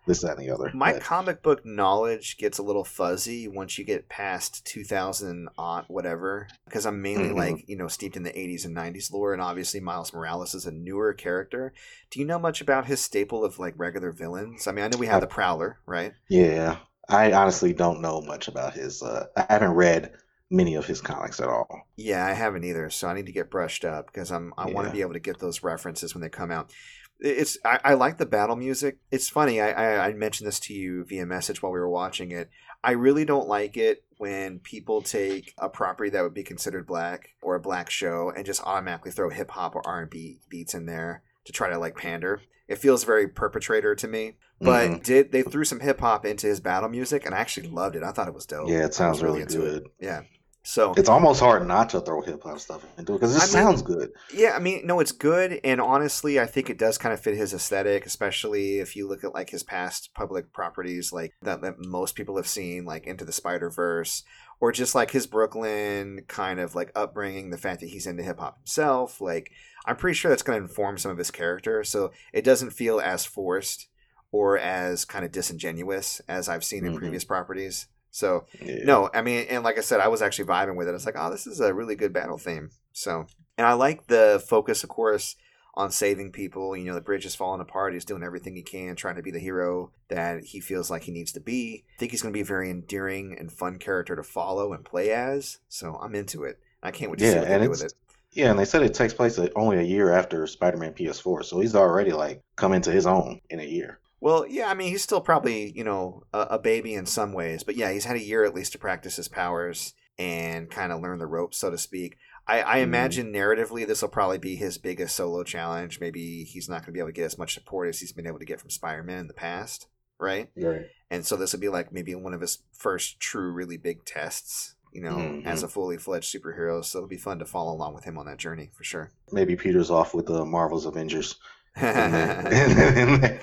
this, 0.06 0.22
that, 0.22 0.38
and 0.38 0.47
the 0.47 0.52
other. 0.54 0.72
My 0.74 0.93
But, 0.93 1.02
comic 1.02 1.41
book 1.43 1.66
knowledge 1.66 2.38
gets 2.38 2.58
a 2.58 2.64
little 2.64 2.84
fuzzy 2.84 3.47
once 3.47 3.78
you 3.78 3.86
get 3.86 4.08
past 4.10 4.66
2000 4.66 5.47
on 5.58 5.86
whatever 5.88 6.47
because 6.66 6.86
I'm 6.86 7.02
mainly 7.02 7.30
Mhm. 7.30 7.36
like 7.36 7.64
you 7.68 7.76
know 7.78 7.88
steeped 7.88 8.16
in 8.18 8.24
the 8.24 8.38
80s 8.38 8.66
and 8.66 8.76
90s 8.76 9.12
lore 9.12 9.34
and 9.34 9.41
obviously 9.41 9.80
Miles 9.80 10.12
Morales 10.14 10.54
is 10.56 10.66
a 10.66 10.72
newer 10.72 11.14
character. 11.14 11.74
Do 12.12 12.20
you 12.20 12.26
know 12.26 12.39
much 12.39 12.62
about 12.62 12.86
his 12.88 12.99
staple 13.02 13.43
of 13.45 13.60
like 13.60 13.74
regular 13.78 14.12
villains? 14.12 14.68
I 14.68 14.72
mean, 14.72 14.86
I 14.86 14.88
know 14.89 14.97
we 14.97 15.08
have 15.08 15.18
I- 15.18 15.22
the 15.22 15.28
Prowler, 15.28 15.80
right? 15.86 16.14
yeah, 16.30 16.78
I 17.10 17.34
honestly 17.34 17.74
don't 17.74 18.02
know 18.02 18.22
much 18.22 18.47
about 18.47 18.74
his. 18.74 19.02
Uh, 19.02 19.26
I 19.36 19.45
haven't 19.49 19.72
read 19.72 20.14
many 20.49 20.76
of 20.76 20.86
his 20.86 21.02
comics 21.02 21.39
at 21.39 21.47
all. 21.47 21.88
Yeah, 21.95 22.26
I 22.26 22.34
haven't 22.34 22.64
either, 22.64 22.89
so 22.89 23.08
I 23.08 23.14
need 23.14 23.26
to 23.26 23.32
get 23.32 23.49
brushed 23.49 23.86
up 23.86 24.08
because 24.08 24.32
I'm 24.32 24.54
I 24.58 24.68
want 24.68 24.88
to 24.88 24.93
be 24.93 25.02
able 25.02 25.14
to 25.14 25.20
get 25.20 25.39
those 25.39 25.64
references 25.64 26.14
when 26.14 26.22
they 26.22 26.30
come 26.30 26.52
out. 26.52 26.72
It's 27.20 27.58
I, 27.64 27.80
I 27.84 27.93
like 27.93 28.18
the 28.18 28.26
battle 28.26 28.56
music. 28.56 28.97
It's 29.12 29.30
funny. 29.30 29.62
I, 29.62 29.72
I 29.72 30.08
I 30.08 30.14
mentioned 30.14 30.47
this 30.47 30.60
to 30.62 30.74
you 30.74 31.06
via 31.06 31.26
message 31.26 31.62
while 31.62 31.72
we 31.72 31.80
were 31.80 31.89
watching 31.89 32.32
it. 32.32 32.49
I 32.84 32.91
really 32.91 33.26
don't 33.26 33.47
like 33.47 33.78
it 33.78 34.04
when 34.18 34.60
people 34.60 35.02
take 35.02 35.54
a 35.58 35.70
property 35.70 36.10
that 36.12 36.24
would 36.24 36.34
be 36.34 36.43
considered 36.43 36.88
black 36.88 37.30
or 37.41 37.56
a 37.56 37.60
black 37.60 37.89
show 37.89 38.32
and 38.36 38.45
just 38.45 38.64
automatically 38.64 39.12
throw 39.12 39.30
hip 39.30 39.52
hop 39.52 39.76
or 39.76 39.86
R 39.86 40.02
and 40.02 40.10
B 40.10 40.39
beats 40.49 40.74
in 40.74 40.86
there 40.86 41.24
to 41.46 41.52
try 41.52 41.70
to 41.70 41.78
like 41.78 41.96
pander. 41.98 42.42
It 42.68 42.78
feels 42.78 43.04
very 43.04 43.28
perpetrator 43.28 43.96
to 43.96 44.08
me. 44.08 44.38
But 44.60 44.89
Mhm. 44.89 45.04
did 45.04 45.32
they 45.32 45.42
threw 45.42 45.64
some 45.66 45.80
hip 45.80 46.00
hop 46.00 46.26
into 46.26 46.48
his 46.48 46.60
battle 46.60 46.88
music 46.89 47.26
and 47.26 47.34
I 47.34 47.39
actually 47.39 47.68
loved 47.68 47.96
it. 47.96 48.04
I 48.04 48.12
thought 48.12 48.28
it 48.28 48.34
was 48.34 48.46
dope. 48.46 48.70
Yeah, 48.70 48.86
it 48.86 48.94
sounds 48.94 49.22
really 49.24 49.42
into 49.42 49.66
it. 49.66 49.70
good. 49.84 49.88
Yeah. 50.00 50.22
So 50.64 50.93
It's 50.95 51.09
almost 51.09 51.39
hard 51.39 51.68
not 51.68 51.89
to 51.89 52.01
throw 52.01 52.22
hip 52.22 52.43
hop 52.43 52.59
stuff 52.59 52.86
into 52.97 53.14
it 53.14 53.16
because 53.20 53.36
it 53.36 53.39
I 53.39 53.45
mean- 53.45 53.49
sounds 53.51 53.82
good. 53.82 54.12
Yeah, 54.34 54.51
I 54.55 54.59
mean, 54.59 54.86
no, 54.86 54.99
it's 54.99 55.12
good, 55.12 55.59
and 55.64 55.82
honestly, 55.82 56.39
I 56.39 56.45
think 56.45 56.70
it 56.70 56.78
does 56.78 56.99
kind 56.99 57.14
of 57.14 57.20
fit 57.20 57.36
his 57.36 57.53
aesthetic, 57.53 58.05
especially 58.05 58.78
if 58.80 58.95
you 58.95 59.07
look 59.07 59.24
at 59.24 59.34
like 59.34 59.49
his 59.49 59.64
past 59.64 60.12
public 60.14 60.53
properties, 60.53 61.12
like 61.12 61.34
that, 61.41 61.62
that 61.62 61.76
most 61.80 62.16
people 62.16 62.36
have 62.38 62.47
seen, 62.47 62.86
like 62.86 63.07
Into 63.07 63.26
the 63.26 63.32
Spider 63.32 63.72
Verse, 63.72 64.24
or 64.59 64.72
just 64.72 64.93
like 64.93 65.09
his 65.12 65.26
Brooklyn 65.26 66.22
kind 66.28 66.59
of 66.59 66.76
like 66.76 66.91
upbringing, 66.95 67.49
the 67.49 67.57
fact 67.57 67.80
that 67.82 67.89
he's 67.89 68.05
into 68.05 68.22
hip 68.22 68.39
hop 68.39 68.57
himself. 68.59 69.20
Like, 69.20 69.51
I'm 69.88 69.95
pretty 69.95 70.14
sure 70.14 70.30
that's 70.30 70.43
going 70.43 70.59
to 70.59 70.64
inform 70.68 70.99
some 70.99 71.12
of 71.12 71.18
his 71.18 71.32
character, 71.32 71.84
so 71.84 72.12
it 72.34 72.43
doesn't 72.43 72.70
feel 72.70 72.99
as 73.01 73.26
forced 73.26 73.88
or 74.32 74.59
as 74.59 75.05
kind 75.05 75.26
of 75.26 75.32
disingenuous 75.32 76.22
as 76.30 76.47
I've 76.47 76.64
seen 76.64 76.86
in 76.86 76.93
Mhm. 76.93 76.97
previous 76.99 77.24
properties. 77.24 77.88
So 78.12 78.45
Yeah. 78.62 78.84
no, 78.84 79.09
I 79.14 79.22
mean, 79.22 79.47
and 79.49 79.64
like 79.64 79.78
I 79.78 79.82
said, 79.82 79.99
I 79.99 80.09
was 80.09 80.22
actually 80.22 80.45
vibing 80.45 80.76
with 80.76 80.88
it. 80.88 80.93
It's 80.93 81.05
like, 81.05 81.16
oh, 81.18 81.32
this 81.32 81.47
is 81.47 81.59
a 81.59 81.74
really 81.74 81.95
good 81.95 82.14
battle 82.14 82.38
theme. 82.38 82.70
So, 82.91 83.26
and 83.57 83.66
I 83.66 83.74
like 83.74 84.07
the 84.07 84.43
focus, 84.45 84.84
of 84.84 84.89
course, 84.89 85.36
on 85.76 85.91
saving 85.91 86.32
people. 86.32 86.76
You 86.76 86.86
know, 86.86 86.93
the 86.93 87.01
bridge 87.01 87.26
is 87.26 87.36
falling 87.36 87.62
apart. 87.62 87.93
He's 87.93 88.05
doing 88.05 88.24
everything 88.24 88.55
he 88.55 88.64
can, 88.64 88.95
trying 88.95 89.16
to 89.16 89.22
be 89.22 89.32
the 89.32 89.39
hero 89.39 89.91
that 90.09 90.43
he 90.43 90.59
feels 90.59 90.91
like 90.91 91.03
he 91.03 91.12
needs 91.12 91.32
to 91.32 91.39
be. 91.39 91.86
I 91.95 91.99
think 91.99 92.12
he's 92.12 92.22
going 92.22 92.34
to 92.34 92.38
be 92.38 92.41
a 92.41 92.45
very 92.45 92.70
endearing 92.70 93.36
and 93.39 93.51
fun 93.51 93.80
character 93.80 94.16
to 94.16 94.24
follow 94.24 94.74
and 94.74 94.84
play 94.84 95.12
as. 95.12 95.59
So 95.70 95.97
I'm 96.01 96.14
into 96.14 96.43
it. 96.43 96.59
I 96.84 96.91
can't 96.91 97.12
wait 97.12 97.20
to 97.20 97.32
see 97.32 97.38
what 97.39 97.47
they 97.47 97.59
do 97.59 97.70
with 97.70 97.84
it. 97.84 97.93
Yeah, 98.34 98.49
and 98.49 98.57
they 98.57 98.66
said 98.66 98.82
it 98.82 98.93
takes 98.93 99.14
place 99.14 99.38
uh, 99.38 99.49
only 99.55 99.78
a 99.78 99.84
year 99.84 100.12
after 100.12 100.47
Spider-Man 100.47 100.93
PS4, 100.93 101.43
so 101.43 101.59
he's 101.59 101.76
already 101.76 102.14
like 102.14 102.41
come 102.55 102.72
into 102.72 102.91
his 102.91 103.05
own 103.05 103.41
in 103.49 103.59
a 103.59 103.66
year. 103.66 103.99
Well, 104.22 104.46
yeah, 104.48 104.70
I 104.70 104.76
mean, 104.76 104.90
he's 104.90 105.02
still 105.04 105.20
probably, 105.20 105.72
you 105.76 105.84
know, 105.84 106.24
a, 106.32 106.42
a 106.52 106.60
baby 106.60 106.94
in 106.94 107.06
some 107.08 107.34
ways, 107.34 107.64
but 107.64 107.76
yeah, 107.76 107.92
he's 107.92 108.06
had 108.06 108.16
a 108.16 108.24
year 108.24 108.44
at 108.46 108.54
least 108.54 108.72
to 108.74 108.78
practice 108.78 109.16
his 109.16 109.28
powers 109.28 109.94
and 110.20 110.70
kind 110.70 110.92
of 110.92 111.02
learn 111.02 111.18
the 111.20 111.26
ropes, 111.26 111.58
so 111.58 111.72
to 111.72 111.78
speak. 111.78 112.18
I, 112.48 112.62
I 112.62 112.78
Mhm. 112.80 112.84
imagine 112.84 113.34
narratively 113.34 113.86
this 113.88 114.02
will 114.04 114.10
probably 114.10 114.38
be 114.38 114.56
his 114.56 114.78
biggest 114.78 115.16
solo 115.16 115.44
challenge. 115.44 116.00
Maybe 116.00 116.44
he's 116.44 116.70
not 116.70 116.82
going 116.82 116.88
to 116.88 116.92
be 116.92 117.00
able 117.00 117.10
to 117.10 117.14
get 117.14 117.26
as 117.26 117.38
much 117.38 117.56
support 117.56 117.90
as 117.90 118.00
he's 118.00 118.12
been 118.12 118.28
able 118.28 118.40
to 118.40 118.46
get 118.46 118.60
from 118.62 118.70
Spider 118.70 119.04
Man 119.04 119.20
in 119.20 119.28
the 119.28 119.34
past, 119.34 119.88
right? 120.20 120.50
Right. 120.56 120.86
And 121.10 121.26
so 121.26 121.36
this 121.36 121.54
will 121.54 121.60
be 121.60 121.70
like 121.70 121.92
maybe 121.92 122.14
one 122.14 122.34
of 122.34 122.42
his 122.42 122.60
first 122.74 123.20
true, 123.20 123.52
really 123.52 123.78
big 123.78 124.06
tests, 124.06 124.76
you 124.94 125.02
know, 125.02 125.18
Mhm. 125.18 125.46
as 125.46 125.64
a 125.64 125.68
fully 125.68 125.98
fledged 125.98 126.32
superhero. 126.34 126.86
So 126.86 127.00
it'll 127.00 127.08
be 127.10 127.18
fun 127.18 127.40
to 127.40 127.46
follow 127.46 127.74
along 127.74 127.96
with 127.96 128.04
him 128.04 128.18
on 128.20 128.28
that 128.28 128.38
journey 128.38 128.70
for 128.72 128.84
sure. 128.84 129.12
Maybe 129.32 129.56
Peter's 129.56 129.90
off 129.90 130.14
with 130.14 130.28
the 130.28 130.46
Marvel's 130.46 130.86
Avengers 130.86 131.40
right 131.82 133.40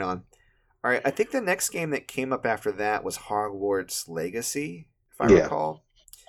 on. 0.00 0.22
All 0.84 0.90
right, 0.90 1.02
I 1.04 1.10
think 1.10 1.30
the 1.30 1.40
next 1.40 1.70
game 1.70 1.90
that 1.90 2.08
came 2.08 2.32
up 2.32 2.44
after 2.46 2.72
that 2.72 3.04
was 3.04 3.18
Hogwarts 3.18 4.08
Legacy, 4.08 4.88
if 5.12 5.20
I 5.20 5.28
Yeah. 5.32 5.42
recall. 5.44 5.84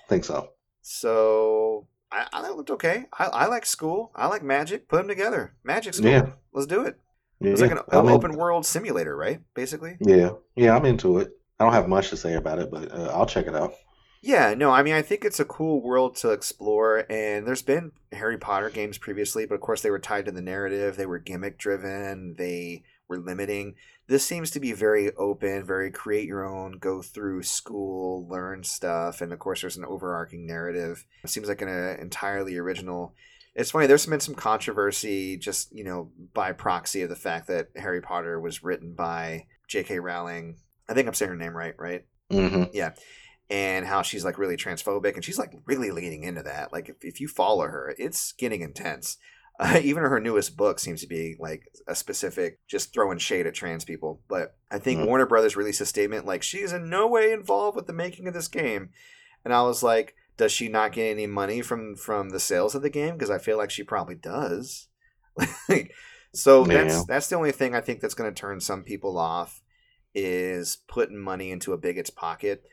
think 0.08 0.24
so. 0.24 0.50
So 0.82 1.88
I, 2.12 2.26
I 2.32 2.50
looked 2.50 2.70
okay. 2.70 3.06
I, 3.18 3.24
I 3.26 3.46
like 3.46 3.64
school. 3.66 4.12
I 4.14 4.26
like 4.26 4.42
magic. 4.42 4.88
Put 4.88 4.98
them 4.98 5.08
together. 5.08 5.54
Magic 5.64 5.94
school. 5.94 6.10
Yeah. 6.10 6.26
Let's 6.52 6.66
do 6.66 6.82
it. 6.84 6.98
Yeah, 7.40 7.52
It's 7.52 7.60
like 7.62 7.70
an 7.72 7.78
I'm 7.90 8.06
in- 8.06 8.12
open 8.12 8.32
world 8.36 8.66
simulator, 8.66 9.16
right? 9.16 9.40
Basically. 9.54 9.96
Yeah, 10.00 10.30
yeah, 10.56 10.76
I'm 10.76 10.84
into 10.84 11.18
it. 11.18 11.30
I 11.58 11.64
don't 11.64 11.72
have 11.72 11.88
much 11.88 12.10
to 12.10 12.16
say 12.16 12.34
about 12.34 12.58
it, 12.58 12.70
but 12.70 12.92
uh, 12.92 13.10
I'll 13.14 13.26
check 13.26 13.46
it 13.46 13.54
out. 13.56 13.72
Yeah, 14.26 14.54
no, 14.54 14.70
I 14.70 14.82
mean, 14.82 14.94
I 14.94 15.02
think 15.02 15.22
it's 15.22 15.38
a 15.38 15.44
cool 15.44 15.82
world 15.82 16.16
to 16.16 16.30
explore, 16.30 17.04
and 17.10 17.46
there's 17.46 17.60
been 17.60 17.92
Harry 18.10 18.38
Potter 18.38 18.70
games 18.70 18.96
previously, 18.96 19.44
but 19.44 19.56
of 19.56 19.60
course 19.60 19.82
they 19.82 19.90
were 19.90 19.98
tied 19.98 20.24
to 20.24 20.32
the 20.32 20.40
narrative, 20.40 20.96
they 20.96 21.04
were 21.04 21.18
gimmick 21.18 21.58
driven, 21.58 22.34
they 22.38 22.84
were 23.06 23.18
limiting. 23.18 23.74
This 24.06 24.24
seems 24.24 24.50
to 24.52 24.60
be 24.60 24.72
very 24.72 25.14
open, 25.16 25.66
very 25.66 25.90
create 25.90 26.26
your 26.26 26.42
own, 26.42 26.78
go 26.78 27.02
through 27.02 27.42
school, 27.42 28.26
learn 28.26 28.64
stuff, 28.64 29.20
and 29.20 29.30
of 29.30 29.40
course 29.40 29.60
there's 29.60 29.76
an 29.76 29.84
overarching 29.84 30.46
narrative. 30.46 31.04
It 31.22 31.28
seems 31.28 31.48
like 31.48 31.60
an 31.60 31.68
uh, 31.68 31.96
entirely 32.00 32.56
original. 32.56 33.14
It's 33.54 33.72
funny, 33.72 33.88
there's 33.88 34.06
been 34.06 34.20
some 34.20 34.34
controversy 34.34 35.36
just, 35.36 35.70
you 35.70 35.84
know, 35.84 36.12
by 36.32 36.52
proxy 36.52 37.02
of 37.02 37.10
the 37.10 37.14
fact 37.14 37.46
that 37.48 37.68
Harry 37.76 38.00
Potter 38.00 38.40
was 38.40 38.64
written 38.64 38.94
by 38.94 39.48
J.K. 39.68 39.98
Rowling. 39.98 40.56
I 40.88 40.94
think 40.94 41.08
I'm 41.08 41.14
saying 41.14 41.28
her 41.28 41.36
name 41.36 41.54
right, 41.54 41.74
right? 41.78 42.06
hmm 42.30 42.64
and 43.54 43.86
how 43.86 44.02
she's 44.02 44.24
like 44.24 44.38
really 44.38 44.56
transphobic 44.56 45.14
and 45.14 45.24
she's 45.24 45.38
like 45.38 45.52
really 45.66 45.90
leaning 45.90 46.24
into 46.24 46.42
that. 46.42 46.72
Like 46.72 46.88
if, 46.88 46.96
if 47.02 47.20
you 47.20 47.28
follow 47.28 47.64
her 47.74 47.94
it's 47.98 48.32
getting 48.32 48.60
intense. 48.62 49.16
Uh, 49.60 49.78
even 49.84 50.02
her 50.02 50.18
newest 50.18 50.56
book 50.56 50.80
seems 50.80 51.00
to 51.00 51.06
be 51.06 51.36
like 51.38 51.62
a 51.86 51.94
specific 51.94 52.58
just 52.66 52.92
throwing 52.92 53.18
shade 53.18 53.46
at 53.46 53.54
trans 53.54 53.84
people. 53.84 54.20
But 54.28 54.56
i 54.68 54.78
think 54.80 54.98
Mhm. 55.00 55.06
warner 55.06 55.26
brothers 55.26 55.54
released 55.56 55.80
a 55.80 55.86
statement 55.86 56.26
like 56.26 56.42
she 56.42 56.58
is 56.58 56.72
in 56.72 56.90
no 56.90 57.06
way 57.06 57.30
involved 57.30 57.76
with 57.76 57.86
the 57.86 57.92
making 58.04 58.26
of 58.26 58.34
this 58.34 58.48
game. 58.48 58.90
And 59.44 59.54
i 59.54 59.62
was 59.62 59.80
like 59.90 60.16
does 60.36 60.50
she 60.50 60.66
not 60.68 60.90
get 60.90 61.08
any 61.12 61.28
money 61.28 61.62
from 61.62 61.94
from 61.94 62.30
the 62.30 62.40
sales 62.40 62.74
of 62.74 62.82
the 62.82 62.90
game? 62.90 63.12
Because 63.14 63.30
i 63.30 63.38
feel 63.38 63.56
like 63.56 63.70
she 63.70 63.84
probably 63.84 64.16
does. 64.16 64.88
Like, 65.68 65.92
so 66.32 66.66
Yeah. 66.66 66.74
that's 66.82 67.04
that's 67.04 67.28
the 67.28 67.36
only 67.36 67.52
thing 67.52 67.76
i 67.76 67.80
think 67.80 68.00
that's 68.00 68.14
going 68.18 68.32
to 68.34 68.40
turn 68.40 68.58
some 68.60 68.82
people 68.82 69.16
off 69.16 69.62
is 70.16 70.78
putting 70.88 71.20
money 71.32 71.52
into 71.52 71.72
a 71.72 71.78
bigot's 71.78 72.10
pocket 72.10 72.64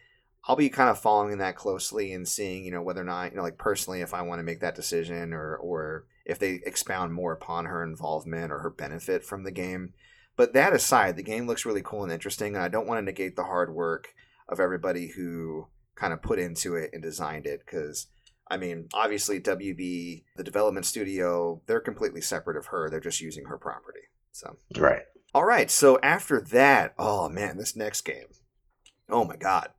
I'll 0.48 0.56
be 0.56 0.70
kind 0.70 0.90
of 0.90 1.00
following 1.00 1.38
that 1.38 1.56
closely 1.56 2.14
and 2.14 2.28
seeing, 2.28 2.66
you 2.66 2.72
know, 2.72 2.82
whether 2.82 3.02
or 3.02 3.06
not, 3.06 3.32
you 3.32 3.38
know, 3.38 3.44
like 3.44 3.58
personally, 3.58 4.02
if 4.02 4.14
I 4.14 4.24
want 4.24 4.40
to 4.40 4.44
make 4.44 4.60
that 4.62 4.76
decision 4.76 5.34
or, 5.34 5.56
or 5.56 6.06
if 6.26 6.40
they 6.40 6.62
expound 6.66 7.14
more 7.14 7.32
upon 7.32 7.66
her 7.66 7.84
involvement 7.84 8.52
or 8.52 8.60
her 8.60 8.70
benefit 8.72 9.24
from 9.24 9.44
the 9.44 9.52
game. 9.52 9.94
But 10.36 10.54
that 10.54 10.74
aside, 10.74 11.16
the 11.16 11.24
game 11.24 11.46
looks 11.46 11.66
really 11.66 11.84
cool 11.84 12.04
and 12.04 12.12
interesting, 12.12 12.56
and 12.56 12.64
I 12.64 12.70
don't 12.70 12.88
want 12.88 12.98
to 13.00 13.06
negate 13.06 13.36
the 13.36 13.44
hard 13.44 13.74
work 13.74 14.16
of 14.50 14.60
everybody 14.60 15.10
who 15.10 15.68
kind 15.96 16.14
of 16.14 16.22
put 16.22 16.40
into 16.40 16.76
it 16.76 16.90
and 16.94 17.04
designed 17.04 17.46
it. 17.46 17.62
Because, 17.64 18.08
I 18.50 18.58
mean, 18.58 18.88
obviously, 18.94 19.40
WB, 19.40 20.24
the 20.38 20.44
development 20.44 20.86
studio, 20.86 21.62
they're 21.68 21.80
completely 21.82 22.22
separate 22.22 22.58
of 22.58 22.68
her. 22.68 22.90
They're 22.90 23.00
just 23.00 23.22
using 23.22 23.46
her 23.46 23.58
property. 23.58 24.00
So, 24.32 24.58
Right. 24.76 25.04
all 25.36 25.46
right. 25.46 25.70
So 25.70 26.00
after 26.02 26.42
that, 26.42 26.96
oh 26.98 27.30
man, 27.30 27.58
this 27.58 27.76
next 27.76 28.02
game. 28.02 28.28
Oh 29.10 29.26
my 29.26 29.36
god. 29.36 29.70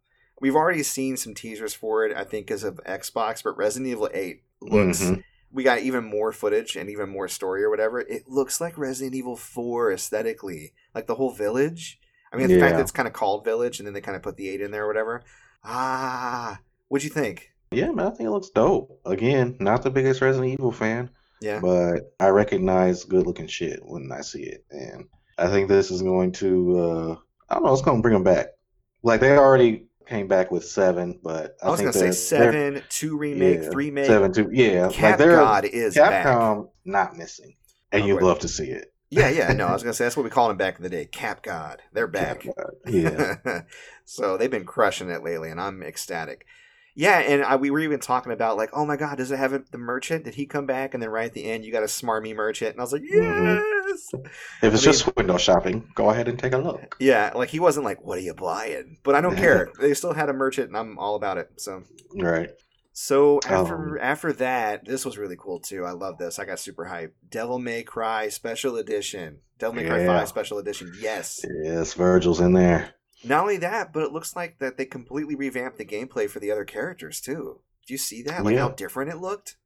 We've 0.43 0.57
already 0.57 0.83
seen 0.83 1.17
some 1.17 1.35
teasers 1.35 1.73
for 1.73 2.05
it, 2.05 2.15
I 2.17 2.25
think, 2.25 2.51
as 2.51 2.65
of 2.65 2.81
Xbox, 2.85 3.43
but 3.45 3.57
Resident 3.57 3.91
Evil 3.91 4.11
8 4.13 4.43
looks 4.61 5.01
Mhm. 5.01 5.23
we 5.53 5.63
got 5.63 5.79
even 5.81 6.03
more 6.05 6.33
footage 6.33 6.75
and 6.77 6.91
even 6.91 7.09
more 7.09 7.29
story 7.29 7.63
or 7.63 7.71
whatever. 7.71 8.01
It 8.01 8.29
looks 8.29 8.61
like 8.61 8.77
Resident 8.77 9.15
Evil 9.15 9.37
4 9.37 9.93
aesthetically. 9.93 10.73
Like 10.95 11.07
the 11.07 11.15
whole 11.15 11.31
village. 11.31 12.01
I 12.33 12.37
mean, 12.39 12.49
the 12.49 12.59
fact 12.59 12.75
that 12.75 12.81
it's 12.81 12.91
kind 12.91 13.07
of 13.07 13.13
called 13.15 13.45
Village 13.45 13.79
and 13.79 13.87
then 13.87 13.93
they 13.95 14.01
kind 14.01 14.17
of 14.17 14.23
put 14.23 14.37
the 14.37 14.49
8 14.49 14.61
in 14.63 14.71
there 14.73 14.85
or 14.85 14.89
whatever. 14.89 15.23
Ah, 15.63 16.61
what'd 16.89 17.05
you 17.05 17.11
think? 17.11 17.53
Yeah, 17.71 17.91
man, 17.93 18.07
I 18.07 18.11
think 18.11 18.27
it 18.27 18.31
looks 18.31 18.51
dope. 18.51 19.01
Again, 19.07 19.57
not 19.61 19.83
the 19.83 19.91
biggest 19.91 20.21
Resident 20.21 20.53
Evil 20.53 20.73
fan, 20.73 21.11
Yeah. 21.41 21.61
but 21.61 22.13
I 22.19 22.29
recognize 22.31 23.05
good 23.05 23.27
looking 23.27 23.47
shit 23.47 23.81
when 23.85 24.11
I 24.11 24.23
see 24.23 24.43
it. 24.43 24.65
And 24.71 25.05
I 25.39 25.49
think 25.49 25.69
this 25.69 25.91
is 25.91 26.03
going 26.03 26.33
to, 26.33 26.79
uh, 26.79 27.17
I 27.49 27.55
don't 27.55 27.65
know, 27.65 27.73
it's 27.73 27.83
going 27.83 27.99
to 27.99 28.03
bring 28.03 28.15
them 28.15 28.25
back. 28.25 28.49
Like, 29.03 29.21
they 29.21 29.37
already 29.37 29.87
came 30.07 30.29
back 30.29 30.51
with 30.51 30.65
seven, 30.65 31.21
but 31.23 31.57
I, 31.63 31.69
I 31.69 31.71
was 31.71 31.81
to 31.81 31.93
say 31.93 32.11
7, 32.11 32.83
2 32.89 33.17
remake, 33.17 33.63
yeah, 33.63 33.71
3 33.71 33.91
make. 33.91 34.07
Seven, 34.07 34.33
two, 34.33 34.49
yeah. 34.53 34.89
Cap 34.91 35.11
like, 35.11 35.19
they're 35.19 35.37
God 35.37 35.65
is 35.65 35.95
back. 35.95 36.27
Capcom 36.27 36.69
not 36.85 37.17
missing. 37.17 37.57
And 37.91 38.03
Oh, 38.03 38.07
you'd 38.07 38.15
wait. 38.17 38.25
love 38.25 38.39
to 38.41 38.49
see 38.49 38.67
it. 38.71 38.93
Yeah, 39.11 39.29
yeah, 39.29 39.53
no, 39.53 39.67
I 39.67 39.73
was 39.75 39.83
gonna 39.83 39.93
say 39.93 40.05
that's 40.05 40.17
what 40.17 40.25
we 40.25 40.31
called 40.31 40.51
them 40.51 40.57
back 40.57 40.77
in 40.79 40.83
the 40.83 40.89
day. 40.89 41.05
Cap 41.05 41.43
God, 41.43 41.83
they're 41.93 42.07
back. 42.07 42.45
God. 42.45 42.73
Yeah. 42.87 43.63
so 44.07 44.39
they've 44.39 44.51
been 44.51 44.65
crushing 44.65 45.11
it 45.11 45.23
lately, 45.23 45.51
and 45.51 45.61
I'm 45.61 45.83
ecstatic. 45.83 46.47
Yeah, 46.95 47.19
and 47.19 47.43
I, 47.45 47.57
we 47.57 47.71
were 47.71 47.81
even 47.81 48.01
talking 48.01 48.33
about 48.33 48.57
like, 48.57 48.71
oh 48.73 48.87
my 48.87 48.97
God, 48.97 49.19
does 49.19 49.31
it 49.31 49.39
have 49.39 49.53
it- 49.53 49.71
the 49.71 49.79
merchant? 49.79 50.25
Did 50.25 50.35
he 50.37 50.47
come 50.47 50.65
back? 50.67 50.95
And 50.95 51.03
then 51.03 51.11
right 51.11 51.27
at 51.27 51.35
the 51.35 51.45
end, 51.45 51.65
you 51.65 51.73
got 51.73 51.83
a 51.83 51.87
smarmy 51.87 52.35
merchant, 52.35 52.73
and 52.73 52.81
I 52.81 52.85
was 52.85 52.93
like, 52.93 53.03
Mhm. 53.03 53.72
If 53.93 54.15
it's 54.63 54.63
I 54.63 54.69
mean- 54.69 54.79
just 54.79 55.17
window 55.17 55.37
shopping, 55.39 55.91
go 55.95 56.11
ahead 56.11 56.29
and 56.29 56.39
take 56.39 56.53
a 56.53 56.59
look. 56.59 56.97
Yeah, 57.01 57.33
like 57.35 57.51
he 57.51 57.61
wasn't 57.61 57.85
like, 57.85 58.03
what 58.05 58.19
are 58.19 58.23
you 58.23 58.35
buying? 58.35 58.99
But 59.03 59.15
I 59.15 59.21
don't 59.21 59.37
care. 59.37 59.71
They 59.81 59.95
still 59.95 60.13
had 60.15 60.29
a 60.29 60.33
merchant, 60.33 60.69
and 60.69 60.77
I'm 60.77 60.99
all 60.99 61.15
about 61.17 61.39
it. 61.39 61.51
So. 61.57 61.83
Right. 62.17 62.51
So 62.95 63.41
after 63.47 63.75
Um, 63.75 63.99
after 64.03 64.33
that, 64.35 64.85
this 64.85 65.05
was 65.07 65.17
really 65.17 65.37
cool 65.39 65.61
too. 65.61 65.85
I 65.85 65.93
love 65.93 66.19
this. 66.19 66.39
I 66.39 66.45
got 66.45 66.61
super 66.61 66.85
hyped. 66.85 67.13
Devil 67.31 67.59
May 67.59 67.83
Cry 67.83 68.29
Special 68.29 68.77
Edition. 68.77 69.39
Devil 69.59 69.77
May 69.77 69.87
Cry 69.89 70.01
Yeah. 70.03 70.19
5 70.19 70.29
Special 70.29 70.59
Edition. 70.59 70.93
Yes. 71.01 71.41
Yes, 71.63 71.95
Virgil's 71.95 72.41
in 72.41 72.53
there. 72.53 72.95
Not 73.25 73.43
only 73.43 73.57
that, 73.59 73.93
but 73.95 74.03
it 74.03 74.13
looks 74.13 74.37
like 74.37 74.59
that 74.59 74.77
they 74.77 74.85
completely 74.85 75.35
revamped 75.37 75.79
the 75.79 75.85
gameplay 75.87 76.29
for 76.29 76.39
the 76.41 76.51
other 76.51 76.65
characters 76.65 77.21
too. 77.21 77.61
Do 77.87 77.95
you 77.95 77.99
see 77.99 78.23
that? 78.25 78.45
Like 78.45 78.55
Yeah. 78.57 78.63
how 78.63 78.69
different 78.71 79.11
it 79.11 79.19
looked? 79.19 79.57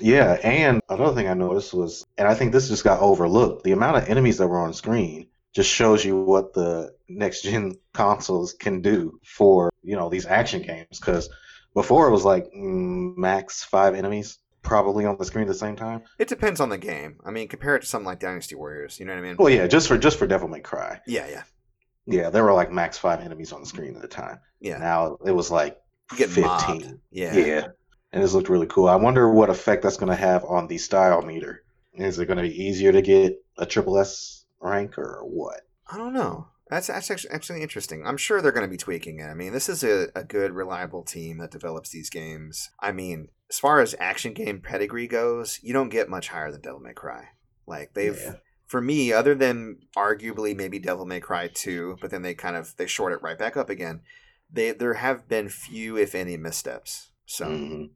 Yeah, 0.00 0.32
and 0.42 0.80
another 0.88 1.14
thing 1.14 1.28
I 1.28 1.34
noticed 1.34 1.74
was, 1.74 2.04
and 2.16 2.26
I 2.26 2.34
think 2.34 2.52
this 2.52 2.68
just 2.68 2.84
got 2.84 3.00
overlooked, 3.00 3.62
the 3.64 3.72
amount 3.72 3.96
of 3.98 4.08
enemies 4.08 4.38
that 4.38 4.48
were 4.48 4.60
on 4.60 4.72
screen 4.72 5.28
just 5.54 5.70
shows 5.70 6.04
you 6.04 6.16
what 6.18 6.54
the 6.54 6.94
next 7.08 7.42
gen 7.42 7.76
consoles 7.92 8.54
can 8.54 8.80
do 8.80 9.20
for, 9.22 9.70
you 9.82 9.96
know, 9.96 10.08
these 10.08 10.26
action 10.26 10.62
games. 10.62 10.98
Because 10.98 11.28
before 11.74 12.08
it 12.08 12.12
was 12.12 12.24
like 12.24 12.46
mm, 12.52 13.16
max 13.16 13.62
five 13.62 13.94
enemies 13.94 14.38
probably 14.62 15.04
on 15.04 15.16
the 15.18 15.24
screen 15.24 15.42
at 15.44 15.48
the 15.48 15.54
same 15.54 15.76
time. 15.76 16.02
It 16.18 16.28
depends 16.28 16.60
on 16.60 16.68
the 16.68 16.78
game. 16.78 17.18
I 17.24 17.30
mean, 17.30 17.48
compare 17.48 17.76
it 17.76 17.80
to 17.80 17.86
something 17.86 18.06
like 18.06 18.20
Dynasty 18.20 18.54
Warriors. 18.54 18.98
You 18.98 19.06
know 19.06 19.12
what 19.12 19.18
I 19.18 19.22
mean? 19.22 19.36
Well, 19.38 19.50
yeah, 19.50 19.66
just 19.66 19.88
for 19.88 19.98
just 19.98 20.18
for 20.18 20.26
Devil 20.26 20.48
May 20.48 20.60
Cry. 20.60 21.00
yeah, 21.06 21.28
yeah, 21.28 21.42
Yeah, 22.06 22.30
there 22.30 22.44
were 22.44 22.52
like 22.52 22.70
max 22.72 22.96
five 22.96 23.20
enemies 23.20 23.52
on 23.52 23.60
the 23.60 23.66
screen 23.66 23.96
at 23.96 24.02
the 24.02 24.08
time. 24.08 24.38
yeah. 24.60 24.78
Now 24.78 25.18
it 25.26 25.32
was 25.32 25.50
like 25.50 25.78
fifteen. 26.10 26.44
mobbed. 26.44 26.94
Yeah. 27.10 27.34
Yeah. 27.36 27.66
And 28.12 28.22
this 28.22 28.34
looked 28.34 28.48
really 28.48 28.66
cool. 28.66 28.88
I 28.88 28.96
wonder 28.96 29.30
what 29.30 29.50
effect 29.50 29.82
that's 29.82 29.96
going 29.96 30.10
to 30.10 30.16
have 30.16 30.44
on 30.44 30.66
the 30.68 30.78
style 30.78 31.22
meter. 31.22 31.62
Is 31.94 32.18
it 32.18 32.26
going 32.26 32.36
to 32.38 32.42
be 32.42 32.62
easier 32.64 32.92
to 32.92 33.02
get 33.02 33.42
a 33.58 33.66
triple 33.66 33.98
S 33.98 34.44
rank 34.60 34.98
or 34.98 35.20
what? 35.24 35.60
I 35.90 35.96
don't 35.96 36.12
know. 36.12 36.48
That's, 36.70 36.86
that's 36.86 37.10
actually, 37.10 37.30
actually 37.34 37.62
interesting. 37.62 38.06
I'm 38.06 38.16
sure 38.16 38.40
they're 38.40 38.52
going 38.52 38.66
to 38.66 38.70
be 38.70 38.78
tweaking 38.78 39.18
it. 39.20 39.24
I 39.24 39.34
mean, 39.34 39.52
this 39.52 39.68
is 39.68 39.82
a, 39.84 40.08
a 40.14 40.24
good, 40.24 40.52
reliable 40.52 41.02
team 41.02 41.38
that 41.38 41.50
develops 41.50 41.90
these 41.90 42.08
games. 42.08 42.70
I 42.80 42.92
mean, 42.92 43.28
as 43.50 43.58
far 43.58 43.80
as 43.80 43.94
action 43.98 44.32
game 44.32 44.60
pedigree 44.60 45.06
goes, 45.06 45.58
you 45.62 45.72
don't 45.74 45.90
get 45.90 46.08
much 46.08 46.28
higher 46.28 46.50
than 46.50 46.62
Devil 46.62 46.80
May 46.80 46.94
Cry. 46.94 47.28
Like 47.66 47.92
they've, 47.92 48.18
Yeah. 48.18 48.36
for 48.66 48.80
me, 48.80 49.12
other 49.12 49.34
than 49.34 49.80
arguably 49.96 50.56
maybe 50.56 50.78
Devil 50.78 51.04
May 51.04 51.20
Cry 51.20 51.48
2, 51.52 51.98
but 52.00 52.10
then 52.10 52.22
they 52.22 52.32
kind 52.34 52.56
of 52.56 52.74
they 52.78 52.86
short 52.86 53.12
it 53.12 53.22
right 53.22 53.38
back 53.38 53.56
up 53.56 53.68
again. 53.68 54.00
They 54.50 54.72
there 54.72 54.94
have 54.94 55.28
been 55.28 55.48
few, 55.50 55.96
if 55.98 56.14
any, 56.14 56.38
missteps. 56.38 57.10
So 57.26 57.46
Mhm. 57.46 57.90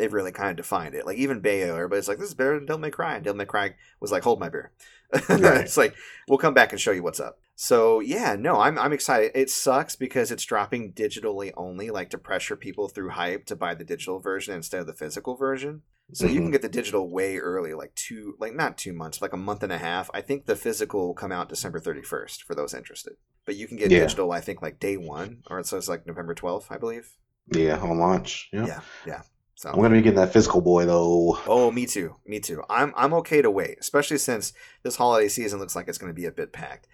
They've 0.00 0.12
really 0.12 0.32
kind 0.32 0.50
of 0.50 0.56
defined 0.56 0.94
it. 0.94 1.06
Like 1.06 1.18
even 1.18 1.40
Bayo, 1.40 1.76
everybody's 1.76 2.08
like, 2.08 2.18
"This 2.18 2.28
is 2.30 2.34
better 2.34 2.54
than 2.56 2.66
Devil 2.66 2.80
May 2.80 2.90
Cry," 2.90 3.14
and 3.14 3.24
Devil 3.24 3.36
May 3.38 3.44
Cry 3.44 3.74
was 4.00 4.10
like, 4.10 4.24
"Hold 4.24 4.40
my 4.40 4.48
beer." 4.48 4.72
Right. 5.28 5.62
it's 5.64 5.76
like 5.76 5.94
we'll 6.28 6.38
come 6.38 6.54
back 6.54 6.72
and 6.72 6.80
show 6.80 6.92
you 6.92 7.02
what's 7.02 7.18
up. 7.20 7.38
So 7.56 8.00
yeah, 8.00 8.36
no, 8.38 8.60
I'm 8.60 8.78
I'm 8.78 8.92
excited. 8.92 9.32
It 9.34 9.50
sucks 9.50 9.94
because 9.96 10.30
it's 10.30 10.44
dropping 10.44 10.92
digitally 10.92 11.52
only, 11.56 11.90
like 11.90 12.10
to 12.10 12.18
pressure 12.18 12.56
people 12.56 12.88
through 12.88 13.10
hype 13.10 13.44
to 13.46 13.56
buy 13.56 13.74
the 13.74 13.84
digital 13.84 14.18
version 14.20 14.54
instead 14.54 14.80
of 14.80 14.86
the 14.86 14.94
physical 14.94 15.36
version. 15.36 15.82
So 16.12 16.26
you 16.26 16.40
Mhm. 16.40 16.44
can 16.44 16.50
get 16.50 16.62
the 16.62 16.68
digital 16.68 17.08
way 17.08 17.36
early, 17.38 17.72
like 17.72 17.94
two, 17.94 18.34
like 18.40 18.52
not 18.54 18.76
two 18.78 18.92
months, 18.92 19.22
like 19.22 19.32
a 19.32 19.36
month 19.36 19.62
and 19.62 19.72
a 19.72 19.78
half. 19.78 20.10
I 20.12 20.20
think 20.20 20.46
the 20.46 20.56
physical 20.56 21.06
will 21.08 21.14
come 21.14 21.30
out 21.30 21.48
December 21.48 21.78
31st 21.78 22.42
for 22.42 22.54
those 22.56 22.74
interested. 22.74 23.14
But 23.46 23.54
you 23.56 23.68
can 23.68 23.76
get 23.76 23.90
Yeah. 23.92 24.00
digital, 24.00 24.32
I 24.32 24.40
think, 24.40 24.60
like 24.60 24.80
day 24.80 24.96
one, 24.96 25.42
or 25.48 25.62
so 25.62 25.76
it's 25.76 25.88
like 25.88 26.06
November 26.06 26.34
12th, 26.34 26.66
I 26.70 26.78
believe. 26.78 27.12
Yeah, 27.52 27.78
on 27.78 27.98
launch. 27.98 28.48
Yeah. 28.52 28.66
Yeah, 28.66 28.80
yeah. 29.06 29.22
So 29.60 29.68
I'm 29.68 29.76
to 29.82 29.90
be 29.90 30.00
getting 30.00 30.14
that 30.18 30.32
physical 30.32 30.62
boy 30.62 30.86
though. 30.86 31.38
Oh, 31.46 31.70
me 31.70 31.84
too. 31.84 32.16
Me 32.24 32.40
too. 32.40 32.62
I'm 32.70 32.94
I'm 32.96 33.12
okay 33.12 33.42
to 33.42 33.50
wait, 33.50 33.76
especially 33.78 34.16
since 34.16 34.54
this 34.82 34.96
holiday 34.96 35.28
season 35.28 35.58
looks 35.58 35.76
like 35.76 35.86
it's 35.86 35.98
going 35.98 36.08
to 36.10 36.18
be 36.18 36.24
a 36.24 36.30
bit 36.32 36.50
packed. 36.50 36.86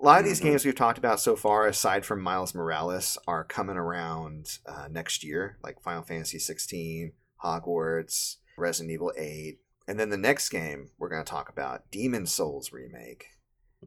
A 0.00 0.02
lot 0.02 0.20
of 0.20 0.24
these 0.24 0.40
Mhm. 0.40 0.44
games 0.44 0.64
we've 0.64 0.74
talked 0.74 0.96
about 0.96 1.20
so 1.20 1.36
far, 1.36 1.66
aside 1.66 2.06
from 2.06 2.22
Miles 2.22 2.54
Morales, 2.54 3.18
are 3.28 3.44
coming 3.44 3.76
around 3.76 4.60
uh, 4.64 4.88
next 4.90 5.24
year, 5.24 5.58
like 5.62 5.82
Final 5.82 6.04
Fantasy 6.04 6.38
16, 6.38 7.12
Hogwarts, 7.44 8.36
Resident 8.56 8.92
Evil 8.92 9.12
8, 9.14 9.60
And 9.86 10.00
then 10.00 10.08
the 10.08 10.16
next 10.16 10.48
game 10.48 10.92
we're 10.98 11.10
going 11.10 11.22
to 11.22 11.30
talk 11.30 11.50
about, 11.50 11.90
Demon 11.90 12.24
Souls 12.24 12.72
remake. 12.72 13.26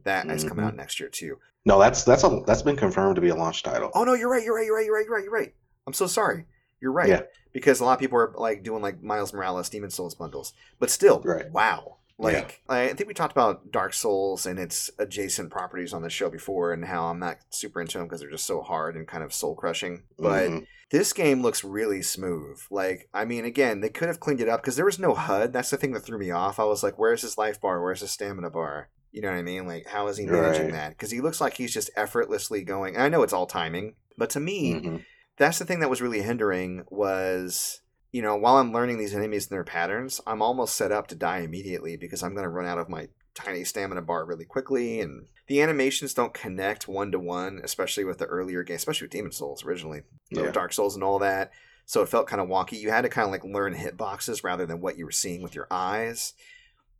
That 0.04 0.30
is 0.30 0.44
coming 0.44 0.64
out 0.64 0.76
next 0.76 1.00
year 1.00 1.08
too. 1.08 1.38
No, 1.66 1.80
that's 1.80 2.04
that's 2.04 2.22
a 2.22 2.42
that's 2.46 2.62
been 2.62 2.76
confirmed 2.76 3.16
to 3.16 3.20
be 3.20 3.30
a 3.30 3.34
launch 3.34 3.64
title. 3.64 3.90
Oh 3.92 4.04
no, 4.04 4.14
you're 4.14 4.30
right. 4.30 4.44
You're 4.44 4.54
right. 4.54 4.66
You're 4.66 4.76
right. 4.76 4.84
You're 4.86 4.94
right. 4.94 5.04
You're 5.04 5.14
right. 5.16 5.24
You're 5.24 5.32
right. 5.32 5.54
I'm 5.84 5.92
so 5.94 6.06
sorry. 6.06 6.46
You're 6.80 6.92
right. 6.92 7.08
Yeah. 7.08 7.22
Because 7.52 7.80
a 7.80 7.84
lot 7.84 7.94
of 7.94 7.98
people 8.00 8.18
are 8.18 8.32
like 8.36 8.62
doing 8.62 8.82
like 8.82 9.02
Miles 9.02 9.32
Morales, 9.32 9.68
Demon 9.68 9.90
Souls 9.90 10.14
bundles, 10.14 10.52
but 10.78 10.90
still, 10.90 11.20
Right. 11.24 11.50
wow. 11.50 11.96
Like 12.18 12.60
Yeah. 12.68 12.74
I 12.74 12.92
think 12.92 13.08
we 13.08 13.14
talked 13.14 13.32
about 13.32 13.72
Dark 13.72 13.94
Souls 13.94 14.44
and 14.46 14.58
its 14.58 14.90
adjacent 14.98 15.50
properties 15.50 15.92
on 15.94 16.02
the 16.02 16.10
show 16.10 16.28
before, 16.28 16.72
and 16.72 16.84
how 16.84 17.06
I'm 17.06 17.18
not 17.18 17.38
super 17.50 17.80
into 17.80 17.98
them 17.98 18.06
because 18.06 18.20
they're 18.20 18.30
just 18.30 18.46
so 18.46 18.60
hard 18.60 18.94
and 18.94 19.08
kind 19.08 19.24
of 19.24 19.32
soul 19.32 19.54
crushing. 19.54 20.02
But 20.18 20.50
Mhm. 20.50 20.66
this 20.90 21.12
game 21.14 21.40
looks 21.40 21.64
really 21.64 22.02
smooth. 22.02 22.60
Like, 22.70 23.08
I 23.14 23.24
mean, 23.24 23.44
again, 23.46 23.80
they 23.80 23.88
could 23.88 24.08
have 24.08 24.20
cleaned 24.20 24.40
it 24.42 24.48
up 24.50 24.60
because 24.60 24.76
there 24.76 24.84
was 24.84 24.98
no 24.98 25.14
HUD. 25.14 25.52
That's 25.54 25.70
the 25.70 25.76
thing 25.78 25.92
that 25.92 26.00
threw 26.00 26.18
me 26.18 26.30
off. 26.30 26.60
I 26.60 26.64
was 26.64 26.82
like, 26.82 26.98
where's 26.98 27.22
his 27.22 27.38
life 27.38 27.58
bar? 27.60 27.82
Where's 27.82 28.00
his 28.02 28.10
stamina 28.10 28.50
bar? 28.50 28.90
You 29.12 29.22
know 29.22 29.30
what 29.30 29.38
I 29.38 29.42
mean? 29.42 29.66
Like, 29.66 29.86
how 29.88 30.06
is 30.08 30.18
he 30.18 30.26
managing 30.26 30.64
Right. 30.66 30.72
that? 30.74 30.90
Because 30.90 31.10
he 31.10 31.20
looks 31.20 31.40
like 31.40 31.54
he's 31.54 31.72
just 31.72 31.90
effortlessly 31.96 32.62
going. 32.62 32.94
And 32.96 33.02
I 33.02 33.08
know 33.08 33.22
it's 33.22 33.32
all 33.32 33.46
timing, 33.46 33.94
but 34.18 34.30
to 34.30 34.40
me, 34.40 34.74
Mhm. 34.74 35.04
That's 35.40 35.58
the 35.58 35.64
thing 35.64 35.80
that 35.80 35.90
was 35.90 36.00
really 36.00 36.22
hindering 36.22 36.84
was 36.88 37.80
you 38.12 38.22
know 38.22 38.36
while 38.36 38.56
i'm 38.58 38.72
learning 38.72 38.98
these 38.98 39.14
enemies 39.14 39.46
and 39.46 39.56
their 39.56 39.64
patterns 39.64 40.20
i'm 40.26 40.42
almost 40.42 40.76
set 40.76 40.92
up 40.92 41.08
to 41.08 41.16
die 41.16 41.38
immediately 41.38 41.96
because 41.96 42.22
i'm 42.22 42.34
going 42.34 42.44
to 42.44 42.48
run 42.48 42.66
out 42.66 42.78
of 42.78 42.88
my 42.88 43.08
tiny 43.34 43.64
stamina 43.64 44.02
bar 44.02 44.24
really 44.24 44.44
quickly 44.44 45.00
and 45.00 45.26
the 45.48 45.60
animations 45.60 46.14
don't 46.14 46.34
connect 46.34 46.86
one 46.86 47.10
to 47.10 47.18
one 47.18 47.60
especially 47.64 48.04
with 48.04 48.18
the 48.18 48.26
earlier 48.26 48.62
game 48.62 48.76
especially 48.76 49.06
with 49.06 49.12
demon 49.12 49.32
souls 49.32 49.64
originally 49.64 50.02
you 50.30 50.42
know, 50.42 50.50
dark 50.50 50.72
souls 50.72 50.94
and 50.94 51.04
all 51.04 51.18
that. 51.18 51.50
So 51.86 52.02
it 52.02 52.08
felt 52.08 52.28
kind 52.28 52.40
of 52.40 52.48
wonky. 52.48 52.78
You 52.78 52.90
had 52.90 53.02
to 53.02 53.08
kind 53.08 53.26
of 53.26 53.32
like 53.32 53.44
learn 53.44 53.74
hitboxes 53.74 54.44
rather 54.44 54.64
than 54.64 54.80
what 54.80 54.96
you 54.96 55.04
were 55.04 55.10
seeing 55.10 55.42
with 55.42 55.54
your 55.54 55.66
eyes. 55.70 56.34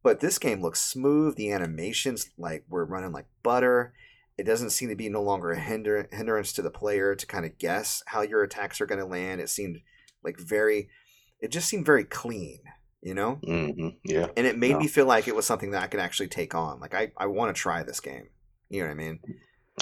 But 0.02 0.20
this 0.20 0.38
game 0.38 0.60
looks 0.60 0.80
smooth. 0.80 1.36
The 1.36 1.52
animations 1.52 2.30
like 2.36 2.64
were 2.68 2.84
running 2.84 3.12
like 3.12 3.26
butter 3.42 3.92
it 4.40 4.46
doesn't 4.46 4.70
seem 4.70 4.88
to 4.88 4.96
be 4.96 5.08
no 5.08 5.22
longer 5.22 5.52
a 5.52 5.58
hinder, 5.60 6.08
hindrance 6.10 6.52
to 6.54 6.62
the 6.62 6.70
player 6.70 7.14
to 7.14 7.26
kind 7.26 7.44
of 7.44 7.58
guess 7.58 8.02
how 8.06 8.22
your 8.22 8.42
attacks 8.42 8.80
are 8.80 8.86
going 8.86 8.98
to 9.00 9.04
land. 9.06 9.40
It 9.40 9.50
seemed 9.50 9.80
like 10.24 10.38
very, 10.38 10.88
it 11.40 11.50
just 11.50 11.68
seemed 11.68 11.84
very 11.86 12.04
clean, 12.04 12.60
you 13.02 13.14
know? 13.14 13.38
Mhm. 13.46 13.96
Yeah. 14.04 14.28
And 14.36 14.46
it 14.46 14.56
made 14.58 14.76
me 14.78 14.88
feel 14.88 15.06
like 15.06 15.28
it 15.28 15.36
was 15.36 15.46
something 15.46 15.70
that 15.72 15.82
I 15.82 15.86
could 15.86 16.00
actually 16.00 16.28
take 16.28 16.54
on. 16.54 16.80
Like, 16.80 16.94
I, 16.94 17.12
I 17.16 17.26
want 17.26 17.54
to 17.54 17.60
try 17.60 17.82
this 17.82 18.00
game. 18.00 18.28
You 18.68 18.80
know 18.80 18.86
what 18.86 18.92
I 18.92 18.94
mean? 18.94 19.20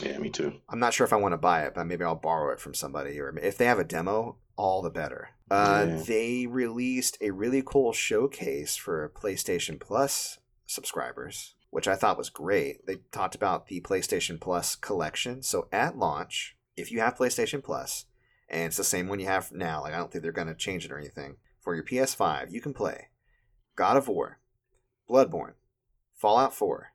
Yeah. 0.02 0.18
Me 0.18 0.30
too. 0.30 0.52
I'm 0.68 0.78
not 0.78 0.92
sure 0.94 1.06
if 1.06 1.12
I 1.12 1.16
want 1.16 1.32
to 1.32 1.38
buy 1.38 1.62
it, 1.62 1.74
but 1.74 1.84
maybe 1.84 2.04
I'll 2.04 2.14
borrow 2.14 2.52
it 2.52 2.60
from 2.60 2.74
somebody. 2.74 3.18
Or 3.20 3.36
if 3.38 3.56
they 3.58 3.66
have 3.66 3.78
a 3.78 3.84
demo, 3.84 4.38
all 4.56 4.82
the 4.82 4.90
better. 4.90 5.30
Uh, 5.50 5.86
Yeah. 5.88 6.02
They 6.06 6.46
released 6.46 7.16
a 7.20 7.30
really 7.30 7.62
cool 7.64 7.92
showcase 7.92 8.76
for 8.76 9.12
PlayStation 9.16 9.80
Plus 9.80 10.38
subscribers, 10.66 11.54
which 11.70 11.88
I 11.88 11.96
thought 11.96 12.18
was 12.18 12.30
great. 12.30 12.86
They 12.86 12.96
talked 13.12 13.34
about 13.34 13.66
the 13.66 13.80
PlayStation 13.80 14.40
Plus 14.40 14.74
collection. 14.76 15.42
So 15.42 15.68
at 15.72 15.98
launch, 15.98 16.56
if 16.76 16.90
you 16.90 17.00
have 17.00 17.16
PlayStation 17.16 17.62
Plus, 17.62 18.06
and 18.48 18.64
it's 18.64 18.76
the 18.76 18.84
same 18.84 19.08
one 19.08 19.20
you 19.20 19.26
have 19.26 19.52
now, 19.52 19.82
like 19.82 19.92
I 19.92 19.98
don't 19.98 20.10
think 20.10 20.22
they're 20.22 20.32
going 20.32 20.48
to 20.48 20.54
change 20.54 20.84
it 20.84 20.92
or 20.92 20.98
anything, 20.98 21.36
for 21.60 21.74
your 21.74 21.84
PS5, 21.84 22.50
you 22.50 22.60
can 22.60 22.72
play 22.72 23.08
God 23.76 23.96
of 23.96 24.08
War, 24.08 24.40
Bloodborne, 25.08 25.54
Fallout 26.14 26.54
4, 26.54 26.92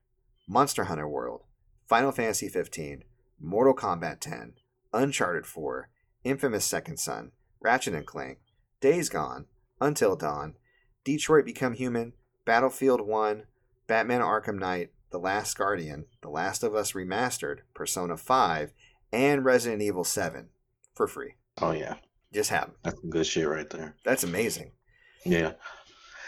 Monster 0.48 0.86
Hunter 0.86 1.08
World, 1.08 1.44
Final 1.88 2.12
Fantasy 2.12 2.50
15, 2.50 3.04
Mortal 3.40 3.76
Kombat 3.76 4.20
10, 4.20 4.54
Uncharted 4.94 5.46
4, 5.46 5.90
Infamous 6.24 6.66
Second 6.66 6.98
Son, 6.98 7.32
Ratchet 7.62 7.94
and 7.94 8.06
Clank, 8.06 8.40
Days 8.82 9.10
Gone, 9.10 9.46
Until 9.80 10.16
Dawn, 10.16 10.56
Detroit 11.04 11.46
Become 11.46 11.74
Human, 11.74 12.14
Battlefield 12.46 13.02
1, 13.02 13.44
Batman 13.88 14.22
Arkham 14.22 14.60
Knight, 14.60 14.92
The 15.12 15.20
Last 15.20 15.58
Guardian, 15.58 16.06
The 16.22 16.30
Last 16.30 16.64
of 16.64 16.76
Us 16.76 16.94
Remastered, 16.94 17.60
Persona 17.74 18.18
5, 18.18 18.74
and 19.12 19.46
Resident 19.46 19.82
Evil 19.82 20.04
7 20.04 20.50
for 20.96 21.08
free. 21.08 21.36
Oh 21.62 21.72
yeah. 21.72 21.96
Just 22.34 22.50
have 22.50 22.66
them. 22.66 22.76
That's 22.84 23.00
some 23.00 23.10
good 23.10 23.28
shit 23.28 23.48
right 23.48 23.70
there. 23.70 23.96
That's 24.04 24.24
amazing. 24.24 24.72
Yeah. 25.26 25.54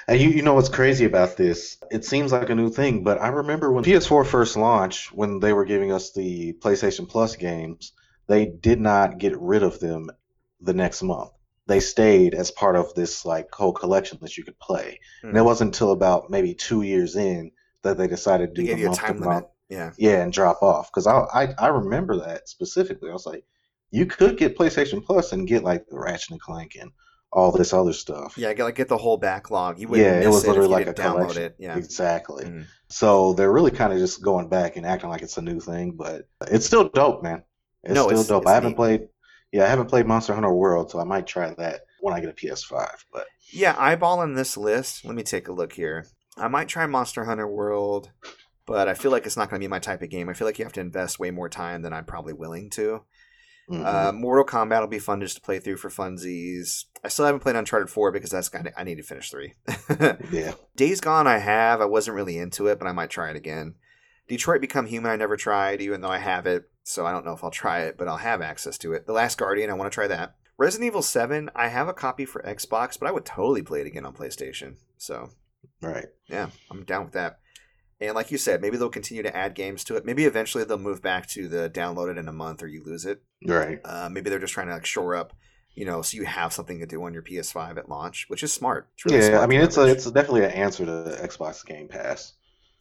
And 0.07 0.21
you, 0.21 0.29
you 0.29 0.43
know 0.43 0.53
what's 0.53 0.69
crazy 0.69 1.05
about 1.05 1.35
this? 1.35 1.77
It 1.89 2.05
seems 2.05 2.31
like 2.31 2.49
a 2.49 2.55
new 2.55 2.69
thing, 2.69 3.03
but 3.03 3.19
I 3.19 3.29
remember 3.29 3.71
when 3.71 3.83
PS4 3.83 4.25
first 4.25 4.55
launched, 4.55 5.11
when 5.11 5.39
they 5.39 5.51
were 5.51 5.65
giving 5.65 5.91
us 5.91 6.11
the 6.11 6.53
PlayStation 6.53 7.09
Plus 7.09 7.35
games, 7.35 7.91
they 8.27 8.45
did 8.45 8.79
not 8.79 9.17
get 9.17 9.39
rid 9.39 9.63
of 9.63 9.79
them 9.79 10.11
the 10.61 10.73
next 10.73 11.01
month. 11.01 11.31
They 11.67 11.79
stayed 11.79 12.35
as 12.35 12.51
part 12.51 12.75
of 12.75 12.93
this 12.93 13.25
like 13.25 13.47
whole 13.53 13.73
collection 13.73 14.19
that 14.21 14.37
you 14.37 14.43
could 14.43 14.59
play. 14.59 14.99
And 15.23 15.35
it 15.35 15.39
Hmm. 15.39 15.45
wasn't 15.45 15.67
until 15.75 15.91
about 15.91 16.29
maybe 16.29 16.53
two 16.53 16.83
years 16.83 17.15
in 17.15 17.51
that 17.81 17.97
they 17.97 18.07
decided 18.07 18.53
to 18.55 18.61
They 18.61 18.75
do 18.75 18.75
the 18.81 18.85
month 18.89 19.05
to 19.05 19.13
month. 19.15 19.45
Yeah. 19.69 19.91
Yeah, 19.97 20.21
and 20.21 20.31
drop 20.31 20.61
off 20.61 20.91
because 20.91 21.07
I, 21.07 21.21
I 21.33 21.53
I 21.57 21.67
remember 21.67 22.17
that 22.17 22.47
specifically. 22.49 23.09
I 23.09 23.13
was 23.13 23.25
like, 23.25 23.43
you 23.89 24.05
could 24.05 24.37
get 24.37 24.57
PlayStation 24.57 25.03
Plus 25.03 25.31
and 25.31 25.47
get 25.47 25.63
like 25.63 25.87
the 25.87 25.97
Ratchet 25.97 26.31
and 26.31 26.39
Clank 26.41 26.75
and 26.79 26.91
all 27.31 27.51
this 27.51 27.73
other 27.73 27.91
stuff. 27.93 28.37
Yeah, 28.37 28.53
like 28.59 28.75
get 28.75 28.87
the 28.87 28.97
whole 28.97 29.17
backlog. 29.17 29.79
You 29.79 29.87
wouldn't 29.87 30.05
Yeah, 30.07 30.21
it 30.21 30.25
miss 30.25 30.35
was 30.35 30.43
it 30.43 30.47
literally 30.49 30.69
you 30.69 30.75
like 30.75 30.87
a 30.87 30.93
download 30.93 31.13
collection. 31.21 31.43
it. 31.43 31.55
Yeah. 31.59 31.77
Exactly. 31.77 32.45
Mhm. 32.45 32.65
So 32.89 33.33
they're 33.33 33.51
really 33.51 33.71
kind 33.71 33.91
of 33.91 33.97
just 33.99 34.21
going 34.21 34.47
back 34.49 34.77
and 34.77 34.85
acting 34.85 35.09
like 35.09 35.23
it's 35.23 35.37
a 35.37 35.41
new 35.41 35.59
thing, 35.59 35.93
but 35.97 36.27
it's 36.51 36.65
still 36.67 36.87
dope, 36.89 37.23
man. 37.23 37.43
It's 37.83 37.93
No, 37.93 38.03
still 38.03 38.11
it's- 38.19 38.27
dope. 38.27 38.43
it's 38.43 38.51
I 38.51 38.53
haven't 38.53 38.69
neat. 38.71 38.77
played. 38.77 39.07
Yeah, 39.51 39.63
I 39.63 39.67
haven't 39.67 39.87
played 39.87 40.05
Monster 40.05 40.33
Hunter 40.33 40.53
World, 40.53 40.91
so 40.91 40.99
I 40.99 41.03
might 41.05 41.27
try 41.27 41.53
that 41.53 41.81
when 42.01 42.13
I 42.13 42.19
get 42.19 42.29
a 42.29 42.33
PS5. 42.33 42.87
But 43.11 43.25
Yeah, 43.51 43.73
eyeballing 43.75 44.35
this 44.35 44.57
list. 44.57 45.05
Let 45.05 45.15
me 45.15 45.23
take 45.23 45.47
a 45.47 45.53
look 45.53 45.73
here. 45.73 46.07
I 46.37 46.47
might 46.49 46.67
try 46.67 46.85
Monster 46.85 47.23
Hunter 47.25 47.47
World, 47.47 48.11
but 48.65 48.89
I 48.89 48.93
feel 48.93 49.11
like 49.11 49.25
it's 49.25 49.37
not 49.37 49.49
going 49.49 49.61
to 49.61 49.63
be 49.63 49.69
my 49.69 49.79
type 49.79 50.01
of 50.01 50.09
game. 50.09 50.27
I 50.27 50.33
feel 50.33 50.45
like 50.47 50.59
you 50.59 50.65
have 50.65 50.73
to 50.73 50.81
invest 50.81 51.19
way 51.19 51.31
more 51.31 51.47
time 51.47 51.81
than 51.81 51.93
I'm 51.93 52.05
probably 52.05 52.33
willing 52.33 52.69
to. 52.71 53.03
mhm. 53.69 53.85
Uh, 53.85 54.11
Mortal 54.11 54.45
Kombat 54.45 54.81
will 54.81 54.87
be 54.87 54.99
fun 54.99 55.21
just 55.21 55.35
to 55.37 55.41
play 55.41 55.59
through 55.59 55.77
for 55.77 55.89
funsies. 55.89 56.85
I 57.03 57.07
still 57.07 57.25
haven't 57.25 57.39
played 57.41 57.55
Uncharted 57.55 57.89
4 57.89 58.11
because 58.11 58.31
that's 58.31 58.49
kind 58.49 58.67
of 58.67 58.73
I 58.75 58.83
need 58.83 58.95
to 58.97 59.03
finish 59.03 59.31
3. 59.31 59.53
yeah, 60.31 60.53
Days 60.75 60.99
Gone 60.99 61.27
I 61.27 61.37
have. 61.37 61.79
I 61.79 61.85
wasn't 61.85 62.15
really 62.15 62.37
into 62.37 62.67
it, 62.67 62.77
but 62.79 62.87
I 62.87 62.91
might 62.91 63.09
try 63.09 63.29
it 63.29 63.35
again. 63.37 63.75
Detroit 64.27 64.59
Become 64.59 64.87
Human 64.87 65.11
I 65.11 65.15
never 65.15 65.37
tried, 65.37 65.81
even 65.81 66.01
though 66.01 66.09
I 66.09 66.17
have 66.17 66.45
it, 66.47 66.63
so 66.87 67.03
I 67.05 67.11
don't 67.11 67.25
know 67.25 67.33
if 67.33 67.43
I'll 67.43 67.49
try 67.49 67.81
it, 67.81 67.97
but 67.97 68.07
I'll 68.07 68.17
have 68.17 68.43
access 68.43 68.77
to 68.77 68.93
it. 68.93 69.07
The 69.07 69.13
Last 69.13 69.39
Guardian, 69.39 69.71
I 69.71 69.73
want 69.73 69.91
to 69.91 69.93
try 69.93 70.07
that. 70.07 70.35
Resident 70.55 70.87
Evil 70.87 71.01
7, 71.01 71.49
I 71.55 71.67
have 71.67 71.87
a 71.87 71.93
copy 71.93 72.25
for 72.25 72.43
Xbox, 72.43 72.97
but 72.97 73.07
I 73.07 73.11
would 73.11 73.25
totally 73.25 73.63
play 73.63 73.81
it 73.81 73.87
again 73.87 74.05
on 74.05 74.13
PlayStation. 74.13 74.75
So 74.97 75.31
right. 75.81 76.05
yeah, 76.27 76.51
I'm 76.69 76.85
down 76.85 77.05
with 77.05 77.13
that. 77.13 77.39
And 77.99 78.13
like 78.13 78.29
you 78.29 78.37
said, 78.37 78.61
maybe 78.61 78.77
they'll 78.77 78.89
continue 78.89 79.23
to 79.23 79.35
add 79.35 79.55
games 79.55 79.83
to 79.85 79.95
it. 79.95 80.05
Maybe 80.05 80.25
eventually 80.25 80.63
they'll 80.63 80.77
move 80.77 81.01
back 81.01 81.27
to 81.29 81.47
the 81.47 81.71
download 81.71 82.11
it 82.11 82.19
in 82.19 82.27
a 82.27 82.33
month 82.33 82.61
or 82.61 82.67
you 82.67 82.83
lose 82.83 83.05
it. 83.05 83.23
Right. 83.43 83.79
Uh, 83.83 84.07
maybe 84.09 84.29
they're 84.29 84.37
just 84.37 84.53
trying 84.53 84.67
to 84.67 84.73
like 84.73 84.85
shore 84.85 85.15
up, 85.15 85.33
you 85.73 85.85
know, 85.85 86.03
so 86.03 86.17
you 86.17 86.25
have 86.25 86.53
something 86.53 86.79
to 86.79 86.85
do 86.85 87.03
on 87.03 87.13
your 87.13 87.23
PS5 87.23 87.77
at 87.77 87.89
launch, 87.89 88.25
which 88.27 88.43
is 88.43 88.53
smart. 88.53 88.89
Really 89.05 89.17
yeah, 89.17 89.29
smart 89.29 89.43
I 89.43 89.47
mean 89.47 89.61
it's 89.61 89.77
a 89.77 89.85
it's 89.85 90.05
definitely 90.05 90.43
an 90.43 90.51
answer 90.51 90.85
to 90.85 90.91
the 90.91 91.17
Xbox 91.17 91.65
Game 91.65 91.87
Pass. 91.87 92.33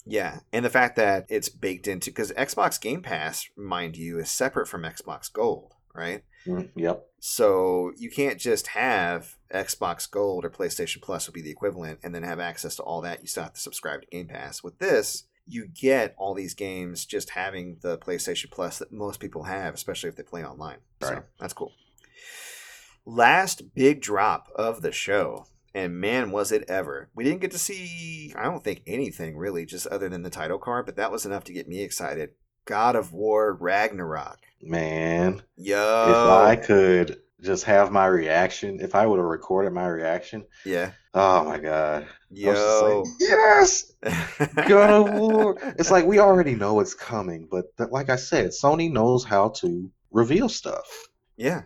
Yeah, 0.04 0.40
and 0.52 0.64
the 0.64 0.70
fact 0.70 0.96
that 0.96 1.26
it's 1.28 1.48
baked 1.48 1.88
into 1.88 2.10
because 2.10 2.32
Xbox 2.32 2.80
Game 2.80 3.02
Pass, 3.02 3.48
mind 3.56 3.96
you, 3.96 4.18
is 4.18 4.30
separate 4.30 4.68
from 4.68 4.82
Xbox 4.82 5.32
Gold, 5.32 5.74
right? 5.94 6.22
Mm, 6.46 6.70
yep. 6.76 7.06
So 7.20 7.92
you 7.96 8.10
can't 8.10 8.38
just 8.38 8.68
have 8.68 9.36
Xbox 9.52 10.10
Gold 10.10 10.44
or 10.44 10.50
PlayStation 10.50 11.00
Plus 11.00 11.26
would 11.26 11.34
be 11.34 11.40
the 11.42 11.50
equivalent, 11.50 12.00
and 12.02 12.14
then 12.14 12.22
have 12.22 12.40
access 12.40 12.76
to 12.76 12.82
all 12.82 13.00
that. 13.00 13.22
You 13.22 13.26
still 13.26 13.44
have 13.44 13.54
to 13.54 13.60
subscribe 13.60 14.02
to 14.02 14.06
Game 14.08 14.28
Pass. 14.28 14.62
With 14.62 14.78
this, 14.78 15.24
you 15.46 15.66
get 15.66 16.14
all 16.18 16.34
these 16.34 16.54
games 16.54 17.04
just 17.06 17.30
having 17.30 17.78
the 17.82 17.96
PlayStation 17.98 18.50
Plus 18.50 18.78
that 18.78 18.92
most 18.92 19.20
people 19.20 19.44
have, 19.44 19.74
especially 19.74 20.08
if 20.08 20.16
they 20.16 20.22
play 20.22 20.44
online. 20.44 20.78
So 21.02 21.10
Right. 21.14 21.22
that's 21.38 21.52
cool. 21.54 21.72
Last 23.06 23.74
big 23.74 24.00
drop 24.00 24.48
of 24.54 24.80
the 24.80 24.92
show, 24.92 25.46
and 25.74 25.98
man, 26.00 26.30
was 26.30 26.52
it 26.52 26.64
ever! 26.68 27.10
We 27.14 27.24
didn't 27.24 27.40
get 27.40 27.50
to 27.50 27.58
see, 27.58 28.32
I 28.36 28.44
don't 28.44 28.62
think 28.62 28.82
anything 28.86 29.36
really, 29.36 29.66
just 29.66 29.86
other 29.88 30.08
than 30.08 30.22
the 30.22 30.30
title 30.30 30.58
card, 30.58 30.86
but 30.86 30.96
that 30.96 31.12
was 31.12 31.26
enough 31.26 31.44
to 31.44 31.52
get 31.52 31.68
me 31.68 31.82
excited. 31.82 32.30
God 32.64 32.96
of 32.96 33.12
War 33.12 33.52
Ragnarok. 33.54 34.38
Man, 34.62 35.42
Yo, 35.56 36.06
if 36.08 36.16
I 36.16 36.56
could 36.56 37.20
just 37.42 37.64
have 37.64 37.92
my 37.92 38.06
reaction, 38.06 38.80
if 38.80 38.94
I 38.94 39.06
would 39.06 39.18
have 39.18 39.26
recorded 39.26 39.72
my 39.72 39.86
reaction, 39.86 40.44
yeah, 40.64 40.92
oh 41.12 41.44
my 41.44 41.58
god. 41.58 42.06
I 42.44 42.48
was 42.48 42.58
just 42.58 42.82
yo. 42.82 43.02
like, 43.02 43.14
yes, 43.20 43.92
God 44.68 44.90
of 44.90 45.20
War. 45.20 45.56
It's 45.78 45.90
like 45.90 46.06
we 46.06 46.18
already 46.18 46.54
know 46.54 46.80
it's 46.80 46.94
coming, 46.94 47.48
but 47.50 47.66
like 47.90 48.08
I 48.10 48.16
said, 48.16 48.50
Sony 48.50 48.90
knows 48.90 49.24
how 49.24 49.50
to 49.60 49.90
reveal 50.10 50.48
stuff. 50.48 50.86
yeah, 51.36 51.62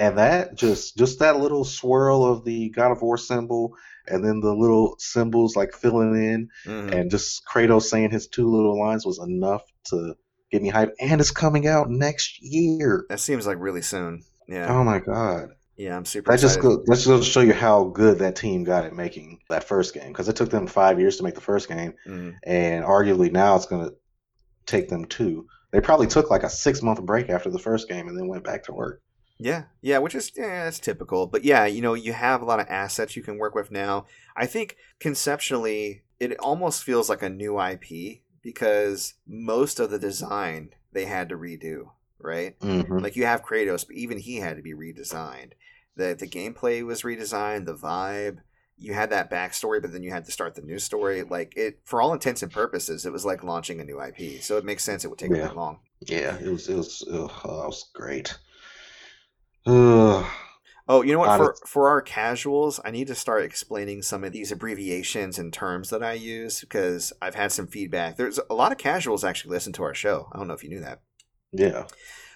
And 0.00 0.16
that 0.18 0.54
just 0.54 0.96
just 0.96 1.18
that 1.18 1.38
little 1.38 1.64
swirl 1.64 2.24
of 2.24 2.42
the 2.44 2.70
God 2.70 2.90
of 2.90 3.02
War 3.02 3.18
symbol 3.18 3.76
and 4.06 4.24
then 4.24 4.40
the 4.40 4.54
little 4.54 4.96
symbols 4.98 5.54
like 5.56 5.74
filling 5.74 6.14
in 6.16 6.48
mhm. 6.64 6.92
and 6.94 7.10
just 7.10 7.42
Kratos 7.44 7.82
saying 7.82 8.10
his 8.10 8.26
two 8.26 8.48
little 8.50 8.80
lines 8.80 9.04
was 9.04 9.18
enough 9.18 9.62
to 9.90 10.14
get 10.50 10.62
me 10.62 10.70
hyped. 10.72 10.92
And 11.00 11.20
it's 11.20 11.30
coming 11.30 11.66
out 11.68 11.90
next 11.90 12.40
year. 12.40 13.04
that 13.10 13.20
seems 13.20 13.46
like 13.46 13.58
really 13.60 13.82
soon. 13.82 14.22
Yeah, 14.48 14.72
Oh 14.74 14.82
my 14.84 15.00
god. 15.00 15.50
Yeah, 15.76 15.96
I'm 15.96 16.04
super 16.06 16.32
That 16.32 16.40
just 16.40 16.56
excited. 16.56 16.78
go, 16.78 16.84
let's 16.86 17.04
just 17.04 17.30
show 17.30 17.40
you 17.42 17.52
how 17.54 17.84
good 17.84 18.18
that 18.20 18.36
team 18.36 18.64
got 18.64 18.84
at 18.84 18.94
making 18.94 19.40
that 19.50 19.64
first 19.64 19.92
game 19.94 20.08
because 20.08 20.28
it 20.28 20.36
took 20.36 20.50
them 20.50 20.66
five 20.66 20.98
years 20.98 21.18
to 21.18 21.22
make 21.24 21.34
the 21.34 21.40
first 21.40 21.68
game, 21.68 21.92
Mhm. 22.06 22.36
and 22.42 22.84
arguably 22.84 23.30
now 23.30 23.56
it's 23.56 23.66
going 23.66 23.86
to 23.88 23.94
take 24.66 24.88
them 24.88 25.04
two. 25.04 25.46
They 25.72 25.80
probably 25.80 26.06
took 26.06 26.30
like 26.30 26.42
a 26.42 26.50
six 26.50 26.82
month 26.82 27.02
break 27.02 27.28
after 27.30 27.50
the 27.50 27.58
first 27.58 27.88
game 27.88 28.08
and 28.08 28.16
then 28.18 28.28
went 28.28 28.44
back 28.44 28.64
to 28.64 28.72
work. 28.72 29.00
Yeah, 29.42 29.64
yeah, 29.80 29.98
which 29.98 30.14
is 30.14 30.32
yeah, 30.36 30.64
that's 30.64 30.78
typical. 30.78 31.26
But 31.26 31.44
yeah, 31.44 31.64
you 31.64 31.80
know, 31.80 31.94
you 31.94 32.12
have 32.12 32.42
a 32.42 32.44
lot 32.44 32.60
of 32.60 32.66
assets 32.68 33.16
you 33.16 33.22
can 33.22 33.38
work 33.38 33.54
with 33.54 33.70
now. 33.70 34.06
I 34.36 34.44
think 34.46 34.76
conceptually, 34.98 36.02
it 36.18 36.38
almost 36.40 36.84
feels 36.84 37.08
like 37.08 37.22
a 37.22 37.30
new 37.30 37.58
IP 37.58 38.22
because 38.42 39.14
most 39.26 39.80
of 39.80 39.90
the 39.90 39.98
design 39.98 40.70
they 40.92 41.06
had 41.06 41.28
to 41.30 41.36
redo, 41.36 41.90
right? 42.18 42.56
hmm 42.60 43.00
Like 43.00 43.16
you 43.16 43.24
have 43.24 43.42
Kratos, 43.42 43.86
but 43.86 43.96
even 43.96 44.18
he 44.18 44.36
had 44.36 44.56
to 44.56 44.62
be 44.62 44.74
redesigned. 44.74 45.52
The 45.96 46.14
the 46.18 46.28
gameplay 46.28 46.84
was 46.84 47.02
redesigned, 47.02 47.64
the 47.64 47.74
vibe. 47.74 48.40
You 48.76 48.92
had 48.94 49.10
that 49.10 49.30
backstory, 49.30 49.80
but 49.80 49.92
then 49.92 50.02
you 50.02 50.10
had 50.10 50.26
to 50.26 50.32
start 50.32 50.54
the 50.54 50.62
new 50.62 50.78
story. 50.78 51.22
Like 51.22 51.56
it, 51.56 51.80
for 51.84 52.02
all 52.02 52.12
intents 52.12 52.42
and 52.42 52.52
purposes, 52.52 53.06
it 53.06 53.12
was 53.12 53.24
like 53.24 53.42
launching 53.42 53.80
a 53.80 53.84
new 53.84 54.00
IP. 54.00 54.40
So 54.42 54.58
it 54.58 54.64
makes 54.66 54.84
sense 54.84 55.02
it 55.04 55.08
would 55.08 55.18
take 55.18 55.30
Yeah. 55.30 55.38
that 55.38 55.56
long. 55.56 55.80
Yeah, 56.00 56.36
it 56.38 56.48
was 56.48 56.68
it 56.68 56.76
was 56.76 57.02
ugh, 57.10 57.30
oh, 57.44 57.60
that 57.60 57.66
was 57.68 57.90
great. 57.94 58.36
Ugh. 59.66 60.26
Oh, 60.88 61.02
you 61.02 61.12
know 61.12 61.20
what? 61.20 61.36
For 61.36 61.54
for 61.66 61.88
our 61.88 62.02
casuals, 62.02 62.80
I 62.84 62.90
need 62.90 63.06
to 63.06 63.14
start 63.14 63.44
explaining 63.44 64.02
some 64.02 64.24
of 64.24 64.32
these 64.32 64.50
abbreviations 64.50 65.38
and 65.38 65.52
terms 65.52 65.90
that 65.90 66.02
I 66.02 66.14
use 66.14 66.60
because 66.60 67.12
I've 67.22 67.36
had 67.36 67.52
some 67.52 67.68
feedback. 67.68 68.16
There's 68.16 68.40
a 68.50 68.54
lot 68.54 68.72
of 68.72 68.78
casuals 68.78 69.22
actually 69.22 69.52
listen 69.52 69.72
to 69.74 69.84
our 69.84 69.94
show. 69.94 70.28
I 70.32 70.38
don't 70.38 70.48
know 70.48 70.54
if 70.54 70.64
you 70.64 70.70
knew 70.70 70.80
that. 70.80 71.02
yeah, 71.52 71.86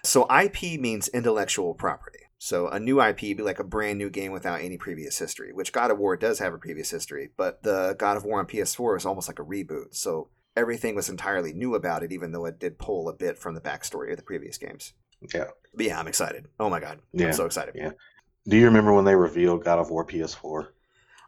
So 0.04 0.28
IP 0.30 0.78
means 0.80 1.08
intellectual 1.08 1.74
property. 1.74 2.20
So 2.38 2.68
a 2.68 2.78
new 2.78 3.00
IP 3.00 3.22
would 3.22 3.36
be 3.38 3.42
like 3.42 3.58
a 3.58 3.64
brand 3.64 3.98
new 3.98 4.10
game 4.10 4.30
without 4.30 4.60
any 4.60 4.76
previous 4.76 5.18
history, 5.18 5.52
which 5.52 5.72
God 5.72 5.90
of 5.90 5.98
War 5.98 6.16
does 6.16 6.38
have 6.40 6.52
a 6.52 6.58
previous 6.58 6.90
history, 6.90 7.30
but 7.36 7.62
the 7.62 7.96
God 7.98 8.16
of 8.16 8.24
War 8.24 8.38
on 8.38 8.46
PS4 8.46 8.98
is 8.98 9.06
almost 9.06 9.28
like 9.28 9.38
a 9.38 9.44
reboot. 9.44 9.96
So 9.96 10.28
everything 10.54 10.94
was 10.94 11.08
entirely 11.08 11.52
new 11.52 11.74
about 11.74 12.02
it, 12.02 12.12
even 12.12 12.32
though 12.32 12.44
it 12.44 12.60
did 12.60 12.78
pull 12.78 13.08
a 13.08 13.14
bit 13.14 13.38
from 13.38 13.54
the 13.54 13.60
backstory 13.60 14.10
of 14.10 14.16
the 14.18 14.22
previous 14.22 14.58
games. 14.58 14.92
Yeah, 15.32 15.44
But 15.74 15.86
yeah, 15.86 15.98
I'm 15.98 16.08
excited. 16.08 16.46
Oh 16.60 16.68
my 16.70 16.80
god, 16.80 17.00
yeah. 17.12 17.26
I'm 17.28 17.32
so 17.32 17.46
excited. 17.46 17.74
Yeah. 17.76 17.92
Do 18.46 18.56
you 18.56 18.66
remember 18.66 18.92
when 18.92 19.04
they 19.04 19.14
revealed 19.16 19.64
God 19.64 19.78
of 19.78 19.90
War 19.90 20.04
PS4? 20.06 20.68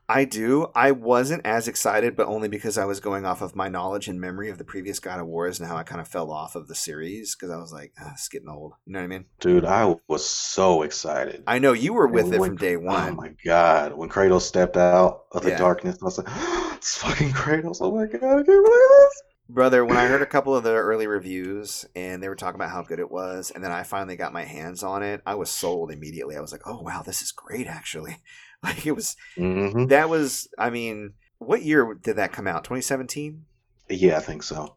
I 0.09 0.25
do. 0.25 0.69
I 0.73 0.93
wasn't 0.93 1.45
as 1.45 1.67
excited, 1.67 2.15
but 2.15 2.29
only 2.29 2.47
because 2.47 2.79
I 2.79 2.85
was 2.85 3.01
going 3.01 3.27
off 3.27 3.43
of 3.43 3.57
my 3.57 3.69
knowledge 3.69 4.07
and 4.07 4.21
memory 4.21 4.51
of 4.51 4.57
the 4.59 4.63
previous 4.65 5.01
God 5.01 5.19
of 5.19 5.27
Wars 5.27 5.59
and 5.59 5.69
how 5.69 5.77
I 5.77 5.83
kind 5.83 6.01
of 6.01 6.07
fell 6.07 6.31
off 6.31 6.55
of 6.55 6.69
the 6.69 6.77
series 6.77 7.35
because 7.35 7.51
I 7.51 7.57
was 7.57 7.73
like, 7.73 7.93
ah, 8.01 8.11
it's 8.13 8.29
getting 8.29 8.49
old. 8.49 8.75
You 8.87 8.93
know 8.93 9.01
what 9.01 9.05
I 9.05 9.09
mean? 9.09 9.25
Dude, 9.41 9.65
I 9.65 9.97
was 10.07 10.25
so 10.25 10.83
excited. 10.83 11.43
I 11.49 11.59
know 11.59 11.73
you 11.73 11.93
were 11.93 12.07
with 12.07 12.27
And 12.27 12.35
it 12.35 12.39
when- 12.41 12.51
from 12.51 12.57
day 12.59 12.77
Oh 12.77 12.81
one. 12.81 13.17
my 13.17 13.33
god, 13.45 13.95
when 13.95 14.09
Kratos 14.09 14.43
stepped 14.43 14.77
out 14.77 15.25
of 15.33 15.43
the 15.43 15.51
Yeah. 15.51 15.59
darkness, 15.59 15.97
I 16.01 16.05
was 16.05 16.19
like, 16.19 16.29
"It's 16.77 16.99
fucking 16.99 17.33
Kratos!" 17.33 17.79
Oh 17.81 17.93
my 17.97 18.07
god, 18.07 18.23
I 18.23 18.35
can't 18.37 18.47
believe 18.47 18.65
this. 18.69 19.23
Brother, 19.49 19.85
when 19.85 19.97
I 19.97 20.07
heard 20.07 20.23
a 20.23 20.27
couple 20.27 20.57
of 20.57 20.65
the 20.65 20.75
early 20.75 21.07
reviews 21.07 21.87
and 21.95 22.23
they 22.23 22.29
were 22.29 22.35
talking 22.35 22.57
about 22.57 22.71
how 22.71 22.83
good 22.83 22.99
it 22.99 23.11
was, 23.11 23.53
and 23.55 23.63
then 23.63 23.71
I 23.71 23.85
finally 23.85 24.17
got 24.17 24.33
my 24.33 24.43
hands 24.45 24.83
on 24.83 25.03
it, 25.03 25.23
I 25.25 25.37
was 25.37 25.51
sold 25.51 25.93
immediately. 25.93 26.37
I 26.37 26.41
was 26.41 26.51
like, 26.51 26.67
oh, 26.67 26.81
wow, 26.83 27.03
this 27.03 27.23
is 27.23 27.33
great, 27.33 27.67
actually. 27.67 28.19
Like, 28.63 28.87
it 28.87 28.93
was, 28.93 29.17
hmm 29.37 29.85
that 29.89 30.09
was, 30.09 30.49
I 30.59 30.71
mean, 30.71 31.13
what 31.39 31.63
year 31.63 31.95
did 31.95 32.17
that 32.17 32.33
come 32.33 32.47
out? 32.47 32.65
2017? 32.65 33.45
Yeah, 33.91 34.17
I 34.17 34.21
think 34.21 34.43
so. 34.43 34.77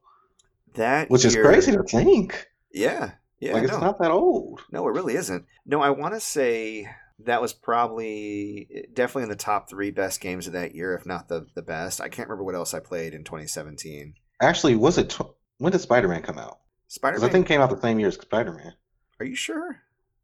That 0.76 1.10
Which 1.10 1.24
is 1.24 1.36
crazy 1.36 1.72
to 1.72 1.82
think. 1.84 2.48
Yeah. 2.74 3.12
Yeah. 3.40 3.54
like 3.54 3.64
it's 3.64 3.72
no. 3.72 3.80
not 3.80 3.98
that 4.00 4.12
old. 4.12 4.62
No, 4.70 4.86
it 4.88 4.91
really 4.91 5.16
isn't. 5.16 5.46
No, 5.66 5.82
I 5.82 5.91
want 5.91 6.14
to 6.14 6.20
say 6.20 6.90
that 7.20 7.41
was 7.41 7.54
probably 7.54 8.88
definitely 8.94 9.24
in 9.24 9.30
the 9.30 9.36
top 9.36 9.70
three 9.70 9.91
best 9.91 10.22
games 10.22 10.46
of 10.46 10.54
that 10.54 10.76
year, 10.76 10.94
if 10.94 11.06
not 11.06 11.30
the, 11.30 11.48
the 11.56 11.62
best. 11.62 12.02
I 12.02 12.10
can't 12.10 12.28
remember 12.28 12.44
what 12.44 12.56
else 12.56 12.74
I 12.74 12.82
played 12.82 13.14
in 13.14 13.24
2017. 13.24 14.14
Actually, 14.41 14.76
was 14.76 14.98
it? 14.98 15.10
Tw- 15.10 15.36
when 15.57 15.72
did 15.72 15.80
Spider 15.82 16.07
Man 16.07 16.22
come 16.22 16.38
out? 16.40 16.60
Spider 16.88 17.16
Because 17.18 17.30
I 17.30 17.32
think 17.32 17.45
it 17.45 17.49
came 17.49 17.61
out 17.61 17.70
the 17.70 17.80
same 17.82 17.99
year 17.99 18.07
as 18.07 18.16
Spider 18.16 18.53
Man. 18.53 18.74
Are 19.20 19.26
you 19.26 19.36
sure? 19.36 19.82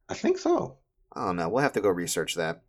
I 0.10 0.14
think 0.14 0.38
so. 0.38 0.78
I 1.14 1.26
don't 1.26 1.36
know. 1.36 1.50
We'll 1.50 1.64
have 1.64 1.74
to 1.74 1.82
go 1.82 1.90
research 1.90 2.36
that. 2.36 2.62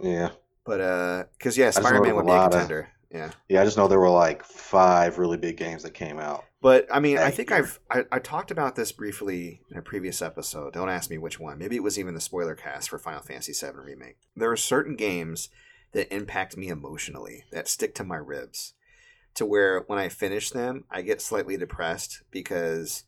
Yeah, 0.00 0.30
But 0.64 0.80
uh, 0.80 1.24
because 1.36 1.56
yeah, 1.58 1.70
Spider 1.70 2.00
Man 2.00 2.14
would 2.16 2.26
be 2.26 2.30
a 2.30 2.34
lot 2.34 2.46
of- 2.46 2.52
contender. 2.52 2.88
Yeah. 3.10 3.30
yeah. 3.48 3.62
I 3.62 3.64
just 3.64 3.78
know 3.78 3.88
there 3.88 3.98
were 3.98 4.10
like 4.10 4.44
five 4.44 5.16
really 5.18 5.38
big 5.38 5.56
games 5.56 5.82
that 5.82 5.94
came 5.94 6.18
out. 6.18 6.44
But 6.60 6.86
I 6.92 7.00
mean, 7.00 7.16
I 7.16 7.30
think 7.30 7.48
year. 7.50 7.60
I've 7.60 7.80
I, 7.90 8.04
I 8.12 8.18
talked 8.18 8.50
about 8.50 8.76
this 8.76 8.92
briefly 8.92 9.62
in 9.70 9.78
a 9.78 9.82
previous 9.82 10.20
episode. 10.20 10.74
Don't 10.74 10.90
ask 10.90 11.08
me 11.08 11.16
which 11.16 11.40
one. 11.40 11.58
Maybe 11.58 11.76
it 11.76 11.82
was 11.82 11.98
even 11.98 12.12
the 12.14 12.20
spoiler 12.20 12.54
cast 12.54 12.90
for 12.90 12.98
Final 12.98 13.22
Fantasy 13.22 13.52
VII 13.54 13.78
remake. 13.82 14.18
There 14.36 14.50
are 14.50 14.56
certain 14.58 14.94
games 14.94 15.48
that 15.92 16.12
impact 16.14 16.56
me 16.58 16.68
emotionally 16.68 17.44
that 17.50 17.66
stick 17.66 17.94
to 17.94 18.04
my 18.04 18.16
ribs, 18.16 18.74
to 19.38 19.46
where 19.46 19.80
when 19.86 19.98
I 19.98 20.08
finish 20.08 20.50
them, 20.50 20.84
I 20.90 21.02
get 21.02 21.20
slightly 21.20 21.56
depressed 21.56 22.22
because 22.30 23.04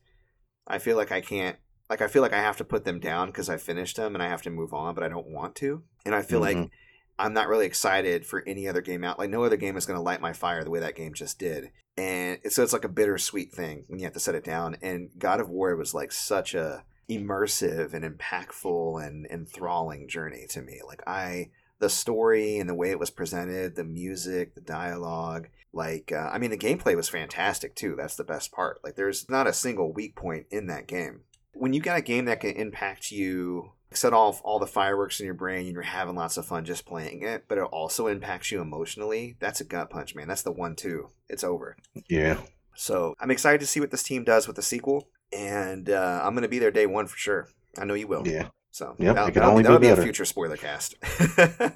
I 0.67 0.79
feel 0.79 0.97
like 0.97 1.13
I 1.13 1.21
can't. 1.21 1.57
Like 1.89 2.01
I 2.03 2.07
feel 2.09 2.23
like 2.23 2.33
I 2.33 2.41
have 2.41 2.57
to 2.59 2.65
put 2.65 2.85
them 2.85 3.01
down 3.01 3.29
because 3.29 3.49
I 3.49 3.57
finished 3.57 3.97
them 3.97 4.15
and 4.15 4.23
I 4.23 4.29
have 4.29 4.43
to 4.43 4.51
move 4.51 4.73
on, 4.73 4.95
but 4.95 5.05
I 5.05 5.09
don't 5.09 5.27
want 5.27 5.55
to. 5.57 5.83
And 6.05 6.15
I 6.15 6.23
feel 6.23 6.41
like 6.41 6.57
Mhm. 6.57 6.71
I'm 7.19 7.35
not 7.35 7.49
really 7.49 7.67
excited 7.67 8.25
for 8.25 8.43
any 8.47 8.67
other 8.67 8.81
game 8.81 9.05
out. 9.05 9.19
Like 9.19 9.29
no 9.29 9.45
other 9.45 9.57
game 9.57 9.77
is 9.77 9.87
going 9.87 9.99
to 9.99 10.03
light 10.03 10.21
my 10.21 10.33
fire 10.33 10.65
the 10.65 10.71
way 10.71 10.81
that 10.81 10.95
game 10.95 11.13
just 11.13 11.39
did. 11.39 11.71
And 11.97 12.39
so 12.49 12.63
it's 12.63 12.73
like 12.73 12.85
a 12.85 12.89
bittersweet 12.89 13.53
thing 13.53 13.85
when 13.89 13.99
you 13.99 14.05
have 14.05 14.15
to 14.15 14.21
set 14.21 14.35
it 14.35 14.45
down. 14.45 14.77
And 14.81 15.11
God 15.19 15.41
of 15.41 15.51
War 15.51 15.75
was 15.77 15.93
like 15.93 16.13
such 16.13 16.55
a 16.55 16.85
immersive 17.11 17.93
and 17.93 18.05
impactful 18.05 19.05
and 19.05 19.27
enthralling 19.27 20.09
journey 20.09 20.47
to 20.51 20.63
me. 20.63 20.81
Like 20.87 21.03
I 21.07 21.51
the 21.81 21.91
story 21.91 22.59
and 22.59 22.69
the 22.69 22.75
way 22.75 22.91
it 22.91 22.99
was 22.99 23.11
presented, 23.11 23.75
the 23.75 23.85
music, 23.85 24.55
the 24.55 24.61
dialogue, 24.61 25.49
like 25.73 26.13
uh, 26.13 26.31
I 26.33 26.39
mean 26.39 26.51
the 26.51 26.59
gameplay 26.59 26.97
was 26.97 27.09
fantastic 27.09 27.75
too. 27.75 27.95
That's 27.97 28.17
the 28.17 28.25
best 28.25 28.53
part. 28.53 28.81
Like 28.85 28.97
there's 28.97 29.29
not 29.29 29.47
a 29.47 29.53
single 29.53 29.93
weak 29.93 30.15
point 30.15 30.47
in 30.51 30.67
that 30.67 30.87
game. 30.87 31.23
When 31.53 31.73
you 31.73 31.81
got 31.81 31.99
a 31.99 32.03
game 32.03 32.27
that 32.27 32.41
can 32.41 32.53
impact 32.53 33.11
you 33.11 33.73
set 33.93 34.13
off 34.13 34.41
all 34.45 34.59
the 34.61 34.67
fireworks 34.67 35.19
in 35.19 35.27
your 35.27 35.35
brain 35.35 35.67
and 35.67 35.73
you're 35.73 35.83
having 35.83 36.15
lots 36.15 36.37
of 36.37 36.47
fun 36.47 36.65
just 36.65 36.87
playing 36.87 37.23
it, 37.23 37.47
but 37.49 37.59
it 37.59 37.65
also 37.65 38.07
impacts 38.07 38.53
you 38.53 38.61
emotionally, 38.61 39.37
that's 39.41 39.61
a 39.61 39.65
gut 39.65 39.91
punch, 39.91 40.15
man. 40.15 40.29
That's 40.29 40.43
the 40.43 40.53
one 40.53 40.77
two. 40.77 41.11
It's 41.29 41.43
over. 41.43 41.77
Yeah, 42.09 42.41
So 42.77 43.15
I'm 43.21 43.31
excited 43.33 43.61
to 43.61 43.67
see 43.67 43.81
what 43.81 43.91
this 43.91 44.05
team 44.05 44.23
does 44.23 44.47
with 44.47 44.57
the 44.57 44.63
sequel, 44.63 45.09
and 45.33 45.91
uh, 45.91 46.21
I'm 46.23 46.35
going 46.35 46.43
to 46.43 46.49
be 46.49 46.61
there 46.61 46.71
day 46.71 46.87
one 46.87 47.07
for 47.07 47.17
sure. 47.17 47.49
I 47.79 47.85
know 47.85 47.95
you 47.95 48.07
will. 48.07 48.27
yeah. 48.27 48.49
So 48.71 48.95
Yep, 48.99 49.15
that'll, 49.15 49.29
it 49.29 49.33
can 49.33 49.43
only 49.43 49.63
be 49.63 49.69
that'll 49.89 50.01
a 50.01 50.03
future 50.03 50.25
spoiler 50.25 50.57
cast. 50.57 50.95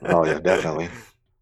Oh 0.02 0.24
yeah, 0.24 0.38
definitely. 0.42 0.88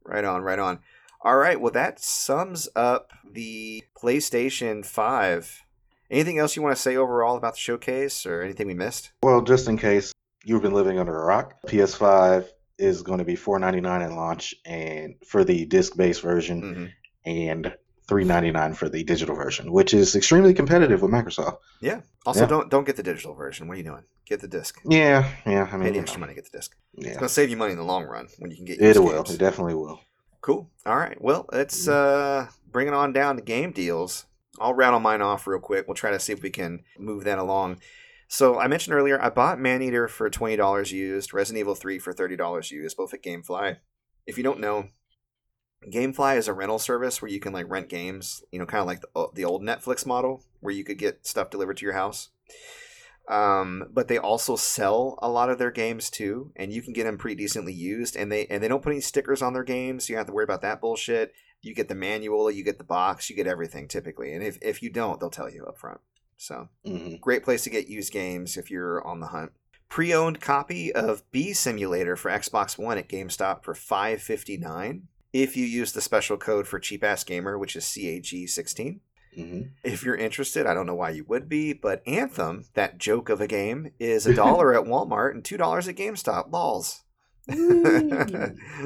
Right 0.04 0.24
on, 0.24 0.42
right 0.42 0.58
on. 0.58 0.80
All 1.22 1.36
right, 1.36 1.60
well 1.60 1.72
that 1.72 2.00
sums 2.00 2.68
up 2.74 3.12
the 3.30 3.84
PlayStation 4.00 4.84
5. 4.84 5.62
Anything 6.10 6.38
else 6.38 6.56
you 6.56 6.62
want 6.62 6.76
to 6.76 6.82
say 6.82 6.96
overall 6.96 7.36
about 7.36 7.54
the 7.54 7.60
showcase 7.60 8.26
or 8.26 8.42
anything 8.42 8.66
we 8.66 8.74
missed? 8.74 9.12
Well, 9.22 9.40
just 9.42 9.68
in 9.68 9.78
case 9.78 10.12
you've 10.44 10.62
been 10.62 10.74
living 10.74 10.98
under 10.98 11.16
a 11.16 11.24
rock, 11.24 11.54
PS5 11.66 12.46
is 12.78 13.02
going 13.02 13.18
to 13.18 13.24
be 13.24 13.34
$4.99 13.34 14.04
at 14.04 14.12
launch, 14.12 14.54
and 14.66 15.14
for 15.26 15.44
the 15.44 15.64
disc-based 15.66 16.20
version, 16.20 16.74
hmm 16.74 16.86
and 17.24 17.72
$3.99 18.12 18.76
for 18.76 18.88
the 18.88 19.02
digital 19.04 19.34
version, 19.34 19.72
which 19.72 19.94
is 19.94 20.14
extremely 20.16 20.54
competitive 20.54 21.02
with 21.02 21.10
Microsoft. 21.10 21.58
Yeah. 21.80 22.00
Also, 22.26 22.40
Yeah. 22.42 22.46
don't 22.46 22.70
don't 22.70 22.84
get 22.84 22.96
the 22.96 23.02
digital 23.02 23.34
version. 23.34 23.68
What 23.68 23.74
are 23.74 23.78
you 23.78 23.84
doing? 23.84 24.04
Get 24.26 24.40
the 24.40 24.48
disc. 24.48 24.80
Yeah, 24.84 25.28
yeah. 25.46 25.62
I 25.64 25.66
Pay 25.70 25.76
mean, 25.78 25.88
the 25.88 25.94
you 25.94 26.00
extra 26.00 26.18
know, 26.18 26.26
money. 26.26 26.34
Get 26.34 26.50
the 26.50 26.56
disc. 26.58 26.74
Yeah. 26.94 27.08
It's 27.08 27.16
gonna 27.18 27.28
save 27.28 27.50
you 27.50 27.56
money 27.56 27.72
in 27.72 27.78
the 27.78 27.84
long 27.84 28.04
run 28.04 28.28
when 28.38 28.50
you 28.50 28.56
can 28.56 28.66
get. 28.66 28.80
it 28.80 28.98
will. 28.98 29.12
games. 29.22 29.34
It 29.34 29.38
definitely 29.38 29.74
will. 29.74 30.00
Cool. 30.40 30.70
All 30.86 30.96
right. 30.96 31.20
Well, 31.20 31.46
let's 31.52 31.86
uh, 31.88 32.48
bring 32.70 32.88
it 32.88 32.94
on 32.94 33.12
down 33.12 33.36
to 33.36 33.42
game 33.42 33.70
deals. 33.72 34.26
I'll 34.60 34.74
rattle 34.74 35.00
mine 35.00 35.22
off 35.22 35.46
real 35.46 35.60
quick. 35.60 35.86
We'll 35.88 35.94
try 35.94 36.10
to 36.10 36.20
see 36.20 36.32
if 36.32 36.42
we 36.42 36.50
can 36.50 36.80
move 36.98 37.24
that 37.24 37.38
along. 37.38 37.78
So 38.28 38.58
I 38.58 38.66
mentioned 38.66 38.94
earlier, 38.96 39.20
I 39.22 39.28
bought 39.30 39.58
Maneater 39.60 40.08
for 40.08 40.28
twenty 40.30 40.56
dollars 40.56 40.90
used, 40.92 41.32
Resident 41.34 41.60
Evil 41.60 41.74
Three 41.74 41.98
for 41.98 42.12
thirty 42.12 42.36
dollars 42.36 42.70
used, 42.70 42.96
both 42.96 43.12
at 43.14 43.22
GameFly. 43.22 43.76
If 44.26 44.36
you 44.38 44.44
don't 44.44 44.60
know, 44.60 44.88
GameFly 45.90 46.36
is 46.36 46.48
a 46.48 46.52
rental 46.52 46.78
service 46.78 47.20
where 47.20 47.30
you 47.30 47.40
can 47.40 47.52
like 47.52 47.68
rent 47.68 47.88
games. 47.88 48.42
You 48.52 48.58
know, 48.58 48.66
kind 48.66 48.80
of 48.80 48.86
like 48.86 49.00
the, 49.00 49.28
the 49.34 49.44
old 49.44 49.62
Netflix 49.62 50.06
model, 50.06 50.44
where 50.60 50.74
you 50.74 50.84
could 50.84 50.98
get 50.98 51.26
stuff 51.26 51.50
delivered 51.50 51.78
to 51.78 51.84
your 51.84 51.94
house. 51.94 52.30
Um, 53.28 53.84
but 53.92 54.08
they 54.08 54.18
also 54.18 54.56
sell 54.56 55.18
a 55.22 55.28
lot 55.28 55.48
of 55.48 55.58
their 55.58 55.70
games 55.70 56.10
too, 56.10 56.52
and 56.56 56.72
you 56.72 56.82
can 56.82 56.92
get 56.92 57.04
them 57.04 57.18
pretty 57.18 57.36
decently 57.36 57.72
used. 57.72 58.16
And 58.16 58.32
they 58.32 58.46
and 58.46 58.62
they 58.62 58.68
don't 58.68 58.82
put 58.82 58.92
any 58.92 59.00
stickers 59.00 59.42
on 59.42 59.52
their 59.52 59.64
games, 59.64 60.04
so 60.04 60.12
you 60.12 60.16
don't 60.16 60.22
have 60.22 60.26
to 60.26 60.32
worry 60.32 60.44
about 60.44 60.62
that 60.62 60.80
bullshit. 60.80 61.32
You 61.60 61.74
get 61.74 61.88
the 61.88 61.94
manual, 61.94 62.50
you 62.50 62.64
get 62.64 62.78
the 62.78 62.84
box, 62.84 63.30
you 63.30 63.36
get 63.36 63.46
everything 63.46 63.86
typically. 63.86 64.32
And 64.34 64.42
if 64.42 64.58
if 64.60 64.82
you 64.82 64.90
don't, 64.90 65.20
they'll 65.20 65.30
tell 65.30 65.50
you 65.50 65.64
up 65.64 65.78
front. 65.78 66.00
So 66.36 66.68
hmm 66.84 67.14
great 67.20 67.44
place 67.44 67.62
to 67.64 67.70
get 67.70 67.86
used 67.86 68.12
games 68.12 68.56
if 68.56 68.70
you're 68.70 69.06
on 69.06 69.20
the 69.20 69.28
hunt. 69.28 69.52
Pre-owned 69.88 70.40
copy 70.40 70.92
of 70.92 71.22
Bee 71.30 71.52
Simulator 71.52 72.16
for 72.16 72.30
Xbox 72.30 72.78
One 72.78 72.98
at 72.98 73.08
GameStop 73.08 73.62
for 73.62 73.74
five 73.74 74.20
fifty 74.20 74.56
nine. 74.56 75.08
If 75.32 75.56
you 75.56 75.64
use 75.64 75.92
the 75.92 76.00
special 76.00 76.36
code 76.36 76.66
for 76.66 76.78
Cheap 76.78 77.02
Ass 77.02 77.24
Gamer, 77.24 77.58
which 77.58 77.76
is 77.76 77.90
CAG 77.90 78.48
sixteen. 78.48 79.00
hmm 79.34 79.62
If 79.82 80.04
you're 80.04 80.16
interested, 80.16 80.66
I 80.66 80.74
don't 80.74 80.86
know 80.86 80.94
why 80.94 81.10
you 81.10 81.24
would 81.28 81.48
be, 81.48 81.72
but 81.72 82.02
Anthem, 82.06 82.66
that 82.74 82.98
joke 82.98 83.28
of 83.28 83.40
a 83.40 83.46
game, 83.46 83.92
is 83.98 84.26
a 84.26 84.34
dollar 84.34 84.74
at 84.78 84.86
Walmart 84.86 85.32
and 85.32 85.44
two 85.44 85.56
dollars 85.56 85.88
at 85.88 85.96
GameStop. 85.96 86.50
Balls. 86.50 87.02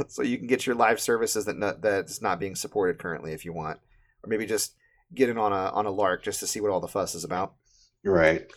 so 0.08 0.22
you 0.22 0.38
can 0.38 0.46
get 0.46 0.66
your 0.66 0.74
live 0.74 0.98
services 0.98 1.44
that 1.44 1.58
not, 1.58 1.82
that's 1.82 2.22
not 2.22 2.40
being 2.40 2.54
supported 2.54 2.98
currently 2.98 3.32
if 3.32 3.44
you 3.44 3.52
want, 3.52 3.78
or 4.22 4.28
maybe 4.28 4.46
just 4.46 4.74
get 5.14 5.28
in 5.28 5.38
on 5.38 5.52
a 5.52 5.70
on 5.72 5.86
a 5.86 5.90
lark 5.90 6.22
just 6.22 6.40
to 6.40 6.46
see 6.46 6.60
what 6.60 6.70
all 6.70 6.80
the 6.80 6.88
fuss 6.88 7.14
is 7.14 7.24
about. 7.24 7.54
Right. 8.04 8.50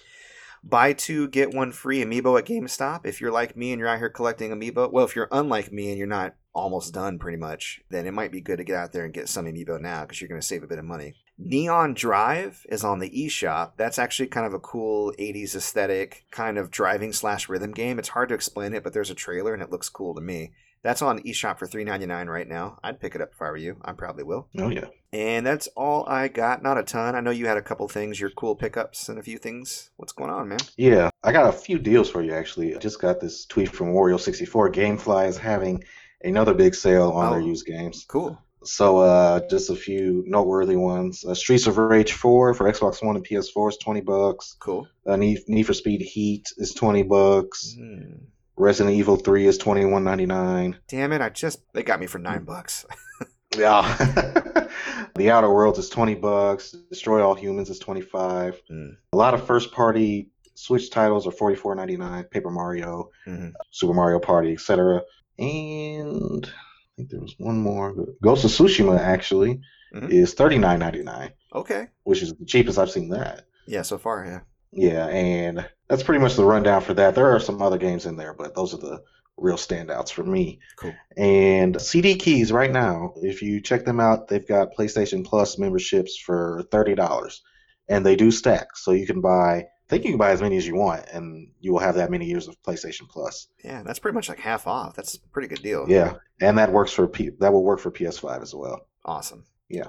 Buy 0.64 0.94
two 0.94 1.28
get 1.28 1.54
one 1.54 1.72
free 1.72 2.04
amiibo 2.04 2.38
at 2.38 2.46
GameStop. 2.46 3.06
If 3.06 3.20
you're 3.20 3.32
like 3.32 3.58
me 3.58 3.72
and 3.72 3.80
you're 3.80 3.88
out 3.90 4.00
here 4.00 4.10
collecting 4.10 4.52
amiibo, 4.52 4.92
well, 4.92 5.06
if 5.06 5.16
you're 5.16 5.30
unlike 5.32 5.72
me 5.72 5.90
and 5.90 5.98
you're 5.98 6.08
not 6.08 6.36
almost 6.54 6.94
done 6.94 7.20
pretty 7.20 7.38
much, 7.38 7.82
then 7.90 8.06
it 8.06 8.14
might 8.14 8.32
be 8.32 8.42
good 8.42 8.58
to 8.58 8.64
get 8.64 8.76
out 8.76 8.92
there 8.92 9.06
and 9.06 9.14
get 9.14 9.30
some 9.30 9.46
amiibo 9.46 9.80
now 9.80 10.02
because 10.02 10.20
you're 10.20 10.28
going 10.28 10.42
to 10.42 10.48
save 10.48 10.64
a 10.64 10.68
bit 10.68 10.80
of 10.80 10.86
money. 10.86 11.16
Neon 11.38 11.94
Drive 11.94 12.66
is 12.70 12.84
on 12.84 13.00
the 13.00 13.10
eShop. 13.10 13.72
That's 13.78 13.98
actually 13.98 14.28
kind 14.28 14.46
of 14.46 14.54
a 14.54 14.60
cool 14.60 15.14
80s 15.18 15.56
aesthetic 15.56 16.26
kind 16.32 16.58
of 16.58 16.70
driving 16.70 17.14
slash 17.14 17.48
rhythm 17.48 17.72
game. 17.72 17.98
It's 17.98 18.10
hard 18.10 18.30
to 18.30 18.36
explain 18.36 18.74
it, 18.74 18.84
but 18.84 18.94
there's 18.94 19.10
a 19.10 19.16
trailer 19.16 19.54
and 19.54 19.64
it 19.64 19.72
looks 19.72 19.88
cool 19.90 20.14
to 20.16 20.22
me. 20.22 20.52
That's 20.82 21.02
on 21.02 21.20
eShop 21.24 21.60
for 21.60 21.68
$3.99 21.68 22.28
right 22.28 22.48
now. 22.48 22.80
I'd 22.84 23.00
pick 23.00 23.16
it 23.16 23.22
up 23.22 23.32
if 23.34 23.42
I 23.42 23.50
were 23.50 23.58
you. 23.58 23.78
I 23.84 23.94
probably 23.94 24.24
will. 24.24 24.48
Oh 24.58 24.70
yeah. 24.70 24.86
And 25.12 25.46
that's 25.46 25.68
all 25.76 26.08
I 26.08 26.28
got. 26.28 26.62
Not 26.64 26.78
a 26.78 26.84
ton. 26.84 27.16
I 27.16 27.20
know 27.20 27.32
you 27.32 27.48
had 27.48 27.58
a 27.58 27.62
couple 27.62 27.88
things, 27.88 28.20
your 28.20 28.30
cool 28.30 28.56
pickups 28.56 29.10
and 29.10 29.20
a 29.20 29.24
few 29.24 29.38
things. 29.38 29.90
What's 29.98 30.14
going 30.14 30.30
on, 30.30 30.48
man? 30.48 30.60
Yeah, 30.78 31.10
I 31.24 31.32
got 31.32 31.50
a 31.50 31.58
few 31.58 31.80
deals 31.80 32.10
for 32.10 32.22
you 32.22 32.34
actually. 32.34 32.76
I 32.76 32.80
just 32.80 33.02
got 33.02 33.20
this 33.20 33.46
tweet 33.46 33.70
from 33.70 33.94
Wario64. 33.94 34.74
GameFly 34.74 35.28
is 35.28 35.38
having 35.38 35.84
another 36.24 36.54
big 36.54 36.76
sale 36.76 37.10
on 37.12 37.32
their 37.32 37.42
Oh. 37.42 37.46
used 37.46 37.66
games. 37.66 38.06
Cool. 38.08 38.38
So 38.64 38.98
uh, 38.98 39.42
just 39.50 39.70
a 39.70 39.76
few 39.76 40.24
noteworthy 40.28 40.76
ones. 40.76 41.24
Uh, 41.24 41.34
Streets 41.34 41.66
of 41.68 41.78
Rage 41.78 42.12
4 42.12 42.54
for 42.54 42.70
Xbox 42.72 43.02
One 43.04 43.16
and 43.16 43.26
PS4 43.26 43.70
is 43.70 43.78
20 43.78 44.02
bucks. 44.02 44.58
Cool. 44.60 44.86
Uh, 45.06 45.16
Need, 45.16 45.40
Need 45.48 45.64
for 45.64 45.74
Speed 45.74 46.02
Heat 46.02 46.48
is 46.58 46.74
20 46.74 47.04
bucks. 47.04 47.74
Hmm. 47.78 48.16
Resident 48.58 48.98
Evil 48.98 49.16
3 49.16 49.46
is 49.48 49.58
21.99. 49.58 50.76
Damn 50.90 51.14
it! 51.14 51.22
I 51.22 51.30
just 51.30 51.60
they 51.74 51.82
got 51.82 52.02
me 52.02 52.08
for 52.08 52.20
nine 52.20 52.44
bucks. 52.44 52.86
Yeah. 53.58 53.82
the 55.16 55.32
Outer 55.32 55.52
Worlds 55.52 55.80
is 55.80 55.90
20 55.90 56.14
bucks. 56.16 56.72
Destroy 56.92 57.24
All 57.26 57.34
Humans 57.34 57.72
is 57.72 57.80
25. 57.80 58.62
Mm. 58.72 58.96
A 59.12 59.18
lot 59.18 59.34
of 59.34 59.46
first 59.48 59.72
party 59.72 60.30
Switch 60.54 60.92
titles 60.92 61.26
are 61.26 61.32
44.99. 61.32 62.30
Paper 62.30 62.52
Mario, 62.52 63.10
Mhm. 63.28 63.54
Super 63.72 63.94
Mario 63.96 64.20
Party, 64.20 64.54
etc. 64.54 65.02
And 65.40 66.46
I 66.46 66.92
think 66.98 67.10
there 67.10 67.22
was 67.22 67.36
one 67.38 67.58
more. 67.58 67.96
Ghost 68.22 68.44
of 68.46 68.52
Tsushima 68.52 69.00
actually 69.00 69.62
Mhm. 69.94 70.10
is 70.12 70.34
39.99, 70.36 71.32
Okay. 71.56 71.88
which 72.04 72.22
is 72.22 72.34
the 72.36 72.46
cheapest 72.46 72.78
I've 72.78 72.92
seen 72.92 73.10
that. 73.10 73.46
Yeah. 73.68 73.82
So 73.84 73.98
far, 73.98 74.26
yeah. 74.26 74.40
Yeah, 74.72 75.08
and 75.08 75.68
that's 75.88 76.04
pretty 76.04 76.22
much 76.22 76.36
the 76.36 76.46
rundown 76.46 76.82
for 76.82 76.94
that. 76.96 77.16
There 77.16 77.34
are 77.34 77.40
some 77.40 77.62
other 77.62 77.78
games 77.80 78.06
in 78.06 78.18
there, 78.18 78.34
but 78.34 78.54
those 78.54 78.74
are 78.74 78.78
the 78.78 79.02
real 79.38 79.56
standouts 79.56 80.12
for 80.12 80.24
me. 80.24 80.60
Cool. 80.78 80.94
And 81.18 81.82
CD 81.82 82.16
Keys 82.16 82.52
right 82.52 82.72
now, 82.72 83.14
if 83.24 83.42
you 83.42 83.62
check 83.62 83.86
them 83.86 84.00
out, 84.00 84.28
they've 84.28 84.48
got 84.48 84.76
PlayStation 84.78 85.26
Plus 85.26 85.58
memberships 85.58 86.18
for 86.18 86.64
thirty 86.72 86.94
dollars, 86.94 87.42
and 87.88 88.06
they 88.06 88.16
do 88.16 88.30
stack. 88.32 88.76
So 88.76 88.92
you 88.92 89.08
can 89.08 89.22
buy, 89.22 89.66
I 89.90 89.96
think 89.96 90.06
you 90.06 90.12
can 90.12 90.20
buy 90.20 90.32
as 90.32 90.42
many 90.42 90.56
as 90.58 90.68
you 90.68 90.76
want, 90.76 91.08
and 91.12 91.50
you 91.60 91.72
will 91.72 91.80
have 91.80 91.96
that 91.96 92.12
many 92.12 92.26
years 92.28 92.48
of 92.48 92.62
PlayStation 92.62 93.10
Plus. 93.10 93.48
Yeah, 93.64 93.82
that's 93.84 93.98
pretty 93.98 94.14
much 94.14 94.30
like 94.30 94.40
half 94.40 94.68
off. 94.68 94.96
That's 94.96 95.16
a 95.16 95.20
pretty 95.30 95.48
good 95.48 95.64
deal. 95.64 95.86
Yeah, 95.90 96.16
and 96.40 96.58
that 96.60 96.72
works 96.72 96.92
for 96.92 97.08
P- 97.08 97.32
that 97.40 97.52
will 97.52 97.64
work 97.64 97.80
for 97.80 97.90
PS5 97.92 98.42
as 98.44 98.54
well. 98.54 98.88
Awesome. 99.04 99.46
Yeah, 99.68 99.88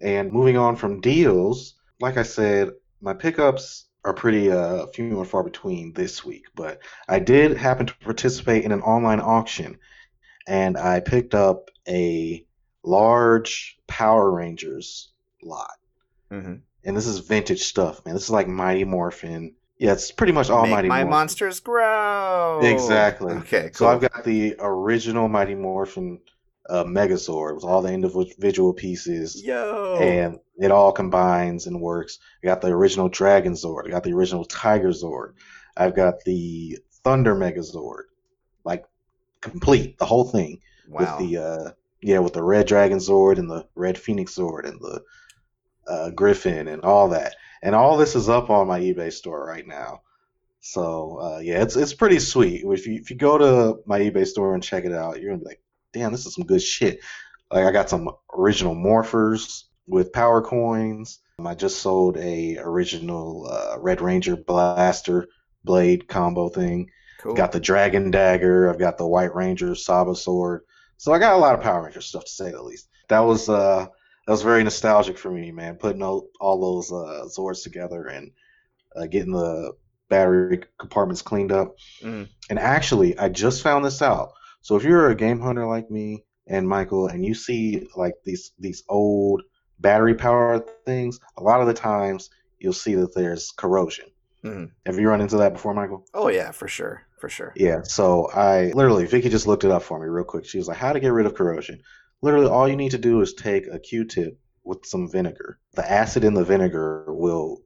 and 0.00 0.32
moving 0.32 0.56
on 0.56 0.76
from 0.76 1.00
deals, 1.00 1.74
like 2.00 2.16
I 2.16 2.22
said, 2.22 2.70
my 3.00 3.14
pickups 3.14 3.86
are 4.04 4.14
pretty 4.14 4.50
uh, 4.52 4.86
few 4.88 5.18
and 5.18 5.28
far 5.28 5.42
between 5.42 5.92
this 5.94 6.24
week, 6.24 6.44
but 6.54 6.80
I 7.08 7.18
did 7.18 7.56
happen 7.56 7.86
to 7.86 7.94
participate 7.98 8.64
in 8.64 8.72
an 8.72 8.82
online 8.82 9.20
auction 9.20 9.78
and 10.46 10.78
I 10.78 11.00
picked 11.00 11.34
up 11.34 11.70
a 11.88 12.44
large 12.84 13.78
Power 13.86 14.30
Rangers 14.30 15.12
lot. 15.42 15.76
hmm 16.30 16.54
And 16.88 16.96
this 16.96 17.06
is 17.06 17.18
vintage 17.18 17.64
stuff, 17.64 18.02
man. 18.06 18.14
This 18.14 18.24
is 18.24 18.30
like 18.30 18.48
Mighty 18.48 18.84
Morphin. 18.84 19.54
Yeah, 19.76 19.92
it's 19.92 20.10
pretty 20.10 20.32
much 20.32 20.48
all 20.48 20.62
Make 20.62 20.70
Mighty 20.70 20.88
my 20.88 21.04
Morphin. 21.04 21.10
monsters 21.10 21.60
grow. 21.60 22.60
Exactly. 22.62 23.34
Okay. 23.34 23.64
Cool. 23.64 23.72
So 23.74 23.88
I've 23.88 24.00
got 24.00 24.24
the 24.24 24.56
original 24.58 25.28
Mighty 25.28 25.54
Morphin 25.54 26.18
uh, 26.70 26.84
Megazord 26.84 27.56
with 27.56 27.64
all 27.64 27.82
the 27.82 27.92
individual 27.92 28.72
pieces 28.72 29.44
Yo. 29.44 29.98
and 30.00 30.38
it 30.56 30.70
all 30.70 30.90
combines 30.90 31.66
and 31.66 31.78
works. 31.78 32.20
I 32.42 32.46
got 32.46 32.62
the 32.62 32.68
original 32.68 33.10
Dragon 33.10 33.52
Zord. 33.52 33.86
I 33.86 33.90
got 33.90 34.04
the 34.04 34.14
original 34.14 34.46
Tiger 34.46 34.88
Zord. 34.88 35.34
I've 35.76 35.94
got 35.94 36.24
the 36.24 36.78
Thunder 37.04 37.34
Megazord, 37.34 38.04
like 38.64 38.86
complete 39.42 39.98
the 39.98 40.06
whole 40.06 40.24
thing 40.24 40.60
wow. 40.88 41.18
with 41.18 41.28
the 41.28 41.36
uh, 41.36 41.70
yeah 42.00 42.20
with 42.20 42.32
the 42.32 42.42
Red 42.42 42.66
Dragon 42.66 42.96
Zord 42.96 43.38
and 43.38 43.50
the 43.50 43.66
Red 43.74 43.98
Phoenix 43.98 44.34
Zord 44.36 44.66
and 44.66 44.80
the 44.80 45.02
uh, 45.88 46.10
Griffin 46.10 46.68
and 46.68 46.82
all 46.82 47.08
that. 47.10 47.34
And 47.62 47.74
all 47.74 47.96
this 47.96 48.14
is 48.14 48.28
up 48.28 48.50
on 48.50 48.68
my 48.68 48.80
eBay 48.80 49.12
store 49.12 49.44
right 49.44 49.66
now. 49.66 50.02
So 50.60 51.18
uh, 51.20 51.38
yeah, 51.38 51.62
it's 51.62 51.76
it's 51.76 51.94
pretty 51.94 52.18
sweet. 52.18 52.62
If 52.64 52.86
you 52.86 52.94
if 52.94 53.10
you 53.10 53.16
go 53.16 53.38
to 53.38 53.80
my 53.86 54.00
eBay 54.00 54.26
store 54.26 54.54
and 54.54 54.62
check 54.62 54.84
it 54.84 54.92
out, 54.92 55.20
you're 55.20 55.30
gonna 55.30 55.40
be 55.40 55.46
like, 55.46 55.62
damn, 55.92 56.12
this 56.12 56.26
is 56.26 56.34
some 56.34 56.46
good 56.46 56.62
shit. 56.62 57.00
Like 57.50 57.64
I 57.64 57.70
got 57.72 57.88
some 57.88 58.10
original 58.36 58.74
morphers 58.74 59.64
with 59.86 60.12
power 60.12 60.42
coins. 60.42 61.20
I 61.44 61.54
just 61.54 61.80
sold 61.80 62.16
a 62.16 62.58
original 62.58 63.48
uh, 63.50 63.76
Red 63.78 64.00
Ranger 64.00 64.36
blaster 64.36 65.28
blade 65.64 66.08
combo 66.08 66.48
thing. 66.48 66.90
cool. 67.20 67.34
Got 67.34 67.52
the 67.52 67.60
Dragon 67.60 68.10
Dagger. 68.10 68.68
I've 68.68 68.78
got 68.78 68.98
the 68.98 69.06
White 69.06 69.34
Ranger 69.34 69.74
Saba 69.74 70.16
sword. 70.16 70.62
So 70.96 71.12
I 71.12 71.18
got 71.18 71.34
a 71.34 71.38
lot 71.38 71.54
of 71.54 71.62
Power 71.62 71.84
Ranger 71.84 72.00
stuff 72.00 72.24
to 72.24 72.30
say 72.30 72.50
the 72.50 72.62
least. 72.62 72.88
That 73.08 73.20
was 73.20 73.48
uh 73.48 73.86
that 74.28 74.32
was 74.32 74.42
very 74.42 74.62
nostalgic 74.62 75.16
for 75.16 75.30
me, 75.30 75.50
man. 75.52 75.76
Putting 75.76 76.02
all, 76.02 76.28
all 76.38 76.60
those 76.60 76.92
uh, 76.92 77.24
Zords 77.34 77.62
together 77.62 78.08
and 78.08 78.30
uh, 78.94 79.06
getting 79.06 79.32
the 79.32 79.72
battery 80.10 80.64
compartments 80.78 81.22
cleaned 81.22 81.50
up. 81.50 81.76
Mhm. 82.02 82.28
And 82.50 82.58
actually, 82.58 83.18
I 83.18 83.30
just 83.30 83.62
found 83.62 83.86
this 83.86 84.02
out. 84.02 84.32
So 84.60 84.76
if 84.76 84.84
you're 84.84 85.08
a 85.08 85.14
game 85.14 85.40
hunter 85.40 85.66
like 85.66 85.90
me 85.90 86.24
and 86.46 86.68
Michael, 86.68 87.06
and 87.08 87.24
you 87.24 87.32
see 87.34 87.88
like 87.96 88.16
these 88.26 88.52
these 88.58 88.82
old 88.86 89.44
battery 89.78 90.14
powered 90.14 90.64
things, 90.84 91.18
a 91.38 91.42
lot 91.42 91.62
of 91.62 91.66
the 91.66 91.72
times 91.72 92.28
you'll 92.58 92.74
see 92.74 92.96
that 92.96 93.14
there's 93.14 93.50
corrosion. 93.52 94.10
Mhm. 94.44 94.72
Have 94.84 94.98
you 94.98 95.08
run 95.08 95.22
into 95.22 95.38
that 95.38 95.54
before, 95.54 95.72
Michael? 95.72 96.04
Oh 96.12 96.28
yeah, 96.28 96.50
for 96.50 96.68
sure, 96.68 97.06
for 97.18 97.30
sure. 97.30 97.54
Yeah, 97.56 97.80
so 97.82 98.28
I 98.30 98.72
literally, 98.74 99.06
Vicky 99.06 99.30
just 99.30 99.46
looked 99.46 99.64
it 99.64 99.70
up 99.70 99.82
for 99.82 99.98
me 99.98 100.06
real 100.06 100.24
quick. 100.24 100.44
She 100.44 100.58
was 100.58 100.68
like, 100.68 100.76
How 100.76 100.92
to 100.92 101.00
get 101.00 101.14
rid 101.14 101.24
of 101.24 101.34
corrosion? 101.34 101.80
Literally, 102.22 102.48
all 102.48 102.68
you 102.68 102.76
need 102.76 102.90
to 102.92 102.98
do 102.98 103.20
is 103.20 103.34
take 103.34 103.66
a 103.66 103.78
Q 103.78 104.04
tip 104.04 104.38
with 104.64 104.84
some 104.84 105.10
vinegar. 105.10 105.58
The 105.74 105.90
acid 105.90 106.24
in 106.24 106.34
the 106.34 106.44
vinegar 106.44 107.06
will 107.08 107.62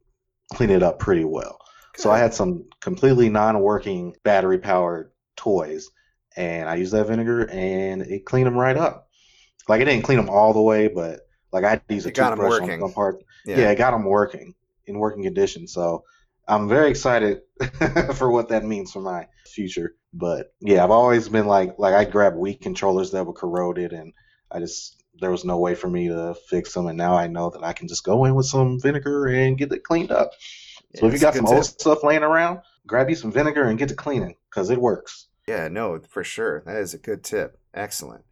clean 0.52 0.70
it 0.70 0.82
up 0.82 0.98
pretty 0.98 1.24
well. 1.24 1.58
So 1.96 2.10
I 2.10 2.18
had 2.18 2.32
some 2.32 2.64
completely 2.80 3.28
non 3.28 3.60
working 3.60 4.14
battery 4.24 4.58
powered 4.58 5.12
toys, 5.36 5.88
and 6.36 6.68
I 6.68 6.76
used 6.76 6.92
that 6.92 7.06
vinegar 7.06 7.48
and 7.50 8.02
it 8.02 8.24
cleaned 8.24 8.46
them 8.46 8.56
right 8.56 8.76
up. 8.76 9.08
Like, 9.68 9.80
it 9.80 9.84
didn't 9.84 10.04
clean 10.04 10.18
them 10.18 10.30
all 10.30 10.52
the 10.52 10.62
way, 10.62 10.88
but 10.88 11.20
like 11.52 11.64
I 11.64 11.70
had 11.70 11.88
to 11.88 11.94
use 11.94 12.06
a 12.06 12.08
It 12.08 12.14
got 12.14 12.32
'em 12.32 12.38
toothbrush 12.38 12.62
on 12.62 12.80
some 12.80 12.92
part. 12.92 13.22
Yeah. 13.44 13.58
Yeah. 13.58 13.70
it 13.70 13.76
got 13.76 13.90
them 13.92 14.04
working 14.04 14.54
in 14.86 14.98
working 14.98 15.22
condition. 15.22 15.68
So 15.68 16.04
I'm 16.48 16.68
very 16.68 16.90
excited 16.90 17.42
for 18.14 18.30
what 18.30 18.48
that 18.48 18.64
means 18.64 18.90
for 18.92 19.00
my 19.00 19.26
future. 19.46 19.94
But 20.12 20.52
yeah, 20.60 20.82
I've 20.82 20.90
always 20.90 21.28
been 21.28 21.46
like 21.46 21.78
like 21.78 21.94
I 21.94 22.04
grabbed 22.04 22.36
weak 22.36 22.60
controllers 22.60 23.10
that 23.12 23.24
were 23.24 23.32
corroded, 23.32 23.92
and 23.92 24.12
I 24.52 24.58
just 24.60 25.02
there 25.20 25.30
was 25.30 25.44
no 25.44 25.58
way 25.58 25.74
for 25.74 25.88
me 25.90 26.08
to 26.08 26.34
fix 26.48 26.72
them. 26.72 26.86
And 26.86 26.96
now 26.96 27.14
I 27.14 27.26
know 27.26 27.50
that 27.50 27.62
I 27.62 27.72
can 27.72 27.86
just 27.88 28.04
go 28.04 28.24
in 28.24 28.34
with 28.34 28.46
some 28.46 28.80
vinegar 28.80 29.26
and 29.26 29.58
get 29.58 29.72
it 29.72 29.84
cleaned 29.84 30.10
up. 30.10 30.30
So 30.96 31.06
Yeah, 31.06 31.08
if 31.08 31.12
you 31.14 31.20
got 31.20 31.34
some 31.34 31.44
good 31.44 31.54
old 31.54 31.64
stuff 31.66 32.02
laying 32.02 32.22
around, 32.22 32.60
grab 32.86 33.08
you 33.10 33.16
some 33.16 33.30
vinegar 33.32 33.64
and 33.64 33.78
get 33.78 33.88
to 33.90 33.94
cleaning 33.94 34.36
because 34.50 34.70
it 34.70 34.80
works. 34.80 35.28
Yeah, 35.46 35.68
no, 35.68 36.00
for 36.08 36.24
sure. 36.24 36.62
That 36.66 36.76
is 36.76 36.94
a 36.94 36.98
good 36.98 37.22
tip. 37.24 37.58
Excellent. 37.74 38.24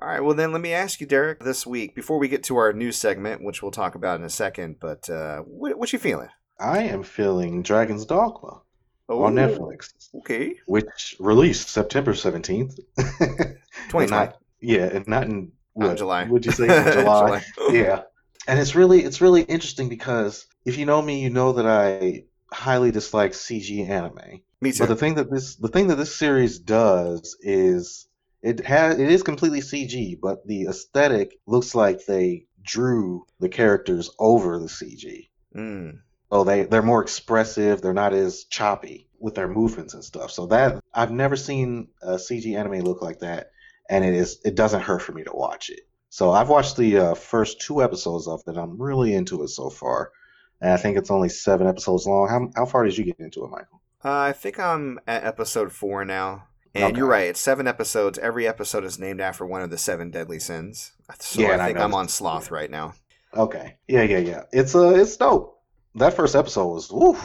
All 0.00 0.08
right, 0.08 0.20
well 0.20 0.34
then 0.34 0.50
let 0.52 0.60
me 0.60 0.72
ask 0.72 1.00
you, 1.00 1.06
Derek, 1.06 1.44
this 1.44 1.66
week 1.66 1.94
before 1.94 2.18
we 2.18 2.28
get 2.28 2.42
to 2.44 2.56
our 2.56 2.72
news 2.72 2.96
segment, 2.96 3.44
which 3.44 3.62
we'll 3.62 3.70
talk 3.70 3.94
about 3.94 4.18
in 4.18 4.24
a 4.24 4.30
second. 4.30 4.76
But 4.80 5.08
uh, 5.08 5.40
what, 5.40 5.78
what 5.78 5.92
you 5.92 5.98
feeling? 5.98 6.28
I 6.58 6.82
am 6.82 7.02
feeling 7.02 7.62
Dragon's 7.62 8.04
Dogma 8.04 8.60
on 9.08 9.38
Oh, 9.38 9.42
Netflix, 9.48 9.92
Okay, 10.16 10.54
which 10.66 11.16
released 11.20 11.68
September 11.68 12.12
17th. 12.12 12.78
twenty 13.88 14.04
And 14.04 14.10
not, 14.10 14.36
yeah, 14.64 14.86
and 14.86 15.06
not 15.06 15.24
in 15.24 15.52
Not 15.76 15.92
in 15.92 15.96
July. 15.96 16.24
Would 16.24 16.46
you 16.46 16.52
say 16.52 16.64
in 16.86 16.92
July? 16.92 17.44
yeah, 17.70 18.02
and 18.46 18.58
it's 18.58 18.74
really 18.74 19.04
it's 19.04 19.20
really 19.20 19.42
interesting 19.42 19.88
because 19.88 20.46
if 20.64 20.76
you 20.78 20.86
know 20.86 21.00
me, 21.02 21.20
you 21.22 21.30
know 21.30 21.52
that 21.52 21.66
I 21.66 22.24
highly 22.52 22.90
dislike 22.90 23.32
CG 23.34 23.84
anime. 23.88 24.40
Me 24.60 24.72
too. 24.72 24.80
But 24.80 24.88
the 24.88 24.96
thing 24.96 25.14
that 25.16 25.30
this 25.30 25.56
the 25.56 25.68
thing 25.68 25.88
that 25.88 25.96
this 25.96 26.16
series 26.16 26.58
does 26.58 27.36
is 27.40 28.06
it 28.42 28.64
has 28.66 28.98
it 28.98 29.10
is 29.10 29.22
completely 29.22 29.60
CG, 29.60 30.16
but 30.20 30.46
the 30.46 30.66
aesthetic 30.66 31.38
looks 31.46 31.74
like 31.74 32.04
they 32.06 32.46
drew 32.62 33.26
the 33.40 33.48
characters 33.48 34.10
over 34.18 34.58
the 34.58 34.68
CG. 34.68 35.30
Mm, 35.54 36.00
Oh, 36.30 36.44
they 36.44 36.64
they're 36.64 36.82
more 36.82 37.02
expressive. 37.02 37.80
They're 37.80 37.92
not 37.92 38.12
as 38.12 38.44
choppy 38.44 39.08
with 39.20 39.34
their 39.34 39.48
movements 39.48 39.94
and 39.94 40.04
stuff. 40.04 40.30
So 40.30 40.46
that 40.46 40.80
I've 40.92 41.10
never 41.12 41.36
seen 41.36 41.88
a 42.02 42.18
CG 42.18 42.56
anime 42.56 42.80
look 42.80 43.02
like 43.02 43.20
that, 43.20 43.50
and 43.90 44.04
it 44.04 44.14
is 44.14 44.40
it 44.44 44.54
doesn't 44.54 44.82
hurt 44.82 45.02
for 45.02 45.12
me 45.12 45.24
to 45.24 45.32
watch 45.32 45.70
it. 45.70 45.80
So 46.10 46.30
I've 46.30 46.48
watched 46.48 46.76
the 46.76 46.98
uh, 46.98 47.14
first 47.14 47.60
two 47.60 47.82
episodes 47.82 48.28
of 48.28 48.42
it. 48.46 48.56
I'm 48.56 48.80
really 48.80 49.14
into 49.14 49.42
it 49.42 49.48
so 49.48 49.68
far, 49.70 50.12
and 50.60 50.70
I 50.72 50.76
think 50.76 50.96
it's 50.96 51.10
only 51.10 51.28
seven 51.28 51.66
episodes 51.66 52.06
long. 52.06 52.28
How 52.28 52.50
how 52.54 52.66
far 52.66 52.84
did 52.84 52.96
you 52.96 53.04
get 53.04 53.18
into 53.18 53.44
it, 53.44 53.50
Michael? 53.50 53.80
Uh, 54.04 54.10
I 54.12 54.32
think 54.32 54.58
I'm 54.60 55.00
at 55.06 55.24
episode 55.24 55.72
four 55.72 56.04
now. 56.04 56.44
And 56.76 56.84
Okay. 56.86 56.98
you're 56.98 57.06
right, 57.06 57.28
it's 57.28 57.40
seven 57.40 57.68
episodes. 57.68 58.18
Every 58.18 58.48
episode 58.48 58.84
is 58.84 58.98
named 58.98 59.20
after 59.20 59.46
one 59.46 59.62
of 59.62 59.70
the 59.70 59.78
seven 59.78 60.10
deadly 60.10 60.40
sins. 60.40 60.92
So 61.20 61.40
Yeah, 61.40 61.50
I 61.50 61.52
and 61.52 61.62
I 61.62 61.66
think 61.66 61.78
I'm 61.78 61.94
on 61.94 62.08
sloth 62.08 62.50
right 62.50 62.70
now. 62.70 62.94
Okay, 63.32 63.76
yeah, 63.88 64.02
yeah, 64.02 64.18
yeah. 64.18 64.42
It's 64.52 64.74
uh, 64.74 64.90
it's 64.94 65.16
dope. 65.16 65.60
That 65.94 66.14
first 66.14 66.34
episode 66.34 66.66
was 66.68 66.90
woof. 66.92 67.20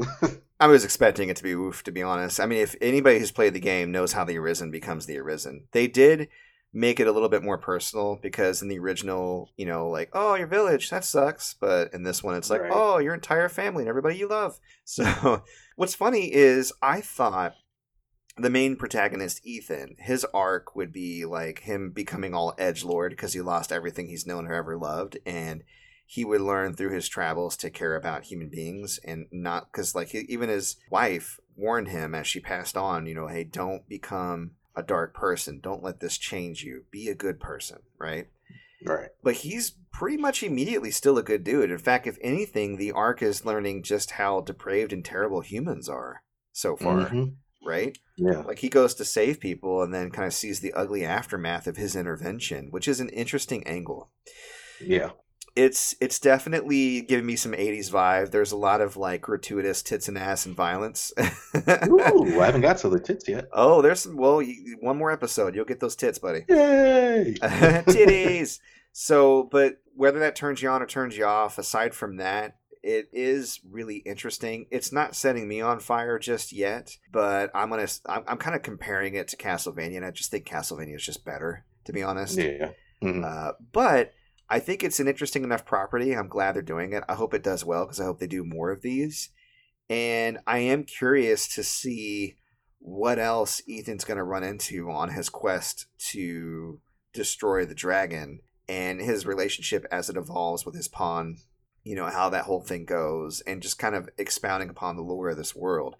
I 0.60 0.66
was 0.66 0.84
expecting 0.84 1.28
it 1.28 1.36
to 1.36 1.42
be 1.42 1.54
woof, 1.54 1.84
to 1.84 1.92
be 1.92 2.02
honest. 2.02 2.40
I 2.40 2.46
mean, 2.46 2.60
if 2.60 2.74
anybody 2.80 3.18
who's 3.18 3.30
played 3.30 3.54
the 3.54 3.60
game 3.60 3.92
knows 3.92 4.12
how 4.12 4.24
the 4.24 4.38
Arisen 4.38 4.70
becomes 4.70 5.06
the 5.06 5.18
Arisen, 5.18 5.68
they 5.72 5.86
did 5.86 6.28
make 6.72 7.00
it 7.00 7.06
a 7.06 7.12
little 7.12 7.28
bit 7.28 7.42
more 7.42 7.58
personal 7.58 8.18
because 8.20 8.60
in 8.60 8.68
the 8.68 8.78
original, 8.78 9.50
you 9.56 9.64
know, 9.64 9.88
like, 9.88 10.10
oh, 10.12 10.34
your 10.34 10.46
village, 10.48 10.90
that 10.90 11.04
sucks. 11.04 11.54
But 11.54 11.94
in 11.94 12.02
this 12.02 12.22
one, 12.22 12.34
it's 12.34 12.50
like, 12.50 12.62
Right. 12.62 12.72
oh, 12.74 12.98
your 12.98 13.14
entire 13.14 13.48
family 13.48 13.82
and 13.82 13.88
everybody 13.88 14.16
you 14.16 14.28
love. 14.28 14.58
So 14.84 15.42
what's 15.76 15.94
funny 15.94 16.32
is 16.32 16.72
I 16.82 17.02
thought 17.02 17.54
the 18.36 18.50
main 18.50 18.74
protagonist, 18.76 19.44
Ethan, 19.44 19.96
his 19.98 20.24
arc 20.32 20.74
would 20.74 20.92
be 20.92 21.24
like 21.24 21.60
him 21.60 21.90
becoming 21.90 22.34
all 22.34 22.54
edge 22.58 22.84
lord 22.84 23.12
because 23.12 23.32
he 23.34 23.40
lost 23.40 23.70
everything 23.70 24.08
he's 24.08 24.26
known 24.26 24.46
or 24.46 24.54
ever 24.54 24.76
loved. 24.76 25.18
And 25.26 25.62
he 26.10 26.24
would 26.24 26.40
learn 26.40 26.72
through 26.74 26.90
his 26.90 27.06
travels 27.06 27.54
to 27.58 27.68
care 27.68 27.94
about 27.94 28.24
human 28.24 28.48
beings 28.48 28.98
and 29.04 29.26
not 29.30 29.70
because 29.70 29.94
like 29.94 30.14
even 30.14 30.48
his 30.48 30.76
wife 30.90 31.38
warned 31.54 31.88
him 31.88 32.14
as 32.14 32.26
she 32.26 32.40
passed 32.40 32.76
on 32.78 33.04
you 33.06 33.14
know 33.14 33.26
hey 33.26 33.44
don't 33.44 33.86
become 33.88 34.52
a 34.74 34.82
dark 34.82 35.12
person 35.12 35.60
don't 35.62 35.82
let 35.82 36.00
this 36.00 36.16
change 36.16 36.62
you 36.64 36.84
be 36.90 37.08
a 37.08 37.14
good 37.14 37.38
person 37.38 37.78
right 37.98 38.28
Right. 38.86 39.10
but 39.22 39.34
he's 39.34 39.72
pretty 39.92 40.16
much 40.16 40.42
immediately 40.42 40.90
still 40.92 41.18
a 41.18 41.22
good 41.22 41.44
dude 41.44 41.70
in 41.70 41.78
fact 41.78 42.06
if 42.06 42.16
anything 42.22 42.76
the 42.78 42.92
arc 42.92 43.20
is 43.22 43.44
learning 43.44 43.82
just 43.82 44.12
how 44.12 44.40
depraved 44.40 44.92
and 44.94 45.04
terrible 45.04 45.40
humans 45.42 45.88
are 45.90 46.22
so 46.52 46.74
far 46.76 47.10
Mhm. 47.10 47.34
right 47.66 47.98
Yeah. 48.16 48.42
like 48.46 48.60
he 48.60 48.68
goes 48.70 48.94
to 48.94 49.04
save 49.04 49.40
people 49.40 49.82
and 49.82 49.92
then 49.92 50.10
kind 50.10 50.28
of 50.28 50.32
sees 50.32 50.60
the 50.60 50.72
ugly 50.72 51.04
aftermath 51.04 51.66
of 51.66 51.76
his 51.76 51.94
intervention 51.96 52.68
which 52.70 52.86
is 52.88 53.00
an 53.00 53.08
interesting 53.10 53.66
angle 53.66 54.10
Yeah. 54.80 55.10
It's 55.56 55.94
it's 56.00 56.18
definitely 56.18 57.00
giving 57.02 57.26
me 57.26 57.34
some 57.36 57.52
80s 57.52 57.90
vibe 57.90 58.30
there's 58.30 58.52
a 58.52 58.56
lot 58.56 58.80
of 58.80 58.96
like 58.96 59.22
gratuitous 59.22 59.82
tits 59.82 60.06
and 60.08 60.16
ass 60.18 60.46
and 60.46 60.54
violence 60.54 61.12
Ooh, 61.88 62.40
I 62.40 62.46
haven't 62.46 62.60
got 62.60 62.78
to 62.82 62.88
the 62.88 63.00
tits 63.00 63.28
yet. 63.28 63.48
oh 63.52 63.82
there's 63.82 64.00
some 64.00 64.16
well 64.16 64.40
you, 64.42 64.76
one 64.80 64.96
more 64.98 65.10
episode 65.10 65.54
you'll 65.54 65.64
get 65.64 65.80
those 65.80 65.96
tits 65.96 66.18
buddy 66.18 66.44
Yay! 66.48 67.34
titties 67.42 68.58
so 68.92 69.44
but 69.50 69.78
whether 69.94 70.18
that 70.20 70.36
turns 70.36 70.62
you 70.62 70.68
on 70.68 70.82
or 70.82 70.86
turns 70.86 71.16
you 71.16 71.24
off 71.24 71.58
aside 71.58 71.94
from 71.94 72.16
that 72.16 72.56
it 72.82 73.08
is 73.12 73.60
really 73.68 73.96
interesting 73.98 74.66
it's 74.70 74.92
not 74.92 75.16
setting 75.16 75.48
me 75.48 75.60
on 75.60 75.80
fire 75.80 76.18
just 76.18 76.52
yet 76.52 76.96
but 77.10 77.50
i'm 77.54 77.70
gonna 77.70 77.88
i'm, 78.06 78.22
I'm 78.28 78.38
kind 78.38 78.54
of 78.54 78.62
comparing 78.62 79.14
it 79.14 79.28
to 79.28 79.36
castlevania 79.36 79.96
and 79.96 80.06
i 80.06 80.10
just 80.10 80.30
think 80.30 80.46
castlevania 80.46 80.94
is 80.96 81.04
just 81.04 81.24
better 81.24 81.64
to 81.84 81.92
be 81.92 82.02
honest 82.02 82.38
Yeah. 82.38 82.70
Mhm. 83.02 83.24
uh, 83.24 83.52
but 83.72 84.12
I 84.50 84.60
think 84.60 84.82
it's 84.82 85.00
an 85.00 85.08
interesting 85.08 85.44
enough 85.44 85.66
property. 85.66 86.12
I'm 86.16 86.28
glad 86.28 86.54
they're 86.54 86.62
doing 86.62 86.92
it. 86.92 87.04
I 87.08 87.14
hope 87.14 87.34
it 87.34 87.42
does 87.42 87.64
well 87.64 87.84
because 87.84 88.00
I 88.00 88.04
hope 88.04 88.18
they 88.18 88.26
do 88.26 88.44
more 88.44 88.70
of 88.70 88.82
these. 88.82 89.30
And 89.90 90.38
I 90.46 90.58
am 90.58 90.84
curious 90.84 91.46
to 91.54 91.62
see 91.62 92.36
what 92.78 93.18
else 93.18 93.60
Ethan's 93.68 94.04
going 94.04 94.16
to 94.16 94.24
run 94.24 94.44
into 94.44 94.90
on 94.90 95.10
his 95.10 95.28
quest 95.28 95.86
to 96.10 96.80
destroy 97.12 97.64
the 97.64 97.74
dragon 97.74 98.40
and 98.68 99.00
his 99.00 99.26
relationship 99.26 99.84
as 99.90 100.08
it 100.08 100.16
evolves 100.16 100.64
with 100.64 100.74
his 100.74 100.88
pawn. 100.88 101.38
You 101.84 101.96
know, 101.96 102.06
how 102.06 102.28
that 102.30 102.44
whole 102.44 102.60
thing 102.60 102.84
goes 102.84 103.40
and 103.42 103.62
just 103.62 103.78
kind 103.78 103.94
of 103.94 104.10
expounding 104.18 104.68
upon 104.68 104.96
the 104.96 105.02
lore 105.02 105.30
of 105.30 105.36
this 105.36 105.56
world. 105.56 105.96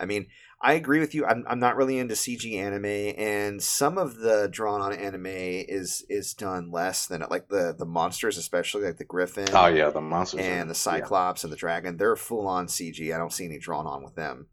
I 0.00 0.06
mean, 0.06 0.26
I 0.62 0.72
agree 0.74 0.98
with 1.00 1.14
you. 1.14 1.24
I'm, 1.26 1.44
I'm 1.48 1.58
not 1.60 1.76
really 1.76 1.98
into 1.98 2.14
CG 2.14 2.56
anime, 2.56 2.84
and 3.18 3.62
some 3.62 3.98
of 3.98 4.16
the 4.16 4.48
drawn 4.50 4.80
on 4.80 4.92
anime 4.92 5.26
is 5.26 6.04
is 6.08 6.34
done 6.34 6.70
less 6.70 7.06
than 7.06 7.22
it. 7.22 7.30
like 7.30 7.48
the 7.48 7.74
the 7.78 7.86
monsters, 7.86 8.36
especially 8.38 8.84
like 8.84 8.96
the 8.96 9.04
griffin 9.04 9.48
Oh 9.52 9.66
yeah, 9.68 9.90
the 9.90 10.00
monsters 10.00 10.40
and 10.40 10.64
are- 10.64 10.68
the 10.68 10.74
cyclops 10.74 11.44
and 11.44 11.52
the 11.52 11.56
dragon. 11.56 11.96
They're 11.96 12.16
full 12.16 12.46
on 12.48 12.66
CG. 12.66 13.14
I 13.14 13.18
don't 13.18 13.32
see 13.32 13.44
any 13.44 13.58
drawn 13.58 13.86
on 13.86 14.02
with 14.02 14.14
them. 14.16 14.48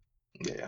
Yeah, 0.45 0.53
yeah, 0.59 0.67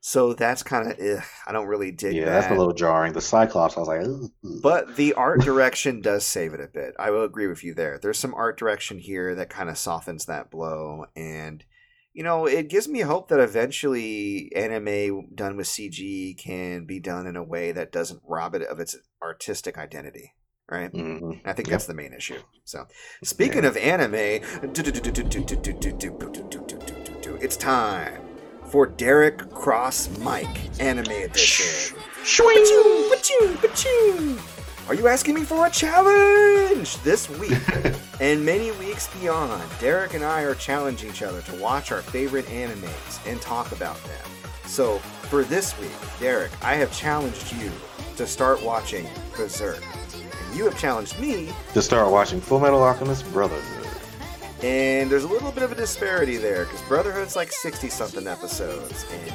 So 0.00 0.32
that's 0.32 0.62
kind 0.62 0.90
of 0.90 1.24
I 1.46 1.52
don't 1.52 1.66
really 1.66 1.90
dig 1.92 2.14
yeah 2.14 2.24
that. 2.24 2.30
that's 2.40 2.52
a 2.52 2.56
little 2.56 2.72
jarring. 2.72 3.12
The 3.12 3.20
Cyclops, 3.20 3.76
I 3.76 3.80
was 3.80 3.88
like, 3.88 4.00
"Ugh." 4.06 4.30
But 4.62 4.96
the 4.96 5.12
art 5.14 5.40
direction 5.50 6.00
does 6.00 6.24
save 6.26 6.54
it 6.54 6.60
a 6.60 6.68
bit. 6.68 6.94
I 6.98 7.10
will 7.10 7.24
agree 7.24 7.46
with 7.46 7.62
you 7.62 7.74
there. 7.74 7.98
There's 8.00 8.18
some 8.18 8.34
art 8.34 8.58
direction 8.58 8.98
here 8.98 9.34
that 9.34 9.50
kind 9.50 9.68
of 9.68 9.76
softens 9.78 10.24
that 10.26 10.50
blow. 10.50 11.04
And, 11.14 11.64
you 12.14 12.22
know, 12.22 12.46
it 12.46 12.68
gives 12.68 12.88
me 12.88 13.00
hope 13.00 13.28
that 13.28 13.40
eventually 13.40 14.50
anime 14.54 15.34
done 15.34 15.56
with 15.56 15.66
CG 15.66 16.38
can 16.38 16.86
be 16.86 17.00
done 17.00 17.26
in 17.26 17.36
a 17.36 17.42
way 17.42 17.72
that 17.72 17.92
doesn't 17.92 18.22
rob 18.26 18.54
it 18.54 18.62
of 18.62 18.80
its 18.80 18.96
artistic 19.20 19.76
identity. 19.76 20.32
Right? 20.70 20.90
Mhm. 20.90 21.42
I 21.44 21.52
think 21.52 21.68
that's 21.68 21.86
the 21.86 21.92
main 21.92 22.14
issue. 22.14 22.40
So, 22.64 22.86
speaking 23.22 23.66
of 23.66 23.76
anime, 23.76 24.14
it's 27.42 27.56
time 27.58 28.22
for 28.70 28.86
Derek 28.86 29.50
Cross 29.50 30.18
Mike 30.20 30.80
Anime 30.80 31.12
Edition. 31.12 31.98
Ba-choo. 33.60 34.38
Are 34.86 34.94
you 34.94 35.08
asking 35.08 35.34
me 35.34 35.44
for 35.44 35.66
a 35.66 35.70
challenge 35.70 36.98
this 36.98 37.30
week 37.38 37.58
and 38.20 38.44
many 38.44 38.70
weeks 38.72 39.08
beyond? 39.18 39.62
Derek 39.80 40.12
and 40.12 40.22
I 40.22 40.42
are 40.42 40.54
challenging 40.54 41.08
each 41.08 41.22
other 41.22 41.40
to 41.40 41.54
watch 41.54 41.90
our 41.90 42.02
favorite 42.02 42.44
animes 42.46 43.26
and 43.26 43.40
talk 43.40 43.72
about 43.72 43.96
them. 44.04 44.30
So, 44.66 44.98
for 45.30 45.42
this 45.42 45.78
week, 45.80 45.90
Derek, 46.20 46.52
I 46.62 46.74
have 46.74 46.92
challenged 46.92 47.50
you 47.54 47.72
to 48.16 48.26
start 48.26 48.62
watching 48.62 49.08
Berserk. 49.34 49.82
And 50.12 50.54
you 50.54 50.66
have 50.66 50.78
challenged 50.78 51.18
me 51.18 51.50
to 51.72 51.80
start 51.80 52.12
watching 52.12 52.42
Full 52.42 52.60
Metal 52.60 52.82
Alchemist 52.82 53.30
Brotherhood. 53.32 53.73
And 54.64 55.10
there's 55.10 55.24
a 55.24 55.28
little 55.28 55.52
bit 55.52 55.62
of 55.62 55.72
a 55.72 55.74
disparity 55.74 56.38
there 56.38 56.64
because 56.64 56.80
Brotherhood's 56.82 57.36
like 57.36 57.52
60 57.52 57.90
something 57.90 58.26
episodes, 58.26 59.04
and 59.12 59.30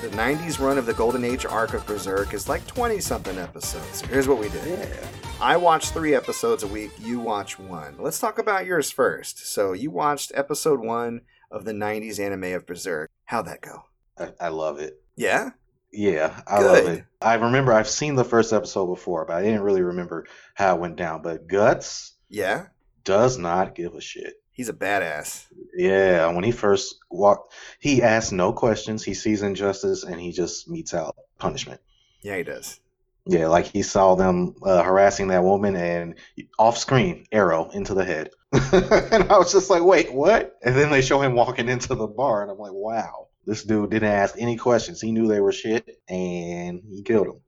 the 0.00 0.16
90s 0.16 0.60
run 0.60 0.78
of 0.78 0.86
the 0.86 0.94
Golden 0.94 1.24
Age 1.24 1.44
arc 1.44 1.74
of 1.74 1.84
Berserk 1.86 2.32
is 2.34 2.48
like 2.48 2.64
20 2.68 3.00
something 3.00 3.36
episodes. 3.36 3.98
So 3.98 4.06
here's 4.06 4.28
what 4.28 4.38
we 4.38 4.48
did 4.50 4.78
Yeah. 4.78 5.06
I 5.40 5.56
watch 5.56 5.90
three 5.90 6.14
episodes 6.14 6.62
a 6.62 6.68
week, 6.68 6.92
you 7.00 7.18
watch 7.18 7.58
one. 7.58 7.96
Let's 7.98 8.20
talk 8.20 8.38
about 8.38 8.64
yours 8.66 8.90
first. 8.92 9.38
So 9.52 9.72
you 9.72 9.90
watched 9.90 10.30
episode 10.34 10.78
one 10.80 11.22
of 11.50 11.64
the 11.64 11.72
90s 11.72 12.20
anime 12.20 12.52
of 12.54 12.66
Berserk. 12.66 13.10
How'd 13.24 13.46
that 13.46 13.62
go? 13.62 13.84
I, 14.18 14.32
I 14.40 14.48
love 14.48 14.78
it. 14.78 15.02
Yeah? 15.16 15.50
Yeah, 15.92 16.40
I 16.46 16.58
Good. 16.60 16.84
love 16.84 16.94
it. 16.94 17.04
I 17.20 17.34
remember 17.34 17.72
I've 17.72 17.88
seen 17.88 18.14
the 18.14 18.24
first 18.24 18.52
episode 18.52 18.86
before, 18.86 19.24
but 19.24 19.34
I 19.36 19.42
didn't 19.42 19.62
really 19.62 19.82
remember 19.82 20.26
how 20.54 20.76
it 20.76 20.80
went 20.80 20.94
down. 20.96 21.22
But 21.22 21.48
Guts 21.48 22.12
Yeah? 22.28 22.66
does 23.02 23.36
not 23.38 23.74
give 23.74 23.94
a 23.94 24.00
shit. 24.00 24.39
He's 24.60 24.68
a 24.68 24.74
badass. 24.74 25.46
Yeah, 25.74 26.30
when 26.34 26.44
he 26.44 26.52
first 26.52 26.96
walked, 27.10 27.54
he 27.78 28.02
asks 28.02 28.30
no 28.30 28.52
questions. 28.52 29.02
He 29.02 29.14
sees 29.14 29.40
injustice 29.40 30.04
and 30.04 30.20
he 30.20 30.32
just 30.32 30.68
metes 30.68 30.92
out 30.92 31.16
punishment. 31.38 31.80
Yeah, 32.20 32.36
he 32.36 32.42
does. 32.42 32.78
Yeah, 33.24 33.46
like 33.46 33.64
he 33.64 33.80
saw 33.80 34.16
them 34.16 34.56
uh, 34.62 34.82
harassing 34.82 35.28
that 35.28 35.44
woman 35.44 35.76
and 35.76 36.16
off 36.58 36.76
screen, 36.76 37.24
arrow 37.32 37.70
into 37.70 37.94
the 37.94 38.04
head. 38.04 38.32
and 38.52 39.32
I 39.32 39.38
was 39.38 39.50
just 39.50 39.70
like, 39.70 39.82
wait, 39.82 40.12
what? 40.12 40.58
And 40.62 40.76
then 40.76 40.90
they 40.90 41.00
show 41.00 41.22
him 41.22 41.34
walking 41.34 41.70
into 41.70 41.94
the 41.94 42.06
bar, 42.06 42.42
and 42.42 42.50
I'm 42.50 42.58
like, 42.58 42.74
wow, 42.74 43.28
this 43.46 43.64
dude 43.64 43.88
didn't 43.88 44.12
ask 44.12 44.34
any 44.36 44.58
questions. 44.58 45.00
He 45.00 45.10
knew 45.10 45.26
they 45.26 45.40
were 45.40 45.52
shit 45.52 45.88
and 46.06 46.82
he 46.86 47.02
killed 47.02 47.28
them. 47.28 47.40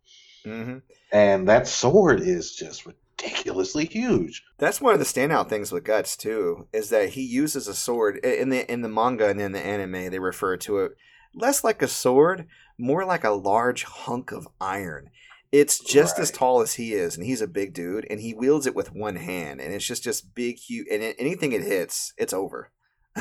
hmm 0.46 0.78
And 1.12 1.50
that 1.50 1.68
sword 1.68 2.22
is 2.22 2.54
just 2.54 2.86
ridiculously 3.22 3.86
huge. 3.86 4.42
That's 4.58 4.80
one 4.80 4.94
of 4.94 4.98
the 5.00 5.06
standout 5.06 5.48
things 5.48 5.72
with 5.72 5.84
Guts 5.84 6.16
too, 6.16 6.66
is 6.72 6.90
that 6.90 7.10
he 7.10 7.22
uses 7.22 7.68
a 7.68 7.74
sword 7.74 8.18
in 8.18 8.48
the 8.50 8.70
in 8.70 8.82
the 8.82 8.88
manga 8.88 9.28
and 9.28 9.40
in 9.40 9.52
the 9.52 9.64
anime. 9.64 10.10
They 10.10 10.18
refer 10.18 10.56
to 10.58 10.78
it 10.80 10.92
less 11.34 11.64
like 11.64 11.82
a 11.82 11.88
sword, 11.88 12.46
more 12.78 13.04
like 13.04 13.24
a 13.24 13.30
large 13.30 13.84
hunk 13.84 14.32
of 14.32 14.46
iron. 14.60 15.10
It's 15.50 15.78
just 15.78 16.18
as 16.18 16.30
tall 16.30 16.62
as 16.62 16.74
he 16.74 16.94
is, 16.94 17.16
and 17.16 17.26
he's 17.26 17.42
a 17.42 17.46
big 17.46 17.74
dude, 17.74 18.06
and 18.08 18.20
he 18.20 18.32
wields 18.32 18.66
it 18.66 18.74
with 18.74 18.94
one 18.94 19.16
hand, 19.16 19.60
and 19.60 19.74
it's 19.74 19.86
just 19.86 20.02
just 20.02 20.34
big, 20.34 20.56
huge. 20.56 20.86
And 20.90 21.02
anything 21.18 21.52
it 21.52 21.62
hits, 21.62 22.14
it's 22.16 22.32
over 22.32 22.70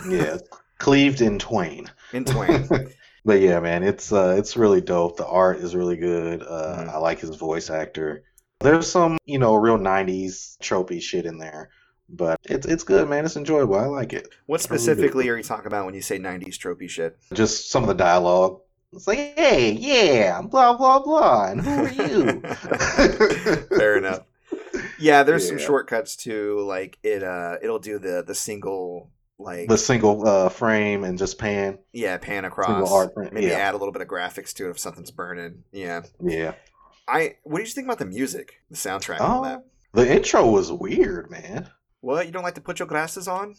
Yeah, 0.10 0.38
cleaved 0.78 1.20
in 1.22 1.40
twain. 1.40 1.92
in 2.14 2.26
twain. 2.26 2.68
But 3.24 3.40
yeah, 3.40 3.60
man, 3.60 3.84
it's 3.84 4.12
uh, 4.12 4.34
it's 4.40 4.58
really 4.58 4.82
dope. 4.82 5.18
The 5.18 5.28
art 5.28 5.60
is 5.60 5.76
really 5.76 5.96
good. 5.98 6.42
Uh, 6.42 6.78
Mhm. 6.86 6.90
I 6.90 6.98
like 6.98 7.20
his 7.20 7.36
voice 7.36 7.70
actor. 7.70 8.24
There's 8.62 8.90
some, 8.90 9.18
you 9.26 9.40
know, 9.40 9.56
real 9.56 9.78
'90s 9.78 10.58
tropey 10.60 11.02
shit 11.02 11.26
in 11.26 11.38
there, 11.38 11.70
But 12.10 12.40
it's 12.44 12.66
it's 12.68 12.84
good, 12.84 13.08
man. 13.10 13.26
It's 13.26 13.36
enjoyable. 13.38 13.76
I 13.76 13.86
like 13.86 14.14
it. 14.14 14.28
What 14.46 14.62
I 14.62 14.70
really 14.70 14.78
do. 14.78 14.84
specifically 14.84 15.30
are 15.30 15.38
you 15.38 15.44
talking 15.44 15.68
about 15.68 15.86
when 15.86 15.96
you 15.96 16.02
say 16.02 16.18
'90s 16.20 16.58
tropey 16.58 16.90
shit? 16.90 17.18
Just 17.34 17.70
some 17.72 17.84
of 17.84 17.88
the 17.88 17.94
dialogue. 17.96 18.60
It's 18.94 19.08
like, 19.08 19.18
hey, 19.38 19.72
yeah, 19.72 20.42
blah 20.42 20.76
blah 20.76 21.00
blah, 21.02 21.52
and 21.52 21.62
who 21.62 21.72
are 21.72 21.90
you? 21.92 22.42
Fair 23.78 23.98
enough. 23.98 24.24
Yeah, 25.00 25.24
there's 25.24 25.48
some 25.48 25.58
shortcuts 25.58 26.16
too. 26.16 26.60
Like 26.62 26.98
it, 27.04 27.24
uh, 27.24 27.58
it'll 27.62 27.80
do 27.80 28.00
the 28.00 28.24
the 28.26 28.36
single 28.36 29.10
like 29.40 29.68
The 29.70 29.78
single 29.78 30.28
uh, 30.28 30.50
frame 30.50 31.04
and 31.04 31.18
just 31.18 31.38
pan. 31.40 31.80
yeah 31.94 32.18
pan 32.18 32.46
across. 32.46 32.68
Single 32.68 32.94
art 32.94 33.14
print. 33.16 33.34
Maybe 33.34 33.48
Yeah. 33.48 33.54
add 33.60 33.74
a 33.74 33.78
little 33.78 33.92
bit 33.94 34.02
of 34.02 34.08
graphics 34.08 34.54
to 34.56 34.68
it 34.68 34.72
if 34.72 34.80
something's 34.80 35.10
burning. 35.12 35.64
Yeah. 35.72 36.02
Yeah. 36.22 36.54
I. 37.08 37.36
What 37.44 37.60
did 37.60 37.68
you 37.68 37.74
think 37.74 37.88
about 37.88 38.00
the 38.00 38.06
music, 38.06 38.62
the 38.70 38.78
soundtrack, 38.78 39.16
and 39.18 39.22
all 39.22 39.42
Oh, 39.42 39.44
that? 39.48 39.56
Um, 39.58 39.64
the 39.94 40.10
intro 40.16 40.50
was 40.50 40.72
weird, 40.72 41.30
man. 41.30 41.70
What 42.00 42.26
you 42.26 42.32
don't 42.32 42.44
like 42.44 42.56
to 42.56 42.62
put 42.62 42.80
your 42.80 42.88
glasses 42.88 43.28
on? 43.28 43.56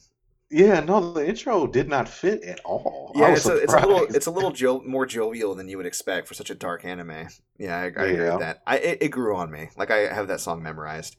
Yeah, 0.51 0.81
no, 0.81 1.12
the 1.12 1.27
intro 1.27 1.66
did 1.66 1.89
not 1.89 2.09
fit 2.09 2.43
at 2.43 2.60
all. 2.64 3.12
Yeah, 3.14 3.32
it's 3.32 3.47
a, 3.47 3.56
it's 3.56 3.73
a 3.73 3.81
little 3.81 4.05
it's 4.14 4.27
a 4.27 4.31
little 4.31 4.51
jo- 4.51 4.82
more 4.85 5.06
jovial 5.06 5.55
than 5.55 5.69
you 5.69 5.77
would 5.78 5.86
expect 5.86 6.28
for 6.28 6.35
such 6.35 6.51
a 6.51 6.55
dark 6.55 6.85
anime. 6.85 7.28
Yeah, 7.59 7.77
I, 7.78 7.82
I 7.82 7.85
agree 7.86 8.16
Yeah. 8.16 8.31
with 8.32 8.40
that. 8.40 8.62
I 8.66 8.78
it, 8.78 8.98
it 9.02 9.09
grew 9.09 9.35
on 9.36 9.51
me. 9.51 9.70
Like 9.77 9.90
I 9.90 10.12
have 10.12 10.28
that 10.28 10.40
song 10.40 10.62
memorized. 10.62 11.16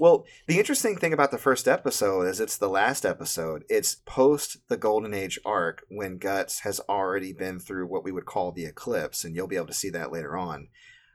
Well, 0.00 0.26
the 0.48 0.58
interesting 0.58 0.96
thing 0.96 1.12
about 1.12 1.30
the 1.30 1.38
first 1.38 1.68
episode 1.68 2.22
is 2.22 2.40
it's 2.40 2.56
the 2.56 2.68
last 2.68 3.06
episode. 3.06 3.62
It's 3.68 3.94
post 3.94 4.56
the 4.68 4.76
Golden 4.76 5.14
Age 5.14 5.38
arc 5.44 5.84
when 5.88 6.18
Guts 6.18 6.60
has 6.60 6.80
already 6.88 7.32
been 7.32 7.60
through 7.60 7.86
what 7.86 8.02
we 8.02 8.10
would 8.10 8.26
call 8.26 8.50
the 8.50 8.64
eclipse, 8.66 9.22
and 9.24 9.36
you'll 9.36 9.46
be 9.46 9.54
able 9.54 9.68
to 9.68 9.72
see 9.72 9.90
that 9.90 10.10
later 10.10 10.36
on. 10.36 10.66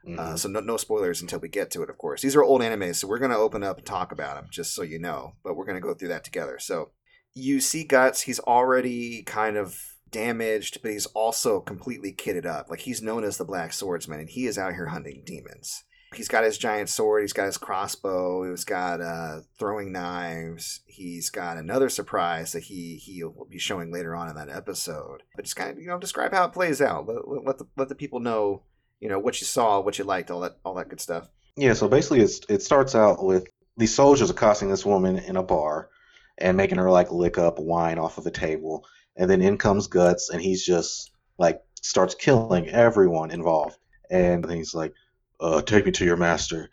Mhm. 0.07 0.17
Uh, 0.17 0.37
so 0.37 0.49
no, 0.49 0.59
no 0.59 0.77
spoilers 0.77 1.21
until 1.21 1.39
we 1.39 1.49
get 1.49 1.71
to 1.71 1.83
it, 1.83 1.89
of 1.89 1.97
course. 1.97 2.21
These 2.21 2.35
are 2.35 2.43
old 2.43 2.61
animes, 2.61 2.95
so 2.95 3.07
we're 3.07 3.19
going 3.19 3.31
to 3.31 3.37
open 3.37 3.63
up 3.63 3.77
and 3.77 3.85
talk 3.85 4.11
about 4.11 4.35
them, 4.35 4.47
just 4.49 4.73
so 4.73 4.81
you 4.81 4.99
know. 4.99 5.33
But 5.43 5.55
we're 5.55 5.65
going 5.65 5.75
to 5.75 5.81
go 5.81 5.93
through 5.93 6.07
that 6.09 6.23
together. 6.23 6.57
So 6.59 6.91
you 7.33 7.59
see 7.59 7.83
Guts, 7.83 8.21
he's 8.21 8.39
already 8.39 9.23
kind 9.23 9.57
of 9.57 9.77
damaged, 10.09 10.79
but 10.81 10.91
he's 10.91 11.05
also 11.07 11.59
completely 11.59 12.13
kitted 12.13 12.45
up. 12.45 12.69
Like 12.69 12.81
he's 12.81 13.01
known 13.01 13.23
as 13.23 13.37
the 13.37 13.45
Black 13.45 13.73
Swordsman, 13.73 14.19
and 14.19 14.29
he 14.29 14.45
is 14.45 14.57
out 14.57 14.73
here 14.73 14.87
hunting 14.87 15.23
demons. 15.25 15.83
He's 16.15 16.27
got 16.27 16.43
his 16.43 16.57
giant 16.57 16.89
sword, 16.89 17.21
he's 17.21 17.33
got 17.33 17.45
his 17.45 17.59
crossbow, 17.59 18.49
he's 18.49 18.65
got 18.65 18.99
uh, 18.99 19.41
throwing 19.59 19.91
knives, 19.91 20.81
he's 20.87 21.29
got 21.29 21.57
another 21.57 21.87
surprise 21.87 22.51
that 22.53 22.63
he 22.63 22.95
he 22.95 23.23
will 23.23 23.45
be 23.47 23.59
showing 23.59 23.91
later 23.93 24.15
on 24.15 24.27
in 24.27 24.35
that 24.35 24.49
episode. 24.49 25.21
But 25.35 25.45
just 25.45 25.55
kind 25.55 25.69
of 25.69 25.77
you 25.77 25.87
know 25.87 25.99
describe 25.99 26.33
how 26.33 26.45
it 26.45 26.53
plays 26.53 26.81
out. 26.81 27.07
Let, 27.07 27.45
let 27.45 27.57
the 27.59 27.67
let 27.77 27.89
the 27.89 27.95
people 27.95 28.19
know 28.19 28.63
you 28.99 29.09
know 29.09 29.19
what 29.19 29.39
you 29.41 29.45
saw, 29.45 29.79
what 29.79 29.97
you 29.97 30.05
liked, 30.05 30.31
all 30.31 30.41
that 30.41 30.57
all 30.63 30.75
that 30.75 30.89
good 30.89 31.01
stuff. 31.01 31.29
Yeah, 31.55 31.73
so 31.73 31.87
basically 31.87 32.21
it's, 32.21 32.39
it 32.47 32.61
starts 32.61 32.95
out 32.95 33.23
with 33.23 33.47
these 33.75 33.93
soldiers 33.93 34.29
accosting 34.29 34.69
this 34.69 34.85
woman 34.85 35.17
in 35.17 35.35
a 35.35 35.43
bar 35.43 35.89
and 36.37 36.55
making 36.55 36.77
her 36.77 36.89
like 36.89 37.11
lick 37.11 37.37
up 37.37 37.59
wine 37.59 37.99
off 37.99 38.17
of 38.17 38.23
the 38.23 38.31
table. 38.31 38.85
And 39.17 39.29
then 39.29 39.41
in 39.41 39.57
comes 39.57 39.87
Guts 39.87 40.29
and 40.29 40.41
he's 40.41 40.65
just 40.65 41.11
like 41.37 41.61
starts 41.81 42.15
killing 42.15 42.69
everyone 42.69 43.31
involved. 43.31 43.77
And 44.09 44.43
then 44.43 44.57
he's 44.57 44.73
like, 44.73 44.93
uh, 45.39 45.61
take 45.61 45.85
me 45.85 45.91
to 45.91 46.05
your 46.05 46.17
master. 46.17 46.69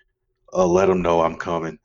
Uh, 0.52 0.66
let 0.66 0.88
him 0.88 1.02
know 1.02 1.20
I'm 1.20 1.36
coming. 1.36 1.78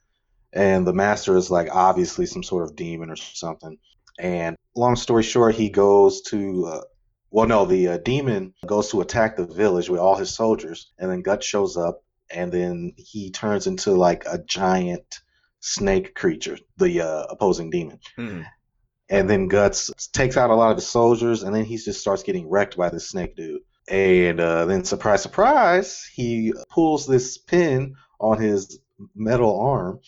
And 0.54 0.86
the 0.86 0.94
master 0.94 1.38
is 1.38 1.50
like 1.50 1.70
obviously 1.72 2.26
some 2.26 2.44
sort 2.44 2.70
of 2.70 2.76
demon 2.76 3.10
or 3.10 3.16
something. 3.16 3.78
And 4.20 4.56
long 4.76 4.96
story 4.96 5.24
short, 5.24 5.56
he 5.56 5.70
goes 5.70 6.22
to 6.24 6.66
uh, 6.68 6.82
well, 7.32 7.48
no, 7.48 7.66
the 7.66 7.88
uh, 7.88 7.98
demon 7.98 8.54
goes 8.66 8.92
to 8.92 9.02
attack 9.02 9.38
the 9.38 9.46
village 9.46 9.90
with 9.90 10.02
all 10.02 10.18
his 10.18 10.36
soldiers, 10.36 10.92
and 11.00 11.10
then 11.10 11.22
Guts 11.22 11.46
shows 11.46 11.78
up, 11.78 12.04
and 12.30 12.52
then 12.52 12.94
he 12.98 13.32
turns 13.32 13.68
into 13.68 13.92
like 13.94 14.26
a 14.26 14.38
giant 14.38 15.22
snake 15.62 16.14
creature, 16.14 16.58
the 16.78 17.02
uh, 17.02 17.24
opposing 17.30 17.70
demon. 17.70 18.00
Hmm. 18.18 18.42
And 19.10 19.30
then 19.30 19.48
Guts 19.48 19.90
takes 20.14 20.38
out 20.38 20.50
a 20.50 20.56
lot 20.56 20.72
of 20.72 20.78
his 20.78 20.88
soldiers, 20.88 21.44
and 21.44 21.56
then 21.56 21.66
he 21.66 21.78
just 21.78 22.02
starts 22.02 22.24
getting 22.24 22.50
wrecked 22.50 22.78
by 22.78 22.90
this 22.90 23.10
snake 23.10 23.36
dude. 23.36 23.62
And 23.88 24.40
uh, 24.40 24.66
then, 24.66 24.84
surprise, 24.84 25.22
surprise, 25.24 26.04
he 26.14 26.54
pulls 26.70 27.08
this 27.08 27.38
pin 27.38 27.96
on 28.20 28.42
his 28.42 28.80
metal 29.16 29.60
arm, 29.60 30.00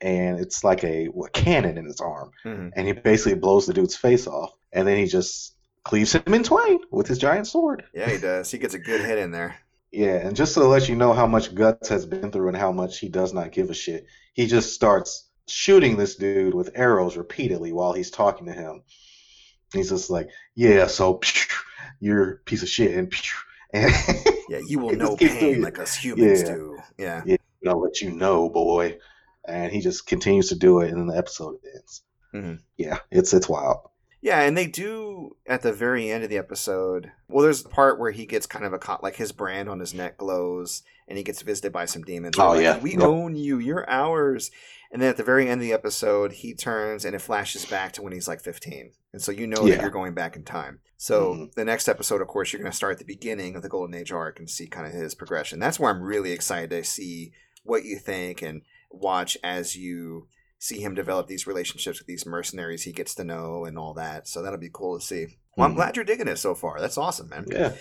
and 0.00 0.40
it's 0.40 0.64
like 0.64 0.82
a, 0.84 1.08
a 1.08 1.30
cannon 1.30 1.78
in 1.78 1.84
his 1.84 2.00
arm. 2.00 2.30
Mhm. 2.44 2.72
And 2.74 2.86
he 2.86 2.92
basically 2.92 3.38
blows 3.38 3.66
the 3.66 3.72
dude's 3.72 3.96
face 3.96 4.26
off, 4.26 4.52
and 4.72 4.86
then 4.88 4.98
he 4.98 5.06
just 5.06 5.53
cleaves 5.84 6.12
him 6.12 6.34
in 6.34 6.42
twain 6.42 6.80
with 6.90 7.06
his 7.06 7.18
giant 7.18 7.46
sword. 7.46 7.84
Yeah, 7.94 8.08
he 8.10 8.18
does. 8.18 8.50
He 8.50 8.58
gets 8.58 8.74
a 8.74 8.78
good 8.78 9.00
hit 9.02 9.18
in 9.18 9.30
there. 9.30 9.56
Yeah, 9.92 10.16
and 10.26 10.34
just 10.34 10.54
to 10.54 10.64
let 10.64 10.88
you 10.88 10.96
know 10.96 11.12
how 11.12 11.26
much 11.26 11.54
Guts 11.54 11.88
has 11.88 12.04
been 12.04 12.32
through 12.32 12.48
and 12.48 12.56
how 12.56 12.72
much 12.72 12.98
he 12.98 13.08
does 13.08 13.32
not 13.32 13.52
give 13.52 13.70
a 13.70 13.74
shit, 13.74 14.06
he 14.32 14.46
just 14.46 14.74
starts 14.74 15.28
shooting 15.46 15.96
this 15.96 16.16
dude 16.16 16.54
with 16.54 16.70
arrows 16.74 17.16
repeatedly 17.16 17.72
while 17.72 17.92
he's 17.92 18.10
talking 18.10 18.46
to 18.46 18.52
him. 18.52 18.82
He's 19.72 19.90
just 19.90 20.10
like, 20.10 20.28
"Yeah, 20.54 20.86
so 20.88 21.20
you're 22.00 22.30
a 22.32 22.36
piece 22.38 22.62
of 22.62 22.68
shit," 22.68 22.96
and, 22.96 23.12
and 23.72 23.92
Yeah, 24.48 24.60
you 24.66 24.78
will 24.80 24.96
know 24.96 25.16
pain 25.16 25.62
like 25.62 25.78
us 25.78 25.94
humans 25.94 26.42
Yeah. 26.42 26.54
do. 26.54 26.78
Yeah. 26.98 27.22
I'll 27.66 27.80
let 27.80 28.00
you 28.02 28.10
know, 28.10 28.50
boy. 28.50 28.98
And 29.46 29.72
he 29.72 29.80
just 29.80 30.06
continues 30.06 30.48
to 30.48 30.54
do 30.54 30.80
it, 30.80 30.90
and 30.90 30.98
then 30.98 31.06
the 31.06 31.16
episode 31.16 31.58
ends. 31.74 32.02
Mhm. 32.34 32.58
Yeah, 32.76 32.98
it's 33.10 33.32
it's 33.32 33.48
wild. 33.48 33.88
Yeah, 34.24 34.40
and 34.40 34.56
they 34.56 34.66
do 34.66 35.36
at 35.46 35.60
the 35.60 35.72
very 35.72 36.10
end 36.10 36.24
of 36.24 36.30
the 36.30 36.38
episode. 36.38 37.12
Well, 37.28 37.42
there's 37.44 37.62
the 37.62 37.68
part 37.68 37.98
where 38.00 38.10
he 38.10 38.24
gets 38.24 38.46
kind 38.46 38.64
of 38.64 38.72
a 38.72 38.78
co- 38.78 38.98
like 39.02 39.16
his 39.16 39.32
brand 39.32 39.68
on 39.68 39.80
his 39.80 39.92
neck 39.92 40.16
glows, 40.16 40.82
and 41.06 41.18
he 41.18 41.24
gets 41.24 41.42
visited 41.42 41.72
by 41.74 41.84
some 41.84 42.02
demons. 42.04 42.38
Oh, 42.38 42.48
like, 42.52 42.62
yeah. 42.62 42.78
we 42.78 42.92
Yep. 42.92 43.00
own 43.02 43.36
you. 43.36 43.58
You're 43.58 43.88
ours. 43.88 44.50
And 44.90 45.02
then 45.02 45.10
at 45.10 45.18
the 45.18 45.24
very 45.24 45.46
end 45.48 45.60
of 45.60 45.66
the 45.66 45.74
episode, 45.74 46.32
he 46.32 46.54
turns 46.54 47.04
and 47.04 47.14
it 47.14 47.18
flashes 47.20 47.66
back 47.66 47.92
to 47.92 48.02
when 48.02 48.12
he's 48.14 48.26
like 48.28 48.40
15, 48.40 48.92
and 49.12 49.20
so 49.20 49.30
you 49.30 49.46
know 49.46 49.66
that 49.68 49.80
you're 49.82 49.90
going 49.90 50.14
back 50.14 50.36
in 50.36 50.44
time. 50.44 50.80
So 50.96 51.34
Mhm. 51.34 51.54
the 51.54 51.64
next 51.66 51.86
episode, 51.88 52.22
of 52.22 52.28
course, 52.28 52.50
you're 52.52 52.62
going 52.62 52.70
to 52.72 52.76
start 52.76 52.92
at 52.92 52.98
the 53.00 53.04
beginning 53.04 53.56
of 53.56 53.62
the 53.62 53.68
Golden 53.68 53.94
Age 53.94 54.10
arc 54.10 54.38
and 54.38 54.48
see 54.48 54.66
kind 54.68 54.86
of 54.86 54.92
his 54.94 55.14
progression. 55.14 55.58
That's 55.58 55.78
where 55.78 55.90
I'm 55.90 56.00
really 56.02 56.32
excited 56.32 56.70
to 56.70 56.82
see 56.84 57.32
what 57.62 57.84
you 57.84 57.98
think 57.98 58.40
and 58.40 58.62
watch 58.90 59.36
as 59.44 59.76
you 59.76 60.28
see 60.64 60.80
him 60.80 60.94
develop 60.94 61.26
these 61.26 61.46
relationships 61.46 61.98
with 61.98 62.06
these 62.06 62.24
mercenaries 62.24 62.84
he 62.84 62.92
gets 62.92 63.14
to 63.14 63.22
know 63.24 63.66
and 63.66 63.78
all 63.78 63.92
that. 63.92 64.26
So 64.26 64.40
that'll 64.40 64.58
be 64.58 64.70
cool 64.72 64.98
to 64.98 65.04
see. 65.04 65.36
Well, 65.56 65.66
I'm 65.66 65.72
Mhm. 65.72 65.76
glad 65.76 65.96
you're 65.96 66.04
digging 66.06 66.26
it 66.28 66.38
so 66.38 66.54
far. 66.54 66.80
That's 66.80 66.96
awesome, 66.96 67.28
man. 67.28 67.44
Yeah. 67.50 67.74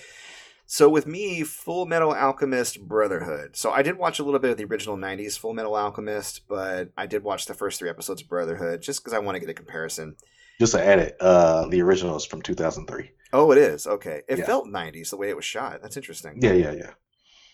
So 0.65 0.89
with 0.89 1.07
me, 1.07 1.43
Full 1.43 1.85
Metal 1.85 2.13
Alchemist 2.13 2.85
Brotherhood. 2.87 3.55
So 3.55 3.71
I 3.71 3.83
did 3.83 3.97
watch 3.97 4.19
a 4.19 4.23
little 4.23 4.39
bit 4.39 4.51
of 4.51 4.57
the 4.57 4.65
original 4.65 4.97
'90s 4.97 5.37
Full 5.37 5.53
Metal 5.53 5.75
Alchemist, 5.75 6.41
but 6.49 6.91
I 6.97 7.05
did 7.05 7.23
watch 7.23 7.45
the 7.45 7.53
first 7.53 7.79
three 7.79 7.89
episodes 7.89 8.21
of 8.21 8.27
Brotherhood 8.27 8.81
just 8.81 9.01
because 9.01 9.13
I 9.13 9.19
want 9.19 9.35
to 9.35 9.39
get 9.39 9.49
a 9.49 9.53
comparison. 9.53 10.15
Just 10.59 10.73
to 10.73 10.83
edit, 10.85 11.15
uh, 11.21 11.67
the 11.67 11.81
original 11.81 12.15
is 12.17 12.25
from 12.25 12.41
2003. 12.41 13.11
Oh, 13.31 13.51
it 13.51 13.57
is 13.57 13.87
okay. 13.87 14.23
It 14.27 14.39
Yeah. 14.39 14.45
felt 14.45 14.67
'90s 14.67 15.09
the 15.09 15.17
way 15.17 15.29
it 15.29 15.35
was 15.35 15.45
shot. 15.45 15.81
That's 15.81 15.97
interesting. 15.97 16.39
Yeah, 16.41 16.53
yeah, 16.53 16.71
yeah. 16.73 16.91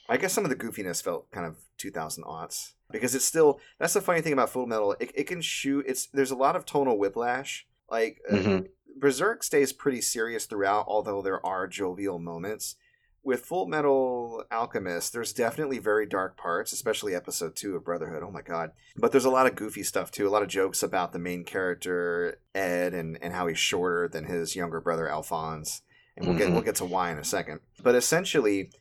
I 0.10 0.18
guess 0.18 0.34
some 0.34 0.44
of 0.44 0.50
the 0.50 0.56
goofiness 0.56 1.02
felt 1.04 1.30
kind 1.32 1.46
of 1.46 1.56
2000 1.78 2.24
aughts 2.26 2.74
because 2.92 3.16
it's 3.16 3.26
still. 3.26 3.60
That's 3.80 3.94
the 3.94 4.02
funny 4.02 4.22
thing 4.22 4.34
about 4.34 4.50
Full 4.50 4.68
Metal. 4.68 4.96
It, 5.00 5.12
it 5.16 5.24
can 5.26 5.42
shoot. 5.42 5.86
It's 5.88 6.08
there's 6.08 6.32
a 6.32 6.36
lot 6.36 6.56
of 6.56 6.66
tonal 6.66 6.98
whiplash. 6.98 7.68
Like 7.90 8.20
uh, 8.32 8.38
hmm 8.38 8.60
Berserk 8.98 9.44
stays 9.44 9.72
pretty 9.72 10.02
serious 10.02 10.46
throughout, 10.46 10.86
although 10.88 11.22
there 11.22 11.44
are 11.46 11.68
jovial 11.68 12.20
moments. 12.20 12.76
With 13.24 13.46
Full 13.46 13.66
Metal 13.68 14.44
Alchemist, 14.52 15.14
there's 15.14 15.32
definitely 15.34 15.78
very 15.78 16.06
dark 16.06 16.36
parts, 16.38 16.72
especially 16.74 17.16
episode 17.16 17.56
two 17.56 17.76
of 17.76 17.84
Brotherhood. 17.86 18.24
Oh 18.24 18.32
my 18.32 18.42
god. 18.42 18.72
But 18.98 19.12
there's 19.12 19.26
a 19.26 19.30
lot 19.30 19.46
of 19.46 19.56
goofy 19.56 19.84
stuff 19.84 20.10
too, 20.12 20.28
a 20.28 20.30
lot 20.32 20.42
of 20.42 20.48
jokes 20.50 20.84
about 20.84 21.12
the 21.14 21.20
main 21.20 21.44
character, 21.46 22.40
Ed, 22.56 22.94
and, 22.94 23.18
and 23.22 23.34
how 23.34 23.48
he's 23.48 23.60
shorter 23.60 24.08
than 24.08 24.26
his 24.26 24.56
younger 24.56 24.82
brother 24.82 25.08
Alphonse. 25.10 25.82
And 26.18 26.28
we'll 26.28 26.38
get 26.38 26.50
Mhm. 26.50 26.54
we'll 26.54 26.62
get 26.62 26.76
to 26.76 26.86
why 26.86 27.12
in 27.12 27.18
a 27.20 27.24
second. 27.24 27.60
But 27.82 27.96
essentially, 27.96 28.72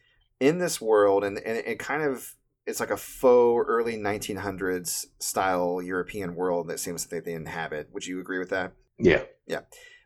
in 0.41 0.59
this 0.59 0.81
world, 0.81 1.23
and, 1.25 1.39
and 1.39 1.59
it 1.59 1.79
kind 1.79 2.03
of 2.03 2.35
it's 2.69 2.81
like 2.81 2.91
a 2.91 2.97
faux 2.97 3.65
early 3.67 3.97
1900s 3.97 5.07
style 5.19 5.81
European 5.83 6.35
world 6.35 6.69
that 6.69 6.79
seems 6.79 7.07
that 7.07 7.25
they 7.25 7.33
inhabit. 7.33 7.89
Would 7.93 8.07
you 8.07 8.21
agree 8.21 8.39
with 8.39 8.51
that? 8.51 8.75
Yeah. 8.99 9.23
Yeah. 9.47 9.61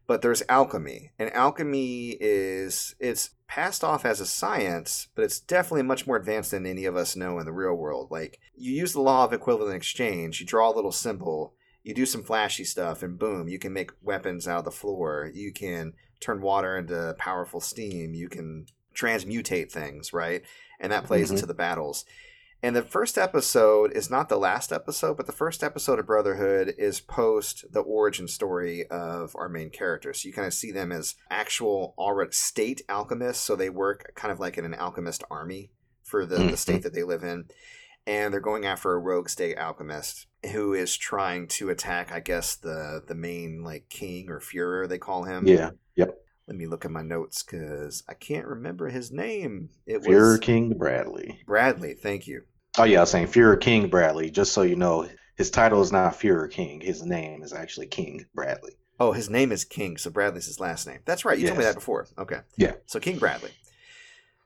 But 0.07 0.23
there's 0.23 0.43
alchemy 0.49 1.11
and 1.19 1.33
alchemy 1.33 2.17
is 2.21 2.95
it's 3.01 3.31
passed 3.49 3.83
off 3.85 4.05
as 4.05 4.21
a 4.21 4.27
science 4.27 5.09
but 5.15 5.25
it's 5.25 5.41
definitely 5.41 5.83
much 5.83 6.07
more 6.07 6.17
advanced 6.17 6.51
than 6.53 6.65
any 6.67 6.85
of 6.87 6.97
us 6.97 7.17
know 7.17 7.39
in 7.39 7.45
the 7.47 7.53
real 7.53 7.75
world 7.75 8.09
like 8.11 8.39
you 8.55 8.73
use 8.73 8.93
the 8.95 9.01
law 9.01 9.25
of 9.25 9.33
equivalent 9.33 9.77
exchange 9.77 10.41
you 10.41 10.47
draw 10.47 10.71
a 10.71 10.75
little 10.75 10.91
symbol 10.93 11.55
you 11.83 11.93
do 11.95 12.07
some 12.07 12.23
flashy 12.23 12.65
stuff 12.65 13.03
and 13.03 13.19
boom 13.19 13.49
you 13.49 13.59
can 13.59 13.73
make 13.73 13.91
weapons 14.03 14.49
out 14.49 14.61
of 14.61 14.65
the 14.65 14.71
floor 14.71 15.31
you 15.35 15.53
can 15.53 15.93
turn 16.21 16.41
water 16.41 16.79
into 16.79 17.15
powerful 17.19 17.61
steam 17.61 18.15
you 18.15 18.29
can 18.29 18.65
transmutate 18.95 19.71
things 19.71 20.13
right 20.15 20.43
and 20.81 20.91
that 20.93 21.05
plays 21.05 21.29
Mhm. 21.29 21.35
into 21.35 21.47
the 21.47 21.55
battles 21.55 22.05
and 22.63 22.77
the 22.77 22.83
first 22.83 23.19
episode 23.19 23.93
is 23.93 24.11
not 24.11 24.29
the 24.29 24.37
last 24.39 24.73
episode, 24.73 25.17
but 25.17 25.27
the 25.27 25.33
first 25.33 25.63
episode 25.65 25.99
of 25.99 26.07
Brotherhood 26.07 26.75
is 26.79 27.01
post 27.01 27.65
the 27.73 27.81
origin 27.81 28.29
story 28.29 28.87
of 28.89 29.35
our 29.37 29.49
main 29.49 29.71
characters. 29.71 30.23
So 30.23 30.29
you 30.29 30.33
kind 30.33 30.47
of 30.47 30.55
see 30.55 30.71
them 30.71 30.93
as 30.93 31.15
actual 31.31 31.95
already 31.99 32.33
state 32.33 32.83
alchemists. 32.89 33.43
So 33.45 33.57
they 33.57 33.71
work 33.71 34.13
kind 34.15 34.31
of 34.31 34.39
like 34.41 34.57
in 34.59 34.65
an 34.65 34.75
alchemist 34.75 35.25
army 35.31 35.71
for 36.05 36.25
the, 36.27 36.37
the 36.37 36.43
Mhm. 36.53 36.59
state 36.59 36.83
that 36.83 36.95
they 36.95 37.03
live 37.05 37.23
in. 37.25 37.47
and 38.05 38.35
they're 38.35 38.41
going 38.41 38.65
after 38.67 38.91
a 38.93 38.99
rogue 38.99 39.29
state 39.29 39.57
alchemist 39.57 40.27
who 40.51 40.75
is 40.75 40.97
trying 40.97 41.47
to 41.47 41.71
attack, 41.71 42.11
I 42.11 42.19
guess, 42.19 42.57
the 42.57 43.01
the 43.07 43.15
main 43.15 43.63
like 43.63 43.89
king 43.89 44.29
or 44.29 44.41
Führer 44.41 44.89
they 44.89 44.99
call 44.99 45.23
him. 45.23 45.47
Yeah. 45.47 45.71
Yep. 45.95 46.19
Let 46.49 46.57
me 46.57 46.67
look 46.67 46.85
at 46.85 46.91
my 46.91 47.03
notes 47.03 47.45
because 47.45 48.03
I 48.09 48.15
can't 48.15 48.49
remember 48.49 48.89
his 48.89 49.13
name. 49.13 49.69
It 49.87 50.03
Führer 50.03 50.31
was 50.33 50.41
King 50.41 50.77
Bradley. 50.77 51.43
Bradley. 51.47 51.95
Thank 51.95 52.27
you. 52.27 52.43
Oh 52.79 52.85
yeah, 52.85 52.99
I 52.99 53.01
was 53.03 53.11
saying 53.11 53.27
Führer 53.27 53.61
King 53.61 53.89
Bradley. 53.89 54.31
Just 54.31 54.53
so 54.53 54.63
you 54.63 54.77
know, 54.77 55.09
his 55.37 55.51
title 55.51 55.83
is 55.83 55.93
not 55.93 56.15
Führer 56.15 56.51
King. 56.51 56.81
His 56.81 57.05
name 57.05 57.43
is 57.43 57.53
actually 57.53 57.87
King 57.87 58.25
Bradley. 58.35 58.73
Oh, 58.99 59.13
his 59.13 59.29
name 59.29 59.53
is 59.53 59.65
King, 59.65 59.97
so 59.97 60.11
Bradley's 60.11 60.47
his 60.47 60.61
last 60.61 60.87
name. 60.87 61.01
That's 61.05 61.25
right. 61.25 61.39
You 61.39 61.49
told 61.49 61.59
me 61.59 61.65
that 61.65 61.75
before. 61.75 62.07
Okay. 62.17 62.41
Yeah. 62.57 62.75
So 62.87 63.01
King 63.01 63.19
Bradley. 63.19 63.51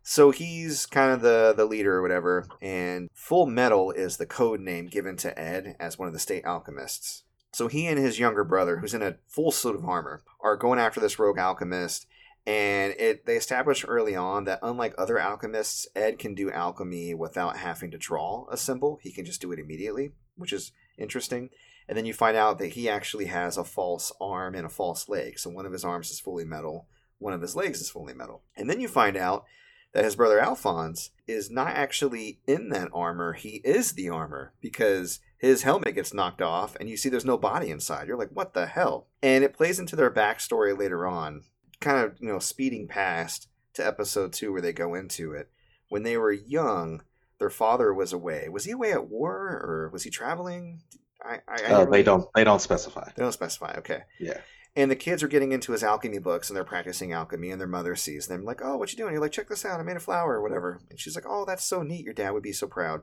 So 0.03 0.31
he's 0.31 0.87
kind 0.87 1.13
of 1.13 1.21
the 1.21 1.53
the 1.57 1.65
leader 1.65 1.97
or 1.97 2.03
whatever, 2.03 2.47
and 2.61 3.09
Full 3.13 3.47
Metal 3.47 3.91
is 3.91 4.17
the 4.17 4.27
code 4.27 4.61
name 4.61 4.87
given 4.87 5.17
to 5.19 5.39
Ed 5.39 5.77
as 5.79 5.99
one 5.99 6.09
of 6.09 6.15
the 6.15 6.21
state 6.21 6.45
alchemists. 6.45 7.25
So 7.53 7.69
he 7.69 7.87
and 7.87 7.99
his 7.99 8.19
younger 8.19 8.45
brother, 8.45 8.79
who's 8.79 8.95
in 8.95 9.03
a 9.03 9.17
full 9.27 9.51
suit 9.51 9.75
of 9.75 9.85
armor, 9.85 10.23
are 10.41 10.57
going 10.57 10.79
after 10.79 11.01
this 11.01 11.19
rogue 11.19 11.39
alchemist. 11.39 12.07
And 12.47 12.95
it 12.99 13.27
they 13.27 13.37
establish 13.37 13.85
early 13.87 14.15
on 14.15 14.45
that 14.45 14.61
unlike 14.63 14.95
other 14.97 15.19
alchemists, 15.19 15.89
Ed 15.97 16.19
can 16.19 16.35
do 16.35 16.51
alchemy 16.51 17.13
without 17.13 17.57
having 17.57 17.91
to 17.91 17.99
draw 17.99 18.47
a 18.51 18.57
symbol. 18.57 19.01
He 19.03 19.11
can 19.11 19.25
just 19.25 19.41
do 19.41 19.51
it 19.53 19.59
immediately, 19.59 20.13
which 20.37 20.53
is 20.53 20.71
interesting. 20.97 21.51
And 21.89 21.99
then 21.99 22.07
you 22.07 22.15
find 22.15 22.37
out 22.37 22.59
that 22.59 22.73
he 22.73 22.89
actually 22.89 23.27
has 23.27 23.57
a 23.57 23.65
false 23.65 24.13
arm 24.21 24.55
and 24.55 24.67
a 24.67 24.71
false 24.71 25.09
leg. 25.09 25.39
So 25.39 25.51
one 25.51 25.67
of 25.67 25.73
his 25.73 25.85
arms 25.85 26.11
is 26.11 26.21
fully 26.21 26.45
metal, 26.45 26.87
one 27.19 27.33
of 27.33 27.43
his 27.43 27.57
legs 27.57 27.81
is 27.81 27.91
fully 27.91 28.15
metal. 28.15 28.43
And 28.57 28.69
then 28.71 28.81
you 28.81 28.89
find 28.89 29.17
out 29.17 29.45
that 29.93 30.05
his 30.05 30.17
brother 30.17 30.39
Alphonse 30.39 31.11
is 31.27 31.51
not 31.51 31.69
actually 31.69 32.41
in 32.47 32.69
that 32.69 32.91
armor. 32.93 33.33
He 33.33 33.63
is 33.65 33.93
the 33.93 34.09
armor 34.09 34.53
because 34.61 35.21
his 35.39 35.63
helmet 35.63 35.95
gets 35.95 36.13
knocked 36.13 36.43
off 36.43 36.77
and 36.79 36.89
you 36.89 36.97
see 36.97 37.09
there's 37.09 37.25
no 37.25 37.39
body 37.39 37.71
inside. 37.71 38.07
You're 38.07 38.19
like, 38.19 38.31
what 38.33 38.53
the 38.53 38.67
hell? 38.67 39.09
And 39.23 39.43
it 39.43 39.55
plays 39.55 39.79
into 39.79 39.97
their 39.97 40.11
backstory 40.11 40.79
later 40.79 41.07
on, 41.07 41.45
kind 41.81 41.99
of, 42.05 42.17
you 42.21 42.29
know, 42.29 42.39
speeding 42.39 42.89
past 42.89 43.49
to 43.75 43.87
episode 43.87 44.33
two 44.33 44.53
where 44.53 44.63
they 44.63 44.73
go 44.73 44.95
into 44.95 45.33
it. 45.33 45.51
When 45.89 46.03
they 46.03 46.17
were 46.17 46.33
young, 46.33 47.03
their 47.39 47.51
father 47.51 47.93
was 47.95 48.13
away. 48.13 48.49
Was 48.49 48.65
he 48.65 48.73
away 48.73 48.93
at 48.93 49.09
war 49.09 49.33
or 49.35 49.91
was 49.93 50.03
he 50.05 50.11
traveling? 50.11 50.83
I, 51.23 51.41
I, 51.49 51.63
I 51.63 51.73
Uh, 51.73 51.79
they 51.79 51.85
really- 51.91 52.03
don't. 52.03 52.29
They 52.35 52.45
don't 52.45 52.61
specify. 52.63 53.05
They 53.15 53.23
don't 53.23 53.33
specify. 53.33 53.75
Okay. 53.79 54.01
Yeah. 54.19 54.41
And 54.75 54.91
the 54.91 54.97
kids 54.97 55.23
are 55.23 55.29
getting 55.29 55.53
into 55.53 55.73
his 55.73 55.83
alchemy 55.83 56.19
books 56.19 56.51
and 56.51 56.57
they're 56.57 56.63
practicing 56.65 57.13
alchemy, 57.13 57.51
and 57.51 57.59
their 57.59 57.67
mother 57.67 57.97
sees 57.97 58.27
them 58.27 58.45
like, 58.45 58.61
"Oh, 58.63 58.77
what 58.77 58.93
you 58.93 58.99
doing?" 58.99 59.13
You're 59.15 59.23
like, 59.23 59.33
"Check 59.33 59.49
this 59.49 59.65
out. 59.65 59.81
I 59.81 59.83
made 59.83 59.97
a 59.97 60.01
flower 60.01 60.35
or 60.35 60.43
whatever." 60.43 60.81
And 60.91 61.01
she's 61.01 61.15
like, 61.15 61.25
"Oh, 61.27 61.47
that's 61.47 61.65
so 61.65 61.83
neat. 61.83 62.05
Your 62.05 62.13
dad 62.13 62.33
would 62.33 62.43
be 62.43 62.53
so 62.53 62.67
proud." 62.67 63.01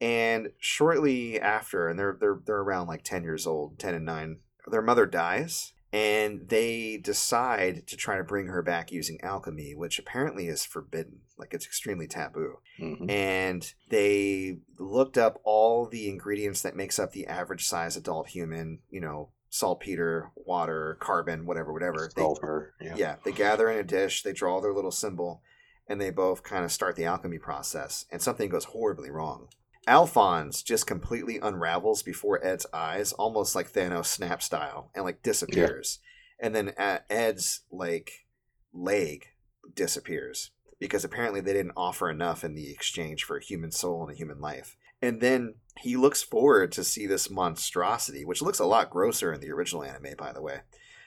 And 0.00 0.50
shortly 0.58 1.40
after, 1.40 1.88
and 1.88 1.98
they're 1.98 2.16
they're 2.20 2.40
they're 2.44 2.56
around 2.60 2.88
like 2.88 3.04
ten 3.04 3.22
years 3.22 3.46
old, 3.46 3.78
ten 3.78 3.94
and 3.94 4.04
nine. 4.04 4.40
Their 4.66 4.82
mother 4.82 5.06
dies, 5.06 5.72
and 5.92 6.48
they 6.48 6.96
decide 6.96 7.86
to 7.88 7.96
try 7.96 8.16
to 8.16 8.24
bring 8.24 8.46
her 8.46 8.62
back 8.62 8.90
using 8.90 9.20
alchemy, 9.22 9.74
which 9.74 9.98
apparently 9.98 10.46
is 10.48 10.64
forbidden. 10.64 11.20
Like 11.38 11.52
it's 11.54 11.66
extremely 11.66 12.06
taboo 12.06 12.58
hmm 12.78 13.10
and 13.10 13.74
they 13.90 14.58
looked 14.78 15.18
up 15.18 15.40
all 15.44 15.86
the 15.88 16.08
ingredients 16.08 16.62
that 16.62 16.76
makes 16.76 16.98
up 17.00 17.10
the 17.12 17.26
average 17.26 17.66
size 17.66 17.96
adult 17.96 18.28
human 18.28 18.78
you 18.90 19.00
know 19.00 19.30
saltpeter 19.50 20.30
water 20.36 20.96
carbon 21.00 21.46
whatever 21.46 21.72
whatever 21.72 22.10
They- 22.14 22.22
Yeah. 22.80 22.94
yeah 22.96 23.16
they 23.24 23.32
gather 23.32 23.68
in 23.68 23.78
a 23.78 23.82
dish 23.82 24.22
they 24.22 24.32
draw 24.32 24.60
their 24.60 24.72
little 24.72 24.92
symbol 24.92 25.42
and 25.88 26.00
they 26.00 26.10
both 26.10 26.42
kind 26.44 26.64
of 26.64 26.70
start 26.72 26.94
the 26.96 27.04
alchemy 27.06 27.38
process 27.38 28.06
and 28.12 28.22
something 28.22 28.48
goes 28.48 28.64
horribly 28.66 29.10
wrong 29.10 29.48
alphonse 29.86 30.62
just 30.62 30.86
completely 30.86 31.38
unravels 31.40 32.02
before 32.02 32.44
ed's 32.44 32.66
eyes 32.72 33.12
almost 33.14 33.54
like 33.54 33.72
thanos 33.72 34.06
snap 34.06 34.40
style 34.40 34.90
and 34.94 35.04
like 35.04 35.22
disappears 35.22 35.98
and 36.40 36.54
then 36.54 36.72
uh, 36.78 36.98
ed's 37.10 37.62
like 37.70 38.26
leg 38.72 39.26
disappears 39.74 40.50
because 40.82 41.04
apparently 41.04 41.40
they 41.40 41.52
didn't 41.52 41.72
offer 41.76 42.10
enough 42.10 42.42
in 42.42 42.56
the 42.56 42.72
exchange 42.72 43.22
for 43.22 43.36
a 43.36 43.42
human 43.42 43.70
soul 43.70 44.02
and 44.02 44.10
a 44.12 44.16
human 44.16 44.40
life. 44.40 44.76
And 45.00 45.20
then 45.20 45.54
he 45.78 45.96
looks 45.96 46.24
forward 46.24 46.72
to 46.72 46.82
see 46.82 47.06
this 47.06 47.30
monstrosity, 47.30 48.24
which 48.24 48.42
looks 48.42 48.58
a 48.58 48.64
lot 48.64 48.90
grosser 48.90 49.32
in 49.32 49.40
the 49.40 49.52
original 49.52 49.84
anime, 49.84 50.16
by 50.18 50.32
the 50.32 50.42
way, 50.42 50.62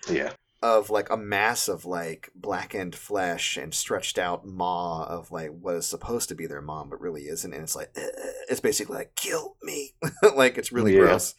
Yeah. 0.10 0.32
Of 0.66 0.90
like 0.90 1.10
a 1.12 1.18
mass 1.18 1.68
of 1.68 1.86
like 1.86 2.32
blackened 2.36 2.96
flesh 2.96 3.56
and 3.56 3.72
stretched 3.74 4.18
out 4.18 4.48
maw 4.48 5.06
of 5.06 5.32
like 5.32 5.52
what 5.52 5.76
is 5.76 5.86
supposed 5.86 6.28
to 6.30 6.36
be 6.36 6.48
their 6.48 6.62
mom, 6.62 6.90
but 6.90 7.00
really 7.00 7.24
isn't. 7.24 7.54
And 7.54 7.64
it's 7.64 7.76
like, 7.76 7.92
"Ugh." 7.96 8.04
it's 8.50 8.60
basically 8.60 8.96
like, 8.98 9.16
kill 9.16 9.58
me. 9.62 9.94
like 10.36 10.58
it's 10.58 10.72
really 10.72 10.94
Yeah. 10.94 11.02
gross. 11.02 11.36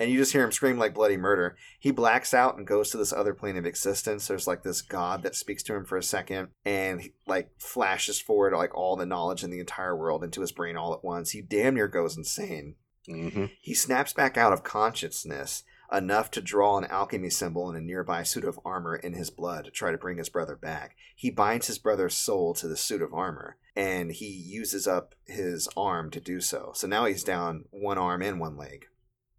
And 0.00 0.08
you 0.12 0.16
just 0.18 0.32
hear 0.32 0.44
him 0.44 0.52
scream 0.52 0.78
like 0.78 0.94
bloody 0.94 1.16
murder. 1.16 1.56
He 1.80 1.90
blacks 1.90 2.32
out 2.32 2.56
and 2.56 2.64
goes 2.64 2.90
to 2.90 2.96
this 2.98 3.12
other 3.12 3.34
plane 3.34 3.56
of 3.56 3.66
existence. 3.66 4.28
There's 4.28 4.46
like 4.46 4.62
this 4.62 4.80
god 4.80 5.24
that 5.24 5.34
speaks 5.34 5.64
to 5.64 5.74
him 5.74 5.84
for 5.84 5.96
a 5.98 6.02
second 6.04 6.50
and 6.64 7.00
he, 7.00 7.14
like 7.26 7.50
flashes 7.58 8.20
forward 8.20 8.52
like 8.54 8.76
all 8.76 8.94
the 8.94 9.06
knowledge 9.06 9.42
in 9.42 9.50
the 9.50 9.58
entire 9.58 9.96
world 9.96 10.22
into 10.22 10.40
his 10.40 10.52
brain 10.52 10.76
all 10.76 10.94
at 10.94 11.02
once. 11.02 11.30
He 11.30 11.42
damn 11.42 11.74
near 11.74 11.88
goes 11.88 12.16
insane. 12.16 12.76
hmm 13.08 13.46
He 13.60 13.74
snaps 13.74 14.12
back 14.12 14.36
out 14.36 14.52
of 14.52 14.62
consciousness 14.62 15.64
enough 15.92 16.30
to 16.32 16.40
draw 16.40 16.76
an 16.76 16.84
alchemy 16.84 17.30
symbol 17.30 17.70
in 17.70 17.76
a 17.76 17.80
nearby 17.80 18.22
suit 18.22 18.44
of 18.44 18.60
armor 18.64 18.96
in 18.96 19.14
his 19.14 19.30
blood 19.30 19.64
to 19.64 19.70
try 19.70 19.90
to 19.90 19.98
bring 19.98 20.18
his 20.18 20.28
brother 20.28 20.56
back. 20.56 20.96
He 21.16 21.30
binds 21.30 21.66
his 21.66 21.78
brother's 21.78 22.16
soul 22.16 22.54
to 22.54 22.68
the 22.68 22.76
suit 22.76 23.02
of 23.02 23.14
armor 23.14 23.56
and 23.78 24.10
he 24.10 24.26
uses 24.26 24.88
up 24.88 25.14
his 25.26 25.68
arm 25.76 26.10
to 26.10 26.20
do 26.20 26.40
so. 26.40 26.72
So 26.74 26.88
now 26.88 27.06
he's 27.06 27.22
down 27.22 27.64
one 27.70 27.96
arm 27.96 28.22
and 28.22 28.40
one 28.40 28.56
leg. 28.56 28.86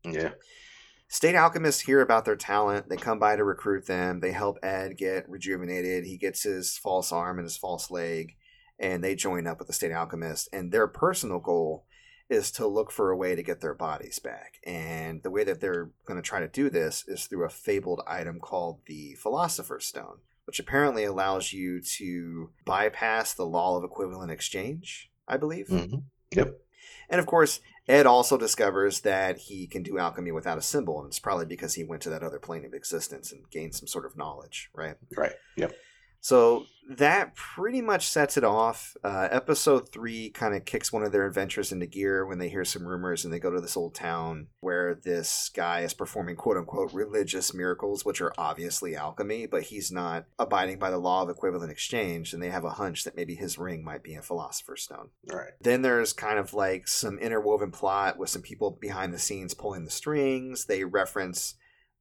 Yeah. 0.04 0.32
State 1.10 1.36
alchemists 1.36 1.82
hear 1.82 2.00
about 2.00 2.24
their 2.24 2.38
talent. 2.38 2.88
They 2.88 2.96
come 2.96 3.20
by 3.20 3.36
to 3.36 3.44
recruit 3.44 3.88
them. 3.88 4.22
They 4.22 4.32
help 4.32 4.58
Ed 4.64 4.96
get 4.96 5.28
rejuvenated. 5.28 6.06
He 6.06 6.18
gets 6.18 6.44
his 6.44 6.78
false 6.78 7.12
arm 7.12 7.38
and 7.38 7.46
his 7.46 7.58
false 7.58 7.92
leg, 7.92 8.38
and 8.80 9.04
they 9.04 9.16
join 9.16 9.46
up 9.48 9.58
with 9.58 9.68
the 9.68 9.74
state 9.74 9.92
alchemist. 9.92 10.48
And 10.54 10.72
their 10.72 10.88
personal 10.88 11.40
goal 11.40 11.86
is 12.30 12.52
to 12.52 12.68
look 12.68 12.92
for 12.92 13.10
a 13.10 13.18
way 13.18 13.36
to 13.36 13.44
get 13.44 13.62
their 13.62 13.74
bodies 13.74 14.20
back. 14.20 14.56
And 14.66 15.24
the 15.24 15.32
way 15.32 15.44
that 15.44 15.60
they're 15.60 15.90
going 16.06 16.22
to 16.22 16.28
try 16.28 16.40
to 16.40 16.48
do 16.48 16.70
this 16.70 17.04
is 17.08 17.26
through 17.26 17.46
a 17.46 17.50
fabled 17.50 18.02
item 18.08 18.40
called 18.40 18.80
the 18.86 19.16
Philosopher's 19.16 19.86
Stone, 19.86 20.20
which 20.46 20.60
apparently 20.60 21.04
allows 21.04 21.54
you 21.54 21.82
to 21.98 22.52
bypass 22.66 23.34
the 23.34 23.46
law 23.46 23.78
of 23.78 23.84
equivalent 23.84 24.32
exchange, 24.32 25.10
I 25.28 25.38
believe. 25.38 25.68
hmm 25.68 25.98
Yep. 26.32 26.60
And 27.10 27.20
of 27.20 27.26
course, 27.26 27.60
Ed 27.88 28.06
also 28.06 28.38
discovers 28.38 29.02
that 29.02 29.38
he 29.38 29.66
can 29.66 29.82
do 29.82 29.98
alchemy 29.98 30.32
without 30.32 30.60
a 30.60 30.62
symbol, 30.62 31.00
and 31.00 31.08
it's 31.08 31.18
probably 31.18 31.48
because 31.48 31.74
he 31.74 31.84
went 31.84 32.04
to 32.04 32.12
that 32.12 32.22
other 32.22 32.38
plane 32.38 32.64
of 32.66 32.76
existence 32.76 33.32
and 33.32 33.50
gained 33.50 33.74
some 33.74 33.88
sort 33.88 34.06
of 34.06 34.16
knowledge, 34.16 34.70
right? 34.76 34.96
Right. 35.18 35.32
Yep. 35.56 35.74
So 36.22 36.66
that 36.90 37.36
pretty 37.36 37.82
much 37.82 38.08
sets 38.08 38.36
it 38.36 38.44
off. 38.44 38.98
Uh, 39.04 39.28
episode 39.30 39.92
three 39.92 40.32
kind 40.32 40.56
of 40.56 40.66
kicks 40.66 40.92
one 40.92 41.04
of 41.04 41.12
their 41.12 41.28
adventures 41.28 41.72
into 41.72 41.86
gear 41.86 42.26
when 42.26 42.40
they 42.40 42.50
hear 42.50 42.66
some 42.66 42.86
rumors 42.86 43.24
and 43.24 43.32
they 43.32 43.40
go 43.40 43.52
to 43.52 43.62
this 43.62 43.78
old 43.78 43.94
town 43.94 44.48
where 44.60 44.96
this 44.96 45.52
guy 45.56 45.82
is 45.82 45.94
performing 45.94 46.36
quote 46.36 46.58
unquote 46.58 46.92
religious 46.92 47.54
miracles, 47.54 48.04
which 48.04 48.22
are 48.22 48.34
obviously 48.40 48.96
alchemy, 48.96 49.46
but 49.46 49.64
he's 49.64 49.92
not 49.92 50.26
abiding 50.40 50.80
by 50.80 50.90
the 50.90 50.98
law 50.98 51.22
of 51.22 51.30
equivalent 51.30 51.72
exchange. 51.72 52.34
And 52.34 52.42
they 52.42 52.50
have 52.50 52.66
a 52.66 52.72
hunch 52.72 53.04
that 53.04 53.16
maybe 53.16 53.36
his 53.36 53.60
ring 53.60 53.84
might 53.84 54.02
be 54.02 54.16
a 54.16 54.22
philosopher's 54.24 54.82
stone. 54.82 55.10
Right. 55.32 55.52
Then 55.62 55.84
there's 55.84 56.12
kind 56.12 56.40
of 56.40 56.56
like 56.56 56.88
some 56.88 57.20
interwoven 57.20 57.70
plot 57.70 58.18
with 58.18 58.32
some 58.32 58.42
people 58.42 58.72
behind 58.72 59.14
the 59.14 59.20
scenes 59.20 59.54
pulling 59.54 59.86
the 59.86 59.92
strings. 59.92 60.66
They 60.66 60.84
reference, 60.84 61.54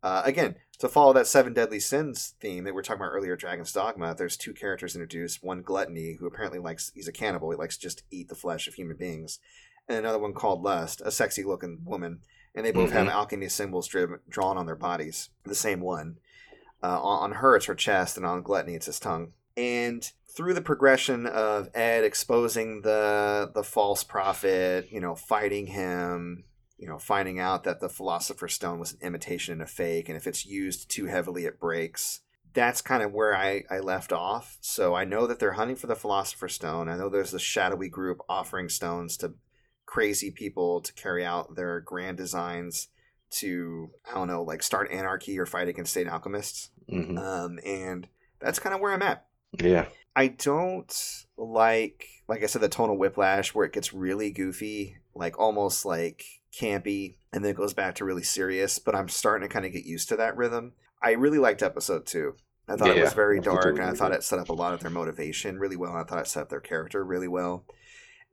uh, 0.03 0.23
again, 0.25 0.57
to 0.79 0.89
follow 0.89 1.13
that 1.13 1.27
Seven 1.27 1.53
Deadly 1.53 1.81
Sins 1.81 2.35
theme 2.41 2.65
that 2.65 2.71
we 2.71 2.77
were 2.77 2.83
talking 2.83 3.03
about 3.03 3.13
earlier, 3.13 3.37
Dragon's 3.37 3.73
Dogma, 3.73 4.15
there's 4.15 4.37
two 4.37 4.53
characters 4.53 4.95
introduced. 4.95 5.43
One, 5.43 5.63
Gluttony, 5.63 6.17
who 6.19 6.27
apparently 6.27 6.59
likes, 6.59 6.93
he's 6.95 7.09
a 7.09 7.13
cannibal, 7.13 7.51
he 7.51 7.57
likes 7.57 7.77
to 7.77 7.83
just 7.83 8.05
eat 8.11 8.29
the 8.29 8.35
flesh 8.35 8.69
of 8.69 8.75
human 8.75 8.97
beings. 8.97 9.41
And 9.89 9.99
another 9.99 10.19
one 10.19 10.35
called 10.35 10.63
Lust, 10.63 11.03
a 11.05 11.11
sexy 11.11 11.43
looking 11.43 11.81
woman. 11.85 12.21
And 12.55 12.65
they 12.65 12.73
both 12.73 12.91
have 12.93 13.09
alchemy 13.09 13.49
symbols 13.49 13.87
driven, 13.87 14.19
drawn 14.29 14.57
on 14.57 14.67
their 14.67 14.77
bodies. 14.77 15.31
The 15.45 15.55
same 15.55 15.81
one. 15.81 16.17
Uh, 16.83 17.01
on, 17.01 17.25
on 17.25 17.33
her, 17.39 17.57
it's 17.57 17.67
her 17.67 17.75
chest, 17.75 18.17
and 18.17 18.27
on 18.27 18.43
Gluttony, 18.43 18.75
it's 18.75 18.87
his 18.87 19.01
tongue. 19.01 19.33
And 19.57 20.11
through 20.29 20.55
the 20.55 20.61
progression 20.61 21.27
of 21.27 21.69
Ed 21.75 22.05
exposing 22.05 22.83
the 22.83 23.51
the 23.53 23.65
false 23.65 24.05
prophet, 24.05 24.89
you 24.91 25.01
know, 25.01 25.15
fighting 25.15 25.67
him, 25.69 26.45
you 26.79 26.89
know, 26.89 26.99
finding 26.99 27.39
out 27.41 27.65
that 27.65 27.81
the 27.81 27.89
philosopher's 27.89 28.55
stone 28.55 28.79
was 28.79 28.93
an 28.93 28.99
imitation 29.03 29.53
and 29.53 29.63
a 29.63 29.67
fake, 29.67 30.09
and 30.09 30.17
if 30.17 30.27
it's 30.27 30.47
used 30.47 30.91
too 30.91 31.07
heavily, 31.07 31.45
it 31.45 31.61
breaks. 31.61 32.21
That's 32.55 32.81
kind 32.81 33.03
of 33.03 33.13
where 33.13 33.37
I, 33.37 33.65
I 33.71 33.79
left 33.81 34.13
off. 34.13 34.57
So 34.61 34.95
I 34.95 35.05
know 35.05 35.27
that 35.27 35.39
they're 35.39 35.53
hunting 35.53 35.77
for 35.77 35.87
the 35.87 35.95
philosopher's 35.95 36.55
stone. 36.55 36.89
I 36.89 36.97
know 36.97 37.09
there's 37.09 37.31
the 37.31 37.39
shadowy 37.39 37.89
group 37.89 38.19
offering 38.29 38.69
stones 38.69 39.17
to 39.19 39.35
crazy 39.87 40.31
people 40.31 40.81
to 40.81 40.93
carry 40.95 41.25
out 41.25 41.57
their 41.57 41.81
grand 41.81 42.17
designs 42.17 42.89
to 43.31 43.91
I 44.11 44.15
don't 44.15 44.29
know, 44.29 44.43
like 44.43 44.63
start 44.63 44.91
anarchy 44.91 45.39
or 45.39 45.47
fight 45.47 45.69
against 45.69 45.91
state 45.93 46.07
alchemists. 46.07 46.71
hmm 46.89 47.19
Um, 47.19 47.59
and 47.65 48.09
that's 48.41 48.59
kind 48.59 48.75
of 48.75 48.81
where 48.81 48.93
I'm 48.93 49.03
at. 49.03 49.27
Yeah. 49.63 49.87
I 50.17 50.29
don't 50.29 50.93
like, 51.37 52.07
like 52.29 52.43
I 52.43 52.47
said, 52.47 52.63
the 52.63 52.69
tonal 52.69 52.97
whiplash 52.99 53.55
where 53.55 53.67
it 53.67 53.73
gets 53.73 53.93
really 53.93 54.31
goofy. 54.31 54.97
like 55.15 55.39
almost 55.39 55.85
like 55.85 56.25
campy, 56.53 57.17
and 57.33 57.45
then 57.45 57.51
it 57.51 57.57
goes 57.57 57.75
back 57.75 57.95
to 57.97 58.05
really 58.05 58.23
serious. 58.23 58.79
But 58.79 58.95
I'm 58.95 59.09
starting 59.09 59.49
to 59.49 59.53
kind 59.53 59.65
of 59.67 59.73
get 59.73 59.85
used 59.85 60.09
to 60.11 60.17
that 60.17 60.37
rhythm. 60.37 60.73
I 61.03 61.13
really 61.13 61.39
liked 61.39 61.63
episode 61.63 62.07
two. 62.07 62.35
I 62.69 62.77
thought 62.77 62.97
it 62.97 63.03
was 63.03 63.15
very 63.15 63.41
dark, 63.41 63.65
and 63.79 63.83
I 63.83 63.93
thought 63.95 64.13
it 64.13 64.23
set 64.23 64.39
up 64.39 64.51
a 64.51 64.55
lot 64.55 64.75
of 64.75 64.81
their 64.81 64.91
motivation 64.91 65.59
really 65.59 65.77
well. 65.77 65.93
And 65.93 66.01
I 66.01 66.05
thought 66.05 66.19
it 66.21 66.27
set 66.27 66.43
up 66.43 66.49
their 66.51 66.61
character 66.61 67.03
really 67.05 67.29
well. 67.29 67.65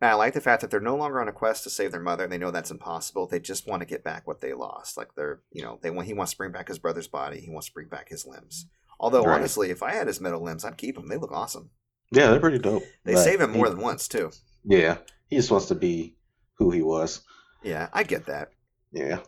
And 0.02 0.10
I 0.10 0.14
like 0.16 0.34
the 0.34 0.42
fact 0.42 0.62
that 0.62 0.70
they're 0.72 0.82
no 0.82 0.98
longer 0.98 1.22
on 1.22 1.30
a 1.30 1.32
quest 1.32 1.64
to 1.64 1.70
save 1.70 1.94
their 1.94 2.02
mother. 2.02 2.28
They 2.28 2.38
know 2.38 2.52
that's 2.52 2.70
impossible. 2.72 3.28
They 3.28 3.40
just 3.40 3.66
want 3.66 3.82
to 3.82 3.86
get 3.88 4.04
back 4.04 4.28
what 4.28 4.42
they 4.42 4.52
lost. 4.52 4.98
Like 4.98 5.16
they're, 5.16 5.40
you 5.54 5.62
know, 5.64 5.80
they 5.82 5.90
want 5.90 6.08
he 6.08 6.14
wants 6.14 6.34
to 6.34 6.38
bring 6.38 6.52
back 6.52 6.68
his 6.68 6.80
brother's 6.80 7.08
body. 7.08 7.40
He 7.40 7.50
wants 7.50 7.68
to 7.68 7.74
bring 7.74 7.88
back 7.88 8.10
his 8.10 8.26
limbs. 8.26 8.66
Although 9.00 9.24
Right. 9.24 9.36
honestly, 9.36 9.70
if 9.70 9.82
I 9.82 9.94
had 9.94 10.08
his 10.08 10.20
metal 10.20 10.44
limbs, 10.44 10.66
I'd 10.66 10.76
keep 10.78 10.96
them. 10.96 11.08
They 11.08 11.16
look 11.18 11.32
awesome. 11.32 11.70
Yeah, 12.12 12.30
they're 12.32 12.42
pretty 12.42 12.60
dope. 12.60 12.84
They 13.06 13.14
But 13.14 13.24
save 13.24 13.40
him 13.40 13.52
more 13.52 13.68
he- 13.68 13.72
than 13.72 13.82
once 13.82 14.10
too. 14.10 14.32
Yeah, 14.66 14.98
he 15.30 15.38
just 15.38 15.50
wants 15.52 15.68
to 15.68 15.76
be 15.76 16.18
who 16.58 16.72
he 16.72 16.82
was. 16.82 17.22
Yeah, 17.66 17.90
I 17.94 18.04
get 18.04 18.26
that. 18.28 18.52
Yeah. 18.92 19.20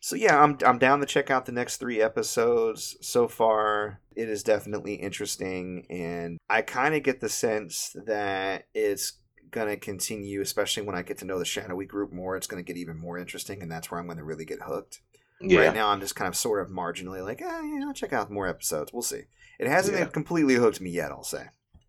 So 0.00 0.16
yeah, 0.16 0.42
I'm 0.42 0.56
I'm 0.64 0.78
down 0.78 1.00
to 1.00 1.06
check 1.06 1.30
out 1.30 1.46
the 1.46 1.52
next 1.52 1.76
three 1.78 2.00
episodes. 2.00 2.96
So 3.00 3.28
far, 3.28 4.00
it 4.14 4.28
is 4.28 4.42
definitely 4.42 4.94
interesting, 4.94 5.86
and 5.90 6.38
I 6.48 6.62
kind 6.62 6.94
of 6.94 7.02
get 7.02 7.20
the 7.20 7.28
sense 7.28 7.94
that 8.06 8.66
it's 8.74 9.14
gonna 9.50 9.76
continue, 9.76 10.40
especially 10.40 10.84
when 10.84 10.94
I 10.94 11.02
get 11.02 11.18
to 11.18 11.24
know 11.24 11.38
the 11.38 11.44
shadowy 11.44 11.84
group 11.86 12.12
more. 12.12 12.36
It's 12.36 12.46
gonna 12.46 12.62
get 12.62 12.76
even 12.76 12.98
more 12.98 13.18
interesting, 13.18 13.60
and 13.62 13.70
that's 13.70 13.90
where 13.90 14.00
I'm 14.00 14.06
gonna 14.06 14.24
really 14.24 14.44
get 14.44 14.62
hooked. 14.62 15.00
Yeah. 15.40 15.60
Right 15.66 15.74
now, 15.74 15.88
I'm 15.88 16.00
just 16.00 16.16
kind 16.16 16.28
of 16.28 16.36
sort 16.36 16.60
of 16.62 16.68
marginally 16.68 17.22
like, 17.24 17.40
ah, 17.44 17.60
yeah, 17.62 17.86
I'll 17.86 17.94
check 17.94 18.12
out 18.12 18.30
more 18.30 18.46
episodes. 18.46 18.92
We'll 18.92 19.02
see. 19.02 19.22
It 19.58 19.66
hasn't 19.66 19.98
Yeah. 19.98 20.04
completely 20.06 20.54
hooked 20.54 20.80
me 20.80 20.90
yet. 20.90 21.10
I'll 21.10 21.24
say. 21.24 21.46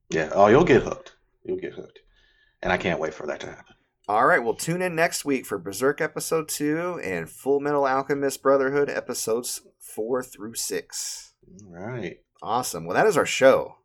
Yeah. 0.10 0.30
Oh, 0.34 0.48
you'll 0.48 0.64
get 0.64 0.84
hooked. 0.84 1.14
You'll 1.44 1.58
get 1.60 1.74
hooked. 1.74 2.00
And 2.62 2.72
I 2.74 2.78
can't 2.78 3.00
wait 3.00 3.14
for 3.14 3.26
that 3.28 3.40
to 3.42 3.48
happen. 3.48 3.76
All 4.08 4.26
right, 4.26 4.44
well, 4.44 4.56
tune 4.56 4.82
in 4.82 4.96
next 4.96 5.24
week 5.26 5.46
for 5.46 5.58
Berserk 5.58 6.02
episode 6.02 6.48
two 6.50 7.00
and 7.04 7.30
Full 7.30 7.60
Metal 7.60 7.86
Alchemist 7.86 8.42
Brotherhood 8.42 8.90
episodes 8.90 9.62
four 9.80 10.24
through 10.24 10.56
six. 10.56 11.34
All 11.68 11.76
right. 11.80 12.20
Awesome. 12.42 12.86
Well, 12.86 12.96
that 12.96 13.06
is 13.08 13.18
our 13.18 13.26
show. 13.26 13.78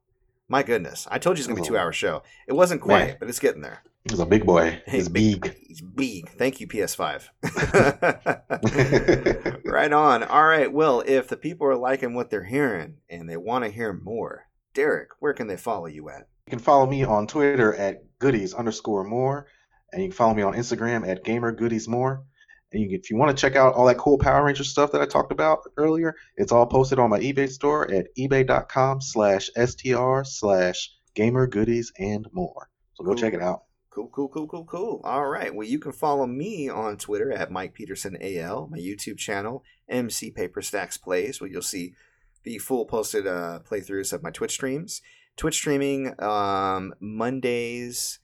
My 0.49 0.63
goodness, 0.63 1.07
I 1.11 1.19
told 1.19 1.37
you 1.37 1.41
it's 1.41 1.49
gonna 1.49 1.57
be 1.57 1.63
a 1.63 1.65
Oh. 1.65 1.69
two-hour 1.69 1.93
show. 1.93 2.23
It 2.47 2.55
wasn't 2.55 2.81
quite, 2.81 3.07
Man. 3.07 3.17
but 3.21 3.29
it's 3.29 3.41
getting 3.41 3.61
there. 3.63 3.83
He's 4.09 4.21
a 4.21 4.27
big 4.27 4.47
boy. 4.47 4.81
He's 4.87 5.09
big. 5.23 5.55
He's 5.67 5.81
big. 5.83 6.29
Thank 6.31 6.61
you, 6.61 6.67
PS5. 6.67 7.29
right 9.65 9.93
on. 9.93 10.23
All 10.23 10.47
right. 10.47 10.73
Well, 10.73 11.03
if 11.07 11.29
the 11.29 11.37
people 11.37 11.67
are 11.67 11.77
liking 11.77 12.15
what 12.15 12.31
they're 12.31 12.45
hearing 12.45 12.97
and 13.11 13.29
they 13.29 13.37
want 13.37 13.65
to 13.65 13.71
hear 13.71 13.93
more, 13.93 14.47
Derek, 14.75 15.09
where 15.19 15.35
can 15.35 15.49
they 15.49 15.57
follow 15.57 15.87
you 15.87 16.09
at? 16.09 16.29
You 16.47 16.51
can 16.51 16.59
follow 16.61 16.87
me 16.87 17.03
on 17.05 17.27
Twitter 17.27 17.75
at 17.75 18.05
goodies 18.21 18.55
underscore 18.55 19.03
more. 19.05 19.47
And 19.93 20.03
you 20.03 20.09
can 20.09 20.17
follow 20.17 20.35
me 20.35 20.43
on 20.43 20.55
Instagram 20.55 21.07
at 21.09 21.25
gamer 21.25 21.53
goodies 21.53 21.89
more. 21.89 22.25
And 22.73 22.83
you 22.83 22.99
if 22.99 23.11
you 23.11 23.17
want 23.17 23.37
to 23.37 23.41
check 23.41 23.57
out 23.57 23.75
all 23.75 23.87
that 23.87 23.99
cool 23.99 24.19
Power 24.19 24.45
Ranger 24.45 24.65
stuff 24.65 24.93
that 24.93 25.01
I 25.01 25.07
talked 25.07 25.33
about 25.33 25.61
earlier, 25.77 26.15
it's 26.37 26.53
all 26.53 26.67
posted 26.67 26.99
on 26.99 27.11
my 27.11 27.21
eBay 27.21 27.49
store 27.49 27.91
at 27.91 28.15
ebay.com 28.17 29.01
slash 29.01 29.51
str 29.57 30.25
slash 30.25 30.91
gamer 31.15 31.47
goodies 31.47 31.93
and 31.99 32.27
more. 32.33 32.69
So 32.95 33.05
go 33.05 33.15
check 33.15 33.35
it 33.35 33.43
out. 33.43 33.63
Cool, 33.91 34.09
cool, 34.09 34.29
cool, 34.29 34.47
cool, 34.47 34.65
cool. 34.65 35.01
All 35.05 35.27
right. 35.27 35.55
Well, 35.55 35.67
you 35.67 35.79
can 35.79 35.93
follow 35.93 36.27
me 36.27 36.69
on 36.69 36.99
Twitter 36.99 37.33
at 37.33 37.51
Mike 37.51 37.73
Peterson 37.73 38.19
AL, 38.21 38.69
my 38.71 38.79
YouTube 38.79 39.17
channel, 39.17 39.65
MC 39.89 40.31
Paper 40.31 40.61
Stacks 40.61 40.99
Plays, 40.99 41.41
where 41.41 41.49
you'll 41.49 41.63
see 41.63 41.95
the 42.43 42.59
full 42.59 42.85
posted 42.85 43.27
uh, 43.27 43.61
playthroughs 43.65 44.13
of 44.13 44.23
my 44.23 44.31
Twitch 44.31 44.53
streams. 44.53 45.01
Twitch 45.37 45.55
streaming 45.55 46.15
um, 46.23 46.95
Mondays 47.01 48.19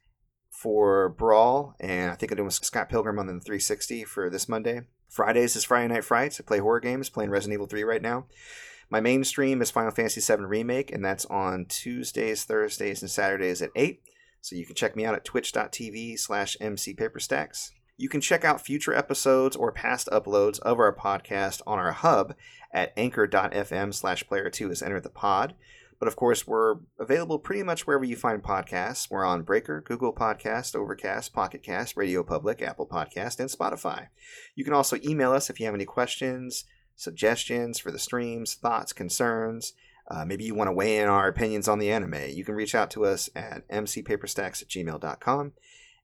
for 0.62 1.08
Brawl, 1.08 1.74
and 1.80 2.10
I 2.10 2.14
think 2.14 2.30
I'm 2.30 2.36
doing 2.36 2.50
Scott 2.50 2.88
Pilgrim 2.88 3.18
on 3.18 3.26
the 3.26 3.32
360 3.32 4.04
for 4.04 4.30
this 4.30 4.48
Monday. 4.48 4.82
Fridays 5.08 5.56
is 5.56 5.64
Friday 5.64 5.92
Night 5.92 6.04
Frights. 6.04 6.40
I 6.40 6.44
play 6.44 6.60
horror 6.60 6.78
games, 6.78 7.10
playing 7.10 7.30
Resident 7.30 7.54
Evil 7.54 7.66
3 7.66 7.82
right 7.82 8.00
now. 8.00 8.26
My 8.88 9.00
main 9.00 9.24
stream 9.24 9.60
is 9.60 9.72
Final 9.72 9.90
Fantasy 9.90 10.20
VII 10.20 10.44
Remake, 10.44 10.92
and 10.92 11.04
that's 11.04 11.26
on 11.26 11.66
Tuesdays, 11.66 12.44
Thursdays, 12.44 13.02
and 13.02 13.10
Saturdays 13.10 13.60
at 13.60 13.70
8. 13.74 14.02
So 14.40 14.54
you 14.54 14.64
can 14.64 14.76
check 14.76 14.94
me 14.94 15.04
out 15.04 15.14
at 15.14 15.24
twitch.tv 15.24 16.18
slash 16.18 16.56
mcpaperstacks. 16.60 17.72
You 17.96 18.08
can 18.08 18.20
check 18.20 18.44
out 18.44 18.64
future 18.64 18.94
episodes 18.94 19.56
or 19.56 19.72
past 19.72 20.08
uploads 20.12 20.60
of 20.60 20.78
our 20.78 20.94
podcast 20.94 21.60
on 21.66 21.78
our 21.78 21.92
hub 21.92 22.34
at 22.72 22.92
anchor.fm 22.96 23.92
slash 23.92 24.26
player 24.28 24.48
2 24.48 24.70
is 24.70 24.82
enter 24.82 25.00
the 25.00 25.10
pod. 25.10 25.54
But 26.02 26.08
of 26.08 26.16
course, 26.16 26.48
we're 26.48 26.78
available 26.98 27.38
pretty 27.38 27.62
much 27.62 27.86
wherever 27.86 28.04
you 28.04 28.16
find 28.16 28.42
podcasts. 28.42 29.08
We're 29.08 29.24
on 29.24 29.42
Breaker, 29.42 29.80
Google 29.80 30.12
Podcast, 30.12 30.74
Overcast, 30.74 31.32
Pocket 31.32 31.62
Cast, 31.62 31.96
Radio 31.96 32.24
Public, 32.24 32.60
Apple 32.60 32.88
Podcast, 32.88 33.38
and 33.38 33.48
Spotify. 33.48 34.08
You 34.56 34.64
can 34.64 34.72
also 34.72 34.98
email 35.04 35.30
us 35.30 35.48
if 35.48 35.60
you 35.60 35.66
have 35.66 35.76
any 35.76 35.84
questions, 35.84 36.64
suggestions 36.96 37.78
for 37.78 37.92
the 37.92 38.00
streams, 38.00 38.54
thoughts, 38.54 38.92
concerns. 38.92 39.74
Uh, 40.10 40.24
maybe 40.24 40.42
you 40.42 40.56
want 40.56 40.66
to 40.66 40.72
weigh 40.72 40.98
in 40.98 41.08
our 41.08 41.28
opinions 41.28 41.68
on 41.68 41.78
the 41.78 41.92
anime. 41.92 42.30
You 42.30 42.44
can 42.44 42.56
reach 42.56 42.74
out 42.74 42.90
to 42.90 43.04
us 43.04 43.30
at 43.36 43.68
mcpaperstacks 43.68 44.60
at 44.60 44.66
gmail.com. 44.66 45.52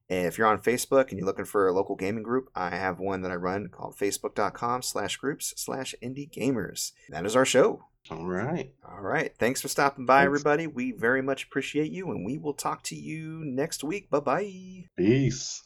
If 0.08 0.38
you're 0.38 0.46
on 0.46 0.60
Facebook 0.62 1.08
and 1.08 1.18
you're 1.18 1.26
looking 1.26 1.44
for 1.44 1.66
a 1.66 1.72
local 1.72 1.96
gaming 1.96 2.22
group, 2.22 2.50
I 2.54 2.70
have 2.70 3.00
one 3.00 3.22
that 3.22 3.32
I 3.32 3.34
run 3.34 3.68
called 3.68 3.96
facebook.com 3.96 4.82
slash 4.82 5.16
groups 5.16 5.54
slash 5.56 5.96
indie 6.00 6.30
gamers. 6.30 6.92
That 7.08 7.26
is 7.26 7.34
our 7.34 7.44
show. 7.44 7.86
All 8.10 8.26
right. 8.26 8.72
All 8.88 9.00
right. 9.00 9.34
Thanks 9.38 9.60
for 9.60 9.68
stopping 9.68 10.06
by, 10.06 10.22
Thanks. 10.22 10.26
everybody. 10.26 10.66
We 10.66 10.92
very 10.92 11.22
much 11.22 11.44
appreciate 11.44 11.90
you, 11.92 12.10
and 12.10 12.24
we 12.24 12.38
will 12.38 12.54
talk 12.54 12.82
to 12.84 12.94
you 12.96 13.44
next 13.44 13.84
week. 13.84 14.10
Bye 14.10 14.20
bye. 14.20 14.84
Peace. 14.96 15.62